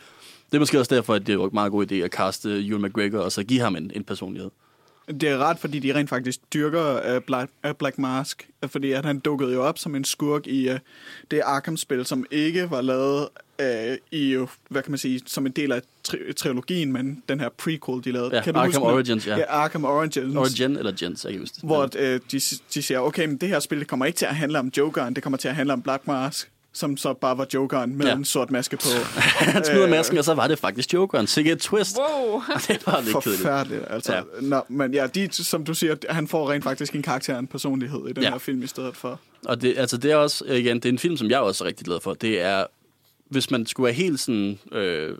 Det 0.46 0.54
er 0.54 0.58
måske 0.58 0.78
også 0.78 0.94
derfor, 0.94 1.14
at 1.14 1.26
det 1.26 1.34
er 1.34 1.44
en 1.44 1.50
meget 1.52 1.72
god 1.72 1.92
idé 1.92 1.94
at 1.94 2.10
kaste 2.10 2.66
Ewan 2.66 2.82
McGregor 2.82 3.18
og 3.18 3.32
så 3.32 3.44
give 3.44 3.60
ham 3.60 3.76
en, 3.76 3.90
en 3.94 4.04
personlighed. 4.04 4.50
Det 5.08 5.22
er 5.22 5.38
ret, 5.38 5.58
fordi 5.58 5.78
de 5.78 5.94
rent 5.94 6.08
faktisk 6.08 6.40
dyrker 6.54 7.16
uh, 7.16 7.22
Black, 7.22 7.50
uh, 7.66 7.72
Black 7.72 7.98
Mask, 7.98 8.48
uh, 8.64 8.70
fordi 8.70 8.92
at 8.92 9.04
han 9.04 9.18
dukkede 9.18 9.52
jo 9.52 9.62
op 9.62 9.78
som 9.78 9.94
en 9.94 10.04
skurk 10.04 10.46
i 10.46 10.70
uh, 10.70 10.76
det 11.30 11.40
Arkham-spil, 11.44 12.04
som 12.06 12.26
ikke 12.30 12.70
var 12.70 12.80
lavet 12.80 13.28
uh, 13.62 13.96
i, 14.10 14.46
hvad 14.68 14.82
kan 14.82 14.92
man 14.92 14.98
sige, 14.98 15.20
som 15.26 15.46
en 15.46 15.52
del 15.52 15.72
af 15.72 15.82
tri- 16.08 16.32
trilogien, 16.32 16.92
men 16.92 17.22
den 17.28 17.40
her 17.40 17.48
prequel, 17.48 18.04
de 18.04 18.12
lavede. 18.12 18.36
Ja, 18.36 18.42
kan 18.42 18.54
du 18.54 18.60
Arkham 18.60 18.82
huske? 18.82 18.94
Origins, 18.94 19.26
ja. 19.26 19.36
Ja, 19.36 19.44
Arkham 19.48 19.84
Origins. 19.84 20.36
Origin 20.36 20.76
eller 20.76 20.92
Gens, 20.92 21.24
jeg 21.24 21.32
kan 21.32 21.40
huske 21.40 21.54
det. 21.54 21.64
Hvor 21.64 21.82
uh, 21.84 22.00
de, 22.00 22.20
de 22.74 22.82
siger, 22.82 23.00
okay, 23.00 23.26
men 23.26 23.36
det 23.36 23.48
her 23.48 23.60
spil 23.60 23.78
det 23.78 23.88
kommer 23.88 24.06
ikke 24.06 24.16
til 24.16 24.26
at 24.26 24.36
handle 24.36 24.58
om 24.58 24.70
Jokeren, 24.76 25.14
det 25.14 25.22
kommer 25.22 25.36
til 25.36 25.48
at 25.48 25.54
handle 25.54 25.72
om 25.72 25.82
Black 25.82 26.06
Mask, 26.06 26.50
som 26.74 26.96
så 26.96 27.12
bare 27.12 27.38
var 27.38 27.46
Jokeren 27.54 27.96
med 27.96 28.06
Ja. 28.06 28.14
en 28.14 28.24
sort 28.24 28.50
maske 28.50 28.76
på. 28.76 28.88
Han 29.54 29.64
smider 29.64 29.88
masken, 29.88 30.18
og 30.18 30.24
så 30.24 30.34
var 30.34 30.48
det 30.48 30.58
faktisk 30.58 30.94
Jokeren. 30.94 31.26
Sikke 31.26 31.52
et 31.52 31.58
twist. 31.58 31.96
Wow. 31.98 32.42
det 32.68 32.86
var 32.86 33.00
lidt 33.00 33.16
kedeligt. 33.16 33.42
Forfærdeligt, 33.42 33.84
altså. 33.90 34.14
Ja. 34.14 34.22
Nå, 34.40 34.60
men 34.68 34.94
ja, 34.94 35.06
de, 35.06 35.28
som 35.32 35.64
du 35.64 35.74
siger, 35.74 35.96
han 36.08 36.28
får 36.28 36.50
rent 36.50 36.64
faktisk 36.64 36.94
en 36.94 37.02
karakter 37.02 37.32
og 37.34 37.38
en 37.40 37.46
personlighed 37.46 38.08
i 38.08 38.12
den 38.12 38.22
ja. 38.22 38.30
her 38.30 38.38
film 38.38 38.62
i 38.62 38.66
stedet 38.66 38.96
for. 38.96 39.20
Og 39.44 39.62
det, 39.62 39.74
altså, 39.78 39.96
det 39.96 40.10
er 40.10 40.16
også, 40.16 40.44
igen, 40.44 40.76
det 40.76 40.84
er 40.84 40.92
en 40.92 40.98
film, 40.98 41.16
som 41.16 41.30
jeg 41.30 41.40
også 41.40 41.64
er 41.64 41.68
rigtig 41.68 41.86
glad 41.86 42.00
for. 42.00 42.14
Det 42.14 42.40
er, 42.40 42.64
hvis 43.28 43.50
man 43.50 43.66
skulle 43.66 43.84
være 43.84 43.94
helt 43.94 44.20
sådan 44.20 44.58
øh, 44.72 45.16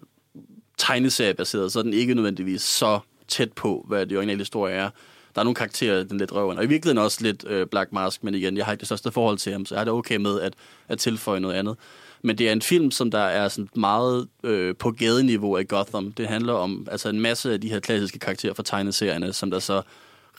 tegneseriebaseret, 0.78 1.72
så 1.72 1.78
er 1.78 1.82
den 1.82 1.92
ikke 1.94 2.14
nødvendigvis 2.14 2.62
så 2.62 3.00
tæt 3.28 3.52
på, 3.52 3.84
hvad 3.88 4.06
det 4.06 4.16
originale 4.18 4.38
historie 4.38 4.74
er. 4.74 4.90
Der 5.34 5.40
er 5.40 5.44
nogle 5.44 5.54
karakterer, 5.54 6.02
den 6.04 6.18
lidt 6.18 6.32
røven. 6.32 6.58
Og 6.58 6.64
i 6.64 6.66
virkeligheden 6.66 7.04
også 7.04 7.18
lidt 7.22 7.44
øh, 7.48 7.66
Black 7.66 7.92
Mask, 7.92 8.24
men 8.24 8.34
igen, 8.34 8.56
jeg 8.56 8.64
har 8.64 8.72
ikke 8.72 8.80
det 8.80 8.88
største 8.88 9.12
forhold 9.12 9.38
til 9.38 9.52
ham, 9.52 9.66
så 9.66 9.74
jeg 9.74 9.80
har 9.80 9.84
det 9.84 9.92
okay 9.94 10.16
med 10.16 10.40
at, 10.40 10.54
at 10.88 10.98
tilføje 10.98 11.40
noget 11.40 11.54
andet. 11.54 11.76
Men 12.22 12.38
det 12.38 12.48
er 12.48 12.52
en 12.52 12.62
film, 12.62 12.90
som 12.90 13.10
der 13.10 13.18
er 13.18 13.48
sådan 13.48 13.68
meget 13.76 14.28
øh, 14.44 14.76
på 14.76 14.90
gadeniveau 14.90 15.56
af 15.56 15.68
Gotham. 15.68 16.12
Det 16.12 16.26
handler 16.26 16.52
om 16.52 16.86
altså 16.90 17.08
en 17.08 17.20
masse 17.20 17.52
af 17.52 17.60
de 17.60 17.68
her 17.68 17.80
klassiske 17.80 18.18
karakterer 18.18 18.54
fra 18.54 18.62
tegneserierne, 18.62 19.32
som 19.32 19.50
der 19.50 19.58
så 19.58 19.82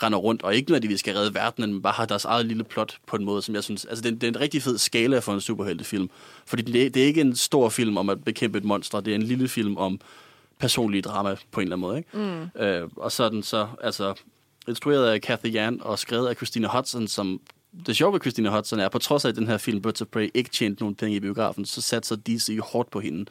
render 0.03 0.17
rundt, 0.19 0.43
og 0.43 0.55
ikke 0.55 0.69
nødvendigvis 0.71 0.99
skal 0.99 1.13
redde 1.15 1.33
verdenen, 1.33 1.73
men 1.73 1.81
bare 1.81 1.93
har 1.93 2.05
deres 2.05 2.25
eget 2.25 2.45
lille 2.45 2.63
plot 2.63 2.97
på 3.07 3.15
en 3.15 3.25
måde, 3.25 3.41
som 3.41 3.55
jeg 3.55 3.63
synes... 3.63 3.85
Altså, 3.85 4.01
det 4.03 4.11
er, 4.11 4.15
det 4.15 4.23
er 4.23 4.27
en 4.27 4.39
rigtig 4.39 4.61
fed 4.61 4.77
skala 4.77 5.19
for 5.19 5.33
en 5.33 5.41
superheltefilm. 5.41 6.09
Fordi 6.45 6.61
det, 6.61 6.85
er- 6.85 6.89
det 6.89 7.01
er 7.03 7.07
ikke 7.07 7.21
en 7.21 7.35
stor 7.35 7.69
film 7.69 7.97
om 7.97 8.09
at 8.09 8.23
bekæmpe 8.23 8.57
et 8.57 8.63
monster, 8.63 8.99
det 8.99 9.11
er 9.11 9.15
en 9.15 9.23
lille 9.23 9.47
film 9.47 9.77
om 9.77 9.99
personlige 10.59 11.01
drama 11.01 11.35
på 11.51 11.59
en 11.59 11.63
eller 11.67 11.75
anden 11.75 11.87
måde. 11.87 11.97
Ikke? 11.97 12.49
Mm. 12.57 12.61
Øh, 12.61 12.89
og 12.95 13.11
så 13.11 13.29
den 13.29 13.43
så 13.43 13.67
altså, 13.83 14.13
instrueret 14.67 15.07
af 15.07 15.21
Kathy 15.21 15.53
Jan 15.53 15.81
og 15.81 15.99
skrevet 15.99 16.27
af 16.27 16.35
Christina 16.35 16.67
Hudson, 16.67 17.07
som 17.07 17.41
det 17.85 17.95
sjove 17.95 18.13
ved 18.13 18.19
Christina 18.19 18.49
Hudson 18.49 18.79
er, 18.79 18.89
på 18.89 18.99
trods 18.99 19.25
af, 19.25 19.29
at 19.29 19.35
den 19.35 19.47
her 19.47 19.57
film, 19.57 19.81
Birds 19.81 20.01
of 20.01 20.07
Prey, 20.07 20.29
ikke 20.33 20.49
tjente 20.49 20.83
nogen 20.83 20.95
penge 20.95 21.15
i 21.15 21.19
biografen, 21.19 21.65
så 21.65 21.81
satte 21.81 22.15
DC 22.15 22.59
hårdt 22.63 22.89
på 22.89 22.99
hende. 22.99 23.25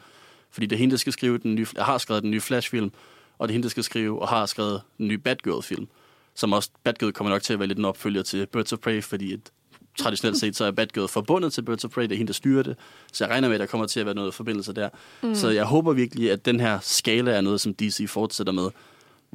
Fordi 0.51 0.65
det 0.65 0.75
er 0.75 0.79
hende, 0.79 0.91
der 0.91 0.97
skal 0.97 1.13
skrive 1.13 1.37
den 1.37 1.55
nye, 1.55 1.67
har 1.77 1.97
skrevet 1.97 2.23
den 2.23 2.31
nye 2.31 2.41
Flash-film, 2.41 2.91
og 3.37 3.47
det 3.47 3.51
er 3.51 3.53
hende, 3.53 3.63
der 3.63 3.69
skal 3.69 3.83
skrive 3.83 4.21
og 4.21 4.27
har 4.27 4.45
skrevet 4.45 4.81
den 4.97 5.07
nye 5.07 5.17
Batgirl-film. 5.17 5.87
Som 6.35 6.53
også, 6.53 6.69
Batgirl 6.83 7.11
kommer 7.11 7.31
nok 7.31 7.41
til 7.41 7.53
at 7.53 7.59
være 7.59 7.67
lidt 7.67 7.79
en 7.79 7.85
opfølger 7.85 8.23
til 8.23 8.45
Birds 8.45 8.73
of 8.73 8.79
Prey, 8.79 9.03
fordi 9.03 9.33
et, 9.33 9.51
traditionelt 9.97 10.39
set, 10.39 10.55
så 10.55 10.65
er 10.65 10.71
Batgirl 10.71 11.07
forbundet 11.07 11.53
til 11.53 11.61
Birds 11.61 11.85
of 11.85 11.91
Prey, 11.91 12.03
det 12.03 12.11
er 12.11 12.17
hende, 12.17 12.27
der 12.27 12.33
styrer 12.33 12.63
det. 12.63 12.75
Så 13.13 13.23
jeg 13.23 13.31
regner 13.31 13.47
med, 13.47 13.55
at 13.55 13.59
der 13.59 13.65
kommer 13.65 13.87
til 13.87 13.99
at 13.99 14.05
være 14.05 14.15
noget 14.15 14.33
forbindelse 14.33 14.73
der. 14.73 14.89
Mm. 15.23 15.35
Så 15.35 15.49
jeg 15.49 15.65
håber 15.65 15.93
virkelig, 15.93 16.31
at 16.31 16.45
den 16.45 16.59
her 16.59 16.79
skala 16.81 17.31
er 17.31 17.41
noget, 17.41 17.61
som 17.61 17.73
DC 17.73 18.09
fortsætter 18.09 18.53
med, 18.53 18.69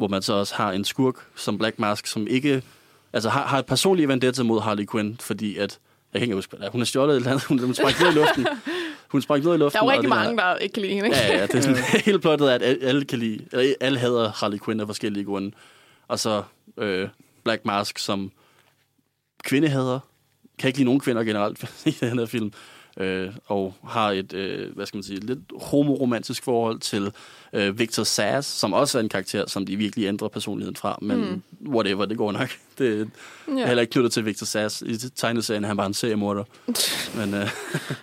hvor 0.00 0.08
man 0.08 0.22
så 0.22 0.32
også 0.32 0.54
har 0.54 0.72
en 0.72 0.84
skurk 0.84 1.14
som 1.36 1.58
Black 1.58 1.78
Mask, 1.78 2.06
som 2.06 2.26
ikke 2.26 2.62
altså 3.12 3.28
har, 3.28 3.46
har 3.46 3.58
et 3.58 3.66
personligt 3.66 4.08
vendetta 4.08 4.42
mod 4.42 4.60
Harley 4.60 4.86
Quinn, 4.92 5.16
fordi 5.20 5.56
at, 5.56 5.78
jeg 6.12 6.20
kan 6.20 6.22
ikke 6.22 6.34
huske, 6.34 6.56
er. 6.60 6.70
hun 6.70 6.80
har 6.80 6.84
stjålet 6.86 7.12
et 7.12 7.16
eller 7.16 7.30
andet, 7.30 7.44
hun, 7.48 7.58
hun 7.58 7.74
sprang 7.74 7.94
noget 8.00 8.14
i 8.14 8.18
luften. 8.18 8.46
Hun 9.08 9.22
sprang 9.22 9.44
noget 9.44 9.56
i 9.56 9.58
luften. 9.58 9.78
Der 9.78 9.82
er 9.86 9.86
jo 9.86 9.92
rigtig 9.92 10.08
mange, 10.08 10.36
der 10.36 10.56
ikke 10.56 10.72
kan 10.72 10.82
lide 10.82 10.94
hende, 10.94 11.06
ikke? 11.08 11.18
Ja, 11.18 11.36
ja, 11.36 11.46
det 11.46 11.54
er 11.54 11.60
sådan, 11.60 11.76
hele 12.06 12.18
plottet 12.18 12.50
er, 12.50 12.54
at 12.54 12.62
alle- 12.62 12.86
alle 12.86 13.04
kan 13.04 13.18
lide, 13.18 13.46
eller 13.52 13.74
alle 13.80 13.98
hader 13.98 14.32
Harley 14.32 14.58
Quinn 14.64 14.80
af 14.80 14.86
forskellige 14.86 15.24
grunde. 15.24 15.52
Og 16.08 16.18
så 16.18 16.42
øh, 16.78 17.08
Black 17.44 17.64
Mask, 17.64 17.98
som 17.98 18.30
kvindehader, 19.44 19.98
kan 20.58 20.68
ikke 20.68 20.78
lide 20.78 20.84
nogen 20.84 21.00
kvinder 21.00 21.24
generelt 21.24 21.64
i 21.86 21.90
den 22.00 22.18
her 22.18 22.26
film, 22.26 22.52
øh, 22.96 23.28
og 23.46 23.74
har 23.88 24.10
et, 24.10 24.32
øh, 24.32 24.74
hvad 24.76 24.86
skal 24.86 24.96
man 24.98 25.02
sige, 25.04 25.20
lidt 25.20 25.38
homoromantisk 25.62 26.44
forhold 26.44 26.78
til 26.78 27.12
øh, 27.52 27.78
Victor 27.78 28.02
Sass, 28.02 28.48
som 28.48 28.72
også 28.72 28.98
er 28.98 29.02
en 29.02 29.08
karakter, 29.08 29.46
som 29.46 29.66
de 29.66 29.76
virkelig 29.76 30.06
ændrer 30.06 30.28
personligheden 30.28 30.76
fra, 30.76 30.98
men 31.02 31.18
mm. 31.20 31.42
whatever, 31.74 32.04
det 32.04 32.16
går 32.16 32.32
nok. 32.32 32.48
Det 32.78 33.00
er 33.00 33.04
Ja. 33.58 33.66
heller 33.66 33.80
ikke 33.80 33.90
knyttet 33.90 34.12
til 34.12 34.24
Victor 34.24 34.44
Sass. 34.44 34.82
I 34.82 34.96
tegneserien 35.16 35.64
er 35.64 35.68
han 35.68 35.76
bare 35.76 35.86
en 35.86 35.94
seriemorder. 35.94 36.44
Men 37.18 37.34
øh, 37.34 37.48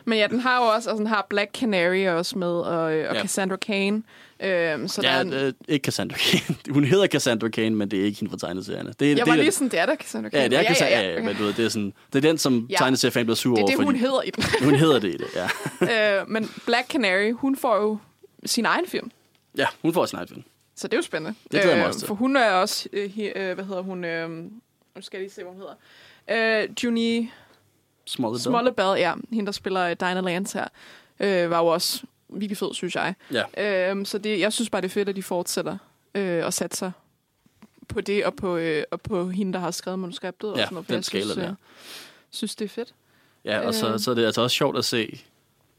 Men 0.06 0.18
ja, 0.18 0.28
den 0.28 0.40
har 0.40 0.58
jo 0.64 0.68
også, 0.68 0.90
altså 0.90 1.00
den 1.00 1.08
har 1.08 1.26
Black 1.30 1.52
Canary 1.60 2.08
også 2.08 2.38
med, 2.38 2.48
og, 2.48 2.94
øh, 2.94 3.10
og 3.10 3.16
Ja. 3.16 3.22
Cassandra 3.22 3.56
Cain. 3.56 4.04
Øhm, 4.40 4.88
så 4.88 5.02
der 5.02 5.10
ja, 5.12 5.18
er 5.18 5.22
en, 5.22 5.34
øh, 5.34 5.54
ikke 5.68 5.86
Cassandra 5.86 6.18
Cain. 6.18 6.58
Hun 6.74 6.84
hedder 6.84 7.08
Cassandra 7.08 7.50
Cain, 7.50 7.76
men 7.76 7.92
det 7.92 8.00
er 8.00 8.04
ikke 8.04 8.20
hende 8.20 8.32
fra 8.32 8.48
tegneserierne. 8.48 8.94
Det 9.00 9.06
er, 9.06 9.10
jeg 9.10 9.18
det, 9.18 9.28
var 9.32 9.36
lige 9.36 9.52
sådan, 9.52 9.70
det 9.70 9.80
er 9.80 9.86
der 9.86 9.96
Cassandra 9.96 10.30
Cain. 10.30 10.52
Ja, 10.52 10.58
det 10.58 10.66
er 10.66 10.70
Cassandra, 10.70 10.96
ja, 11.00 11.10
ja, 11.10 11.14
okay. 11.16 11.26
men 11.26 11.36
du 11.36 11.44
ved, 11.44 11.54
det 11.54 11.66
er, 11.66 11.70
sådan, 11.70 11.94
det 12.14 12.26
er 12.26 12.30
den, 12.30 12.38
som 12.38 12.54
Ja. 12.60 12.66
ja. 12.70 12.76
tegneseriefan 12.78 13.26
bliver 13.26 13.36
sur 13.36 13.56
Det 13.56 13.62
er 13.62 13.64
over. 13.64 13.76
det, 13.78 13.86
hun 13.86 13.96
hedder 13.96 14.22
i 14.22 14.30
den. 14.30 14.44
Hun 14.68 14.76
hedder 14.76 15.00
det 15.00 15.08
i 15.08 15.18
det, 15.18 15.28
ja. 15.36 16.20
øh, 16.22 16.30
men 16.30 16.52
Black 16.66 16.88
Canary, 16.92 17.32
hun 17.32 17.56
får 17.56 17.76
jo 17.76 17.98
sin 18.46 18.66
egen 18.66 18.88
film. 18.88 19.12
Ja, 19.58 19.66
hun 19.82 19.94
får 19.94 20.06
sin 20.06 20.18
egen 20.18 20.28
film. 20.28 20.44
Så 20.76 20.88
det 20.88 20.94
er 20.94 20.98
jo 20.98 21.02
spændende. 21.04 21.38
Det 21.44 21.52
glæder 21.52 21.70
jeg 21.70 21.78
mig 21.78 21.88
også 21.88 22.00
til. 22.00 22.08
For 22.08 22.16
hun 22.16 22.36
er 22.36 22.52
også, 22.52 22.90
øh, 22.94 23.12
he, 23.12 23.38
øh, 23.40 23.56
hvad 23.56 23.66
hedder 23.66 23.82
hun, 23.82 24.04
øh, 24.06 24.30
nu 24.30 25.02
skal 25.02 25.18
jeg 25.18 25.22
lige 25.22 25.34
se, 25.34 25.42
hvad 25.44 25.54
hun 25.54 25.62
hedder. 25.62 26.64
Øh, 26.64 26.70
Junie 26.84 27.30
Smalle 28.06 28.40
Smolle 28.40 28.72
Bell, 28.72 28.98
ja, 29.00 29.14
hende 29.32 29.46
der 29.46 29.52
spiller 29.52 29.82
øh, 29.84 29.96
Dinah 30.00 30.24
Lance 30.26 30.58
her, 30.58 30.68
øh, 31.20 31.50
var 31.50 31.60
jo 31.60 31.66
også 31.66 32.04
virkelig 32.30 32.58
fed, 32.58 32.74
synes 32.74 32.96
jeg. 32.96 33.14
Ja. 33.34 33.92
Øh, 33.94 34.06
så 34.06 34.18
det, 34.18 34.40
jeg 34.40 34.54
synes 34.54 34.70
bare, 34.70 34.82
det 34.82 34.88
er 34.88 34.92
fedt, 34.94 35.10
at 35.10 35.16
de 35.16 35.24
fortsætter 35.24 35.78
øh, 36.16 36.46
og 36.46 36.54
satser 36.54 36.92
på 37.88 38.02
det, 38.02 38.26
og 38.26 38.36
på, 38.36 38.58
øh, 38.58 38.84
og 38.92 39.02
på 39.02 39.30
hende, 39.30 39.54
der 39.54 39.60
har 39.60 39.72
skrevet 39.72 40.00
manuskriptet. 40.00 40.52
og 40.52 40.58
Ja, 40.58 40.64
sådan 40.64 40.74
noget, 40.76 40.88
den 40.88 40.96
jeg 40.96 41.04
skala 41.06 41.24
synes, 41.24 41.36
der. 41.36 41.50
øh, 41.50 41.56
synes, 42.30 42.56
det 42.56 42.66
er 42.66 42.70
fedt. 42.70 42.94
Ja, 43.46 43.60
og 43.60 43.74
så, 43.74 43.94
Øh. 43.94 44.00
så 44.00 44.12
er 44.12 44.16
det 44.16 44.26
altså 44.26 44.42
også 44.42 44.56
sjovt 44.56 44.78
at 44.78 44.86
se 44.86 45.20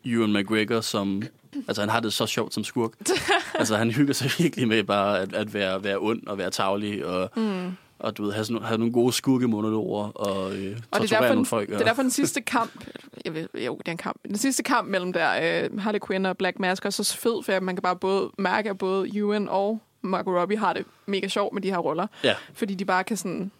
Ewan 0.06 0.32
McGregor 0.32 0.80
som... 0.80 1.22
Altså, 1.68 1.82
han 1.82 1.88
har 1.88 2.00
det 2.00 2.12
så 2.12 2.26
sjovt 2.26 2.54
som 2.54 2.64
skurk. 2.64 2.92
altså, 3.54 3.76
han 3.76 3.90
hygger 3.90 4.14
sig 4.14 4.30
virkelig 4.42 4.68
med 4.68 4.84
bare 4.84 5.20
at, 5.20 5.32
at 5.34 5.54
være, 5.54 5.84
være 5.84 5.98
ond 5.98 6.26
og 6.26 6.38
være 6.38 6.50
tavlig 6.50 7.06
og, 7.06 7.30
mm. 7.36 7.72
Og 7.98 8.16
du 8.16 8.24
ved, 8.24 8.32
have, 8.32 8.44
sådan, 8.44 8.62
have 8.62 8.78
nogle 8.78 8.92
gode 8.92 9.12
skurkemonologer 9.12 10.04
og 10.08 10.56
øh, 10.56 10.78
Og 10.90 11.00
det 11.00 11.12
er, 11.12 11.20
derfor, 11.20 11.34
nogle 11.34 11.46
folk. 11.46 11.68
det 11.68 11.80
er 11.80 11.84
derfor 11.84 12.02
den 12.02 12.10
sidste 12.20 12.40
kamp, 12.40 12.84
jeg 13.24 13.34
ved, 13.34 13.48
jo, 13.54 13.76
det 13.78 13.88
er 13.88 13.92
en 13.92 13.98
kamp, 13.98 14.16
den 14.28 14.36
sidste 14.36 14.62
kamp 14.62 14.88
mellem 14.88 15.12
der 15.12 15.62
øh, 15.64 15.78
Harley 15.78 16.00
Quinn 16.06 16.26
og 16.26 16.36
Black 16.36 16.58
Mask 16.58 16.84
er 16.84 16.90
så 16.90 17.16
fed, 17.16 17.42
for 17.42 17.60
man 17.60 17.76
kan 17.76 17.82
bare 17.82 17.96
både 17.96 18.30
mærke, 18.38 18.70
at 18.70 18.78
både 18.78 19.16
Ewan 19.18 19.48
og 19.48 19.80
Margot 20.02 20.40
Robbie 20.40 20.58
har 20.58 20.72
det 20.72 20.84
mega 21.06 21.28
sjovt 21.28 21.54
med 21.54 21.62
de 21.62 21.70
her 21.70 21.78
roller. 21.78 22.06
Ja. 22.24 22.34
Fordi 22.54 22.74
de 22.74 22.84
bare 22.84 23.04
kan 23.04 23.16
sådan 23.16 23.50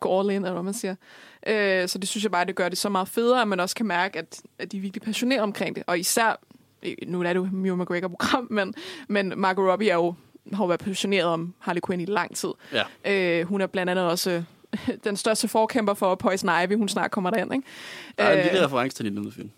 gå 0.00 0.20
all 0.20 0.30
in, 0.30 0.36
eller 0.36 0.52
hvad 0.52 0.62
man 0.62 0.74
siger. 0.74 0.94
Øh, 1.46 1.88
så 1.88 1.98
det 1.98 2.08
synes 2.08 2.24
jeg 2.24 2.30
bare, 2.32 2.44
det 2.44 2.56
gør 2.56 2.68
det 2.68 2.78
så 2.78 2.88
meget 2.88 3.08
federe, 3.08 3.42
at 3.42 3.48
man 3.48 3.60
også 3.60 3.76
kan 3.76 3.86
mærke, 3.86 4.18
at, 4.18 4.40
at 4.58 4.72
de 4.72 4.76
er 4.76 4.80
virkelig 4.80 5.02
passionerede 5.02 5.42
omkring 5.42 5.76
det. 5.76 5.84
Og 5.86 5.98
især, 5.98 6.40
nu 7.06 7.22
er 7.22 7.32
det 7.32 7.34
jo 7.34 7.48
Ewan 7.66 7.78
McGregor-program, 7.78 8.46
men, 8.50 8.74
men 9.08 9.32
Margot 9.36 9.70
Robbie 9.70 9.90
er 9.90 9.94
jo, 9.94 10.14
har 10.52 10.64
jo 10.64 10.68
været 10.68 10.80
passioneret 10.80 11.26
om 11.26 11.54
Harley 11.58 11.80
Quinn 11.86 12.00
i 12.00 12.04
lang 12.04 12.36
tid. 12.36 12.50
Ja. 12.72 12.82
Øh, 13.40 13.46
hun 13.46 13.60
er 13.60 13.66
blandt 13.66 13.90
andet 13.90 14.04
også 14.04 14.30
øh, 14.30 14.42
den 15.04 15.16
største 15.16 15.48
forkæmper 15.48 15.94
for 15.94 16.14
Poison 16.14 16.50
Ivy. 16.64 16.76
Hun 16.76 16.88
snart 16.88 17.10
kommer 17.10 17.30
derind, 17.30 17.54
ikke? 17.54 17.66
Der 18.18 18.24
er 18.24 18.36
en 18.38 18.44
lille 18.44 18.58
Øh, 18.58 18.64
reference 18.64 18.96
til 18.96 19.04
den 19.04 19.32
film. 19.32 19.50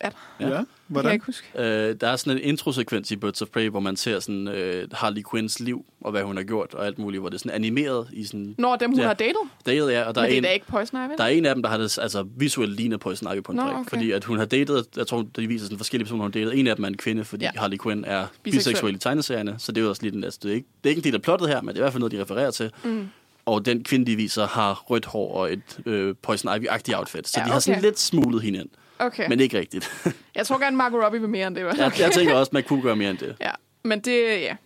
Er 0.00 0.10
Ja, 0.40 0.46
Ja. 0.46 0.50
ja. 0.50 0.56
kan 0.56 0.56
jeg 0.58 0.64
hvordan? 0.86 1.12
ikke 1.12 1.26
huske. 1.26 1.46
Øh, 1.58 1.96
der 2.00 2.08
er 2.08 2.16
sådan 2.16 2.38
en 2.38 2.44
introsekvens 2.44 3.10
i 3.10 3.16
Birds 3.16 3.42
of 3.42 3.48
Prey, 3.48 3.68
hvor 3.68 3.80
man 3.80 3.96
ser 3.96 4.20
sådan, 4.20 4.48
øh, 4.48 4.88
Harley 4.92 5.22
Quinns 5.30 5.60
liv, 5.60 5.84
og 6.00 6.10
hvad 6.10 6.22
hun 6.22 6.36
har 6.36 6.44
gjort, 6.44 6.74
og 6.74 6.86
alt 6.86 6.98
muligt, 6.98 7.20
hvor 7.20 7.28
det 7.28 7.34
er 7.34 7.38
sådan 7.38 7.52
animeret 7.52 8.08
i 8.12 8.24
sådan... 8.24 8.54
Når 8.58 8.76
dem, 8.76 8.90
hun 8.90 9.00
Ja. 9.00 9.06
har 9.06 9.14
datet. 9.14 9.36
Datet, 9.66 9.92
ja, 9.92 10.02
og 10.02 10.14
der 10.14 10.20
Men 10.20 10.24
er, 10.26 10.28
det 10.28 10.34
er 10.34 10.38
en, 10.38 10.42
da 10.44 10.50
ikke 10.50 10.66
Poison 10.66 11.04
Ivy? 11.04 11.10
der 11.18 11.24
er 11.24 11.28
en 11.28 11.46
af 11.46 11.54
dem, 11.54 11.62
der 11.62 11.70
har 11.70 11.76
det 11.78 11.98
altså, 11.98 12.26
visuelt 12.36 12.72
lignet 12.72 13.00
Poison 13.00 13.36
Ivy 13.36 13.42
på 13.42 13.52
en 13.52 13.56
Nå, 13.56 13.62
prik, 13.62 13.74
okay. 13.74 13.88
fordi 13.88 14.10
at 14.10 14.24
hun 14.24 14.38
har 14.38 14.44
datet, 14.44 14.86
jeg 14.96 15.06
tror, 15.06 15.26
de 15.36 15.46
viser 15.46 15.64
sådan 15.66 15.78
forskellige 15.78 16.04
personer, 16.04 16.22
hun 16.22 16.32
har 16.32 16.40
datet. 16.40 16.58
En 16.58 16.66
af 16.66 16.76
dem 16.76 16.84
er 16.84 16.88
en 16.88 16.96
kvinde, 16.96 17.24
fordi 17.24 17.44
Ja. 17.44 17.50
Harley 17.56 17.78
Quinn 17.82 18.04
er 18.04 18.26
Biseksuel. 18.42 18.72
biseksuel 18.74 18.94
i 18.94 18.98
tegneserierne, 18.98 19.54
så 19.58 19.72
det 19.72 19.80
er 19.80 19.82
jo 19.84 19.88
også 19.88 20.02
lidt 20.02 20.14
en, 20.14 20.24
altså, 20.24 20.40
det, 20.42 20.50
er 20.50 20.54
ikke, 20.54 20.68
det 20.84 20.88
er 20.88 20.90
ikke 20.90 21.00
en 21.00 21.04
del 21.04 21.14
af 21.14 21.22
plottet 21.22 21.48
her, 21.48 21.60
men 21.60 21.68
det 21.68 21.74
er 21.74 21.80
i 21.80 21.82
hvert 21.82 21.92
fald 21.92 22.00
noget, 22.00 22.12
de 22.12 22.22
refererer 22.22 22.50
til. 22.50 22.70
Mm. 22.84 23.08
Og 23.46 23.66
den 23.66 23.84
kvinde, 23.84 24.06
de 24.06 24.16
viser, 24.16 24.46
har 24.46 24.74
rødt 24.90 25.04
hår 25.06 25.34
og 25.34 25.52
et 25.52 25.60
øh, 25.86 26.14
Poison 26.22 26.50
Ivy-agtigt 26.56 26.94
outfit, 26.98 27.28
så 27.28 27.40
Ja, 27.40 27.44
de 27.46 27.50
har 27.50 27.58
sådan 27.58 27.78
okay. 27.78 27.86
lidt 27.86 27.98
smuglet 27.98 28.42
hende 28.42 28.58
ind, 28.58 28.68
Okay. 29.00 29.28
men 29.28 29.40
ikke 29.40 29.58
rigtigt. 29.58 30.12
Jeg 30.34 30.46
tror 30.46 30.58
gerne, 30.58 30.76
Margot 30.76 31.04
Robbie 31.04 31.20
vil 31.20 31.28
mere 31.30 31.46
end 31.46 31.54
det. 31.56 31.64
vel? 31.64 31.74
jeg, 31.78 31.92
jeg 31.98 32.12
tænker 32.12 32.34
også, 32.34 32.50
man 32.52 32.62
kunne 32.62 32.82
gøre 32.82 32.96
mere 32.96 33.10
end 33.10 33.18
det. 33.18 33.36
Ja, 33.40 33.50
men 33.84 34.00
det, 34.00 34.40
ja. 34.40 34.56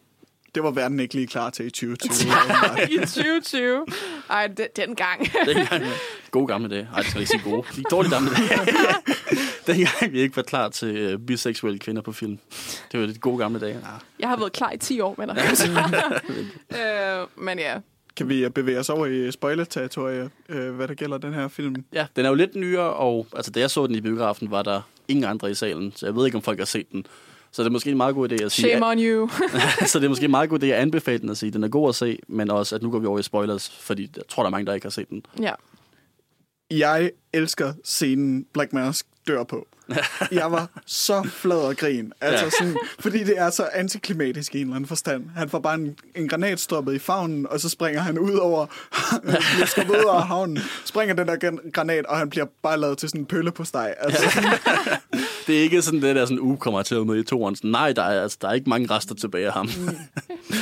Det 0.55 0.63
var 0.63 0.71
verden 0.71 1.01
ikke 1.01 1.15
lige 1.15 1.27
klar 1.27 1.51
til 1.51 1.67
i 1.67 1.71
2020. 1.71 2.33
åbenbart. 2.33 2.91
I 2.91 2.99
2020. 2.99 3.87
Ej, 4.31 4.47
de, 4.47 4.67
den 4.77 4.97
gang. 4.97 5.29
Dengang, 5.47 5.85
gode 6.31 6.47
gamle 6.47 6.69
dage. 6.69 6.89
Ej, 6.95 6.99
det 6.99 7.07
skal 7.11 7.19
jeg 7.19 7.21
ikke 7.21 7.31
sige 7.31 7.43
gode. 7.51 7.63
De 7.77 7.83
dårlige 7.91 8.13
gamle 8.13 8.31
dage. 8.31 8.49
dengang 9.67 10.13
vi 10.13 10.21
ikke 10.21 10.37
var 10.37 10.43
klar 10.43 10.69
til 10.69 11.15
uh, 11.15 11.21
biseksuelle 11.27 11.79
kvinder 11.79 12.03
på 12.03 12.13
film. 12.13 12.39
Det 12.93 13.01
var 13.01 13.07
de 13.07 13.19
gode 13.19 13.39
gamle 13.39 13.61
dage. 13.61 13.73
Ja. 13.75 13.89
Jeg 14.19 14.29
har 14.29 14.37
været 14.37 14.53
klar 14.53 14.71
i 14.71 14.77
10 14.77 15.01
år, 15.01 15.15
men, 15.19 15.31
øh, 15.31 15.37
men 17.37 17.59
ja. 17.59 17.79
Kan 18.17 18.29
vi 18.29 18.49
bevæge 18.49 18.79
os 18.79 18.89
over 18.89 19.07
i 19.07 19.31
spoiler-territoriet, 19.31 20.31
øh, 20.49 20.75
hvad 20.75 20.89
der 20.89 20.95
gælder 20.95 21.19
den 21.19 21.35
her 21.35 21.49
film? 21.49 21.85
ja, 21.93 22.07
den 22.17 22.25
er 22.25 22.29
jo 22.29 22.35
lidt 22.35 22.55
nyere, 22.55 22.93
og 22.93 23.27
altså, 23.37 23.51
da 23.51 23.61
jeg 23.61 23.71
så 23.71 23.87
den 23.87 23.95
i 23.95 24.01
biografen, 24.01 24.51
var 24.51 24.63
der 24.63 24.81
ingen 25.09 25.25
andre 25.25 25.51
i 25.51 25.55
salen, 25.55 25.93
så 25.97 26.07
jeg 26.07 26.17
ved 26.17 26.27
ikke, 26.27 26.37
om 26.37 26.43
folk 26.43 26.59
har 26.59 26.65
set 26.65 26.93
den. 26.93 27.07
Så 27.53 27.63
det 27.63 27.67
er 27.69 27.73
måske 27.73 27.91
en 27.91 27.97
meget 27.97 28.15
god 28.15 28.33
idé 28.33 28.45
at 28.45 28.53
sige, 28.53 28.71
Shame 28.71 28.87
on 28.87 28.99
you. 28.99 29.29
så 29.87 29.99
det 29.99 30.05
er 30.05 30.09
måske 30.09 30.25
en 30.25 30.31
meget 30.31 30.51
god 30.51 30.63
idé 30.63 30.67
at 30.67 30.73
anbefale 30.73 31.19
den 31.19 31.31
at 31.31 31.37
sige, 31.37 31.51
den 31.51 31.65
er 31.65 31.69
god 31.69 31.89
at 31.89 31.95
se, 31.95 32.19
men 32.29 32.51
også, 32.51 32.75
at 32.75 32.83
nu 32.83 32.91
går 32.91 32.99
vi 32.99 33.07
over 33.07 33.19
i 33.19 33.23
spoilers, 33.23 33.71
fordi 33.71 34.11
jeg 34.17 34.23
tror, 34.29 34.43
der 34.43 34.49
er 34.49 34.51
mange, 34.51 34.67
der 34.67 34.75
ikke 34.75 34.85
har 34.85 34.91
set 34.91 35.11
den. 35.11 35.27
ja. 35.41 35.53
Jeg 36.71 37.11
elsker 37.33 37.73
scenen 37.85 38.47
Black 38.53 38.73
Mask 38.73 39.07
dør 39.29 39.45
på. 39.45 39.69
Jeg 40.41 40.53
var 40.53 40.69
så 40.87 41.23
flad 41.33 41.57
og 41.57 41.77
grin. 41.77 42.13
Altså 42.21 42.45
Ja. 42.45 42.51
sådan, 42.51 42.77
fordi 43.01 43.25
det 43.25 43.39
er 43.39 43.51
så 43.51 43.69
antiklimatisk 43.73 44.55
i 44.55 44.59
en 44.59 44.63
eller 44.67 44.77
anden 44.77 44.89
forstand. 44.89 45.25
Han 45.37 45.49
får 45.49 45.59
bare 45.59 45.75
en, 45.75 45.97
en 46.17 46.29
granat 46.29 46.61
stoppet 46.61 46.95
i 46.95 46.99
favnen, 46.99 47.47
og 47.51 47.61
så 47.61 47.69
springer 47.69 48.01
han 48.01 48.19
ud 48.19 48.35
over, 48.35 48.67
bliver 49.55 49.67
skubbet 49.67 49.95
ud 49.99 50.05
over 50.05 50.21
havnen, 50.21 50.59
springer 50.85 51.15
den 51.15 51.29
der 51.29 51.37
gran- 51.37 51.71
granat, 51.71 52.07
og 52.07 52.19
han 52.19 52.31
bliver 52.31 52.47
bare 52.63 52.79
lavet 52.81 52.99
til 52.99 53.09
sådan 53.09 53.21
en 53.21 53.27
pølle 53.27 53.53
på 53.53 53.65
steg. 53.65 53.95
Altså, 53.99 54.31
sådan, 54.31 54.51
Det 55.47 55.59
er 55.59 55.63
ikke 55.63 55.83
sådan 55.83 56.03
det 56.03 56.17
der 56.17 56.25
sådan, 56.25 56.41
uh, 56.41 56.59
kommer 56.59 56.83
til 56.83 56.95
at 56.95 57.07
med 57.07 57.17
i 57.17 57.23
toeren. 57.23 57.57
Nej, 57.65 57.93
der 57.93 58.03
er, 58.03 58.23
altså, 58.23 58.39
der 58.43 58.49
er 58.49 58.53
ikke 58.53 58.69
mange 58.71 58.91
rester 58.91 59.15
tilbage 59.15 59.47
af 59.47 59.53
ham. 59.53 59.69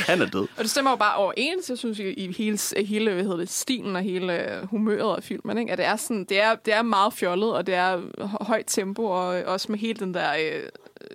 Han 0.07 0.23
er 0.23 0.27
død. 0.27 0.41
Og 0.57 0.63
det 0.63 0.71
stemmer 0.71 0.91
jo 0.91 0.97
bare 0.97 1.15
overens, 1.17 1.69
jeg 1.71 1.79
synes, 1.79 1.99
i, 1.99 2.35
hele, 2.39 2.59
hele 2.87 3.13
hvad 3.13 3.23
hedder 3.23 3.37
det, 3.37 3.49
stilen 3.51 3.97
og 3.97 4.03
hele 4.03 4.51
øh, 4.53 4.67
humøret 4.71 5.17
af 5.17 5.23
filmen. 5.23 5.59
Ikke? 5.59 5.73
At 5.73 5.79
det, 5.79 5.87
er 5.87 5.97
sådan, 5.97 6.25
det, 6.29 6.43
er, 6.43 6.55
det 6.65 6.75
er 6.75 6.83
meget 6.83 7.13
fjollet, 7.13 7.53
og 7.53 7.67
det 7.67 7.75
er 7.75 7.97
hø- 8.19 8.27
højt 8.41 8.65
tempo, 8.67 9.05
og 9.05 9.20
også 9.29 9.73
med 9.73 9.79
hele 9.79 9.99
den 9.99 10.15
der 10.15 10.33
øh, 10.33 10.63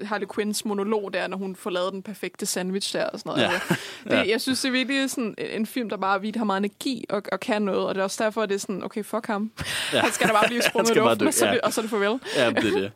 Harley 0.07 0.27
Quinns 0.35 0.65
monolog 0.65 1.13
der, 1.13 1.27
når 1.27 1.37
hun 1.37 1.55
får 1.55 1.69
lavet 1.69 1.93
den 1.93 2.03
perfekte 2.03 2.45
sandwich 2.45 2.93
der 2.93 3.05
og 3.05 3.19
sådan 3.19 3.29
noget. 3.29 3.41
Ja. 3.41 3.53
Altså, 3.53 3.75
det, 4.23 4.29
Jeg 4.29 4.41
synes, 4.41 4.61
det 4.61 4.67
er 4.67 4.71
virkelig 4.71 5.09
sådan 5.09 5.35
en 5.37 5.65
film, 5.65 5.89
der 5.89 5.97
bare 5.97 6.21
virkelig 6.21 6.39
har 6.39 6.45
meget 6.45 6.59
energi 6.59 7.05
og, 7.09 7.23
og 7.31 7.39
kan 7.39 7.61
noget, 7.61 7.87
og 7.87 7.95
det 7.95 7.99
er 7.99 8.03
også 8.03 8.23
derfor, 8.23 8.41
at 8.41 8.49
det 8.49 8.55
er 8.55 8.59
sådan, 8.59 8.83
okay, 8.83 9.03
fuck 9.03 9.25
ham. 9.27 9.51
Ja. 9.93 9.99
Han 9.99 10.11
skal 10.11 10.27
da 10.27 10.33
bare 10.33 10.47
blive 10.47 10.61
sprunget 10.69 10.95
i 10.95 10.99
luften, 10.99 11.27
og, 11.27 11.33
så, 11.33 11.45
ja. 11.45 11.57
og 11.63 11.73
så 11.73 11.81
er 11.81 11.83
det 11.83 11.89
farvel. 11.89 12.19
Ja, 12.35 12.49
det 12.49 12.73
er 12.73 12.79
det. 12.79 12.91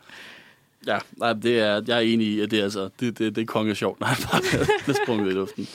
Ja, 0.87 0.97
nej, 1.17 1.33
det 1.33 1.59
er, 1.59 1.81
jeg 1.87 1.97
er 1.97 2.01
enig 2.01 2.27
i, 2.27 2.41
at 2.41 2.51
det 2.51 2.59
er, 2.59 2.63
altså, 2.63 2.89
det, 2.99 3.19
det, 3.19 3.35
det 3.35 3.41
er 3.41 3.45
konge 3.45 3.75
sjovt, 3.75 3.99
når 3.99 4.07
han 4.07 4.17
bare 4.31 4.41
bliver 4.83 4.97
sprunget 5.03 5.25
ud 5.25 5.31
i 5.31 5.33
luften. 5.33 5.67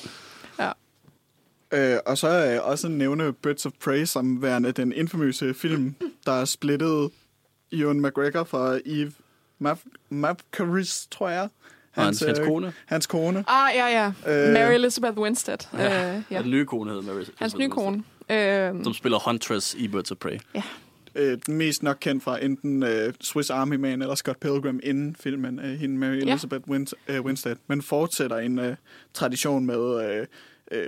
øh, 1.72 1.99
og 2.07 2.18
så 2.18 2.28
er 2.28 2.45
jeg 2.45 2.61
også 2.61 2.89
nævne 2.89 3.32
Birds 3.32 3.66
of 3.66 3.72
Prey 3.85 4.05
som 4.05 4.43
værende 4.43 4.72
den 4.72 4.93
infamøse 4.93 5.55
film, 5.55 5.95
der 6.26 6.32
er 6.32 6.45
splittet 6.45 7.11
Ewan 7.72 8.03
McGregor 8.03 8.45
fra 8.45 8.78
Eve 8.87 9.12
Mapcaris, 10.11 11.07
tror 11.11 11.29
jeg. 11.29 11.49
Og 11.97 12.05
hans, 12.05 12.21
hans 12.21 12.39
øh, 12.39 12.47
kone. 12.47 12.73
Hans 12.87 13.07
kone. 13.07 13.45
Ah, 13.49 13.73
ja, 13.75 13.87
ja. 13.87 14.07
Øh. 14.47 14.53
Mary 14.53 14.73
Elizabeth 14.75 15.19
Winstead. 15.19 15.59
Ja. 15.73 15.83
Ja. 15.83 16.17
Øh, 16.17 16.23
Ja. 16.31 16.37
ja. 16.37 16.43
Den 16.43 16.51
nye 16.51 16.65
kone 16.67 16.91
hedder 16.91 17.03
Mary. 17.15 17.25
Hans 17.39 17.57
nye 17.57 17.69
kone. 17.69 18.03
Øh, 18.31 18.85
Som 18.85 18.95
spiller 18.95 19.19
Huntress 19.31 19.75
i 19.75 19.89
Birds 19.89 20.11
of 20.11 20.17
Prey. 20.17 20.39
Øh, 21.15 21.39
den 21.47 21.57
mest 21.57 21.83
nok 21.83 21.97
kendt 22.01 22.25
fra 22.25 22.45
enten 22.45 22.83
øh, 22.83 23.15
Swiss 23.21 23.51
Army 23.51 23.75
Man 23.77 24.03
eller 24.03 24.15
Scott 24.15 24.41
Pilgrim 24.41 24.81
inden 24.83 25.17
filmen, 25.21 25.59
øh, 25.59 25.79
hende 25.79 25.97
Mary 25.99 26.17
Ja. 26.17 26.31
Elizabeth 26.31 26.65
Win- 26.71 26.93
øh, 27.09 27.21
Winstead, 27.25 27.57
men 27.67 27.83
fortsætter 27.83 28.37
en 28.39 28.59
øh, 28.59 28.77
tradition 29.15 29.67
med 29.67 30.11
øh, 30.11 30.27
øh, 30.71 30.87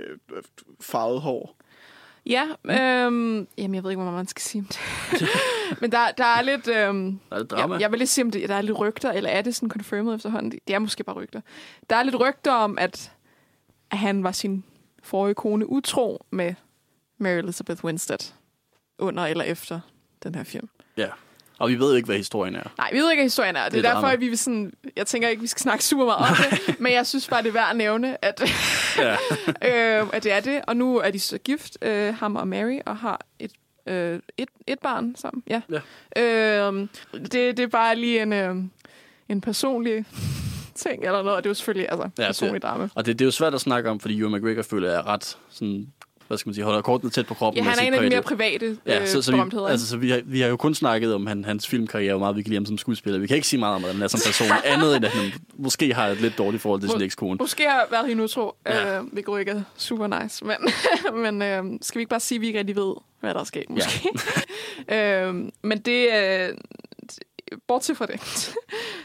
farvet 0.81 1.21
hår. 1.21 1.55
Ja, 2.29 2.45
øhm, 2.65 3.47
jamen 3.57 3.75
jeg 3.75 3.83
ved 3.83 3.91
ikke, 3.91 4.03
hvad 4.03 4.11
man 4.13 4.27
skal 4.27 4.41
sige 4.41 4.61
om 4.61 4.65
det. 4.65 4.79
Men 5.81 5.91
der, 5.91 6.11
der 6.11 6.23
er 6.25 6.41
lidt... 6.41 6.67
Øhm, 6.67 7.19
Der 7.29 7.35
er 7.35 7.39
lidt 7.39 7.51
drama. 7.51 7.73
jeg, 7.73 7.81
jeg 7.81 7.91
vil 7.91 7.97
lige 7.97 8.07
sige, 8.07 8.25
om 8.25 8.31
det, 8.31 8.49
der 8.49 8.55
er 8.55 8.61
lidt 8.61 8.79
rygter, 8.79 9.11
eller 9.11 9.29
er 9.29 9.41
det 9.41 9.55
sådan 9.55 9.69
confirmed 9.69 10.15
efterhånden? 10.15 10.59
Det 10.67 10.75
er 10.75 10.79
måske 10.79 11.03
bare 11.03 11.15
rygter. 11.15 11.41
Der 11.89 11.95
er 11.95 12.03
lidt 12.03 12.19
rygter 12.19 12.51
om, 12.51 12.77
at, 12.77 13.11
at 13.91 13.97
han 13.97 14.23
var 14.23 14.31
sin 14.31 14.63
forrige 15.03 15.35
kone 15.35 15.69
utro 15.69 16.25
med 16.31 16.53
Mary 17.17 17.37
Elizabeth 17.37 17.85
Winstead 17.85 18.33
under 18.99 19.25
eller 19.25 19.43
efter 19.43 19.79
den 20.23 20.35
her 20.35 20.43
film. 20.43 20.69
Ja. 20.97 21.07
Og 21.59 21.69
vi 21.69 21.79
ved 21.79 21.89
jo 21.89 21.95
ikke, 21.95 22.05
hvad 22.05 22.17
historien 22.17 22.55
er. 22.55 22.63
Nej, 22.77 22.89
vi 22.91 22.97
ved 22.97 23.11
ikke, 23.11 23.19
hvad 23.21 23.25
historien 23.25 23.55
er. 23.55 23.63
Det, 23.63 23.71
Det 23.73 23.85
er 23.85 23.89
er 23.89 23.93
derfor, 23.93 24.07
at 24.07 24.19
vi 24.19 24.27
vil 24.27 24.37
sådan... 24.37 24.73
Jeg 24.95 25.07
tænker 25.07 25.27
ikke, 25.29 25.41
vi 25.41 25.47
skal 25.47 25.61
snakke 25.61 25.83
super 25.83 26.05
meget 26.05 26.29
om 26.29 26.35
det, 26.67 26.79
men 26.79 26.93
jeg 26.93 27.07
synes 27.07 27.27
bare, 27.27 27.41
det 27.41 27.49
er 27.49 27.53
værd 27.53 27.67
at 27.69 27.77
nævne, 27.77 28.25
at, 28.25 28.41
Ja. 28.97 29.11
øh, 30.01 30.07
at 30.13 30.23
det 30.23 30.31
er 30.31 30.39
det. 30.39 30.61
Og 30.67 30.77
nu 30.77 30.97
er 30.97 31.11
de 31.11 31.19
så 31.19 31.37
gift, 31.37 31.77
øh, 31.81 32.15
ham 32.15 32.35
og 32.35 32.47
Mary, 32.47 32.79
og 32.85 32.97
har 32.97 33.25
et, 33.39 33.51
øh, 33.87 34.19
et, 34.37 34.49
et 34.67 34.79
barn 34.79 35.15
sammen. 35.15 35.43
Ja. 35.49 35.61
Ja. 36.15 36.67
Øh, 36.71 36.87
det, 37.13 37.31
det 37.31 37.59
er 37.59 37.67
bare 37.67 37.95
lige 37.95 38.21
en, 38.21 38.33
øh, 38.33 38.55
en 39.29 39.41
personlig 39.41 40.05
ting 40.75 41.03
eller 41.05 41.21
noget, 41.23 41.37
og 41.37 41.43
det 41.43 41.47
er 41.47 41.49
jo 41.49 41.53
selvfølgelig 41.53 41.87
altså, 41.91 42.09
Ja, 42.17 42.27
personlig 42.27 42.61
drama. 42.61 42.89
Og 42.95 43.05
det, 43.05 43.19
det 43.19 43.25
er 43.25 43.27
jo 43.27 43.31
svært 43.31 43.53
at 43.53 43.61
snakke 43.61 43.89
om, 43.89 43.99
fordi 43.99 44.19
Ewan 44.19 44.31
McGregor 44.31 44.61
føler 44.61 44.89
jeg 44.89 44.97
er 44.97 45.07
ret 45.07 45.37
sådan, 45.49 45.87
hvad 46.27 46.37
skal 46.37 46.49
man 46.49 46.53
sige, 46.53 46.63
holder 46.65 46.81
kortene 46.81 47.11
tæt 47.11 47.25
på 47.27 47.33
kroppen. 47.33 47.63
Ja, 47.63 47.69
han 47.69 47.73
er 47.73 47.77
sit 47.83 47.87
en 47.87 47.93
af 47.93 48.01
de 48.01 48.09
mere 48.09 48.21
private- 48.21 48.77
Ja, 48.85 49.01
øh, 49.01 49.07
så, 49.07 49.21
så, 49.21 49.31
vi, 49.31 49.41
altså, 49.69 49.87
så 49.87 49.97
vi, 49.97 50.09
har, 50.09 50.21
vi 50.25 50.41
har 50.41 50.47
jo 50.47 50.57
kun 50.57 50.75
snakket 50.75 51.13
om 51.15 51.27
han, 51.27 51.45
hans 51.45 51.67
filmkarriere, 51.67 52.13
og 52.13 52.19
meget 52.19 52.35
vi 52.35 52.41
kan 52.41 52.49
lide 52.49 52.57
ham 52.59 52.65
som 52.65 52.77
skuespiller. 52.77 53.19
Vi 53.19 53.27
kan 53.27 53.35
ikke 53.35 53.47
sige 53.47 53.59
meget 53.59 53.75
om, 53.75 53.81
hvordan 53.81 53.95
han 53.95 54.03
er 54.03 54.07
som 54.07 54.19
person, 54.25 54.47
andet 54.73 54.95
end 54.95 55.05
at 55.05 55.11
han 55.11 55.31
måske 55.57 55.93
har 55.93 56.07
et 56.07 56.21
lidt 56.21 56.37
dårligt 56.37 56.61
forhold 56.61 56.81
til 56.81 56.89
sin 56.89 56.99
Må- 56.99 57.03
ekskone. 57.05 57.37
Måske 57.39 57.63
har 57.63 57.87
været 57.91 58.07
hende 58.07 58.23
utro, 58.23 58.51
Ja. 58.65 58.97
øh, 58.99 59.03
hvilket 59.11 59.39
ikke 59.39 59.51
er 59.51 59.61
super 59.77 60.21
nice. 60.23 60.45
Men, 60.45 60.55
men 61.23 61.41
øh, 61.41 61.79
skal 61.81 61.99
vi 61.99 62.01
ikke 62.01 62.09
bare 62.09 62.19
sige, 62.19 62.35
at 62.37 62.41
vi 62.41 62.47
ikke 62.47 62.59
rigtig 62.59 62.75
ved, 62.75 62.93
hvad 63.19 63.33
der 63.33 63.39
er 63.39 63.43
sket, 63.43 63.69
måske? 63.69 64.09
Ja. 64.89 65.25
øh, 65.27 65.35
men 65.63 65.79
det, 65.79 66.07
øh, 66.13 66.49
bortset 67.67 67.97
fra 67.97 68.05
det, 68.05 68.51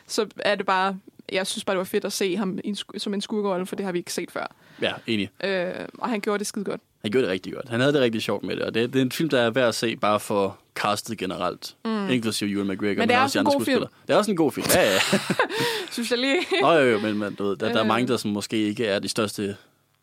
så 0.07 0.27
er 0.39 0.55
det 0.55 0.67
bare, 0.67 0.99
jeg 1.33 1.47
synes 1.47 1.65
bare, 1.65 1.75
det 1.75 1.79
var 1.79 1.85
fedt 1.85 2.05
at 2.05 2.13
se 2.13 2.37
ham 2.37 2.59
som 2.99 3.15
en 3.15 3.21
skurkerolle, 3.21 3.67
for 3.67 3.77
det 3.77 3.85
har 3.85 3.93
vi 3.93 3.99
ikke 3.99 4.13
set 4.13 4.31
før. 4.31 4.55
Ja, 4.83 4.93
enig. 5.07 5.31
Øh, 5.45 5.67
og 5.99 6.09
han 6.11 6.21
gjorde 6.21 6.39
det 6.39 6.47
skide 6.47 6.65
godt. 6.65 6.81
Han 7.03 7.11
gjorde 7.11 7.27
det 7.27 7.33
rigtig 7.33 7.53
godt. 7.53 7.69
Han 7.69 7.81
havde 7.81 7.93
det 7.93 8.01
rigtig 8.01 8.23
sjovt 8.23 8.45
med 8.45 8.57
det, 8.57 8.65
og 8.65 8.75
det, 8.75 8.93
det 8.93 8.99
er 8.99 9.03
en 9.03 9.13
film, 9.13 9.29
der 9.29 9.41
er 9.41 9.51
værd 9.51 9.69
at 9.69 9.75
se 9.75 9.97
bare 9.97 10.21
for 10.21 10.59
castet 10.75 11.19
generelt. 11.19 11.77
Mm. 11.85 12.09
Inklusive 12.11 12.51
Ewan 12.51 12.67
McGregor, 12.67 12.99
Men 12.99 13.09
det 13.09 13.15
er 13.17 13.21
også 13.21 13.39
en 13.39 13.45
god 13.45 13.65
film. 13.65 13.85
Det 14.07 14.15
er 14.15 14.19
også 14.19 14.31
en 14.31 14.37
god 14.37 14.53
film, 14.53 14.67
ja, 14.75 14.93
ja. 14.93 14.99
Synes 15.93 16.11
jeg 16.11 16.19
lige. 16.19 16.37
Nå, 16.63 16.73
jo, 16.73 16.91
jo, 16.91 16.99
men, 16.99 17.19
men 17.19 17.35
du 17.35 17.45
ved, 17.45 17.57
der, 17.57 17.69
der 17.69 17.75
er 17.77 17.81
Øh. 17.83 17.87
mange, 17.89 18.09
der 18.09 18.17
som 18.17 18.31
måske 18.31 18.57
ikke 18.57 18.87
er 18.87 18.99
de 18.99 19.09
største 19.09 19.57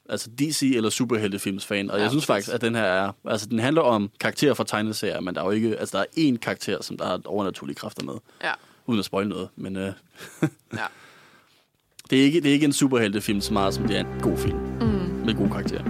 altså 0.10 0.30
DC 0.40 0.72
eller 0.76 0.90
superheltefilms 0.90 1.66
fan, 1.66 1.92
og 1.92 1.98
Ja, 1.98 2.02
jeg 2.04 2.12
synes 2.12 2.26
faktisk, 2.26 2.54
at 2.54 2.62
den 2.62 2.76
her 2.76 2.84
er, 2.84 3.12
altså 3.26 3.48
den 3.48 3.60
handler 3.60 3.82
om 3.82 4.12
karakterer 4.20 4.54
fra 4.54 4.64
tegneserier, 4.64 5.20
men 5.20 5.36
der 5.36 5.42
er 5.42 5.46
jo 5.46 5.52
ikke, 5.52 5.78
altså 5.78 5.98
der 5.98 6.04
er 6.04 6.32
én 6.34 6.38
karakter, 6.38 6.84
som 6.84 6.98
der 6.98 7.06
har 7.06 7.22
overnaturlige 7.26 7.76
kræfter 7.76 8.04
med, 8.04 8.14
Ja. 8.44 8.52
uden 8.86 9.00
at 9.00 9.06
spoil 9.06 9.28
noget, 9.28 9.50
men 9.56 9.76
øh, 9.76 9.92
Ja. 10.74 10.78
det, 12.10 12.20
er 12.20 12.24
ikke, 12.24 12.42
det 12.42 12.50
er 12.50 12.54
ikke 12.54 12.66
en 12.66 12.74
superheltefilm 12.74 13.42
så 13.42 13.54
meget, 13.54 13.74
som 13.74 13.88
det 13.88 13.98
er 13.98 14.00
en 14.00 14.22
god 14.22 14.38
film, 14.38 14.58
mm. 14.58 15.26
med 15.26 15.36
gode 15.36 15.50
karakterer. 15.50 15.84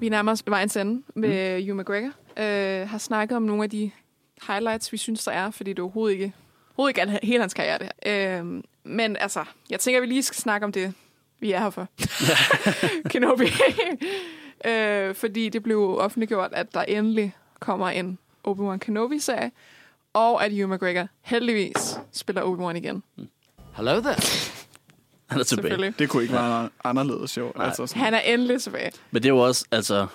Vi 0.00 0.08
nærmer 0.08 0.32
os 0.32 0.42
vejens 0.46 0.76
ende 0.76 1.02
med 1.14 1.60
mm. 1.60 1.66
Hugh 1.66 1.80
McGregor. 1.80 2.12
Øh, 2.36 2.88
har 2.88 2.98
snakket 2.98 3.36
om 3.36 3.42
nogle 3.42 3.64
af 3.64 3.70
de 3.70 3.90
highlights, 4.48 4.92
vi 4.92 4.96
synes, 4.96 5.24
der 5.24 5.32
er, 5.32 5.50
fordi 5.50 5.70
det 5.70 5.78
er 5.78 5.82
overhovedet 5.82 6.14
ikke, 6.14 6.32
overhovedet 6.76 7.12
ikke 7.12 7.26
hele 7.26 7.40
hans 7.40 7.54
karriere, 7.54 7.78
det 7.78 7.88
her. 8.04 8.40
Øh, 8.40 8.62
men 8.84 9.16
altså, 9.16 9.44
jeg 9.70 9.80
tænker, 9.80 10.00
vi 10.00 10.06
lige 10.06 10.22
skal 10.22 10.36
snakke 10.36 10.64
om 10.64 10.72
det, 10.72 10.94
vi 11.40 11.52
er 11.52 11.60
her 11.60 11.70
for. 11.70 11.88
Kenobi. 13.10 13.44
øh, 14.64 15.14
fordi 15.14 15.48
det 15.48 15.62
blev 15.62 15.98
offentliggjort, 15.98 16.50
at 16.52 16.74
der 16.74 16.82
endelig 16.82 17.36
kommer 17.60 17.88
en 17.88 18.18
Obi-Wan 18.48 18.78
Kenobi-serie, 18.78 19.50
og 20.18 20.44
at 20.44 20.52
Hugh 20.52 20.70
McGregor 20.70 21.06
heldigvis 21.22 21.98
spiller 22.12 22.42
Obi-Wan 22.42 22.76
igen. 22.76 23.02
Hello 23.76 24.00
there. 24.00 24.14
Han 25.26 25.40
er 25.40 25.44
tilbage. 25.44 25.94
Det 25.98 26.08
kunne 26.08 26.22
ikke 26.22 26.34
være 26.34 26.68
anderledes, 26.84 27.36
jo. 27.36 27.52
Nej. 27.56 27.66
Altså, 27.66 27.86
sådan, 27.86 28.02
Han 28.02 28.14
er 28.14 28.20
endelig 28.20 28.62
tilbage. 28.62 28.92
Men 29.10 29.22
det 29.22 29.28
er 29.28 29.32
jo 29.32 29.38
også, 29.38 29.64
altså... 29.70 30.06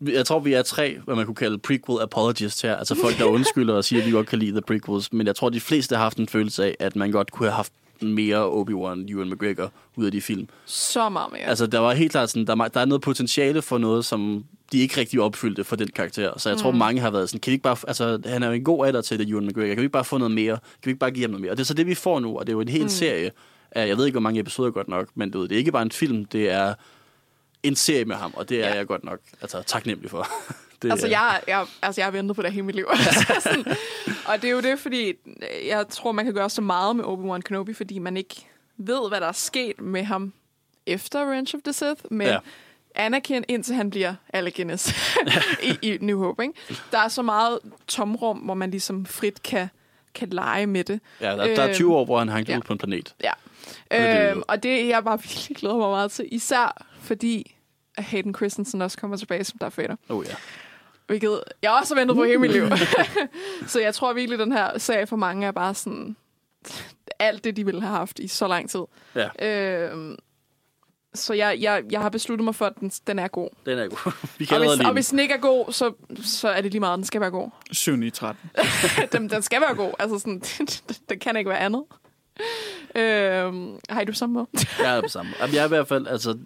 Jeg 0.00 0.26
tror, 0.26 0.38
vi 0.40 0.52
er 0.52 0.62
tre, 0.62 0.98
hvad 1.04 1.14
man 1.14 1.26
kunne 1.26 1.34
kalde 1.34 1.58
prequel 1.58 2.02
apologists 2.02 2.60
her. 2.62 2.76
Altså 2.76 2.94
folk, 2.94 3.18
der 3.18 3.24
undskylder 3.24 3.74
og 3.74 3.84
siger, 3.84 4.00
at 4.02 4.06
vi 4.06 4.12
godt 4.12 4.26
kan 4.26 4.38
lide 4.38 4.50
the 4.52 4.60
prequels. 4.60 5.12
Men 5.12 5.26
jeg 5.26 5.36
tror, 5.36 5.48
de 5.48 5.60
fleste 5.60 5.96
har 5.96 6.02
haft 6.02 6.18
en 6.18 6.28
følelse 6.28 6.64
af, 6.64 6.76
at 6.78 6.96
man 6.96 7.10
godt 7.12 7.30
kunne 7.30 7.48
have 7.48 7.54
haft 7.56 7.72
mere 8.02 8.36
Obi-Wan, 8.50 9.12
Ewan 9.12 9.30
McGregor 9.30 9.72
ud 9.96 10.04
af 10.06 10.12
de 10.12 10.20
film. 10.22 10.48
Så 10.64 11.08
meget 11.08 11.32
mere. 11.32 11.42
Altså, 11.42 11.66
der 11.66 11.78
var 11.78 11.94
helt 11.94 12.12
klart 12.12 12.30
sådan, 12.30 12.46
der, 12.46 12.56
er- 12.64 12.68
der 12.68 12.80
er 12.80 12.84
noget 12.84 13.02
potentiale 13.02 13.62
for 13.62 13.78
noget, 13.78 14.04
som 14.04 14.44
de 14.72 14.78
ikke 14.78 15.00
rigtig 15.00 15.20
opfyldte 15.20 15.64
for 15.64 15.76
den 15.76 15.88
karakter. 15.88 16.38
Så 16.38 16.48
jeg 16.48 16.58
tror, 16.58 16.70
Mm. 16.70 16.78
mange 16.78 17.00
har 17.00 17.10
været 17.10 17.28
sådan, 17.28 17.40
kan 17.40 17.50
vi 17.50 17.52
ikke 17.52 17.62
bare, 17.62 17.76
altså, 17.88 18.20
han 18.26 18.42
er 18.42 18.46
jo 18.46 18.52
en 18.52 18.64
god 18.64 18.86
alder 18.86 19.02
til 19.02 19.18
det, 19.18 19.28
Ewan 19.28 19.46
McGregor. 19.46 19.66
Kan 19.68 19.76
vi 19.76 19.82
ikke 19.82 19.88
bare 19.92 20.04
få 20.04 20.18
noget 20.18 20.34
mere? 20.34 20.56
Kan 20.56 20.84
vi 20.84 20.90
ikke 20.90 20.98
bare 20.98 21.10
give 21.10 21.22
ham 21.24 21.30
noget 21.30 21.40
mere? 21.42 21.50
Og 21.50 21.56
det 21.56 21.62
er 21.62 21.66
så 21.66 21.74
det, 21.74 21.86
vi 21.86 21.94
får 21.94 22.20
nu, 22.20 22.38
og 22.38 22.46
det 22.46 22.52
er 22.52 22.54
jo 22.56 22.60
en 22.60 22.68
hel 22.68 22.82
mm. 22.82 22.88
serie 22.88 23.30
af, 23.70 23.88
jeg 23.88 23.96
ved 23.98 24.06
ikke, 24.06 24.14
hvor 24.14 24.20
mange 24.20 24.40
episoder 24.40 24.70
godt 24.70 24.88
nok, 24.88 25.08
men 25.14 25.30
du 25.30 25.40
ved, 25.40 25.48
det 25.48 25.54
er 25.54 25.58
ikke 25.58 25.72
bare 25.72 25.82
en 25.82 25.90
film, 25.92 26.24
det 26.24 26.50
er 26.50 26.74
en 27.62 27.76
serie 27.76 28.04
med 28.04 28.16
ham, 28.16 28.34
og 28.36 28.48
det 28.48 28.64
er 28.64 28.68
Ja. 28.68 28.74
jeg 28.76 28.86
godt 28.86 29.04
nok 29.04 29.18
altså, 29.42 29.62
taknemmelig 29.62 30.10
for. 30.10 30.28
det, 30.82 30.90
Altså 30.90 31.06
er- 31.06 31.10
jeg, 31.10 31.40
jeg, 31.48 31.66
altså, 31.82 32.00
jeg 32.00 32.06
har 32.06 32.10
ventet 32.12 32.36
på 32.36 32.42
det 32.42 32.52
hele 32.52 32.62
mit 32.66 32.74
liv. 32.74 32.86
Altså, 32.92 33.34
sådan, 33.40 33.64
og 34.26 34.42
det 34.42 34.44
er 34.44 34.52
jo 34.52 34.60
det, 34.60 34.78
fordi 34.78 35.12
jeg 35.68 35.84
tror, 35.90 36.12
man 36.12 36.24
kan 36.24 36.34
gøre 36.34 36.50
så 36.50 36.60
meget 36.62 36.96
med 36.96 37.04
Obi-Wan 37.04 37.40
Kenobi, 37.40 37.72
fordi 37.74 37.98
man 37.98 38.16
ikke 38.16 38.46
ved, 38.78 39.08
hvad 39.08 39.20
der 39.20 39.26
er 39.28 39.32
sket 39.32 39.80
med 39.80 40.04
ham 40.04 40.32
efter 40.86 41.20
Revenge 41.22 41.56
of 41.56 41.60
the 41.64 41.72
Sith. 41.72 42.00
Med 42.10 42.26
Ja. 42.26 42.38
Anakin, 42.96 43.44
indtil 43.48 43.74
han 43.74 43.90
bliver 43.90 44.14
Alec 44.32 44.54
Guinness 44.56 44.94
i, 45.62 45.78
i 45.82 45.98
New 46.00 46.18
Hope. 46.18 46.42
Ikke? 46.42 46.54
Der 46.92 46.98
er 46.98 47.08
så 47.08 47.22
meget 47.22 47.58
tomrum, 47.88 48.36
hvor 48.38 48.54
man 48.54 48.70
ligesom 48.70 49.06
frit 49.06 49.42
kan, 49.42 49.68
kan 50.14 50.28
lege 50.30 50.66
med 50.66 50.84
det. 50.84 51.00
Ja, 51.20 51.30
der, 51.30 51.54
der 51.54 51.62
er 51.62 51.74
20 51.74 51.86
Øhm, 51.86 51.92
år, 51.94 52.04
hvor 52.04 52.18
han 52.18 52.28
hang 52.28 52.48
ja. 52.48 52.56
ud 52.56 52.62
på 52.62 52.72
en 52.72 52.78
planet. 52.78 53.14
Ja. 53.22 53.32
Og 53.90 53.96
det 53.96 54.00
er 54.00 54.30
Øhm, 54.30 54.42
og 54.48 54.62
det 54.62 54.80
er 54.82 54.86
jeg 54.86 55.04
bare 55.04 55.18
virkelig 55.28 55.56
glæder 55.56 55.76
mig 55.76 55.88
meget 55.90 56.10
til. 56.10 56.28
Især 56.34 56.84
fordi 57.00 57.56
Hayden 57.98 58.34
Christensen 58.34 58.82
også 58.82 58.98
kommer 58.98 59.16
tilbage 59.16 59.44
som 59.44 59.58
Darth 59.58 59.78
Vader. 59.78 59.96
Oh 60.08 60.24
ja. 60.28 60.34
Hvilket 61.06 61.40
jeg 61.62 61.70
også 61.70 61.94
har 61.94 62.00
ventet 62.00 62.16
på 62.16 62.24
hele 62.24 62.38
mit 62.38 62.52
liv. 62.52 62.64
så 63.66 63.80
jeg 63.80 63.94
tror 63.94 64.12
virkelig, 64.12 64.38
den 64.38 64.52
her 64.52 64.78
serie 64.78 65.06
for 65.06 65.16
mange 65.16 65.46
er 65.46 65.50
bare 65.52 65.74
sådan 65.74 66.16
alt 67.18 67.44
det, 67.44 67.56
de 67.56 67.64
ville 67.64 67.80
have 67.80 67.96
haft 67.96 68.18
i 68.18 68.28
så 68.28 68.46
lang 68.48 68.70
tid. 68.70 68.80
Ja, 69.14 69.28
Øhm, 69.48 70.16
så 71.16 71.34
jeg, 71.34 71.56
jeg, 71.60 71.82
jeg 71.90 72.00
har 72.00 72.08
besluttet 72.08 72.44
mig 72.44 72.54
for, 72.54 72.66
at 72.66 72.72
den, 72.80 72.90
den 73.06 73.18
er 73.18 73.28
god. 73.28 73.48
den 73.66 73.78
er 73.78 73.88
god. 73.88 74.12
Vi 74.38 74.44
kan 74.44 74.56
Og 74.56 74.62
hvis, 74.76 74.86
og 74.86 74.92
hvis 74.92 75.08
den 75.08 75.18
ikke 75.18 75.34
er 75.34 75.38
god, 75.38 75.72
så, 75.72 75.92
så 76.24 76.48
er 76.48 76.60
det 76.60 76.72
lige 76.72 76.80
meget, 76.80 76.96
den 76.96 77.04
skal 77.04 77.20
være 77.20 77.30
god. 77.30 77.50
7 77.72 78.02
i 78.02 78.10
13. 78.10 78.50
den, 79.12 79.30
den 79.30 79.42
skal 79.42 79.60
være 79.60 79.74
god. 79.74 79.92
Altså 79.98 80.18
sådan, 80.18 80.42
den 81.08 81.18
kan 81.18 81.36
ikke 81.36 81.50
være 81.50 81.58
andet. 81.58 81.82
Øhm, 82.96 83.78
har 83.88 84.00
I 84.00 84.04
du 84.04 84.12
samme 84.12 84.32
måde? 84.32 84.46
Jeg 84.78 84.96
er 84.96 85.00
på 85.00 85.08
samme. 85.08 85.32
Jamen, 85.40 85.54
jeg 85.54 85.60
er 85.60 85.64
i 85.64 85.68
hvert 85.68 85.88
fald, 85.88 86.06
altså... 86.06 86.38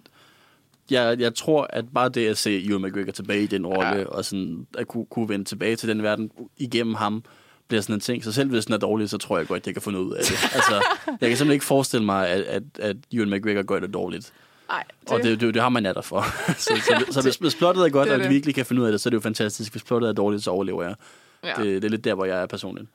Jeg, 0.91 1.19
jeg 1.19 1.35
tror, 1.35 1.67
at 1.69 1.85
bare 1.93 2.09
det 2.09 2.27
at 2.27 2.37
se 2.37 2.65
Ewan 2.69 2.81
McGregor 2.81 3.11
tilbage 3.11 3.43
i 3.43 3.47
den 3.47 3.67
rolle, 3.67 3.89
Ja. 3.89 3.97
ja. 3.97 4.05
og 4.05 4.25
sådan 4.25 4.67
at 4.77 4.87
kunne, 4.87 5.05
kunne 5.05 5.29
vende 5.29 5.45
tilbage 5.45 5.75
til 5.75 5.89
den 5.89 6.03
verden 6.03 6.31
igennem 6.57 6.95
ham, 6.95 7.23
bliver 7.67 7.81
sådan 7.81 7.95
en 7.95 7.99
ting. 7.99 8.23
Så 8.23 8.31
selv 8.31 8.49
hvis 8.49 8.65
den 8.65 8.73
er 8.73 8.77
dårlig, 8.77 9.09
så 9.09 9.17
tror 9.17 9.37
jeg 9.37 9.47
godt, 9.47 9.65
jeg 9.65 9.75
kan 9.75 9.81
få 9.81 9.91
noget 9.91 10.05
ud 10.05 10.13
af 10.13 10.23
det. 10.23 10.31
altså, 10.55 10.73
jeg 11.07 11.29
kan 11.29 11.37
simpelthen 11.37 11.51
ikke 11.51 11.65
forestille 11.65 12.05
mig, 12.05 12.27
at, 12.29 12.41
at, 12.41 12.63
at 12.79 12.97
Ewan 13.13 13.29
McGregor 13.29 13.63
gør 13.63 13.79
det 13.79 13.93
dårligt. 13.93 14.33
Nej, 14.71 14.83
Det. 15.01 15.11
Og 15.11 15.23
det, 15.23 15.39
det, 15.41 15.53
det 15.53 15.61
har 15.61 15.69
man 15.69 15.85
er 15.85 15.93
der 15.93 16.01
for. 16.01 16.21
så, 16.53 16.81
så, 16.85 17.05
så 17.13 17.21
hvis, 17.25 17.35
hvis 17.35 17.55
plottet 17.55 17.85
er 17.85 17.89
godt, 17.89 18.05
Det 18.07 18.11
er 18.11 18.15
og 18.15 18.19
de 18.19 18.23
det. 18.23 18.33
virkelig 18.33 18.55
kan 18.55 18.65
finde 18.65 18.81
ud 18.81 18.87
af 18.87 18.91
det, 18.91 19.01
så 19.01 19.09
er 19.09 19.11
det 19.11 19.15
jo 19.15 19.21
fantastisk. 19.21 19.71
Hvis 19.73 19.83
plottet 19.83 20.09
er 20.09 20.13
dårligt, 20.13 20.43
så 20.43 20.51
overlever 20.51 20.83
jeg. 20.83 20.95
ja. 21.43 21.47
Ja. 21.49 21.63
Det, 21.63 21.81
det 21.81 21.83
er 21.87 21.89
lidt 21.89 22.03
der, 22.03 22.13
hvor 22.13 22.25
jeg 22.25 22.41
er 22.41 22.45
personligt. 22.45 22.87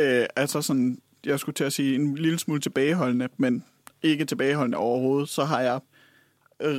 Øh, 0.00 0.26
altså 0.36 0.62
sådan, 0.62 0.98
jeg 1.24 1.40
skulle 1.40 1.54
til 1.54 1.64
at 1.64 1.72
sige 1.72 1.94
en 1.94 2.14
lille 2.14 2.38
smule 2.38 2.60
tilbageholdende, 2.60 3.28
men 3.36 3.64
ikke 4.02 4.24
tilbageholdende 4.24 4.78
overhovedet, 4.78 5.28
så 5.28 5.44
har 5.44 5.60
jeg... 5.60 5.80
Øh, 6.60 6.78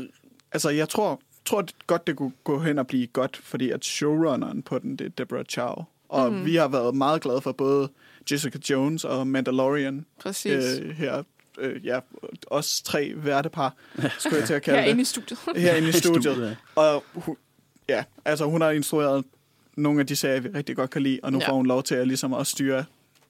altså, 0.51 0.69
jeg 0.69 0.89
tror, 0.89 1.21
tror 1.45 1.65
godt, 1.87 2.07
det 2.07 2.15
kunne 2.15 2.31
gå 2.43 2.59
hen 2.59 2.79
og 2.79 2.87
blive 2.87 3.07
godt, 3.07 3.37
fordi 3.43 3.69
at 3.69 3.85
showrunneren 3.85 4.61
på 4.61 4.79
den, 4.79 4.95
det 4.95 5.05
er 5.05 5.09
Deborah 5.09 5.45
Chow. 5.45 5.83
Og 6.09 6.33
mm. 6.33 6.45
vi 6.45 6.55
har 6.55 6.67
været 6.67 6.95
meget 6.95 7.21
glade 7.21 7.41
for 7.41 7.51
både 7.51 7.89
Jessica 8.31 8.59
Jones 8.69 9.03
og 9.05 9.27
Mandalorian 9.27 10.05
Præcis. 10.21 10.79
øh, 10.81 10.89
her. 10.89 11.23
Øh, 11.59 11.85
ja, 11.85 11.99
os 12.47 12.81
tre 12.81 13.13
værtepar, 13.15 13.73
skulle 14.19 14.37
jeg 14.37 14.47
til 14.47 14.53
at 14.53 14.61
kalde 14.61 14.77
det. 14.77 14.83
Herinde 14.83 15.01
i 15.01 15.05
studiet. 15.05 15.39
herinde 15.55 15.89
i 15.89 15.91
studiet. 15.91 16.57
Og 16.75 17.03
hun, 17.13 17.37
ja, 17.89 18.03
altså 18.25 18.45
hun 18.45 18.61
har 18.61 18.71
instrueret 18.71 19.25
nogle 19.77 19.99
af 19.99 20.07
de 20.07 20.15
serier, 20.15 20.39
vi 20.39 20.49
rigtig 20.49 20.75
godt 20.75 20.89
kan 20.89 21.01
lide, 21.03 21.19
og 21.23 21.31
nu 21.31 21.39
Ja. 21.39 21.49
får 21.49 21.53
hun 21.53 21.65
lov 21.65 21.83
til 21.83 21.95
at, 21.95 22.07
ligesom, 22.07 22.33
at 22.33 22.47
styre 22.47 22.85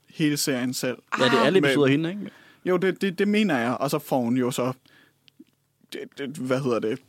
hele 0.10 0.38
serien 0.38 0.74
selv. 0.74 0.98
Ja, 1.20 1.24
det 1.26 1.34
er 1.34 1.44
alle 1.44 1.60
episoder 1.60 1.86
af 1.86 1.92
hende, 1.92 2.10
ikke? 2.10 2.22
Jo, 2.66 2.78
det, 2.78 3.02
det, 3.02 3.20
det 3.20 3.28
mener 3.28 3.58
jeg, 3.60 3.78
og 3.80 3.90
så 3.90 4.00
får 4.00 4.22
hun 4.22 4.38
jo 4.38 4.52
så, 4.52 4.74
det, 5.94 6.00
det, 6.18 6.28
hvad 6.38 6.60
hedder 6.62 6.80
det, 6.80 7.00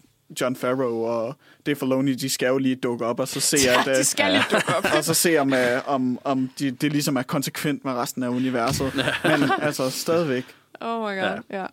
John 0.40 0.56
Farrow 0.56 0.94
og 1.04 1.36
Dave 1.66 1.76
Filoni, 1.76 2.14
de 2.14 2.28
skal 2.30 2.46
jo 2.46 2.58
lige 2.58 2.74
dukke 2.76 3.06
op, 3.06 3.20
og 3.20 3.28
så 3.28 3.40
se, 3.40 3.56
at, 3.56 3.86
Ja, 3.86 3.98
de 3.98 4.04
skal 4.04 4.32
lige 4.32 4.44
dukke 4.52 4.76
op. 4.76 4.84
og 4.96 5.04
så 5.04 5.14
se, 5.14 5.38
om, 5.38 5.52
om, 5.86 6.18
om 6.24 6.50
de, 6.58 6.70
det 6.70 6.92
ligesom 6.92 7.16
er 7.16 7.22
konsekvent 7.22 7.84
med 7.84 7.92
resten 7.92 8.22
af 8.22 8.28
universet. 8.28 8.92
Men 9.24 9.50
altså, 9.62 9.90
stadigvæk. 9.90 10.44
Oh 10.82 11.00
my 11.00 11.14
god, 11.14 11.44
ja. 11.48 11.70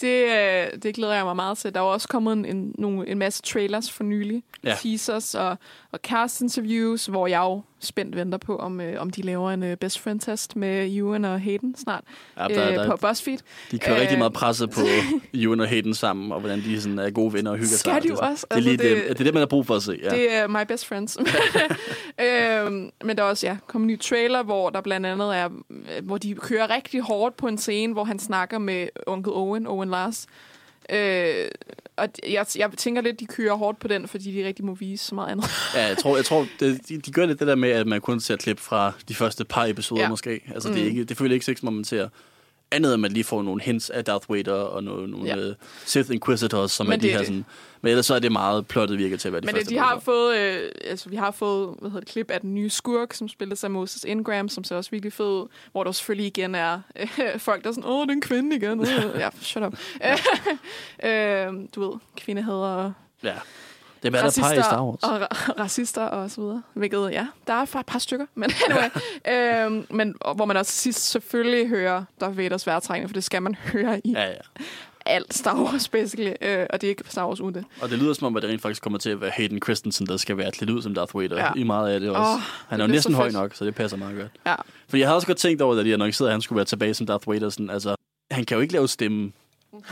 Det, 0.00 0.24
øh, 0.24 0.82
det 0.82 0.94
glæder 0.94 1.14
jeg 1.14 1.24
mig 1.24 1.36
meget 1.36 1.58
til. 1.58 1.74
Der 1.74 1.80
er 1.80 1.84
også 1.84 2.08
kommet 2.08 2.32
en, 2.32 2.44
en, 2.44 2.74
nogle, 2.78 3.08
en 3.08 3.18
masse 3.18 3.42
trailers 3.42 3.90
for 3.92 4.04
nylig. 4.04 4.42
Ja. 4.64 4.74
Teasers 4.82 5.34
og, 5.34 5.56
og 5.92 5.98
cast 6.02 6.40
interviews, 6.40 7.06
hvor 7.06 7.26
jeg 7.26 7.38
jo 7.40 7.62
spændt 7.80 8.16
venter 8.16 8.38
på, 8.38 8.56
om, 8.56 8.80
øh, 8.80 9.00
om 9.00 9.10
de 9.10 9.22
laver 9.22 9.50
en 9.50 9.62
øh, 9.62 9.76
best 9.76 9.98
friend 9.98 10.20
test 10.20 10.56
med 10.56 10.96
Ewan 10.96 11.24
og 11.24 11.40
Hayden 11.40 11.74
snart 11.78 12.04
Ja, 12.36 12.48
øh, 12.50 12.54
der, 12.56 12.70
der, 12.70 12.90
på 12.90 12.96
BuzzFeed. 12.96 13.38
De 13.70 13.78
kører 13.78 13.94
Øh, 13.94 13.96
øh, 13.96 14.02
rigtig 14.02 14.18
meget 14.18 14.32
presset 14.32 14.70
på 14.70 14.80
Ewan 15.34 15.60
og 15.60 15.68
Hayden 15.68 15.94
sammen, 15.94 16.32
og 16.32 16.40
hvordan 16.40 16.60
de 16.60 16.80
sådan 16.80 16.98
er 16.98 17.10
gode 17.10 17.32
venner 17.32 17.50
og 17.50 17.56
hygger 17.56 17.68
sig. 17.68 17.78
Skal 17.78 18.02
de 18.02 18.08
jo 18.08 18.16
også. 18.20 18.46
Det 18.50 18.56
er, 18.56 18.60
lige 18.60 18.72
Altså, 18.72 18.86
det, 18.88 18.96
det- 18.96 19.08
det, 19.08 19.18
det 19.18 19.20
er 19.20 19.24
det, 19.24 19.34
man 19.34 19.40
har 19.40 19.46
brug 19.46 19.66
for 19.66 19.74
at 19.76 19.82
se. 19.82 19.98
Ja. 20.02 20.08
Det 20.08 20.34
er 20.34 20.46
my 20.48 20.64
best 20.68 20.86
friends. 20.86 21.18
øhm, 22.20 22.90
men 23.04 23.16
der 23.16 23.22
er 23.22 23.28
også 23.28 23.46
ja, 23.46 23.56
kommet 23.66 23.86
en 23.86 23.92
ny 23.92 24.00
trailer, 24.00 24.42
hvor 24.42 24.70
der 24.70 24.80
blandt 24.80 25.06
andet 25.06 25.36
er, 25.36 25.48
øh, 25.70 26.06
hvor 26.06 26.18
de 26.18 26.34
kører 26.34 26.70
rigtig 26.74 27.00
hårdt 27.00 27.36
på 27.36 27.46
en 27.48 27.58
scene, 27.58 27.92
hvor 27.92 28.04
han 28.04 28.18
snakker 28.18 28.58
med 28.58 28.88
onkel 29.06 29.32
Owen, 29.32 29.66
Owen 29.66 29.83
Lars. 29.90 30.26
Øh, 30.90 31.48
og 31.96 32.08
jeg, 32.28 32.46
jeg 32.56 32.70
tænker 32.76 33.02
lidt, 33.02 33.20
de 33.20 33.26
kører 33.26 33.54
hårdt 33.54 33.78
på 33.78 33.88
den, 33.88 34.08
fordi 34.08 34.32
de 34.32 34.46
rigtig 34.46 34.64
må 34.64 34.74
vise 34.74 35.04
så 35.04 35.14
meget 35.14 35.30
andet. 35.30 35.50
Ja, 35.74 35.86
jeg 35.86 35.98
tror, 35.98 36.16
jeg 36.16 36.24
tror 36.24 36.46
det, 36.60 36.88
de, 36.88 36.98
de 36.98 37.12
gør 37.12 37.26
lidt 37.26 37.38
det 37.38 37.48
der 37.48 37.54
med, 37.54 37.70
at 37.70 37.86
man 37.86 38.00
kun 38.00 38.20
ser 38.20 38.36
klip 38.36 38.60
fra 38.60 38.92
de 39.08 39.14
første 39.14 39.44
par 39.44 39.64
episoder 39.66 40.02
Ja. 40.02 40.08
måske. 40.08 40.40
Altså, 40.54 40.68
mm. 40.68 40.74
det, 40.74 40.82
er 40.82 40.86
ikke, 40.86 41.04
det 41.04 41.16
føler 41.16 41.34
ikke 41.34 41.54
som 41.58 41.68
om 41.68 41.74
man 41.74 41.84
ser 41.84 42.08
andet, 42.74 42.94
end 42.94 43.02
man 43.02 43.12
lige 43.12 43.24
får 43.24 43.42
nogle 43.42 43.62
hints 43.62 43.90
af 43.90 44.04
Darth 44.04 44.30
Vader 44.32 44.52
og 44.52 44.84
nogle, 44.84 45.10
nogle 45.10 45.26
Ja. 45.26 45.36
ja. 45.36 45.48
uh, 45.48 45.54
Sith 45.84 46.10
Inquisitors, 46.12 46.72
som 46.72 46.86
Men 46.86 46.92
er 46.92 46.96
de 46.96 47.06
er 47.08 47.12
her 47.12 47.18
det. 47.18 47.26
sådan... 47.26 47.44
Men 47.82 47.90
ellers 47.90 48.06
så 48.06 48.14
er 48.14 48.18
det 48.18 48.32
meget 48.32 48.66
plottet 48.66 48.98
virker 48.98 49.16
til 49.16 49.28
at 49.28 49.32
være 49.32 49.40
de 49.40 49.46
Men 49.46 49.54
første 49.54 49.70
det, 49.70 49.74
de 49.74 49.78
har 49.84 49.94
episoder. 49.96 50.16
fået, 50.18 50.38
øh, 50.64 50.70
altså, 50.90 51.08
vi 51.08 51.16
har 51.16 51.30
fået 51.30 51.74
hvad 51.80 51.90
hedder 51.90 52.00
det, 52.00 52.08
klip 52.08 52.30
af 52.30 52.40
den 52.40 52.54
nye 52.54 52.70
skurk, 52.70 53.12
som 53.12 53.28
spilles 53.28 53.64
af 53.64 53.70
Moses 53.70 54.04
Ingram, 54.08 54.48
som 54.48 54.64
ser 54.64 54.76
også 54.76 54.90
virkelig 54.90 55.12
fed 55.12 55.26
ud, 55.26 55.46
hvor 55.72 55.84
der 55.84 55.92
selvfølgelig 55.92 56.26
igen 56.26 56.54
er 56.54 56.80
øh, 57.00 57.38
folk, 57.38 57.62
der 57.62 57.68
er 57.68 57.74
sådan, 57.74 57.90
åh, 57.90 58.02
det 58.02 58.08
er 58.10 58.12
en 58.14 58.20
kvinde 58.20 58.56
igen. 58.56 58.80
Øh, 58.80 58.86
ja, 59.20 59.28
shut 59.40 59.62
up. 59.62 59.78
øh, 61.08 61.46
du 61.74 61.90
ved, 61.90 61.98
kvindehader 62.16 62.58
og 62.58 62.92
Ja. 63.22 63.34
Det 64.04 64.14
er 64.14 64.20
hvad 64.20 64.30
der 64.30 64.40
par 64.42 64.52
i 64.52 64.62
Star 64.62 64.84
Wars. 64.84 64.98
og 65.02 65.22
ra- 65.22 65.52
racister 65.62 66.02
og 66.04 66.30
så 66.30 66.40
videre. 66.40 66.62
Hvilket, 66.74 67.10
ja, 67.12 67.26
der 67.46 67.52
er 67.54 67.62
et 67.62 67.86
par 67.86 67.98
stykker, 67.98 68.26
men 68.34 68.50
anyway. 68.68 69.66
øhm, 69.66 69.86
men 69.90 70.14
hvor 70.34 70.44
man 70.44 70.56
også 70.56 70.72
sidst 70.72 71.10
selvfølgelig 71.10 71.68
hører 71.68 72.04
Darth 72.20 72.38
Vaders 72.38 72.66
vejrtrækning, 72.66 73.10
for 73.10 73.14
det 73.14 73.24
skal 73.24 73.42
man 73.42 73.54
høre 73.72 74.00
i 74.06 74.12
Ja, 74.12 74.26
ja. 74.26 74.34
alt 75.06 75.34
Star 75.34 75.56
Wars, 75.62 75.88
basically. 75.88 76.32
Øh, 76.40 76.66
og 76.70 76.80
det 76.80 76.86
er 76.86 76.88
ikke 76.90 77.04
Star 77.08 77.26
Wars 77.26 77.40
uden 77.40 77.54
det. 77.54 77.64
Og 77.82 77.90
det 77.90 77.98
lyder 77.98 78.12
som 78.14 78.26
om, 78.26 78.36
at 78.36 78.42
det 78.42 78.50
rent 78.50 78.62
faktisk 78.62 78.82
kommer 78.82 78.98
til 78.98 79.10
at 79.10 79.20
være 79.20 79.30
Hayden 79.30 79.62
Christensen, 79.62 80.06
der 80.06 80.16
skal 80.16 80.36
være 80.36 80.52
klædt 80.52 80.70
ud 80.70 80.82
som 80.82 80.94
Darth 80.94 81.16
Vader 81.18 81.36
Ja. 81.38 81.52
i 81.56 81.62
meget 81.62 81.94
af 81.94 82.00
det 82.00 82.10
også. 82.10 82.20
Oh, 82.32 82.40
han 82.68 82.80
er 82.80 82.84
jo 82.84 82.90
næsten 82.92 83.14
høj 83.14 83.30
nok, 83.30 83.54
så 83.54 83.64
det 83.64 83.74
passer 83.74 83.96
meget 83.96 84.16
godt. 84.16 84.30
Ja. 84.46 84.54
Fordi 84.88 85.00
jeg 85.00 85.08
havde 85.08 85.16
også 85.16 85.26
godt 85.26 85.38
tænkt 85.38 85.62
over, 85.62 85.74
da 85.74 85.82
de 85.84 85.92
annoncerede, 85.94 86.30
at 86.30 86.34
han 86.34 86.42
skulle 86.42 86.56
være 86.56 86.64
tilbage 86.64 86.94
som 86.94 87.06
Darth 87.06 87.28
Vader. 87.28 87.50
Sådan, 87.50 87.70
altså, 87.70 87.94
han 88.30 88.44
kan 88.44 88.54
jo 88.54 88.60
ikke 88.60 88.72
lave 88.72 88.88
stemme. 88.88 89.32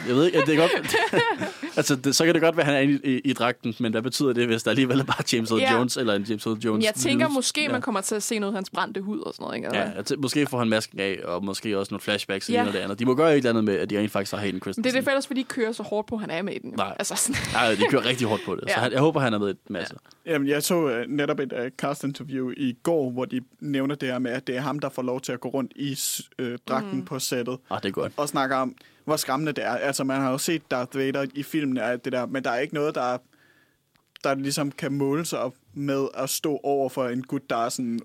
Jeg 0.09 0.15
ved 0.17 0.27
ikke, 0.27 0.41
det 0.41 0.49
er 0.55 0.57
godt. 0.57 0.97
altså, 1.77 1.97
det, 1.97 2.17
så 2.17 2.25
kan 2.25 2.35
det 2.35 2.43
godt 2.43 2.57
være, 2.57 2.67
at 2.67 2.75
han 2.75 2.91
er 2.91 2.99
i, 3.05 3.15
i, 3.15 3.21
i 3.25 3.33
dragten, 3.33 3.75
men 3.81 3.93
hvad 3.93 4.03
betyder 4.03 4.33
det, 4.33 4.47
hvis 4.47 4.63
der 4.63 4.71
alligevel 4.71 5.01
er 5.01 5.05
bare 5.05 5.23
James 5.33 5.51
Earl 5.51 5.61
Ja. 5.61 5.77
Jones 5.77 5.97
eller 5.97 6.15
en 6.15 6.23
James 6.23 6.47
Earl 6.47 6.59
Jones? 6.59 6.85
Jeg 6.85 6.95
tænker 6.95 7.29
lyd? 7.29 7.35
måske, 7.35 7.63
ja. 7.63 7.73
man 7.73 7.81
kommer 7.81 8.01
til 8.01 8.15
at 8.15 8.23
se 8.23 8.39
noget 8.39 8.53
af 8.53 8.57
hans 8.57 8.71
brændte 8.71 9.01
hud 9.01 9.21
og 9.21 9.35
sådan 9.35 9.45
noget. 9.45 9.57
Ikke? 9.57 9.69
Ja, 9.77 9.83
jeg 9.83 10.05
tæ- 10.11 10.17
måske 10.21 10.47
får 10.47 10.59
han 10.59 10.69
masken 10.69 11.01
af, 11.01 11.19
og 11.25 11.45
måske 11.45 11.79
også 11.79 11.95
nogle 11.95 12.01
flashbacks 12.03 12.49
og 12.49 12.53
Ja. 12.53 12.65
ja. 12.65 12.73
det 12.73 12.79
andet. 12.79 12.99
De 12.99 13.05
må 13.05 13.15
gøre 13.15 13.31
et 13.33 13.37
eller 13.37 13.51
andet 13.51 13.65
med, 13.65 13.75
at 13.77 13.91
de 13.91 13.99
rent 13.99 14.11
faktisk 14.13 14.33
har 14.33 14.39
Hayden 14.39 14.61
Christensen. 14.61 14.85
Det 14.85 14.91
er 14.91 15.01
det 15.01 15.05
fælles, 15.09 15.27
fordi 15.27 15.41
de 15.41 15.45
kører 15.47 15.73
så 15.73 15.83
hårdt 15.83 16.09
på, 16.09 16.17
han 16.17 16.31
er 16.31 16.43
med 16.43 16.53
i 16.55 16.59
den. 16.59 16.71
jo. 16.71 16.77
Nej. 16.77 16.97
Altså 16.99 17.15
sådan, 17.17 17.37
Nej, 17.55 17.75
de 17.75 17.83
kører 17.91 18.05
rigtig 18.07 18.27
hårdt 18.27 18.43
på 18.47 18.55
det. 18.57 18.63
Ja. 18.69 18.75
Så 18.75 18.81
han, 18.81 18.93
jeg 18.93 19.01
håber, 19.01 19.21
han 19.21 19.35
er 19.35 19.39
med 19.39 19.49
i 19.49 19.51
en 19.51 19.57
masse. 19.71 19.95
Jamen, 20.27 20.49
jeg 20.49 20.63
så 20.63 20.75
uh, 20.75 20.93
netop 21.09 21.41
et 21.41 21.53
uh, 21.53 21.59
cast-interview 21.79 22.51
i 22.57 22.77
går, 22.83 23.11
hvor 23.11 23.25
de 23.25 23.41
nævner 23.61 23.95
det 23.95 24.09
her 24.09 24.19
med, 24.19 24.31
at 24.31 24.47
det 24.47 24.57
er 24.57 24.61
ham, 24.61 24.79
der 24.79 24.89
får 24.89 25.03
lov 25.03 25.21
til 25.21 25.33
at 25.33 25.41
gå 25.41 25.49
rundt 25.49 25.73
i 25.77 25.99
uh, 26.43 26.47
dragten 26.69 26.99
mm. 26.99 27.05
på 27.05 27.19
sættet, 27.19 27.59
Ah, 27.71 27.83
det 27.83 27.89
er 27.89 27.93
godt. 27.93 28.13
og 28.17 28.29
snakker 28.29 28.57
om, 28.57 28.75
hvor 29.05 29.17
skræmmende 29.17 29.53
det 29.53 29.65
er. 29.65 29.77
Altså, 29.77 30.05
man 30.05 30.21
har 30.21 30.31
jo 30.31 30.39
set 30.39 30.71
Darth 30.71 30.99
Vader 30.99 31.27
i 31.35 31.43
filmen 31.43 31.79
og 31.79 31.91
alt 31.91 32.05
det 32.05 32.13
der, 32.13 32.27
men 32.27 32.45
der 32.45 32.51
er 32.51 32.59
ikke 32.59 32.75
noget, 32.75 32.95
der, 32.95 33.19
der 34.25 34.35
ligesom 34.35 34.73
kan 34.73 34.93
måle 34.93 35.25
sig 35.25 35.39
op 35.39 35.55
med 35.75 36.09
at 36.15 36.31
stå 36.31 36.61
over 36.63 36.89
for 36.89 37.09
en 37.09 37.23
gut, 37.23 37.51
der 37.51 37.57
er 37.57 37.69
sådan 37.69 38.01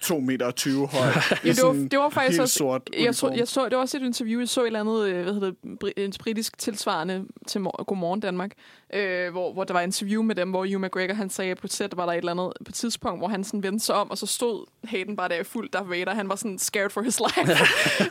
2 0.00 0.20
meter 0.20 0.50
20 0.50 0.86
høj. 0.86 1.08
i 1.44 1.48
det 1.48 1.62
var- 1.62 1.72
det 1.90 1.98
var 1.98 2.08
faktisk 2.08 2.30
helt 2.32 2.40
også- 2.40 2.54
sort 2.58 2.90
jeg, 2.98 3.14
så, 3.14 3.30
jeg 3.36 3.48
så, 3.48 3.64
det 3.64 3.72
var 3.76 3.82
også 3.82 3.96
et 3.96 4.02
interview, 4.02 4.40
jeg 4.40 4.48
så 4.48 4.60
et 4.62 4.66
eller 4.66 4.80
andet, 4.80 5.06
øh, 5.08 5.22
hvad 5.22 5.32
hedder 5.34 5.52
det, 5.86 5.92
en 5.96 6.12
britisk 6.20 6.58
tilsvarende 6.58 7.24
til 7.46 7.60
mor- 7.60 7.84
Godmorgen 7.84 8.20
Danmark, 8.20 8.50
øh, 8.94 9.30
hvor, 9.30 9.52
hvor 9.52 9.64
der 9.64 9.72
var 9.72 9.80
et 9.80 9.84
interview 9.86 10.22
med 10.22 10.34
dem, 10.34 10.50
hvor 10.50 10.66
Hugh 10.66 10.80
McGregor, 10.80 11.14
han 11.14 11.30
sagde, 11.30 11.50
at 11.50 11.58
på 11.58 11.66
et 11.66 11.72
sæt 11.72 11.96
var 11.96 12.06
der 12.06 12.12
et 12.12 12.16
eller 12.18 12.32
andet 12.32 12.52
på 12.64 12.68
et 12.68 12.74
tidspunkt, 12.74 13.20
hvor 13.20 13.28
han 13.28 13.44
sådan 13.44 13.62
vendte 13.62 13.84
sig 13.84 13.94
om, 13.94 14.10
og 14.10 14.18
så 14.18 14.26
stod 14.26 14.66
Hayden 14.84 15.16
bare 15.16 15.28
der 15.28 15.40
i 15.40 15.44
fuld 15.44 15.70
Darth 15.70 15.90
Vader. 15.90 16.14
Han 16.14 16.28
var 16.28 16.36
sådan 16.36 16.58
scared 16.58 16.90
for 16.90 17.02
his 17.02 17.20
life. 17.26 17.52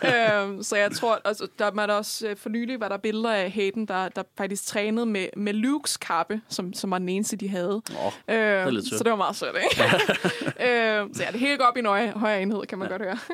øhm, 0.07 0.63
så 0.63 0.75
jeg 0.75 0.91
tror, 0.91 1.21
altså, 1.25 1.47
der 1.59 1.71
var 1.73 1.85
der 1.85 1.93
også, 1.93 2.27
øh, 2.27 2.35
for 2.37 2.49
nylig 2.49 2.79
var 2.79 2.87
der 2.89 2.97
billeder 2.97 3.31
af 3.33 3.51
Hayden, 3.51 3.85
der, 3.85 4.09
der 4.09 4.23
faktisk 4.37 4.65
trænede 4.65 5.05
med, 5.05 5.27
med 5.37 5.53
Lukes 5.53 5.97
kappe, 5.97 6.41
som, 6.49 6.73
som 6.73 6.91
var 6.91 6.97
den 6.97 7.09
eneste, 7.09 7.35
de 7.35 7.49
havde. 7.49 7.81
Oh, 8.05 8.35
Øhm, 8.35 8.73
lidt 8.73 8.90
sødt. 8.91 8.97
så 8.97 9.03
det 9.03 9.09
var 9.11 9.17
meget 9.17 9.35
sødt, 9.35 9.55
ikke? 9.63 9.83
øhm, 10.99 11.13
så 11.13 11.23
ja, 11.23 11.31
det 11.31 11.39
hele 11.39 11.57
går 11.57 11.65
op 11.65 11.77
i 11.77 11.79
en 11.79 11.85
højere, 11.85 12.11
højere 12.11 12.41
enhed, 12.41 12.61
kan 12.65 12.77
man 12.77 12.87
ja. 12.87 12.93
godt 12.93 13.01
høre. 13.01 13.17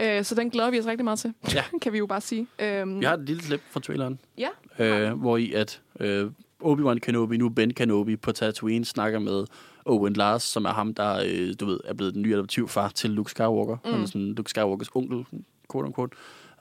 Øh, 0.00 0.24
så 0.24 0.34
den 0.34 0.50
glæder 0.50 0.70
vi 0.70 0.78
os 0.80 0.86
rigtig 0.86 1.04
meget 1.04 1.18
til, 1.18 1.34
Ja. 1.54 1.64
kan 1.82 1.92
vi 1.92 1.98
jo 1.98 2.06
bare 2.06 2.20
sige. 2.20 2.46
Øhm, 2.58 3.00
Vi 3.00 3.04
har 3.04 3.14
et 3.14 3.20
lille 3.26 3.42
klip 3.42 3.62
fra 3.70 3.80
traileren, 3.80 4.18
Ja. 4.38 4.48
øh, 4.78 5.12
hvor 5.12 5.36
i 5.36 5.52
at 5.52 5.80
øh, 6.00 6.30
Obi-Wan 6.64 6.98
Kenobi, 6.98 7.36
nu 7.36 7.48
Ben 7.48 7.74
Kenobi, 7.74 8.16
på 8.16 8.32
Tatooine 8.32 8.84
snakker 8.84 9.18
med 9.18 9.44
Owen 9.86 10.12
Lars, 10.12 10.42
som 10.42 10.64
er 10.64 10.72
ham, 10.72 10.94
der 10.94 11.22
øh, 11.26 11.54
du 11.60 11.66
ved, 11.66 11.80
er 11.84 11.94
blevet 11.94 12.14
den 12.14 12.22
nye 12.22 12.34
adoptivfar 12.34 12.88
til 12.88 13.10
Luke 13.10 13.30
Skywalker. 13.30 13.76
Mm. 13.84 13.92
Han 13.92 14.02
er 14.02 14.06
sådan 14.06 14.32
Luke 14.34 14.50
Skywalkers 14.50 14.88
onkel, 14.94 15.26
quote 15.72 15.86
unquote. 15.86 16.16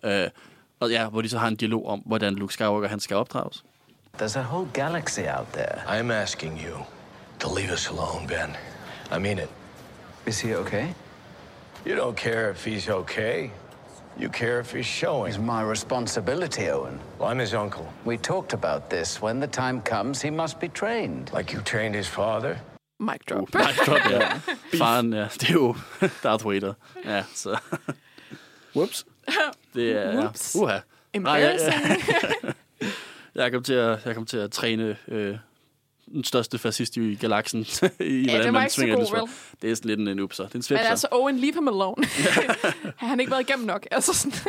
Øh, 0.05 0.27
og 0.79 0.89
ja, 0.89 1.09
hvor 1.09 1.21
de 1.21 1.29
så 1.29 1.37
har 1.37 1.47
en 1.47 1.55
dialog 1.55 1.87
om, 1.87 1.99
hvordan 2.05 2.35
Luke 2.35 2.53
Skywalker 2.53 2.87
han 2.89 2.99
skal 2.99 3.17
opdrages. 3.17 3.63
There's 4.21 4.39
a 4.39 4.41
whole 4.41 4.69
galaxy 4.73 5.19
out 5.37 5.47
there. 5.53 5.99
I'm 5.99 6.11
asking 6.13 6.59
you 6.67 6.77
to 7.43 7.49
leave 7.49 7.71
us 7.71 7.89
alone, 7.89 8.25
Ben. 8.25 8.57
I 9.11 9.19
mean 9.19 9.37
it. 9.37 9.49
Is 10.25 10.39
he 10.39 10.55
okay? 10.55 10.93
You 11.85 11.95
don't 11.95 12.15
care 12.15 12.49
if 12.51 12.63
he's 12.63 12.87
okay. 12.89 13.51
You 14.17 14.29
care 14.29 14.61
if 14.61 14.71
he's 14.71 14.85
showing. 14.85 15.29
It's 15.29 15.37
my 15.37 15.61
responsibility, 15.61 16.69
Owen. 16.69 16.99
Well, 17.19 17.27
I'm 17.29 17.39
his 17.39 17.53
uncle. 17.53 17.85
We 18.05 18.17
talked 18.17 18.53
about 18.53 18.89
this. 18.89 19.21
When 19.21 19.41
the 19.41 19.47
time 19.47 19.81
comes, 19.81 20.21
he 20.21 20.29
must 20.29 20.59
be 20.61 20.69
trained. 20.69 21.31
Like 21.33 21.51
you 21.51 21.61
trained 21.61 21.95
his 21.95 22.07
father? 22.07 22.61
Mic 22.99 23.25
drop. 23.25 23.51
Nej, 23.51 23.73
drop, 23.85 24.11
ja. 24.11 24.39
Faren, 24.77 25.13
ja. 25.13 25.27
Det 25.39 25.49
er 25.49 25.53
jo 25.53 25.75
Darth 26.23 26.45
Vader. 26.45 26.73
Ja, 27.05 27.23
så... 27.33 27.59
Whoops. 28.75 29.05
Det 29.75 29.91
er... 29.97 30.15
Whoops. 30.15 30.55
Uha. 30.55 30.79
Nej, 31.13 31.33
jeg, 31.33 31.59
Embarrassing. 31.59 32.55
jeg 33.35 33.51
kom 33.51 33.63
til 33.63 33.73
at, 33.73 34.05
jeg 34.05 34.15
kom 34.15 34.25
til 34.25 34.37
at 34.37 34.51
træne 34.51 34.97
øh, 35.07 35.37
den 36.13 36.23
største 36.23 36.57
fascist 36.57 36.97
i 36.97 37.15
galaksen. 37.15 37.59
i, 37.99 38.25
Ja, 38.27 38.43
det 38.43 38.53
var 38.53 38.61
ikke 38.63 38.73
så 38.73 38.85
god? 38.85 39.29
Det 39.61 39.71
er 39.71 39.75
sådan 39.75 39.97
lidt 39.97 40.09
en 40.09 40.19
upser. 40.19 40.43
Det 40.43 40.49
er 40.51 40.55
en 40.55 40.57
Men 40.57 40.63
svipser. 40.63 40.87
altså, 40.89 41.07
Owen, 41.11 41.39
leave 41.39 41.53
him 41.53 41.67
alone. 41.67 42.05
har 42.97 43.07
han 43.07 43.19
ikke 43.19 43.31
været 43.31 43.49
igennem 43.49 43.65
nok? 43.67 43.87
Altså 43.91 44.13
sådan. 44.13 44.39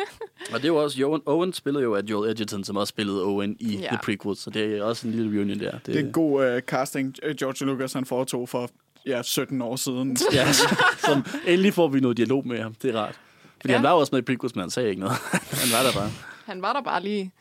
Og 0.53 0.63
det 0.63 0.69
jo 0.69 0.77
også, 0.77 1.05
Owen, 1.05 1.23
Owen 1.27 1.53
spillede 1.53 1.83
jo 1.85 1.95
af 1.95 2.03
Joel 2.03 2.31
Edgerton, 2.31 2.65
som 2.65 2.77
også 2.77 2.91
spillede 2.91 3.25
Owen 3.25 3.57
i 3.61 3.77
Ja. 3.77 3.89
The 3.89 3.99
Prequels, 4.03 4.41
så 4.41 4.51
det 4.51 4.79
er 4.79 4.83
også 4.83 5.07
en 5.07 5.13
lille 5.13 5.39
reunion 5.39 5.61
der. 5.61 5.71
Det, 5.71 5.87
Det 5.87 5.97
er 5.97 6.01
en 6.01 6.13
god 6.13 6.55
uh, 6.55 6.61
casting, 6.61 7.15
øh, 7.23 7.35
George 7.35 7.67
Lucas 7.67 7.93
han 7.93 8.05
foretog 8.07 8.49
for 8.49 8.71
ja, 9.07 9.23
17 9.23 9.63
år 9.63 9.77
siden. 9.77 10.17
Ja, 10.33 10.53
som 10.99 11.25
endelig 11.47 11.75
får 11.75 11.89
vi 11.89 12.01
noget 12.01 12.17
dialog 12.17 12.47
med 12.47 12.63
ham. 12.63 12.75
Det 12.83 12.95
er 12.95 12.99
rart. 13.01 13.15
Fordi 13.61 13.73
Ja. 13.73 13.79
han 13.79 13.83
var 13.85 13.91
også 13.93 14.11
med 14.15 14.23
i 14.23 14.25
Prequels, 14.25 14.55
men 14.55 14.61
han 14.61 14.71
sagde 14.71 14.89
ikke 14.89 15.01
noget. 15.01 15.17
han 15.33 15.73
var 15.73 15.83
der 15.83 15.93
bare. 16.01 16.11
Han 16.47 16.63
var 16.63 16.73
der 16.73 16.83
bare 16.83 17.03
lige. 17.03 17.33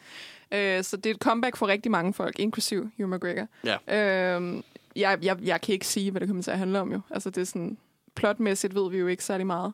Øh, 0.53 0.83
så 0.83 0.97
det 0.97 1.05
er 1.05 1.13
et 1.13 1.21
comeback 1.21 1.57
for 1.57 1.67
rigtig 1.67 1.91
mange 1.91 2.13
folk, 2.13 2.39
inklusiv 2.39 2.89
Hugh 2.97 3.09
McGregor. 3.09 3.47
Ja. 3.65 4.37
Øh, 4.37 4.63
jeg, 4.95 5.17
jeg, 5.21 5.37
jeg 5.43 5.61
kan 5.61 5.73
ikke 5.73 5.87
sige, 5.87 6.11
hvad 6.11 6.21
det 6.21 6.29
kommer 6.29 6.43
til 6.43 6.51
at 6.51 6.57
handle 6.57 6.79
om 6.79 6.91
jo. 6.91 6.99
Altså 7.11 7.29
det 7.29 7.41
er 7.41 7.45
sådan, 7.45 7.77
plotmæssigt 8.15 8.75
ved 8.75 8.91
vi 8.91 8.97
jo 8.97 9.07
ikke 9.07 9.23
særlig 9.23 9.47
meget. 9.47 9.73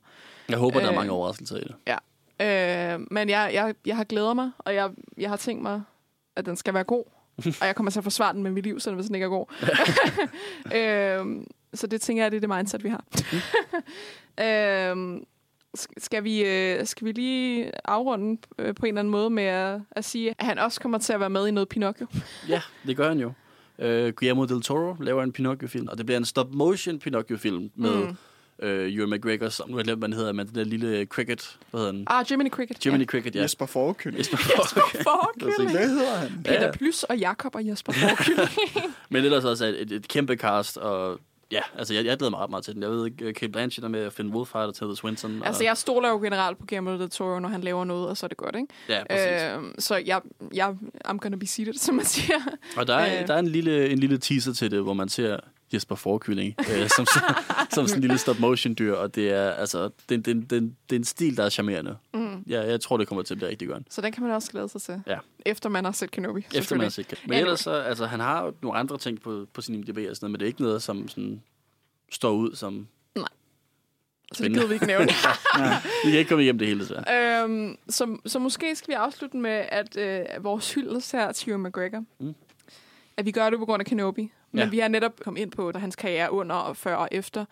Jeg 0.50 0.58
håber, 0.58 0.80
der 0.80 0.86
er 0.86 0.92
Øh. 0.92 0.96
mange 0.96 1.12
overraskelser 1.12 1.58
i 1.58 1.60
det. 1.60 1.76
Øh, 2.42 3.00
men 3.12 3.30
jeg, 3.30 3.50
jeg, 3.54 3.76
jeg 3.86 3.96
har 3.98 4.04
glædet 4.04 4.36
mig, 4.36 4.52
og 4.58 4.74
jeg, 4.76 4.90
jeg 5.18 5.30
har 5.30 5.38
tænkt 5.38 5.64
mig, 5.64 5.82
at 6.36 6.46
den 6.46 6.56
skal 6.56 6.74
være 6.74 6.84
god. 6.84 7.04
og 7.62 7.68
jeg 7.68 7.76
kommer 7.76 7.92
til 7.92 8.00
at 8.00 8.04
forsvare 8.04 8.34
den 8.34 8.44
med 8.44 8.52
mit 8.52 8.64
liv, 8.64 8.80
selv 8.80 8.96
hvis 8.96 9.06
den 9.06 9.16
ikke 9.16 9.26
er 9.26 9.30
god. 9.30 9.46
øh, 10.78 11.46
så 11.74 11.88
det 11.88 12.02
tænker 12.02 12.24
jeg, 12.24 12.32
det 12.32 12.38
er 12.38 12.42
det 12.48 12.50
mindset, 12.58 12.84
vi 12.84 12.90
har. 12.90 13.04
øh, 14.40 15.16
sk- 15.16 15.26
skal, 15.98 16.24
vi, 16.24 16.44
øh, 16.46 16.86
skal 16.86 17.06
vi 17.08 17.12
lige 17.12 17.72
afrunde 17.86 18.42
øh, 18.60 18.76
på 18.76 18.86
en 18.86 18.88
eller 18.88 19.00
anden 19.02 19.12
måde 19.12 19.30
med 19.30 19.44
at, 19.44 19.80
at 19.92 20.06
sige, 20.06 20.36
at 20.40 20.46
han 20.46 20.60
også 20.60 20.82
kommer 20.82 20.98
til 20.98 21.14
at 21.14 21.20
være 21.20 21.30
med 21.30 21.48
i 21.48 21.52
noget 21.52 21.70
Pinocchio? 21.70 22.08
Ja, 22.48 22.62
det 22.88 22.98
gør 22.98 23.08
han 23.08 23.20
jo. 23.20 23.28
Uh, 23.78 23.86
Guillermo 23.86 24.46
del 24.46 24.62
Toro 24.62 24.96
laver 25.00 25.24
en 25.24 25.32
Pinocchio-film, 25.32 25.88
og 25.88 25.98
det 25.98 26.06
bliver 26.06 26.18
en 26.18 26.26
stop-motion 26.26 27.00
Pinocchio-film 27.00 27.72
med 27.76 27.96
Mm. 27.96 28.02
mm. 28.02 28.16
uh, 28.64 28.94
Ewan 28.94 29.10
McGregor, 29.10 29.50
som 29.50 29.70
nu 29.70 29.74
har 29.76 29.80
jeg 29.80 29.86
glemt, 29.86 30.00
hvad 30.00 30.10
han 30.10 30.14
hedder, 30.18 30.34
men 30.34 30.48
den 30.48 30.56
der 30.56 30.64
lille 30.64 31.06
cricket, 31.06 31.58
hvad 31.72 31.80
hedder 31.82 31.92
den? 31.94 32.04
Ah, 32.08 32.26
Jiminy 32.32 32.50
Cricket. 32.50 32.86
Jiminy 32.86 33.06
Cricket, 33.06 33.36
ja. 33.36 33.42
Jesper 33.42 33.66
Forkylling. 33.66 34.20
Jesper 34.20 34.38
Ja. 34.50 34.60
Forkylling. 34.62 35.04
Forkylling. 35.10 35.72
Hvad 35.72 35.90
hedder 35.90 36.16
han? 36.16 36.44
Peter 36.46 36.66
Ja. 36.66 36.72
Plys 36.72 37.04
og 37.04 37.18
Jakob 37.18 37.56
og 37.56 37.68
Jesper 37.68 37.94
Forkylling. 38.10 38.50
Men 39.10 39.26
ellers 39.26 39.46
også 39.46 39.66
et, 39.66 39.82
et, 39.82 39.92
et 39.92 40.08
kæmpe 40.08 40.36
cast, 40.36 40.78
og 40.78 41.20
ja, 41.52 41.62
altså 41.78 41.94
jeg, 41.94 42.06
jeg 42.06 42.18
glæder 42.18 42.30
mig 42.32 42.40
ret 42.40 42.50
meget 42.50 42.66
til 42.66 42.74
den. 42.74 42.84
Jeg 42.84 42.92
ved 42.92 43.06
ikke, 43.06 43.34
Kate 43.34 43.52
Blanchett 43.52 43.86
er 43.86 43.90
med, 43.90 44.12
Finn 44.12 44.34
Wolfhard 44.34 44.68
og 44.68 44.76
Tilda 44.76 44.96
Swinton. 44.96 45.44
altså, 45.46 45.62
og, 45.62 45.66
jeg 45.66 45.78
stoler 45.78 46.10
jo 46.10 46.18
generelt 46.20 46.58
på 46.58 46.66
Guillermo 46.66 47.00
del 47.00 47.10
Toro, 47.10 47.40
når 47.40 47.50
han 47.50 47.62
laver 47.62 47.86
noget, 47.86 48.10
og 48.10 48.18
så 48.18 48.26
er 48.26 48.28
det 48.28 48.38
godt, 48.38 48.56
ikke? 48.56 48.68
Ja, 48.90 49.04
præcis. 49.10 49.44
Øh, 49.58 49.74
så 49.80 49.96
jeg, 49.96 50.22
jeg, 50.54 50.76
I'm 51.08 51.18
gonna 51.18 51.36
be 51.38 51.48
seated, 51.48 51.74
som 51.74 51.96
man 51.96 52.06
siger. 52.06 52.36
Og 52.78 52.88
der 52.88 52.96
er, 52.96 53.22
Øh. 53.22 53.28
der 53.28 53.34
er 53.34 53.40
en, 53.40 53.48
lille, 53.48 53.90
en 53.90 54.00
lille 54.00 54.18
teaser 54.18 54.54
til 54.54 54.72
det, 54.72 54.82
hvor 54.84 54.94
man 54.94 55.10
ser 55.10 55.40
Jesper 55.74 55.96
Forkylling 55.96 56.56
øh, 56.60 56.90
som, 56.90 57.06
som 57.74 57.88
sådan 57.88 57.96
en 57.98 58.02
lille 58.02 58.18
stop-motion-dyr, 58.18 58.94
og 58.94 59.16
det 59.16 59.30
er, 59.32 59.52
altså, 59.52 59.90
det, 60.10 60.26
det, 60.26 60.36
det, 60.50 60.50
det 60.90 60.96
er 60.96 61.00
en 61.00 61.04
stil, 61.04 61.38
der 61.38 61.44
er 61.46 61.50
charmerende. 61.50 61.98
Mm. 62.14 62.44
Ja, 62.48 62.62
jeg 62.62 62.82
tror, 62.82 62.98
det 62.98 63.08
kommer 63.08 63.24
til 63.24 63.34
at 63.34 63.38
blive 63.38 63.50
rigtig 63.50 63.68
godt. 63.68 63.84
Så 63.90 64.02
den 64.02 64.12
kan 64.12 64.24
man 64.24 64.32
også 64.32 64.52
glæde 64.52 64.70
sig 64.70 64.82
til. 64.82 65.02
Ja. 65.08 65.18
Efter 65.46 65.70
man 65.70 65.86
har 65.86 65.92
set 65.92 66.12
Kenobi. 66.12 66.46
Efter 66.56 66.76
man 66.76 66.84
har 66.84 66.90
set 66.90 67.10
det. 67.12 67.20
Men 67.28 67.34
Ja, 67.34 67.40
ellers 67.40 67.60
så, 67.60 67.72
altså, 67.72 68.06
han 68.06 68.20
har 68.20 68.46
jo 68.46 68.54
nogle 68.62 68.78
andre 68.80 68.98
ting 68.98 69.22
på, 69.22 69.46
på 69.54 69.62
sin 69.62 69.76
IMDb 69.76 69.98
og 70.10 70.16
sådan 70.16 70.18
noget, 70.22 70.32
men 70.32 70.34
det 70.40 70.42
er 70.42 70.48
ikke 70.48 70.62
noget, 70.62 70.84
som 70.84 71.08
sådan, 71.08 71.42
står 72.12 72.32
ud 72.32 72.56
som... 72.56 72.88
Så 74.34 74.44
det 74.44 74.52
gider 74.54 74.68
vi 74.68 74.74
ikke 74.74 74.86
nævne. 74.86 75.06
Vi 76.06 76.10
kan 76.12 76.20
ikke 76.20 76.30
komme 76.30 76.44
igennem 76.44 76.60
det 76.60 76.68
hele, 76.68 76.80
desværre. 76.80 77.44
øhm, 77.44 77.78
så, 77.90 78.18
så 78.26 78.40
måske 78.40 78.76
skal 78.76 78.88
vi 78.88 78.94
afslutte 78.94 79.38
med, 79.38 79.66
at 79.70 79.98
øh, 79.98 80.44
vores 80.44 80.74
hyldest 80.74 81.12
her 81.12 81.32
til 81.32 81.50
Ewan 81.50 81.64
McGregor, 81.64 82.04
Mm. 82.20 82.36
at 83.18 83.26
vi 83.26 83.32
gør 83.32 83.50
det 83.50 83.60
på 83.60 83.66
grund 83.66 83.80
af 83.82 83.86
Kenobi. 83.86 84.32
Men 84.52 84.60
Ja. 84.64 84.70
vi 84.70 84.80
har 84.80 84.88
netop 84.88 85.20
kommet 85.24 85.42
ind 85.42 85.52
på, 85.52 85.72
der 85.72 85.80
hans 85.80 85.96
karriere 85.96 86.32
under 86.32 86.56
og 86.56 86.78
før 86.78 86.96
og 86.96 87.08
efter. 87.12 87.46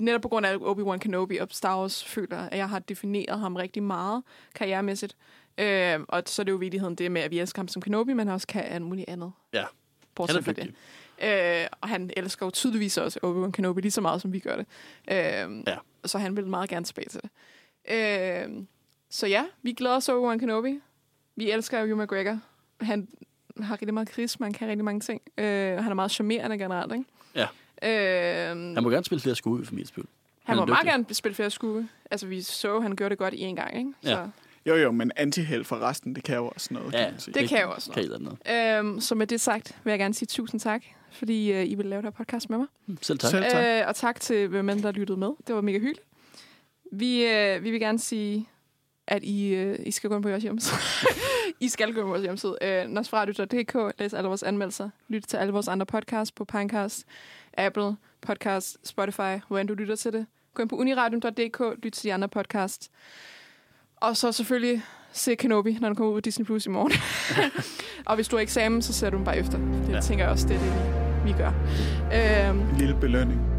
Netop 0.00 0.20
på 0.20 0.28
grund 0.28 0.46
af 0.46 0.56
Obi-Wan 0.56 0.98
Kenobi 0.98 1.36
og 1.36 1.48
Star 1.50 1.78
Wars 1.80 2.04
føler, 2.04 2.38
at 2.38 2.58
jeg 2.58 2.68
har 2.68 2.78
defineret 2.78 3.40
ham 3.40 3.56
rigtig 3.56 3.82
meget 3.82 4.22
karrieremæssigt. 4.54 5.16
Øh, 5.58 6.00
og 6.08 6.22
så 6.26 6.42
er 6.42 6.44
det 6.44 6.52
jo 6.52 6.56
virkeligheden 6.56 6.94
det 6.94 7.12
med, 7.12 7.20
at 7.22 7.30
vi 7.30 7.38
elsker 7.38 7.58
ham 7.60 7.68
som 7.68 7.82
Kenobi, 7.82 8.12
men 8.12 8.26
han 8.26 8.34
også 8.34 8.46
kan 8.46 8.62
alt 8.64 8.82
muligt 8.84 9.08
andet. 9.08 9.32
Ja. 9.52 9.58
Han 9.60 9.68
Bortset 10.14 10.36
er 10.38 10.42
fra 10.42 10.52
det. 10.52 10.74
Øh, 11.62 11.66
og 11.80 11.88
han 11.88 12.10
elsker 12.16 12.46
jo 12.46 12.50
tydeligvis 12.50 12.98
også 12.98 13.18
Obi-Wan 13.24 13.50
Kenobi 13.50 13.80
lige 13.80 13.90
så 13.92 14.00
meget, 14.00 14.22
som 14.22 14.32
vi 14.32 14.38
gør 14.38 14.56
det. 14.56 14.66
Øh, 15.10 15.62
Ja. 15.66 15.76
Så 16.04 16.18
han 16.18 16.36
vil 16.36 16.46
meget 16.46 16.70
gerne 16.70 16.84
tilbage 16.84 17.08
til 17.08 17.20
det. 17.22 17.30
Øh, 17.90 18.64
så 19.10 19.26
ja, 19.26 19.44
vi 19.62 19.72
glæder 19.72 19.96
os 19.96 20.04
til 20.04 20.12
Obi-Wan 20.12 20.38
Kenobi. 20.38 20.78
Vi 21.36 21.50
elsker 21.50 21.86
Hugh 21.86 22.02
McGregor. 22.02 22.38
Han 22.80 23.08
har 23.60 23.74
rigtig 23.74 23.94
meget 23.94 24.08
karisma, 24.08 24.46
han 24.46 24.52
kan 24.52 24.68
rigtig 24.68 24.84
mange 24.84 25.00
ting. 25.00 25.20
Øh, 25.38 25.44
han 25.82 25.90
er 25.90 25.94
meget 25.94 26.10
charmerende 26.10 26.58
generelt, 26.58 26.92
ikke? 26.92 27.04
Ja. 27.34 27.46
Øh, 27.82 28.48
Han 28.74 28.82
må 28.82 28.90
gerne 28.90 29.04
spille 29.04 29.20
flere 29.22 29.36
skue 29.36 29.64
for 29.64 29.74
min 29.74 29.86
skyld. 29.86 30.04
han 30.44 30.56
er 30.56 30.60
må 30.60 30.66
meget 30.66 30.86
gerne 30.86 31.04
spille 31.12 31.34
flere 31.34 31.50
skue. 31.50 31.88
Altså, 32.10 32.26
vi 32.26 32.42
så, 32.42 32.80
han 32.80 32.96
gjorde 32.96 33.10
det 33.10 33.18
godt 33.18 33.34
i 33.34 33.40
en 33.40 33.56
gang, 33.56 33.78
ikke? 33.78 33.92
Så, 34.02 34.10
Ja. 34.10 34.24
Jo, 34.66 34.74
jo, 34.76 34.92
men 34.92 35.12
antiheld 35.16 35.64
for 35.64 35.76
resten, 35.78 36.14
det 36.14 36.24
kan 36.24 36.36
jo 36.36 36.48
også 36.48 36.74
noget, 36.74 36.92
Ja, 36.92 36.98
kan 36.98 37.10
man 37.12 37.20
sige. 37.20 37.34
Det 37.34 37.48
kan 37.48 37.62
jo 37.62 37.70
også 37.70 37.90
Kan 37.92 38.04
noget. 38.20 38.20
I 38.20 38.50
noget. 38.52 38.78
Øhm, 38.78 39.00
så 39.00 39.14
med 39.14 39.26
det 39.26 39.40
sagt 39.40 39.76
vil 39.84 39.90
jeg 39.90 39.98
gerne 39.98 40.14
sige 40.14 40.26
tusind 40.26 40.60
tak, 40.60 40.82
fordi 41.12 41.52
øh, 41.52 41.70
I 41.70 41.74
vil 41.74 41.86
lave 41.86 42.02
det 42.02 42.06
her 42.06 42.10
podcast 42.24 42.50
med 42.50 42.58
mig. 42.58 42.66
Selv 43.02 43.18
tak. 43.18 43.30
Selv 43.30 43.44
tak. 43.50 43.64
Øh, 43.66 43.82
og 43.88 43.96
tak 43.96 44.20
til 44.20 44.48
hvem 44.48 44.68
end 44.68 44.82
der 44.82 44.92
lyttede 44.92 45.18
med. 45.18 45.28
Det 45.46 45.54
var 45.54 45.60
mega 45.60 45.78
hyggeligt. 45.78 46.06
Vi, 46.92 47.24
øh, 47.26 47.64
vi 47.64 47.70
vil 47.70 47.80
gerne 47.80 47.98
sige, 47.98 48.48
at 49.06 49.22
I, 49.24 49.54
øh, 49.54 49.78
I 49.86 49.90
skal 49.90 50.10
gå 50.10 50.16
ind 50.16 50.22
på 50.22 50.28
vores 50.28 50.42
hjemmeside. 50.42 50.76
I 51.60 51.68
skal 51.68 51.94
gå 51.94 52.00
på 52.02 52.08
vores 52.08 52.22
hjemmeside. 52.22 52.56
Øh, 52.62 52.88
Nosferatu.dk, 52.88 53.98
læs 53.98 54.14
alle 54.14 54.28
vores 54.28 54.42
anmeldelser. 54.42 54.90
Lyt 55.08 55.22
til 55.28 55.36
alle 55.36 55.52
vores 55.52 55.68
andre 55.68 55.86
podcasts 55.86 56.32
på 56.32 56.44
Pinecast, 56.44 57.04
Apple 57.58 57.96
Podcast, 58.22 58.76
Spotify, 58.88 59.40
hvor 59.48 59.58
end 59.58 59.68
du 59.68 59.74
lytter 59.74 59.96
til 59.96 60.12
det. 60.12 60.26
Gå 60.54 60.62
ind 60.62 60.68
på 60.70 60.76
uniradion.dk, 60.76 61.60
lyt 61.84 61.92
til 61.92 62.02
de 62.04 62.14
andre 62.14 62.28
podcasts. 62.28 62.90
Og 63.96 64.16
så 64.16 64.32
selvfølgelig 64.32 64.82
se 65.12 65.34
Kenobi, 65.34 65.78
når 65.80 65.88
den 65.88 65.96
kommer 65.96 66.12
ud 66.12 66.16
på 66.16 66.20
Disney 66.20 66.46
Plus 66.46 66.66
i 66.66 66.68
morgen. 66.68 66.92
og 68.06 68.14
hvis 68.14 68.28
du 68.28 68.36
har 68.36 68.40
eksamen, 68.42 68.82
så 68.82 68.92
ser 68.92 69.10
du 69.10 69.16
den 69.16 69.24
bare 69.24 69.38
efter. 69.38 69.58
Det 69.58 69.88
Ja. 69.88 69.94
ja. 69.94 70.00
tænker 70.00 70.24
jeg 70.24 70.32
også, 70.32 70.48
det 70.48 70.56
er 70.56 70.60
det, 70.60 70.72
vi, 71.26 71.32
vi 71.32 71.38
gør. 71.38 71.52
Øhm, 72.48 72.60
En 72.60 72.76
lille 72.78 72.96
belønning. 73.00 73.53